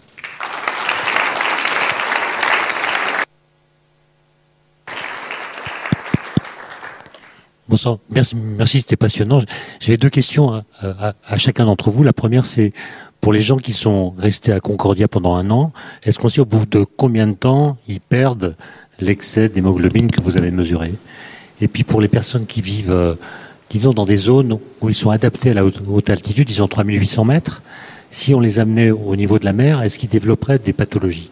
Bonsoir, 7.66 7.98
merci, 8.08 8.80
c'était 8.80 8.96
passionnant. 8.96 9.42
J'avais 9.80 9.96
deux 9.96 10.10
questions 10.10 10.62
à 10.80 11.38
chacun 11.38 11.64
d'entre 11.64 11.90
vous. 11.90 12.04
La 12.04 12.12
première, 12.12 12.44
c'est 12.44 12.72
pour 13.24 13.32
les 13.32 13.40
gens 13.40 13.56
qui 13.56 13.72
sont 13.72 14.10
restés 14.18 14.52
à 14.52 14.60
Concordia 14.60 15.08
pendant 15.08 15.34
un 15.34 15.50
an, 15.50 15.72
est-ce 16.02 16.18
qu'on 16.18 16.28
sait 16.28 16.42
au 16.42 16.44
bout 16.44 16.66
de 16.66 16.84
combien 16.84 17.26
de 17.26 17.32
temps 17.32 17.78
ils 17.88 17.98
perdent 17.98 18.54
l'excès 19.00 19.48
d'hémoglobine 19.48 20.10
que 20.10 20.20
vous 20.20 20.36
avez 20.36 20.50
mesuré? 20.50 20.92
Et 21.62 21.66
puis 21.66 21.84
pour 21.84 22.02
les 22.02 22.08
personnes 22.08 22.44
qui 22.44 22.60
vivent, 22.60 22.90
euh, 22.90 23.14
disons, 23.70 23.94
dans 23.94 24.04
des 24.04 24.16
zones 24.16 24.58
où 24.82 24.90
ils 24.90 24.94
sont 24.94 25.08
adaptés 25.08 25.52
à 25.52 25.54
la 25.54 25.64
haute, 25.64 25.80
haute 25.88 26.10
altitude, 26.10 26.46
disons 26.46 26.68
3800 26.68 27.24
mètres, 27.24 27.62
si 28.10 28.34
on 28.34 28.40
les 28.40 28.58
amenait 28.58 28.90
au 28.90 29.16
niveau 29.16 29.38
de 29.38 29.46
la 29.46 29.54
mer, 29.54 29.80
est-ce 29.80 29.98
qu'ils 29.98 30.10
développeraient 30.10 30.58
des 30.58 30.74
pathologies? 30.74 31.30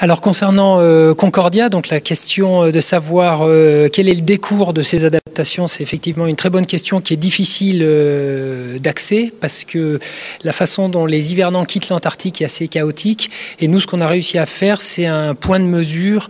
Alors 0.00 0.20
concernant 0.20 0.78
euh, 0.78 1.12
Concordia, 1.12 1.68
donc 1.68 1.88
la 1.88 1.98
question 1.98 2.70
de 2.70 2.80
savoir 2.80 3.40
euh, 3.42 3.88
quel 3.92 4.08
est 4.08 4.14
le 4.14 4.20
décours 4.20 4.72
de 4.72 4.82
ces 4.82 5.04
adaptations, 5.04 5.66
c'est 5.66 5.82
effectivement 5.82 6.28
une 6.28 6.36
très 6.36 6.50
bonne 6.50 6.66
question 6.66 7.00
qui 7.00 7.14
est 7.14 7.16
difficile 7.16 7.80
euh, 7.82 8.78
d'accès 8.78 9.32
parce 9.40 9.64
que 9.64 9.98
la 10.44 10.52
façon 10.52 10.88
dont 10.88 11.04
les 11.04 11.32
hivernants 11.32 11.64
quittent 11.64 11.88
l'Antarctique 11.88 12.40
est 12.42 12.44
assez 12.44 12.68
chaotique. 12.68 13.30
Et 13.58 13.66
nous, 13.66 13.80
ce 13.80 13.88
qu'on 13.88 14.00
a 14.00 14.06
réussi 14.06 14.38
à 14.38 14.46
faire, 14.46 14.80
c'est 14.80 15.06
un 15.06 15.34
point 15.34 15.58
de 15.58 15.64
mesure 15.64 16.28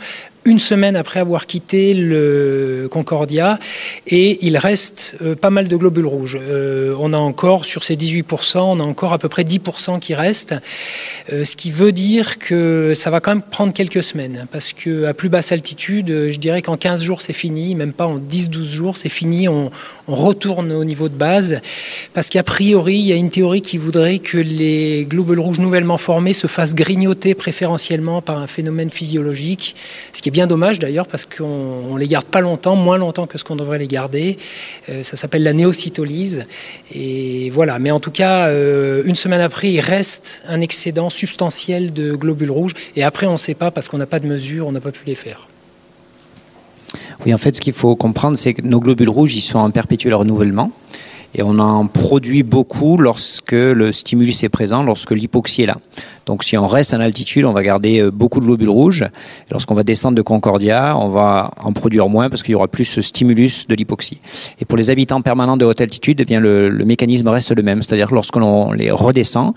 une 0.48 0.58
semaine 0.58 0.96
après 0.96 1.20
avoir 1.20 1.46
quitté 1.46 1.92
le 1.92 2.88
Concordia 2.90 3.58
et 4.06 4.46
il 4.46 4.56
reste 4.56 5.16
euh, 5.20 5.34
pas 5.34 5.50
mal 5.50 5.68
de 5.68 5.76
globules 5.76 6.06
rouges. 6.06 6.38
Euh, 6.40 6.96
on 6.98 7.12
a 7.12 7.18
encore 7.18 7.66
sur 7.66 7.84
ces 7.84 7.96
18%, 7.96 8.58
on 8.58 8.80
a 8.80 8.82
encore 8.82 9.12
à 9.12 9.18
peu 9.18 9.28
près 9.28 9.42
10% 9.42 10.00
qui 10.00 10.14
restent, 10.14 10.54
euh, 11.32 11.44
ce 11.44 11.54
qui 11.54 11.70
veut 11.70 11.92
dire 11.92 12.38
que 12.38 12.92
ça 12.94 13.10
va 13.10 13.20
quand 13.20 13.32
même 13.32 13.42
prendre 13.42 13.74
quelques 13.74 14.02
semaines 14.02 14.46
parce 14.50 14.72
que 14.72 15.04
à 15.04 15.12
plus 15.12 15.28
basse 15.28 15.52
altitude, 15.52 16.30
je 16.30 16.38
dirais 16.38 16.62
qu'en 16.62 16.78
15 16.78 17.02
jours 17.02 17.20
c'est 17.20 17.34
fini, 17.34 17.74
même 17.74 17.92
pas 17.92 18.06
en 18.06 18.18
10-12 18.18 18.62
jours 18.62 18.96
c'est 18.96 19.10
fini, 19.10 19.48
on, 19.48 19.70
on, 20.06 20.14
retourne 20.14 20.72
au 20.72 20.84
niveau 20.84 21.10
de 21.10 21.14
base 21.14 21.60
parce 22.14 22.30
qu'a 22.30 22.42
priori 22.42 22.96
il 22.96 23.06
y 23.06 23.12
a 23.12 23.16
une 23.16 23.30
théorie 23.30 23.60
qui 23.60 23.76
voudrait 23.76 24.18
que 24.18 24.38
les 24.38 25.04
globules 25.04 25.40
rouges 25.40 25.60
nouvellement 25.60 25.98
formés 25.98 26.32
se 26.32 26.46
fassent 26.46 26.74
grignoter 26.74 27.34
préférentiellement 27.34 28.22
par 28.22 28.38
un 28.38 28.46
phénomène 28.46 28.88
physiologique, 28.88 29.76
ce 30.14 30.22
qui 30.22 30.30
est 30.30 30.32
bien 30.32 30.37
dommage 30.46 30.78
d'ailleurs 30.78 31.06
parce 31.06 31.26
qu'on 31.26 31.96
les 31.96 32.06
garde 32.06 32.26
pas 32.26 32.40
longtemps, 32.40 32.76
moins 32.76 32.98
longtemps 32.98 33.26
que 33.26 33.38
ce 33.38 33.44
qu'on 33.44 33.56
devrait 33.56 33.78
les 33.78 33.88
garder. 33.88 34.38
Euh, 34.88 35.02
ça 35.02 35.16
s'appelle 35.16 35.42
la 35.42 35.52
néocytolyse. 35.52 36.46
Et 36.92 37.50
voilà. 37.50 37.78
Mais 37.78 37.90
en 37.90 38.00
tout 38.00 38.10
cas, 38.10 38.46
euh, 38.46 39.02
une 39.04 39.14
semaine 39.14 39.40
après, 39.40 39.70
il 39.70 39.80
reste 39.80 40.42
un 40.48 40.60
excédent 40.60 41.10
substantiel 41.10 41.92
de 41.92 42.14
globules 42.14 42.50
rouges. 42.50 42.74
Et 42.96 43.02
après, 43.02 43.26
on 43.26 43.32
ne 43.32 43.38
sait 43.38 43.54
pas 43.54 43.70
parce 43.70 43.88
qu'on 43.88 43.98
n'a 43.98 44.06
pas 44.06 44.20
de 44.20 44.26
mesure, 44.26 44.66
on 44.66 44.72
n'a 44.72 44.80
pas 44.80 44.92
pu 44.92 45.04
les 45.06 45.14
faire. 45.14 45.48
Oui, 47.24 47.34
en 47.34 47.38
fait, 47.38 47.56
ce 47.56 47.60
qu'il 47.60 47.72
faut 47.72 47.96
comprendre, 47.96 48.38
c'est 48.38 48.54
que 48.54 48.62
nos 48.62 48.80
globules 48.80 49.10
rouges, 49.10 49.34
ils 49.34 49.40
sont 49.40 49.58
en 49.58 49.70
perpétuel 49.70 50.14
renouvellement. 50.14 50.72
Et 51.34 51.42
on 51.42 51.58
en 51.58 51.86
produit 51.86 52.42
beaucoup 52.42 52.96
lorsque 52.96 53.52
le 53.52 53.92
stimulus 53.92 54.42
est 54.44 54.48
présent, 54.48 54.82
lorsque 54.82 55.10
l'hypoxie 55.10 55.62
est 55.62 55.66
là. 55.66 55.76
Donc 56.28 56.44
si 56.44 56.56
on 56.56 56.68
reste 56.68 56.94
en 56.94 57.00
altitude, 57.00 57.44
on 57.44 57.52
va 57.52 57.62
garder 57.62 58.00
euh, 58.00 58.10
beaucoup 58.10 58.38
de 58.38 58.44
globules 58.44 58.68
rouges. 58.68 59.04
Lorsqu'on 59.50 59.74
va 59.74 59.82
descendre 59.82 60.14
de 60.14 60.22
Concordia, 60.22 60.96
on 60.96 61.08
va 61.08 61.50
en 61.62 61.72
produire 61.72 62.08
moins 62.08 62.28
parce 62.28 62.42
qu'il 62.42 62.52
y 62.52 62.54
aura 62.54 62.68
plus 62.68 62.84
ce 62.84 63.00
stimulus 63.00 63.66
de 63.66 63.74
l'hypoxie. 63.74 64.20
Et 64.60 64.64
pour 64.64 64.76
les 64.76 64.90
habitants 64.90 65.22
permanents 65.22 65.56
de 65.56 65.64
haute 65.64 65.80
altitude, 65.80 66.20
eh 66.20 66.24
bien 66.24 66.38
le, 66.38 66.70
mécanisme 66.84 67.28
reste 67.28 67.54
le 67.56 67.62
même. 67.62 67.82
C'est-à-dire 67.82 68.08
que 68.08 68.14
lorsqu'on 68.14 68.72
les 68.72 68.90
redescend, 68.90 69.54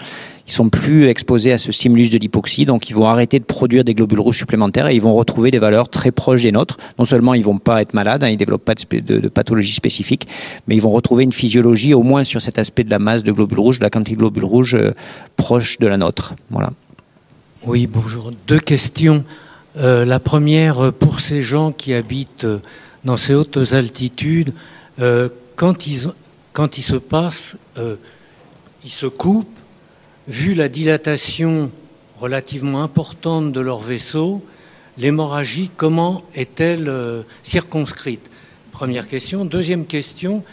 ils 0.48 0.54
sont 0.54 0.70
plus 0.70 1.08
exposés 1.08 1.54
à 1.54 1.58
ce 1.58 1.72
stimulus 1.72 2.10
de 2.10 2.18
l'hypoxie, 2.18 2.66
donc 2.66 2.90
ils 2.90 2.94
vont 2.94 3.08
arrêter 3.08 3.40
de 3.40 3.46
produire 3.46 3.84
des 3.84 3.94
globules 3.94 4.20
rouges 4.20 4.38
supplémentaires 4.38 4.88
et 4.88 4.96
ils 4.96 5.02
vont 5.02 5.14
retrouver 5.14 5.52
des 5.52 5.60
valeurs 5.60 5.90
très 5.90 6.12
proches 6.12 6.44
des 6.44 6.52
nôtres. 6.52 6.78
Non 7.00 7.06
seulement 7.06 7.34
ils 7.34 7.44
vont 7.44 7.58
pas 7.58 7.82
être 7.82 7.94
malades, 7.94 8.24
hein, 8.24 8.30
ils 8.30 8.38
développent 8.38 8.66
pas 8.66 8.76
de, 8.76 9.28
pathologie 9.28 9.74
spécifique, 9.74 10.28
mais 10.68 10.76
ils 10.76 10.82
vont 10.82 10.92
retrouver 10.92 11.24
une 11.24 11.32
physiologie 11.32 11.94
au 11.94 12.04
moins 12.04 12.24
sur 12.24 12.42
cet 12.42 12.58
aspect 12.60 12.84
de 12.84 12.90
la 12.90 13.00
masse 13.00 13.24
de 13.24 13.32
globules 13.32 13.60
rouges, 13.60 13.80
de 13.80 13.84
la 13.84 13.90
quantité 13.90 14.16
de 14.16 14.20
globules 14.20 14.46
rouges 14.46 14.76
euh, 14.76 14.94
proche 15.36 15.80
de 15.80 15.88
la 15.88 15.98
nôtre. 15.98 16.34
Voilà. 16.50 16.61
Oui, 17.64 17.88
bonjour. 17.88 18.32
Deux 18.48 18.60
questions. 18.60 19.24
Euh, 19.78 20.04
la 20.06 20.20
première, 20.20 20.92
pour 20.94 21.20
ces 21.20 21.42
gens 21.42 21.72
qui 21.72 21.94
habitent 21.94 22.48
dans 23.04 23.18
ces 23.18 23.34
hautes 23.34 23.74
altitudes, 23.74 24.54
euh, 25.00 25.30
quand, 25.56 25.88
ils, 25.88 26.84
se 26.84 26.96
passent, 26.96 27.58
euh, 27.78 27.96
ils 28.84 28.92
se 28.92 29.06
coupent, 29.06 29.48
vu 30.28 30.54
la 30.54 30.70
dilatation 30.70 31.72
relativement 32.20 32.84
importante 32.84 33.52
de 33.52 33.60
leur 33.60 33.80
vaisseau, 33.80 34.44
l'hémorragie, 34.98 35.72
comment 35.76 36.24
est-elle 36.36 36.90
euh, 36.90 37.24
circonscrite? 37.44 38.30
Première 38.72 39.08
question. 39.08 39.46
Deuxième 39.46 39.86
question, 39.86 40.44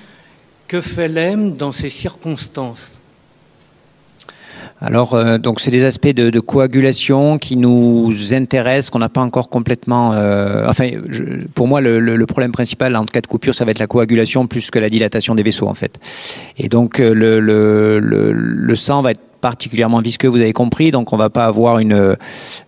que 0.66 0.80
fait 0.80 1.08
l'EM 1.08 1.56
dans 1.56 1.72
ces 1.72 1.88
circonstances? 1.88 2.97
Alors, 4.80 5.14
euh, 5.14 5.38
donc 5.38 5.60
c'est 5.60 5.72
des 5.72 5.84
aspects 5.84 6.08
de, 6.08 6.30
de, 6.30 6.40
coagulation 6.40 7.38
qui 7.38 7.56
nous 7.56 8.12
intéressent, 8.32 8.90
qu'on 8.90 9.00
n'a 9.00 9.08
pas 9.08 9.20
encore 9.20 9.48
complètement. 9.48 10.12
Euh, 10.14 10.66
enfin, 10.68 10.90
je, 11.08 11.24
pour 11.54 11.66
moi, 11.66 11.80
le, 11.80 11.98
le, 11.98 12.16
le, 12.16 12.26
problème 12.26 12.52
principal 12.52 12.94
en 12.94 13.04
cas 13.04 13.20
de 13.20 13.26
coupure, 13.26 13.54
ça 13.54 13.64
va 13.64 13.72
être 13.72 13.80
la 13.80 13.88
coagulation 13.88 14.46
plus 14.46 14.70
que 14.70 14.78
la 14.78 14.88
dilatation 14.88 15.34
des 15.34 15.42
vaisseaux, 15.42 15.66
en 15.66 15.74
fait. 15.74 15.98
Et 16.58 16.68
donc, 16.68 17.00
euh, 17.00 17.12
le, 17.12 17.98
le 18.00 18.74
sang 18.76 19.02
va 19.02 19.12
être 19.12 19.27
particulièrement 19.40 20.00
visqueux, 20.00 20.28
vous 20.28 20.40
avez 20.40 20.52
compris, 20.52 20.90
donc 20.90 21.12
on 21.12 21.16
va 21.16 21.30
pas 21.30 21.46
avoir 21.46 21.78
une, 21.78 22.16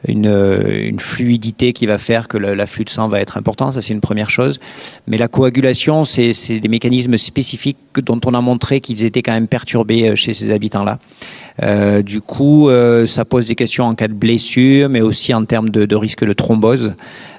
une, 0.06 0.98
fluidité 0.98 1.72
qui 1.72 1.86
va 1.86 1.98
faire 1.98 2.28
que 2.28 2.36
l'afflux 2.36 2.84
de 2.84 2.90
sang 2.90 3.08
va 3.08 3.20
être 3.20 3.36
important, 3.36 3.72
ça 3.72 3.82
c'est 3.82 3.92
une 3.92 4.00
première 4.00 4.30
chose. 4.30 4.60
Mais 5.06 5.18
la 5.18 5.28
coagulation, 5.28 6.04
c'est 6.04 6.60
des 6.60 6.68
mécanismes 6.68 7.16
spécifiques 7.16 7.78
dont 7.96 8.20
on 8.24 8.34
a 8.34 8.40
montré 8.40 8.80
qu'ils 8.80 9.04
étaient 9.04 9.22
quand 9.22 9.32
même 9.32 9.48
perturbés 9.48 10.08
euh, 10.08 10.14
chez 10.14 10.34
ces 10.34 10.50
habitants-là. 10.50 10.98
Euh, 11.62 12.02
du 12.02 12.20
coup, 12.20 12.68
euh, 12.68 13.06
ça 13.06 13.24
pose 13.24 13.46
des 13.48 13.54
questions 13.54 13.84
en 13.84 13.94
cas 13.94 14.08
de 14.08 14.14
blessure, 14.14 14.88
mais 14.88 15.00
aussi 15.00 15.34
en 15.34 15.44
termes 15.44 15.68
de 15.68 15.96
risque 15.96 16.24
de 16.24 16.32
thrombose. 16.32 16.94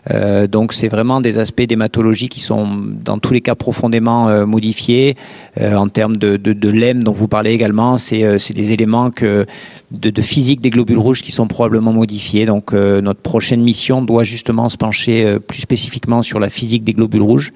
Euh, 0.09 0.47
donc, 0.47 0.73
c'est 0.73 0.87
vraiment 0.87 1.21
des 1.21 1.37
aspects 1.37 1.61
d'hématologie 1.61 2.29
qui 2.29 2.39
sont, 2.39 2.67
dans 3.03 3.19
tous 3.19 3.33
les 3.33 3.41
cas, 3.41 3.55
profondément 3.55 4.27
euh, 4.27 4.45
modifiés. 4.45 5.15
Euh, 5.59 5.75
en 5.75 5.87
termes 5.87 6.17
de, 6.17 6.37
de, 6.37 6.69
lème 6.69 7.03
dont 7.03 7.11
vous 7.11 7.27
parlez 7.27 7.51
également, 7.51 7.97
c'est 7.97 8.53
des 8.53 8.71
éléments 8.73 9.11
de, 9.11 10.21
physique 10.21 10.61
des 10.61 10.69
globules 10.69 10.97
rouges 10.97 11.21
qui 11.21 11.31
sont 11.31 11.47
probablement 11.47 11.93
modifiés. 11.93 12.45
Donc, 12.45 12.73
notre 12.73 13.21
prochaine 13.21 13.61
mission 13.61 14.01
doit 14.01 14.23
justement 14.23 14.69
se 14.69 14.77
pencher 14.77 15.37
plus 15.39 15.59
spécifiquement 15.59 16.23
sur 16.23 16.39
la 16.39 16.49
physique 16.49 16.83
des 16.83 16.93
globules 16.93 17.21
rouges. 17.21 17.51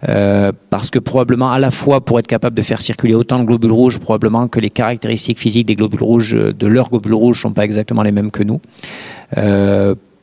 Parce 0.00 0.90
que 0.90 0.98
probablement 0.98 1.50
à 1.50 1.58
la 1.58 1.70
fois 1.70 2.00
pour 2.04 2.18
être 2.18 2.26
capable 2.26 2.56
de 2.56 2.62
faire 2.62 2.80
circuler 2.80 3.14
autant 3.14 3.38
de 3.38 3.44
globules 3.44 3.72
rouges, 3.72 3.98
probablement 3.98 4.48
que 4.48 4.60
les 4.60 4.70
caractéristiques 4.70 5.38
physiques 5.38 5.66
des 5.66 5.76
globules 5.76 6.02
rouges, 6.02 6.32
de 6.34 6.66
leurs 6.66 6.88
globules 6.88 7.14
rouges, 7.14 7.42
sont 7.42 7.52
pas 7.52 7.64
exactement 7.64 8.02
les 8.02 8.12
mêmes 8.12 8.30
que 8.30 8.42
nous. 8.42 8.60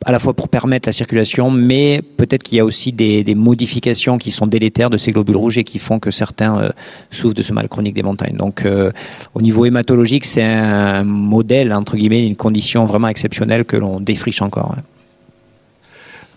À 0.05 0.11
la 0.11 0.19
fois 0.19 0.33
pour 0.33 0.49
permettre 0.49 0.87
la 0.87 0.93
circulation, 0.93 1.51
mais 1.51 2.01
peut-être 2.17 2.43
qu'il 2.43 2.57
y 2.57 2.59
a 2.59 2.65
aussi 2.65 2.91
des, 2.91 3.23
modifications 3.35 4.17
qui 4.17 4.31
sont 4.31 4.47
délétères 4.47 4.89
de 4.89 4.97
ces 4.97 5.11
globules 5.11 5.37
rouges 5.37 5.57
et 5.57 5.63
qui 5.63 5.79
font 5.79 5.99
que 5.99 6.11
certains 6.11 6.59
euh, 6.59 6.69
souffrent 7.11 7.35
de 7.35 7.43
ce 7.43 7.53
mal 7.53 7.67
chronique 7.67 7.93
des 7.93 8.03
montagnes. 8.03 8.35
Donc, 8.35 8.65
euh, 8.65 8.91
au 9.35 9.41
niveau 9.41 9.65
hématologique, 9.65 10.25
c'est 10.25 10.43
un 10.43 11.03
modèle 11.03 11.73
entre 11.73 11.97
guillemets, 11.97 12.25
une 12.25 12.35
condition 12.35 12.85
vraiment 12.85 13.07
exceptionnelle 13.07 13.65
que 13.65 13.77
l'on 13.77 13.99
défriche 13.99 14.41
encore. 14.41 14.75
Hein. 14.77 14.81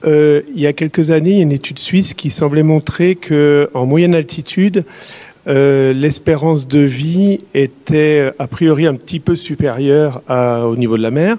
Euh, 0.06 0.42
il 0.54 0.60
y 0.60 0.66
a 0.66 0.72
quelques 0.72 1.10
années, 1.10 1.30
il 1.30 1.36
y 1.36 1.40
a 1.40 1.42
une 1.42 1.52
étude 1.52 1.78
suisse 1.78 2.14
qui 2.14 2.30
semblait 2.30 2.62
montrer 2.62 3.14
que 3.14 3.70
en 3.74 3.86
moyenne 3.86 4.14
altitude, 4.14 4.84
euh, 5.46 5.92
l'espérance 5.92 6.66
de 6.66 6.80
vie 6.80 7.38
était 7.54 8.30
a 8.38 8.46
priori 8.46 8.86
un 8.86 8.94
petit 8.94 9.20
peu 9.20 9.34
supérieure 9.34 10.22
au 10.28 10.76
niveau 10.76 10.96
de 10.96 11.02
la 11.02 11.10
mer, 11.10 11.36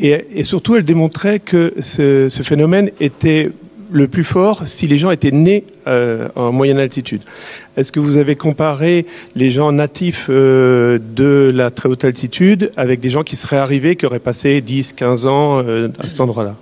et, 0.00 0.26
et 0.34 0.44
surtout 0.44 0.76
elle 0.76 0.84
démontrait 0.84 1.40
que 1.40 1.74
ce, 1.80 2.28
phénomène 2.42 2.90
était 3.00 3.50
le 3.92 4.08
plus 4.08 4.24
fort 4.24 4.66
si 4.66 4.86
les 4.86 4.98
gens 4.98 5.10
étaient 5.10 5.30
nés 5.30 5.64
euh, 5.86 6.28
en 6.34 6.52
moyenne 6.52 6.78
altitude. 6.78 7.22
Est-ce 7.76 7.92
que 7.92 8.00
vous 8.00 8.18
avez 8.18 8.36
comparé 8.36 9.06
les 9.36 9.50
gens 9.50 9.72
natifs 9.72 10.26
euh, 10.30 10.98
de 10.98 11.50
la 11.54 11.70
très 11.70 11.88
haute 11.88 12.04
altitude 12.04 12.70
avec 12.76 13.00
des 13.00 13.10
gens 13.10 13.22
qui 13.22 13.36
seraient 13.36 13.56
arrivés, 13.56 13.96
qui 13.96 14.06
auraient 14.06 14.18
passé 14.18 14.60
10, 14.60 14.94
15 14.94 15.26
ans 15.26 15.62
euh, 15.62 15.88
à 15.98 16.06
cet 16.06 16.20
endroit-là? 16.20 16.56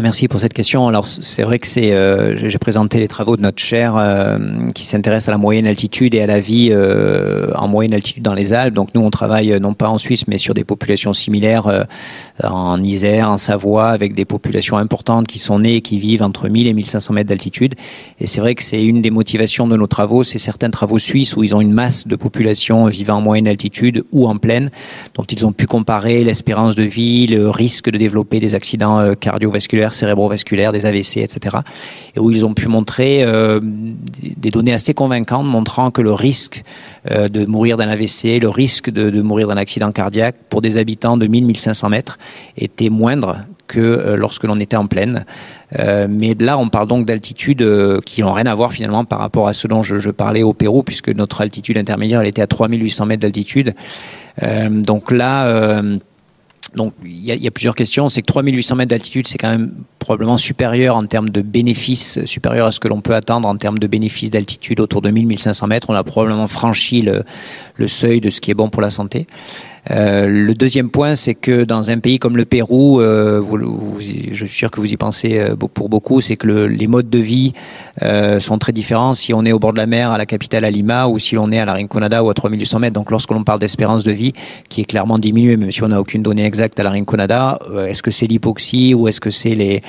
Merci 0.00 0.26
pour 0.26 0.40
cette 0.40 0.54
question. 0.54 0.88
Alors 0.88 1.06
c'est 1.06 1.42
vrai 1.42 1.58
que 1.58 1.66
c'est, 1.66 1.92
euh, 1.92 2.34
j'ai 2.48 2.58
présenté 2.58 2.98
les 2.98 3.08
travaux 3.08 3.36
de 3.36 3.42
notre 3.42 3.58
chaire 3.58 3.94
euh, 3.98 4.38
qui 4.74 4.86
s'intéresse 4.86 5.28
à 5.28 5.32
la 5.32 5.36
moyenne 5.36 5.66
altitude 5.66 6.14
et 6.14 6.22
à 6.22 6.26
la 6.26 6.40
vie 6.40 6.70
euh, 6.70 7.52
en 7.56 7.68
moyenne 7.68 7.92
altitude 7.92 8.22
dans 8.22 8.32
les 8.32 8.54
Alpes. 8.54 8.72
Donc 8.72 8.88
nous 8.94 9.02
on 9.02 9.10
travaille 9.10 9.52
euh, 9.52 9.58
non 9.58 9.74
pas 9.74 9.90
en 9.90 9.98
Suisse 9.98 10.26
mais 10.28 10.38
sur 10.38 10.54
des 10.54 10.64
populations 10.64 11.12
similaires 11.12 11.66
euh, 11.66 11.84
en 12.42 12.82
Isère, 12.82 13.28
en 13.28 13.36
Savoie, 13.36 13.90
avec 13.90 14.14
des 14.14 14.24
populations 14.24 14.78
importantes 14.78 15.26
qui 15.26 15.38
sont 15.38 15.58
nées 15.58 15.76
et 15.76 15.80
qui 15.82 15.98
vivent 15.98 16.22
entre 16.22 16.48
1000 16.48 16.68
et 16.68 16.72
1500 16.72 17.12
mètres 17.12 17.28
d'altitude. 17.28 17.74
Et 18.18 18.26
c'est 18.26 18.40
vrai 18.40 18.54
que 18.54 18.62
c'est 18.62 18.82
une 18.82 19.02
des 19.02 19.10
motivations 19.10 19.66
de 19.66 19.76
nos 19.76 19.86
travaux, 19.86 20.24
c'est 20.24 20.38
certains 20.38 20.70
travaux 20.70 20.98
suisses 20.98 21.36
où 21.36 21.44
ils 21.44 21.54
ont 21.54 21.60
une 21.60 21.74
masse 21.74 22.06
de 22.06 22.16
population 22.16 22.86
vivant 22.86 23.16
en 23.16 23.20
moyenne 23.20 23.46
altitude 23.46 24.04
ou 24.10 24.26
en 24.26 24.38
plaine, 24.38 24.70
dont 25.16 25.24
ils 25.24 25.44
ont 25.44 25.52
pu 25.52 25.66
comparer 25.66 26.24
l'espérance 26.24 26.76
de 26.76 26.82
vie, 26.82 27.26
le 27.26 27.50
risque 27.50 27.90
de 27.90 27.98
développer 27.98 28.40
des 28.40 28.54
accidents 28.54 29.14
cardiovasculaires 29.20 29.81
cérébrovasculaires, 29.90 30.72
des 30.72 30.86
AVC, 30.86 31.18
etc. 31.18 31.56
Et 32.14 32.20
où 32.20 32.30
ils 32.30 32.46
ont 32.46 32.54
pu 32.54 32.68
montrer 32.68 33.24
euh, 33.24 33.60
des 33.62 34.50
données 34.50 34.72
assez 34.72 34.94
convaincantes 34.94 35.46
montrant 35.46 35.90
que 35.90 36.02
le 36.02 36.12
risque 36.12 36.64
euh, 37.10 37.28
de 37.28 37.44
mourir 37.44 37.76
d'un 37.76 37.88
AVC, 37.88 38.40
le 38.40 38.48
risque 38.48 38.90
de, 38.90 39.20
mourir 39.22 39.48
d'un 39.48 39.56
accident 39.56 39.90
cardiaque 39.92 40.36
pour 40.48 40.60
des 40.60 40.76
habitants 40.76 41.16
de 41.16 41.26
1000-1500 41.26 41.88
mètres 41.90 42.18
était 42.56 42.88
moindre 42.88 43.38
que 43.66 43.80
euh, 43.80 44.16
lorsque 44.16 44.44
l'on 44.44 44.60
était 44.60 44.76
en 44.76 44.86
plaine. 44.86 45.24
Mais 46.08 46.36
là, 46.38 46.58
on 46.58 46.68
parle 46.68 46.86
donc 46.86 47.06
d'altitudes 47.06 47.66
qui 48.04 48.20
n'ont 48.20 48.34
rien 48.34 48.44
à 48.44 48.54
voir 48.54 48.74
finalement 48.74 49.06
par 49.06 49.20
rapport 49.20 49.48
à 49.48 49.54
ce 49.54 49.66
dont 49.66 49.82
je, 49.82 50.10
parlais 50.10 50.42
au 50.42 50.52
Pérou, 50.52 50.82
puisque 50.82 51.08
notre 51.08 51.40
altitude 51.40 51.78
intermédiaire, 51.78 52.20
elle 52.20 52.26
était 52.26 52.42
à 52.42 52.46
3800 52.46 53.06
mètres 53.06 53.22
d'altitude. 53.22 53.72
Donc 54.68 55.10
là 55.10 55.80
donc 56.74 56.94
il 57.04 57.24
y, 57.24 57.46
a, 57.46 57.50
plusieurs 57.50 57.74
questions. 57.74 58.08
C'est 58.08 58.22
que 58.22 58.26
3800 58.26 58.76
mètres 58.76 58.90
d'altitude, 58.90 59.26
c'est 59.26 59.38
quand 59.38 59.50
même 59.50 59.72
probablement 59.98 60.38
supérieur 60.38 60.96
en 60.96 61.04
termes 61.06 61.30
de 61.30 61.42
bénéfices, 61.42 62.24
supérieur 62.24 62.66
à 62.66 62.72
ce 62.72 62.80
que 62.80 62.88
l'on 62.88 63.00
peut 63.00 63.14
attendre 63.14 63.46
en 63.46 63.56
termes 63.56 63.78
de 63.78 63.86
bénéfices 63.86 64.30
d'altitude 64.30 64.80
autour 64.80 65.02
de 65.02 65.10
1000-1500 65.10 65.66
mètres. 65.68 65.90
On 65.90 65.94
a 65.94 66.04
probablement 66.04 66.48
franchi 66.48 67.02
le, 67.02 67.24
le, 67.76 67.86
seuil 67.86 68.20
de 68.20 68.30
ce 68.30 68.40
qui 68.40 68.50
est 68.50 68.54
bon 68.54 68.70
pour 68.70 68.82
la 68.82 68.90
santé. 68.90 69.26
Euh, 69.90 70.28
le 70.28 70.54
deuxième 70.54 70.90
point, 70.90 71.14
c'est 71.16 71.34
que 71.34 71.64
dans 71.64 71.90
un 71.90 71.98
pays 71.98 72.18
comme 72.18 72.36
le 72.36 72.44
Pérou, 72.44 73.00
euh, 73.00 73.42
je 73.98 74.46
suis 74.46 74.56
sûr 74.56 74.70
que 74.70 74.80
vous 74.80 74.92
y 74.92 74.96
pensez 74.96 75.38
euh, 75.38 75.56
pour 75.56 75.88
beaucoup, 75.88 76.20
c'est 76.20 76.36
que 76.36 76.46
le, 76.46 76.68
les 76.68 76.86
modes 76.86 77.10
de 77.10 77.18
vie 77.18 77.52
sont 78.38 78.58
très 78.58 78.72
différents 78.72 79.14
si 79.14 79.34
on 79.34 79.44
est 79.44 79.52
au 79.52 79.58
bord 79.58 79.72
de 79.72 79.78
la 79.78 79.86
mer 79.86 80.10
à 80.10 80.18
la 80.18 80.26
capitale 80.26 80.64
à 80.64 80.70
Lima 80.70 81.08
ou 81.08 81.18
si 81.18 81.36
on 81.36 81.50
est 81.50 81.58
à 81.58 81.64
la 81.64 81.74
Rinconada 81.74 82.22
ou 82.22 82.30
à 82.30 82.34
3800 82.34 82.78
mètres. 82.78 82.94
Donc 82.94 83.10
lorsque 83.10 83.30
l'on 83.30 83.44
parle 83.44 83.58
d'espérance 83.58 84.04
de 84.04 84.12
vie 84.12 84.32
qui 84.68 84.80
est 84.80 84.84
clairement 84.84 85.18
diminuée, 85.18 85.56
même 85.56 85.70
si 85.70 85.82
on 85.82 85.88
n'a 85.88 86.00
aucune 86.00 86.22
donnée 86.22 86.44
exacte 86.44 86.78
à 86.80 86.82
la 86.82 86.90
Rinconada, 86.90 87.58
est-ce 87.86 88.02
que 88.02 88.10
c'est 88.10 88.26
l'hypoxie 88.26 88.94
ou 88.94 89.08
est-ce 89.08 89.20
que 89.20 89.30
c'est 89.30 89.82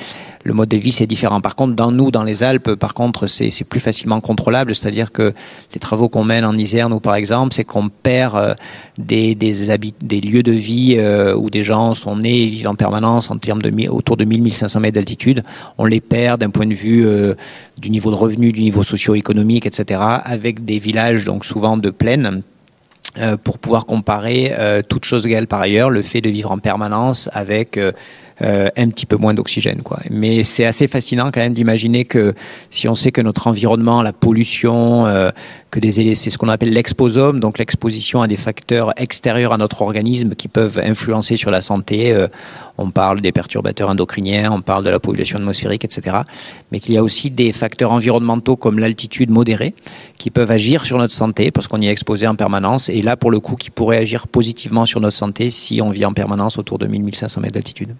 le 0.44 0.52
mode 0.52 0.68
de 0.68 0.76
vie 0.76 0.92
c'est 0.92 1.06
différent. 1.06 1.40
Par 1.40 1.56
contre, 1.56 1.74
dans 1.74 1.90
nous, 1.90 2.10
dans 2.10 2.22
les 2.22 2.42
Alpes, 2.42 2.74
par 2.74 2.94
contre, 2.94 3.26
c'est 3.26 3.64
plus 3.64 3.80
facilement 3.80 4.20
contrôlable. 4.20 4.74
C'est-à-dire 4.74 5.10
que 5.10 5.32
les 5.72 5.80
travaux 5.80 6.08
qu'on 6.08 6.24
mène 6.24 6.44
en 6.44 6.56
Isère, 6.56 6.90
nous 6.90 7.00
par 7.00 7.14
exemple, 7.14 7.54
c'est 7.54 7.64
qu'on 7.64 7.88
perd 7.88 8.56
des, 8.98 9.34
des, 9.34 9.70
des 10.00 10.20
lieux 10.20 10.42
de 10.42 10.52
vie 10.52 10.96
euh, 10.98 11.34
où 11.34 11.50
des 11.50 11.62
gens 11.62 11.94
sont 11.94 12.16
nés 12.16 12.42
et 12.42 12.46
vivent 12.46 12.68
en 12.68 12.74
permanence 12.74 13.30
en 13.30 13.36
termes 13.36 13.62
de 13.62 13.88
autour 13.88 14.16
de 14.16 14.24
1000-1500 14.24 14.80
mètres 14.80 14.94
d'altitude. 14.94 15.42
On 15.78 15.84
les 15.84 16.00
perd 16.00 16.40
d'un 16.40 16.50
point 16.50 16.66
de 16.66 16.74
vue 16.74 17.06
euh, 17.06 17.34
du 17.78 17.90
niveau 17.90 18.10
de 18.10 18.16
revenu, 18.16 18.52
du 18.52 18.62
niveau 18.62 18.82
socio-économique, 18.82 19.66
etc. 19.66 20.00
Avec 20.24 20.64
des 20.64 20.78
villages 20.78 21.24
donc 21.24 21.44
souvent 21.44 21.76
de 21.76 21.90
plaine 21.90 22.42
euh, 23.18 23.36
pour 23.36 23.58
pouvoir 23.58 23.86
comparer 23.86 24.52
toutes 24.88 25.04
choses 25.04 25.26
égales 25.26 25.46
par 25.46 25.60
ailleurs 25.60 25.90
le 25.90 26.02
fait 26.02 26.20
de 26.20 26.30
vivre 26.30 26.50
en 26.52 26.58
permanence 26.58 27.28
avec 27.32 27.78
euh, 28.42 28.68
un 28.76 28.88
petit 28.88 29.06
peu 29.06 29.16
moins 29.16 29.32
d'oxygène. 29.32 29.82
Quoi. 29.82 30.00
Mais 30.10 30.42
c'est 30.42 30.64
assez 30.64 30.88
fascinant 30.88 31.26
quand 31.26 31.40
même 31.40 31.54
d'imaginer 31.54 32.04
que 32.04 32.34
si 32.68 32.88
on 32.88 32.96
sait 32.96 33.12
que 33.12 33.20
notre 33.20 33.46
environnement, 33.46 34.02
la 34.02 34.12
pollution, 34.12 35.06
euh, 35.06 35.30
que 35.70 35.78
des 35.78 36.14
c'est 36.16 36.30
ce 36.30 36.38
qu'on 36.38 36.48
appelle 36.48 36.72
l'exposome, 36.72 37.38
donc 37.38 37.58
l'exposition 37.58 38.22
à 38.22 38.26
des 38.26 38.36
facteurs 38.36 38.92
extérieurs 38.96 39.52
à 39.52 39.56
notre 39.56 39.82
organisme 39.82 40.34
qui 40.34 40.48
peuvent 40.48 40.80
influencer 40.84 41.36
sur 41.36 41.52
la 41.52 41.60
santé. 41.60 42.12
Euh, 42.12 42.26
on 42.76 42.90
parle 42.90 43.20
des 43.20 43.30
perturbateurs 43.30 43.88
endocriniens, 43.88 44.50
on 44.50 44.62
parle 44.62 44.82
de 44.82 44.90
la 44.90 44.98
pollution 44.98 45.38
atmosphérique, 45.38 45.84
etc. 45.84 46.16
Mais 46.72 46.80
qu'il 46.80 46.94
y 46.94 46.98
a 46.98 47.04
aussi 47.04 47.30
des 47.30 47.52
facteurs 47.52 47.92
environnementaux 47.92 48.56
comme 48.56 48.80
l'altitude 48.80 49.30
modérée 49.30 49.74
qui 50.18 50.30
peuvent 50.30 50.50
agir 50.50 50.84
sur 50.84 50.98
notre 50.98 51.14
santé 51.14 51.52
parce 51.52 51.68
qu'on 51.68 51.80
y 51.80 51.86
est 51.86 51.92
exposé 51.92 52.26
en 52.26 52.34
permanence. 52.34 52.88
Et 52.88 53.00
là, 53.00 53.16
pour 53.16 53.30
le 53.30 53.38
coup, 53.38 53.54
qui 53.54 53.70
pourraient 53.70 53.98
agir 53.98 54.26
positivement 54.26 54.86
sur 54.86 55.00
notre 55.00 55.16
santé 55.16 55.50
si 55.50 55.80
on 55.80 55.90
vit 55.90 56.04
en 56.04 56.12
permanence 56.12 56.58
autour 56.58 56.78
de 56.78 56.88
1000-1500 56.88 57.40
mètres 57.40 57.54
d'altitude. 57.54 57.94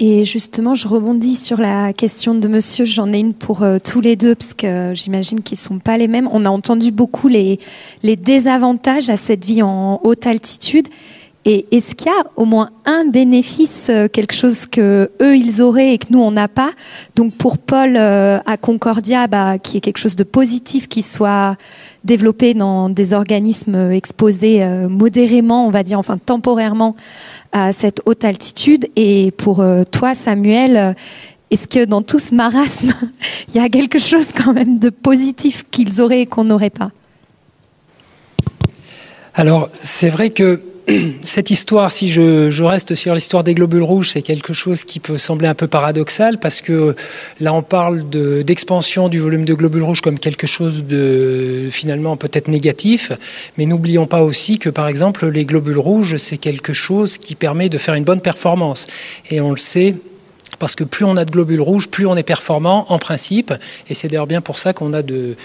Et 0.00 0.24
justement, 0.24 0.76
je 0.76 0.86
rebondis 0.86 1.34
sur 1.34 1.58
la 1.58 1.92
question 1.92 2.34
de 2.34 2.46
monsieur. 2.46 2.84
J'en 2.84 3.12
ai 3.12 3.18
une 3.18 3.34
pour 3.34 3.64
euh, 3.64 3.78
tous 3.84 4.00
les 4.00 4.14
deux, 4.14 4.36
parce 4.36 4.54
que 4.54 4.92
j'imagine 4.94 5.42
qu'ils 5.42 5.56
ne 5.56 5.60
sont 5.60 5.78
pas 5.80 5.96
les 5.98 6.06
mêmes. 6.06 6.28
On 6.30 6.44
a 6.44 6.50
entendu 6.50 6.92
beaucoup 6.92 7.26
les 7.26 7.58
désavantages 8.04 9.10
à 9.10 9.16
cette 9.16 9.44
vie 9.44 9.62
en 9.62 10.00
haute 10.04 10.26
altitude. 10.26 10.86
Et 11.44 11.66
est-ce 11.70 11.94
qu'il 11.94 12.08
y 12.08 12.10
a 12.10 12.24
au 12.36 12.44
moins 12.44 12.70
un 12.84 13.04
bénéfice, 13.04 13.86
euh, 13.88 14.08
quelque 14.08 14.34
chose 14.34 14.66
que 14.66 15.10
eux 15.22 15.36
ils 15.36 15.62
auraient 15.62 15.94
et 15.94 15.98
que 15.98 16.08
nous 16.10 16.20
on 16.20 16.32
n'a 16.32 16.48
pas? 16.48 16.70
Donc 17.16 17.34
pour 17.34 17.58
Paul 17.58 17.96
euh, 17.96 18.38
à 18.44 18.56
Concordia, 18.56 19.28
bah, 19.28 19.58
qui 19.58 19.76
est 19.76 19.80
quelque 19.80 19.98
chose 19.98 20.16
de 20.16 20.24
positif 20.24 20.88
qui 20.88 21.00
soit 21.00 21.56
développé 22.04 22.54
dans 22.54 22.88
des 22.88 23.14
organismes 23.14 23.92
exposés 23.92 24.62
euh, 24.62 24.88
modérément, 24.88 25.66
on 25.66 25.70
va 25.70 25.84
dire, 25.84 25.98
enfin 25.98 26.18
temporairement 26.18 26.96
à 27.52 27.72
cette 27.72 28.02
haute 28.04 28.24
altitude. 28.24 28.86
Et 28.96 29.30
pour 29.30 29.64
toi, 29.90 30.14
Samuel, 30.14 30.96
est-ce 31.50 31.66
que 31.66 31.84
dans 31.84 32.02
tout 32.02 32.18
ce 32.18 32.34
marasme, 32.34 32.92
il 33.48 33.54
y 33.54 33.64
a 33.64 33.68
quelque 33.68 33.98
chose 33.98 34.32
quand 34.36 34.52
même 34.52 34.78
de 34.78 34.90
positif 34.90 35.64
qu'ils 35.70 36.02
auraient 36.02 36.22
et 36.22 36.26
qu'on 36.26 36.44
n'aurait 36.44 36.68
pas? 36.70 36.90
Alors 39.34 39.70
c'est 39.78 40.10
vrai 40.10 40.30
que 40.30 40.60
cette 41.22 41.50
histoire, 41.50 41.92
si 41.92 42.08
je, 42.08 42.62
reste 42.62 42.94
sur 42.94 43.14
l'histoire 43.14 43.44
des 43.44 43.54
globules 43.54 43.82
rouges, 43.82 44.10
c'est 44.10 44.22
quelque 44.22 44.52
chose 44.52 44.84
qui 44.84 45.00
peut 45.00 45.18
sembler 45.18 45.48
un 45.48 45.54
peu 45.54 45.66
paradoxal 45.66 46.38
parce 46.38 46.60
que 46.60 46.94
là, 47.40 47.52
on 47.52 47.62
parle 47.62 48.08
d'expansion 48.08 49.08
du 49.08 49.18
volume 49.18 49.44
de 49.44 49.54
globules 49.54 49.82
rouges 49.82 50.00
comme 50.00 50.18
quelque 50.18 50.46
chose 50.46 50.84
de 50.84 51.68
finalement 51.70 52.16
peut-être 52.16 52.48
négatif. 52.48 53.12
Mais 53.56 53.66
n'oublions 53.66 54.06
pas 54.06 54.22
aussi 54.22 54.58
que, 54.58 54.70
par 54.70 54.88
exemple, 54.88 55.28
les 55.28 55.44
globules 55.44 55.78
rouges, 55.78 56.16
c'est 56.16 56.38
quelque 56.38 56.72
chose 56.72 57.18
qui 57.18 57.34
permet 57.34 57.68
de 57.68 57.78
faire 57.78 57.94
une 57.94 58.04
bonne 58.04 58.20
performance. 58.20 58.86
Et 59.30 59.40
on 59.40 59.50
le 59.50 59.56
sait, 59.56 59.94
parce 60.58 60.74
que 60.74 60.84
plus 60.84 61.04
on 61.04 61.16
a 61.16 61.24
de 61.24 61.30
globules 61.30 61.60
rouges, 61.60 61.88
plus 61.88 62.06
on 62.06 62.16
est 62.16 62.22
performant 62.22 62.86
en 62.90 62.98
principe. 62.98 63.52
Et 63.88 63.94
c'est 63.94 64.08
d'ailleurs 64.08 64.26
bien 64.26 64.40
pour 64.40 64.58
ça 64.58 64.72
qu'on 64.72 64.92
a 64.94 65.02
de, 65.02 65.36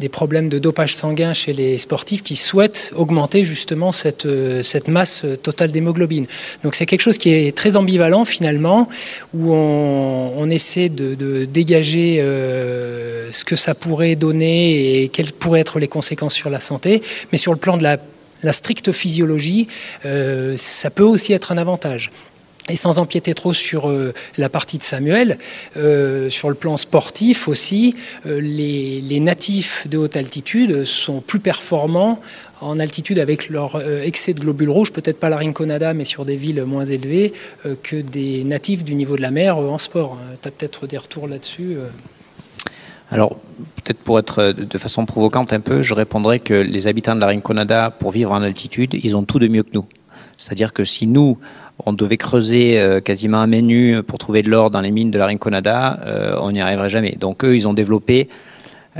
des 0.00 0.08
problèmes 0.08 0.48
de 0.48 0.58
dopage 0.58 0.96
sanguin 0.96 1.34
chez 1.34 1.52
les 1.52 1.76
sportifs 1.76 2.22
qui 2.22 2.34
souhaitent 2.34 2.90
augmenter 2.96 3.44
justement 3.44 3.92
cette, 3.92 4.24
euh, 4.24 4.62
cette 4.62 4.88
masse 4.88 5.26
totale 5.42 5.70
d'hémoglobine. 5.70 6.26
Donc 6.64 6.74
c'est 6.74 6.86
quelque 6.86 7.02
chose 7.02 7.18
qui 7.18 7.30
est 7.30 7.54
très 7.54 7.76
ambivalent 7.76 8.24
finalement, 8.24 8.88
où 9.34 9.52
on, 9.52 10.50
essaie 10.50 10.88
de, 10.88 11.44
dégager 11.44 12.18
euh, 12.20 13.30
ce 13.30 13.44
que 13.44 13.54
ça 13.54 13.74
pourrait 13.74 14.16
donner 14.16 15.02
et 15.02 15.08
quelles 15.08 15.32
pourraient 15.32 15.60
être 15.60 15.78
les 15.78 15.86
conséquences 15.86 16.34
sur 16.34 16.50
la 16.50 16.60
santé. 16.60 17.02
Mais 17.30 17.38
sur 17.38 17.52
le 17.52 17.58
plan 17.58 17.76
de 17.76 17.84
la, 17.84 18.52
stricte 18.52 18.90
physiologie, 18.90 19.68
euh, 20.06 20.54
ça 20.56 20.90
peut 20.90 21.04
aussi 21.04 21.34
être 21.34 21.52
un 21.52 21.58
avantage. 21.58 22.10
Et 22.70 22.76
sans 22.76 22.98
empiéter 22.98 23.34
trop 23.34 23.52
sur 23.52 23.88
euh, 23.88 24.14
la 24.38 24.48
partie 24.48 24.78
de 24.78 24.82
Samuel, 24.82 25.38
euh, 25.76 26.30
sur 26.30 26.48
le 26.48 26.54
plan 26.54 26.76
sportif 26.76 27.48
aussi, 27.48 27.96
euh, 28.26 28.40
les, 28.40 29.20
natifs 29.20 29.86
de 29.88 29.98
haute 29.98 30.16
altitude 30.16 30.84
sont 30.84 31.20
plus 31.20 31.40
performants 31.40 32.20
en 32.62 32.78
altitude 32.78 33.18
avec 33.18 33.48
leur 33.48 33.82
excès 34.02 34.34
de 34.34 34.40
globules 34.40 34.70
rouges, 34.70 34.92
peut-être 34.92 35.18
pas 35.18 35.28
la 35.28 35.36
Rinconada, 35.36 35.94
mais 35.94 36.04
sur 36.04 36.24
des 36.24 36.36
villes 36.36 36.64
moins 36.64 36.84
élevées, 36.84 37.32
que 37.82 37.96
des 37.96 38.44
natifs 38.44 38.84
du 38.84 38.94
niveau 38.94 39.16
de 39.16 39.22
la 39.22 39.30
mer 39.30 39.56
en 39.56 39.78
sport. 39.78 40.18
Tu 40.42 40.48
as 40.48 40.50
peut-être 40.50 40.86
des 40.86 40.98
retours 40.98 41.26
là-dessus 41.26 41.76
alors, 43.12 43.34
peut-être 43.74 43.98
pour 43.98 44.20
être 44.20 44.52
de 44.52 44.78
façon 44.78 45.04
provocante 45.04 45.52
un 45.52 45.58
peu, 45.58 45.82
je 45.82 45.94
répondrais 45.94 46.38
que 46.38 46.54
les 46.54 46.86
habitants 46.86 47.16
de 47.16 47.20
la 47.20 47.26
Rinconada, 47.26 47.90
pour 47.90 48.12
vivre 48.12 48.30
en 48.30 48.40
altitude, 48.40 48.94
ils 49.02 49.16
ont 49.16 49.24
tout 49.24 49.40
de 49.40 49.48
mieux 49.48 49.64
que 49.64 49.70
nous. 49.74 49.86
C'est-à-dire 50.40 50.72
que 50.72 50.84
si 50.84 51.06
nous, 51.06 51.38
on 51.84 51.92
devait 51.92 52.16
creuser 52.16 52.80
euh, 52.80 53.00
quasiment 53.00 53.38
un 53.38 53.46
menu 53.46 54.02
pour 54.02 54.18
trouver 54.18 54.42
de 54.42 54.50
l'or 54.50 54.70
dans 54.70 54.80
les 54.80 54.90
mines 54.90 55.10
de 55.10 55.18
la 55.18 55.26
Rinconada, 55.26 56.00
euh, 56.06 56.34
on 56.40 56.52
n'y 56.52 56.60
arriverait 56.60 56.90
jamais. 56.90 57.16
Donc 57.20 57.44
eux, 57.44 57.54
ils 57.54 57.68
ont 57.68 57.74
développé 57.74 58.28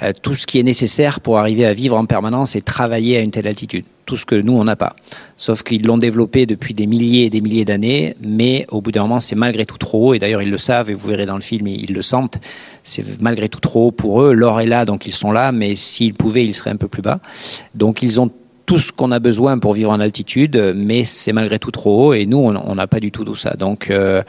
euh, 0.03 0.13
tout 0.23 0.37
ce 0.37 0.47
qui 0.47 0.61
est 0.61 0.63
nécessaire 0.63 1.19
pour 1.19 1.39
arriver 1.39 1.65
à 1.65 1.73
vivre 1.73 1.97
en 1.97 2.05
permanence 2.05 2.55
et 2.55 2.61
travailler 2.61 3.17
à 3.17 3.21
une 3.21 3.33
telle 3.33 3.49
altitude. 3.49 3.85
Tout 4.07 4.17
ce 4.17 4.25
que 4.25 4.37
nous, 4.37 4.53
on 4.53 4.65
n'a 4.65 4.77
pas. 4.77 4.95
Sauf 5.37 5.63
qu'ils 5.63 5.85
l'ont 5.85 5.99
développé 5.99 6.47
depuis 6.47 6.75
des 6.75 6.87
milliers 6.87 7.25
et 7.25 7.31
des 7.31 7.41
milliers 7.41 7.65
d'années, 7.65 8.15
mais 8.21 8.67
au 8.71 8.81
bout 8.81 8.93
d'un 8.93 9.03
moment, 9.03 9.21
c'est 9.21 9.35
malgré 9.35 9.67
tout 9.67 9.79
trop 9.79 10.09
haut. 10.09 10.15
Et 10.15 10.19
d'ailleurs, 10.19 10.43
ils 10.43 10.51
le 10.51 10.59
savent, 10.59 10.91
et 10.91 10.95
vous 10.95 11.09
verrez 11.09 11.27
dans 11.27 11.35
le 11.37 11.41
film, 11.41 11.67
ils 11.67 11.93
le 11.93 12.03
sentent. 12.03 12.39
C'est 12.85 13.21
malgré 13.21 13.49
tout 13.49 13.61
trop 13.61 13.89
haut 13.89 13.91
pour 13.91 14.23
eux. 14.23 14.33
L'or 14.33 14.61
est 14.61 14.67
là, 14.67 14.85
donc 14.85 15.07
ils 15.07 15.13
sont 15.13 15.33
là, 15.33 15.51
mais 15.51 15.75
s'ils 15.75 16.15
pouvaient, 16.15 16.45
ils 16.45 16.55
seraient 16.55 16.71
un 16.71 16.77
peu 16.77 16.89
plus 16.89 17.03
bas. 17.03 17.21
Donc 17.75 18.03
ils 18.03 18.21
ont 18.21 18.31
tout 18.71 18.79
ce 18.79 18.93
qu'on 18.93 19.11
a 19.11 19.19
besoin 19.19 19.59
pour 19.59 19.73
vivre 19.73 19.91
en 19.91 19.99
altitude, 19.99 20.75
mais 20.77 21.03
c'est 21.03 21.33
malgré 21.33 21.59
tout 21.59 21.73
trop 21.73 22.11
haut 22.11 22.15
et 22.15 22.25
nous, 22.25 22.39
on 22.39 22.75
n'a 22.77 22.87
pas 22.87 23.01
du 23.01 23.11
tout 23.11 23.25
tout 23.25 23.35
ça. 23.35 23.55
Donc, 23.59 23.91
euh, 23.91 24.23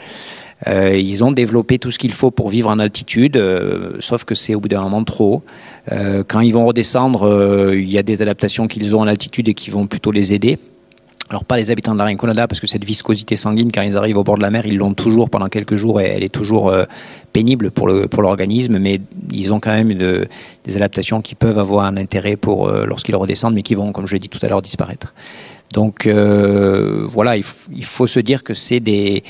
euh, 0.65 0.97
ils 0.97 1.23
ont 1.23 1.31
développé 1.31 1.77
tout 1.77 1.91
ce 1.91 1.99
qu'il 1.99 2.11
faut 2.11 2.31
pour 2.31 2.49
vivre 2.49 2.71
en 2.71 2.79
altitude, 2.79 3.37
euh, 3.37 3.97
sauf 3.99 4.23
que 4.23 4.33
c'est 4.33 4.55
au 4.55 4.59
bout 4.59 4.67
d'un 4.67 4.81
moment 4.81 5.03
trop 5.03 5.43
haut. 5.91 6.23
quand 6.27 6.39
ils 6.39 6.53
vont 6.53 6.65
redescendre, 6.65 7.71
il 7.75 7.87
y 7.87 7.99
a 7.99 8.01
des 8.01 8.23
adaptations 8.23 8.67
qu'ils 8.67 8.95
ont 8.95 9.01
en 9.01 9.07
altitude 9.07 9.47
et 9.47 9.53
qui 9.53 9.69
vont 9.69 9.85
plutôt 9.85 10.09
les 10.09 10.33
aider. 10.33 10.57
Alors 11.31 11.45
pas 11.45 11.55
les 11.55 11.71
habitants 11.71 11.93
de 11.93 11.97
la 11.97 12.03
Rinconada 12.03 12.45
parce 12.45 12.59
que 12.59 12.67
cette 12.67 12.83
viscosité 12.83 13.37
sanguine 13.37 13.71
quand 13.71 13.83
ils 13.83 13.95
arrivent 13.95 14.17
au 14.17 14.23
bord 14.25 14.35
de 14.35 14.41
la 14.41 14.51
mer 14.51 14.65
ils 14.65 14.75
l'ont 14.75 14.93
toujours 14.93 15.29
pendant 15.29 15.47
quelques 15.47 15.77
jours 15.77 16.01
et 16.01 16.07
elle 16.07 16.23
est 16.23 16.29
toujours 16.29 16.67
euh, 16.67 16.83
pénible 17.31 17.71
pour 17.71 17.87
le 17.87 18.09
pour 18.09 18.21
l'organisme 18.21 18.77
mais 18.79 18.99
ils 19.31 19.53
ont 19.53 19.61
quand 19.61 19.71
même 19.71 19.93
de, 19.93 20.27
des 20.65 20.75
adaptations 20.75 21.21
qui 21.21 21.35
peuvent 21.35 21.57
avoir 21.57 21.85
un 21.85 21.95
intérêt 21.95 22.35
pour 22.35 22.67
euh, 22.67 22.85
lorsqu'ils 22.85 23.15
redescendent 23.15 23.53
mais 23.53 23.63
qui 23.63 23.75
vont 23.75 23.93
comme 23.93 24.07
je 24.07 24.13
l'ai 24.15 24.19
dit 24.19 24.27
tout 24.27 24.39
à 24.41 24.49
l'heure 24.49 24.61
disparaître. 24.61 25.13
Donc 25.73 26.05
euh, 26.05 27.05
voilà 27.07 27.37
il, 27.37 27.45
il, 27.73 27.85
faut 27.85 28.07
se 28.07 28.19
dire 28.19 28.43
que 28.43 28.53
c'est 28.53 28.81
des 28.81 29.23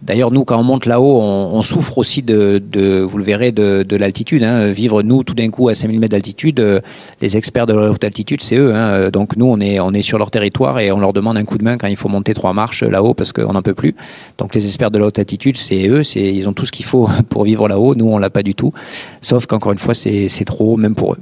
D'ailleurs, 0.00 0.30
nous, 0.30 0.44
quand 0.44 0.58
on 0.58 0.62
monte 0.62 0.86
là-haut, 0.86 1.20
on, 1.20 1.62
souffre 1.62 1.98
aussi 1.98 2.22
de, 2.22 2.62
vous 3.02 3.18
le 3.18 3.24
verrez, 3.24 3.52
de, 3.52 3.96
l'altitude. 3.96 4.42
Hein. 4.42 4.70
Vivre, 4.70 5.02
nous, 5.02 5.22
tout 5.22 5.34
d'un 5.34 5.50
coup, 5.50 5.68
à 5.68 5.74
5000 5.74 6.00
mètres 6.00 6.12
d'altitude, 6.12 6.60
euh, 6.60 6.80
les 7.20 7.36
experts 7.36 7.66
de 7.66 7.74
la 7.74 7.90
haute 7.90 8.02
altitude, 8.02 8.42
c'est 8.42 8.56
eux. 8.56 8.74
Hein. 8.74 9.10
Donc, 9.10 9.36
nous, 9.36 9.46
on 9.46 9.60
est, 9.60 9.80
on 9.80 9.92
est 9.92 10.02
sur 10.02 10.18
leur 10.18 10.30
territoire 10.30 10.80
et 10.80 10.90
on 10.92 10.98
leur 10.98 11.12
demande 11.12 11.36
un 11.36 11.44
coup 11.44 11.58
de 11.58 11.64
main 11.64 11.76
quand 11.76 11.88
il 11.88 11.96
faut 11.96 12.08
monter 12.08 12.32
trois 12.32 12.54
marches 12.54 12.82
là-haut 12.82 13.12
parce 13.12 13.32
qu'on 13.32 13.52
n'en 13.52 13.62
peut 13.62 13.74
plus. 13.74 13.94
Donc, 14.38 14.54
les 14.54 14.64
experts 14.64 14.90
de 14.90 14.98
la 14.98 15.06
haute 15.06 15.18
altitude, 15.18 15.58
c'est 15.58 15.86
eux. 15.88 16.02
Ils 16.16 16.48
ont 16.48 16.54
tout 16.54 16.64
ce 16.64 16.72
qu'il 16.72 16.86
faut 16.86 17.08
pour 17.28 17.44
vivre 17.44 17.68
là-haut. 17.68 17.94
Nous, 17.94 18.08
on 18.08 18.18
l'a 18.18 18.30
pas 18.30 18.42
du 18.42 18.54
tout. 18.54 18.72
Sauf 19.20 19.46
qu'encore 19.46 19.72
une 19.72 19.78
fois, 19.78 19.94
c'est 19.94 20.44
trop, 20.46 20.78
même 20.78 20.94
pour 20.94 21.12
eux. 21.12 21.18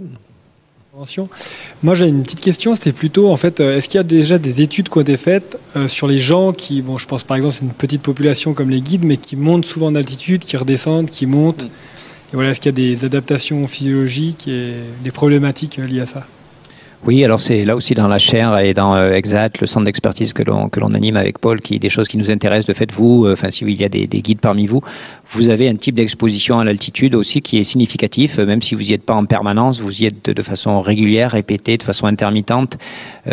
Moi, 1.83 1.95
j'ai 1.95 2.07
une 2.09 2.23
petite 2.23 2.41
question. 2.41 2.75
C'était 2.75 2.93
plutôt, 2.93 3.31
en 3.31 3.37
fait, 3.37 3.61
euh, 3.61 3.77
est-ce 3.77 3.89
qu'il 3.89 3.99
y 3.99 4.01
a 4.01 4.05
déjà 4.05 4.39
des 4.39 4.61
études 4.61 4.89
qui 4.89 4.99
ont 4.99 5.01
été 5.01 5.17
faites 5.17 5.59
euh, 5.77 5.89
sur 5.89 6.07
les 6.07 6.21
gens 6.21 6.53
qui, 6.53 6.83
bon, 6.83 6.99
je 6.99 7.07
pense 7.07 7.23
par 7.23 7.37
exemple, 7.37 7.55
c'est 7.55 7.65
une 7.65 7.73
petite 7.73 8.03
population 8.03 8.53
comme 8.53 8.71
les 8.71 8.83
guides, 8.83 9.05
mais 9.05 9.17
qui 9.17 9.37
montent 9.37 9.65
souvent 9.65 9.87
en 9.87 9.95
altitude, 9.95 10.45
qui 10.45 10.57
redescendent, 10.57 11.11
qui 11.11 11.27
montent? 11.27 11.65
Mm. 11.65 11.69
Et 12.33 12.35
voilà, 12.35 12.51
est-ce 12.51 12.61
qu'il 12.61 12.69
y 12.69 12.75
a 12.75 12.95
des 12.95 13.05
adaptations 13.05 13.67
physiologiques 13.67 14.47
et 14.47 14.75
des 15.03 15.11
problématiques 15.11 15.79
euh, 15.79 15.87
liées 15.87 16.01
à 16.01 16.07
ça? 16.07 16.27
Oui, 17.07 17.25
alors 17.25 17.41
c'est 17.41 17.65
là 17.65 17.77
aussi 17.77 17.95
dans 17.95 18.09
la 18.09 18.19
chaire 18.19 18.59
et 18.59 18.75
dans 18.75 18.95
euh, 18.95 19.13
Exact, 19.13 19.63
le 19.63 19.67
centre 19.67 19.87
d'expertise 19.87 20.35
que 20.35 20.43
l'on 20.43 20.69
que 20.69 20.81
l'on 20.81 20.93
anime 20.93 21.17
avec 21.17 21.39
Paul, 21.39 21.63
qui 21.63 21.77
est 21.77 21.79
des 21.79 21.89
choses 21.89 22.09
qui 22.09 22.19
nous 22.19 22.31
intéressent. 22.31 22.67
De 22.67 22.75
fait, 22.75 22.93
vous, 22.93 23.25
euh, 23.25 23.33
enfin, 23.33 23.51
si 23.51 23.65
il 23.65 23.81
y 23.81 23.85
a 23.85 23.89
des, 23.89 24.07
des, 24.07 24.21
guides 24.21 24.41
parmi 24.41 24.67
vous, 24.67 24.83
vous 25.31 25.49
avez 25.49 25.71
un 25.71 25.77
type 25.77 25.95
d'exposition 25.95 26.59
à 26.59 26.65
l'altitude 26.65 27.15
aussi 27.15 27.41
qui 27.41 27.59
est 27.59 27.65
significatif, 27.65 28.39
euh, 28.39 28.45
même 28.45 28.61
si 28.61 28.75
vous 28.75 28.91
y 28.91 28.93
êtes 28.93 29.03
pas 29.03 29.15
en 29.15 29.25
permanence, 29.25 29.81
vous 29.81 30.03
y 30.03 30.07
êtes 30.07 30.29
de, 30.29 30.43
façon 30.43 30.83
régulière, 30.83 31.31
répétée, 31.31 31.79
de 31.79 31.83
façon 31.83 32.05
intermittente. 32.07 32.77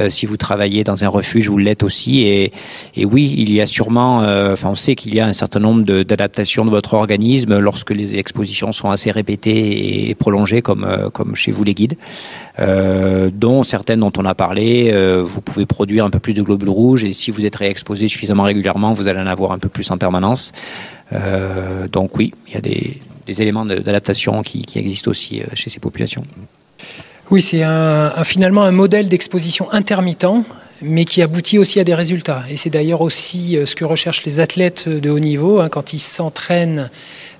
si 0.10 0.26
vous 0.26 0.38
travaillez 0.38 0.85
dans 0.85 1.03
un 1.03 1.10
refuge, 1.10 1.49
vous 1.49 1.57
l'êtes 1.57 1.84
aussi. 1.84 2.22
Et, 2.22 2.53
et 2.95 3.03
oui, 3.03 3.35
il 3.38 3.52
y 3.52 3.60
a 3.60 3.65
sûrement, 3.65 4.19
enfin, 4.52 4.69
on 4.69 4.76
sait 4.76 4.95
qu'il 4.95 5.14
y 5.14 5.19
a 5.19 5.26
un 5.26 5.34
certain 5.34 5.60
nombre 5.60 5.84
d'adaptations 6.03 6.64
de, 6.64 6.69
votre 6.69 6.94
organisme 6.94 7.60
lorsque 7.60 7.91
les 7.91 8.18
expositions 8.18 8.72
sont 8.72 8.91
assez 8.91 9.11
répétées 9.11 10.10
et 10.10 10.15
prolongées, 10.15 10.61
comme 10.61 11.10
comme 11.14 11.35
chez 11.35 11.52
vous 11.52 11.64
les 11.64 11.73
guides. 11.73 11.98
Euh, 12.60 13.30
dont 13.32 13.62
certaines 13.62 14.00
dont 14.00 14.12
on 14.18 14.26
a 14.26 14.34
parlé. 14.34 14.90
Euh, 14.92 15.22
vous 15.24 15.42
pouvez 15.42 15.68
produire 15.68 16.06
un 16.06 16.10
peu 16.10 16.20
plus 16.20 16.34
de 16.34 16.42
globules 16.42 16.70
rouges 16.70 17.04
et 17.04 17.14
si 17.14 17.30
vous 17.30 17.46
êtes 17.46 17.56
réexposé 17.56 18.08
suffisamment 18.08 18.44
régulièrement, 18.44 18.94
vous 18.94 19.08
allez 19.08 19.20
en 19.20 19.28
avoir 19.28 19.52
un 19.52 19.60
peu 19.60 19.70
plus 19.70 19.92
en 19.92 20.00
permanence. 20.00 20.54
Euh, 21.14 21.88
donc 21.88 22.18
oui, 22.18 22.34
il 22.48 22.56
y 22.56 22.58
a 22.58 22.62
des, 22.62 22.98
éléments 23.42 23.66
d'adaptation 23.66 24.42
qui, 24.42 24.66
existent 24.76 25.12
aussi 25.12 25.44
chez 25.54 25.70
ces 25.70 25.80
populations. 25.80 26.24
Oui, 27.30 27.42
c'est 27.42 27.62
finalement 28.24 28.64
un 28.64 28.72
modèle 28.72 29.10
d'exposition 29.10 29.72
intermittent 29.74 30.26
mais 30.82 31.06
qui 31.06 31.24
aboutit 31.24 31.58
aussi 31.58 31.80
à 31.80 31.84
des 31.84 31.96
résultats. 31.96 32.44
Et 32.50 32.56
c'est 32.56 32.70
d'ailleurs 32.70 33.02
aussi 33.02 33.58
ce 33.66 33.76
que 33.76 33.84
recherchent 33.84 34.24
les 34.26 34.40
athlètes 34.40 34.88
de 34.88 35.10
haut 35.10 35.20
niveau 35.20 35.60
hein, 35.60 35.70
quand 35.70 35.92
ils 35.92 36.00
s'entraînent 36.00 36.90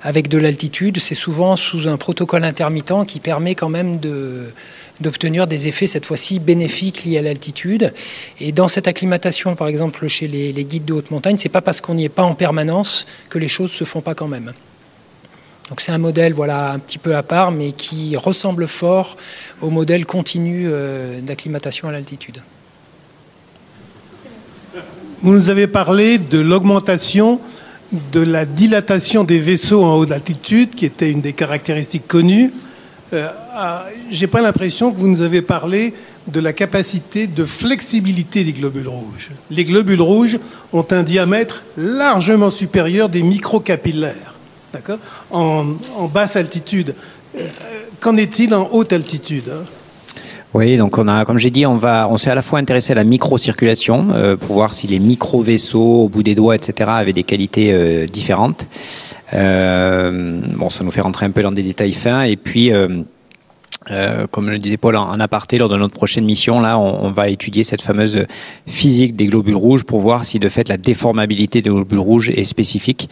avec 0.04 0.28
de 0.28 0.38
l'altitude. 0.38 1.00
C'est 1.00 1.16
souvent 1.16 1.56
sous 1.56 1.88
un 1.88 1.98
protocole 1.98 2.44
intermittent 2.44 3.06
qui 3.08 3.20
permet 3.20 3.56
quand 3.56 3.70
même 3.70 4.00
de, 4.00 4.52
d'obtenir 5.02 5.48
des 5.48 5.68
effets 5.68 5.88
cette 5.88 6.06
fois-ci 6.06 6.40
bénéfiques 6.40 7.04
liés 7.04 7.18
à 7.18 7.22
l'altitude. 7.22 7.94
Et 8.40 8.52
dans 8.52 8.68
cette 8.68 8.88
acclimatation, 8.88 9.56
par 9.56 9.68
exemple 9.68 10.08
chez 10.08 10.28
les, 10.28 10.66
guides 10.66 10.86
de 10.86 10.94
haute 10.94 11.12
montagne, 11.12 11.38
c'est 11.38 11.50
pas 11.50 11.62
parce 11.62 11.82
qu'on 11.82 11.96
n'y 11.96 12.06
est 12.06 12.10
pas 12.10 12.24
en 12.24 12.36
permanence 12.36 13.08
que 13.30 13.40
les 13.40 13.48
choses 13.48 13.72
se 13.72 13.84
font 13.84 14.02
pas 14.02 14.16
quand 14.16 14.28
même. 14.28 14.54
Donc 15.70 15.82
c'est 15.82 15.92
un 15.92 15.98
modèle 15.98 16.34
voilà 16.34 16.72
un 16.72 16.80
petit 16.80 16.98
peu 16.98 17.16
à 17.16 17.24
part, 17.24 17.52
mais 17.52 17.74
qui 17.74 18.16
ressemble 18.16 18.68
fort 18.68 19.18
au 19.62 19.70
modèle 19.70 20.06
continu 20.06 20.66
euh, 20.68 21.22
d'acclimatation 21.22 21.90
à 21.90 21.92
l'altitude. 21.92 22.42
Vous 25.22 25.34
nous 25.34 25.50
avez 25.50 25.68
parlé 25.68 26.20
de 26.20 26.40
l'augmentation 26.40 27.42
de 28.12 28.20
la 28.20 28.46
dilatation 28.46 29.24
des 29.24 29.40
vaisseaux 29.40 29.84
en 29.84 29.96
haute 29.96 30.12
altitude, 30.12 30.76
qui 30.76 30.86
était 30.86 31.10
une 31.12 31.22
des 31.22 31.34
caractéristiques 31.34 32.08
connues. 32.08 32.52
Euh, 33.14 33.30
ah, 33.54 33.86
j'ai 34.10 34.28
pas 34.28 34.42
l'impression 34.42 34.92
que 34.92 35.00
vous 35.00 35.08
nous 35.08 35.22
avez 35.22 35.42
parlé 35.42 35.94
de 36.28 36.40
la 36.42 36.52
capacité 36.52 37.26
de 37.26 37.46
flexibilité 37.46 38.44
des 38.44 38.52
globules 38.52 38.88
rouges. 38.88 39.30
Les 39.50 39.64
globules 39.64 40.02
rouges 40.02 40.38
ont 40.74 40.86
un 40.92 41.04
diamètre 41.04 41.64
largement 41.78 42.52
supérieur 42.52 43.08
des 43.08 43.24
microcapillaires, 43.24 44.34
d'accord? 44.74 45.00
En, 45.32 45.66
basse 46.14 46.36
altitude. 46.36 46.96
Euh, 47.38 47.48
qu'en 48.02 48.18
est-il 48.18 48.54
en 48.54 48.70
haute 48.72 48.92
altitude 48.92 49.50
hein? 49.50 49.64
Oui, 50.58 50.78
donc 50.78 50.98
on 50.98 51.08
a, 51.08 51.24
comme 51.24 51.38
j'ai 51.38 51.52
dit, 51.52 51.66
on 51.66 51.78
va, 51.78 52.08
on 52.10 52.18
s'est 52.18 52.32
à 52.32 52.36
la 52.36 52.42
fois 52.42 52.58
intéressé 52.60 52.94
à 52.94 52.96
la 52.96 53.04
microcirculation 53.04 54.08
euh, 54.14 54.36
pour 54.36 54.56
voir 54.56 54.74
si 54.74 54.88
les 54.88 55.00
micro-vaisseaux 55.00 56.04
au 56.04 56.10
bout 56.10 56.24
des 56.24 56.36
doigts, 56.36 56.56
etc., 56.56 56.90
avaient 56.94 57.14
des 57.14 57.24
qualités 57.24 58.08
différentes. 58.08 58.66
Euh, 59.34 60.42
bon, 60.56 60.70
ça 60.70 60.84
nous 60.84 60.92
fait 60.92 61.02
rentrer 61.02 61.28
un 61.28 61.32
peu 61.32 61.44
dans 61.44 61.52
des 61.52 61.62
détails 61.62 61.94
fins. 61.94 62.24
Et 62.24 62.38
puis, 62.38 62.72
euh, 63.92 64.28
comme 64.28 64.50
le 64.50 64.58
disait 64.60 64.78
Paul 64.78 64.96
en, 64.96 65.20
aparté 65.20 65.58
lors 65.58 65.70
de 65.70 65.78
notre 65.78 65.94
prochaine 65.94 66.26
mission, 66.26 66.60
là, 66.60 66.78
on, 66.78 67.10
va 67.12 67.30
étudier 67.30 67.64
cette 67.64 67.82
fameuse 67.82 68.26
physique 68.66 69.16
des 69.16 69.28
globules 69.28 69.56
rouges 69.56 69.84
pour 69.84 70.00
voir 70.00 70.26
si 70.26 70.40
de 70.40 70.50
fait 70.50 70.68
la 70.68 70.78
déformabilité 70.78 71.62
des 71.62 71.70
globules 71.70 72.00
rouges 72.00 72.30
est 72.30 72.44
spécifique 72.44 73.10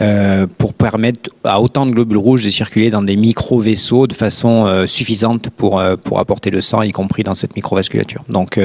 euh, 0.00 0.46
pour 0.58 0.74
permettre 0.74 1.30
à 1.44 1.60
autant 1.60 1.86
de 1.86 1.92
globules 1.92 2.18
rouges 2.18 2.44
de 2.44 2.50
circuler 2.50 2.90
dans 2.90 3.02
des 3.02 3.16
micro-vaisseaux 3.16 4.06
de 4.06 4.14
façon 4.14 4.66
euh, 4.66 4.86
suffisante 4.86 5.50
pour, 5.50 5.82
pour 6.04 6.18
apporter 6.18 6.50
le 6.50 6.60
sang, 6.60 6.82
y 6.82 6.92
compris 6.92 7.22
dans 7.22 7.34
cette 7.34 7.56
microvasculature. 7.56 8.24
Donc, 8.28 8.60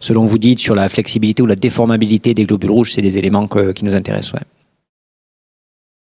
selon 0.00 0.24
vous 0.24 0.38
dites, 0.38 0.58
sur 0.58 0.74
la 0.74 0.88
flexibilité 0.88 1.42
ou 1.42 1.46
la 1.46 1.56
déformabilité 1.56 2.34
des 2.34 2.44
globules 2.44 2.70
rouges, 2.70 2.92
c'est 2.92 3.02
des 3.02 3.18
éléments 3.18 3.46
qui 3.46 3.84
nous 3.84 3.94
intéressent. 3.94 4.40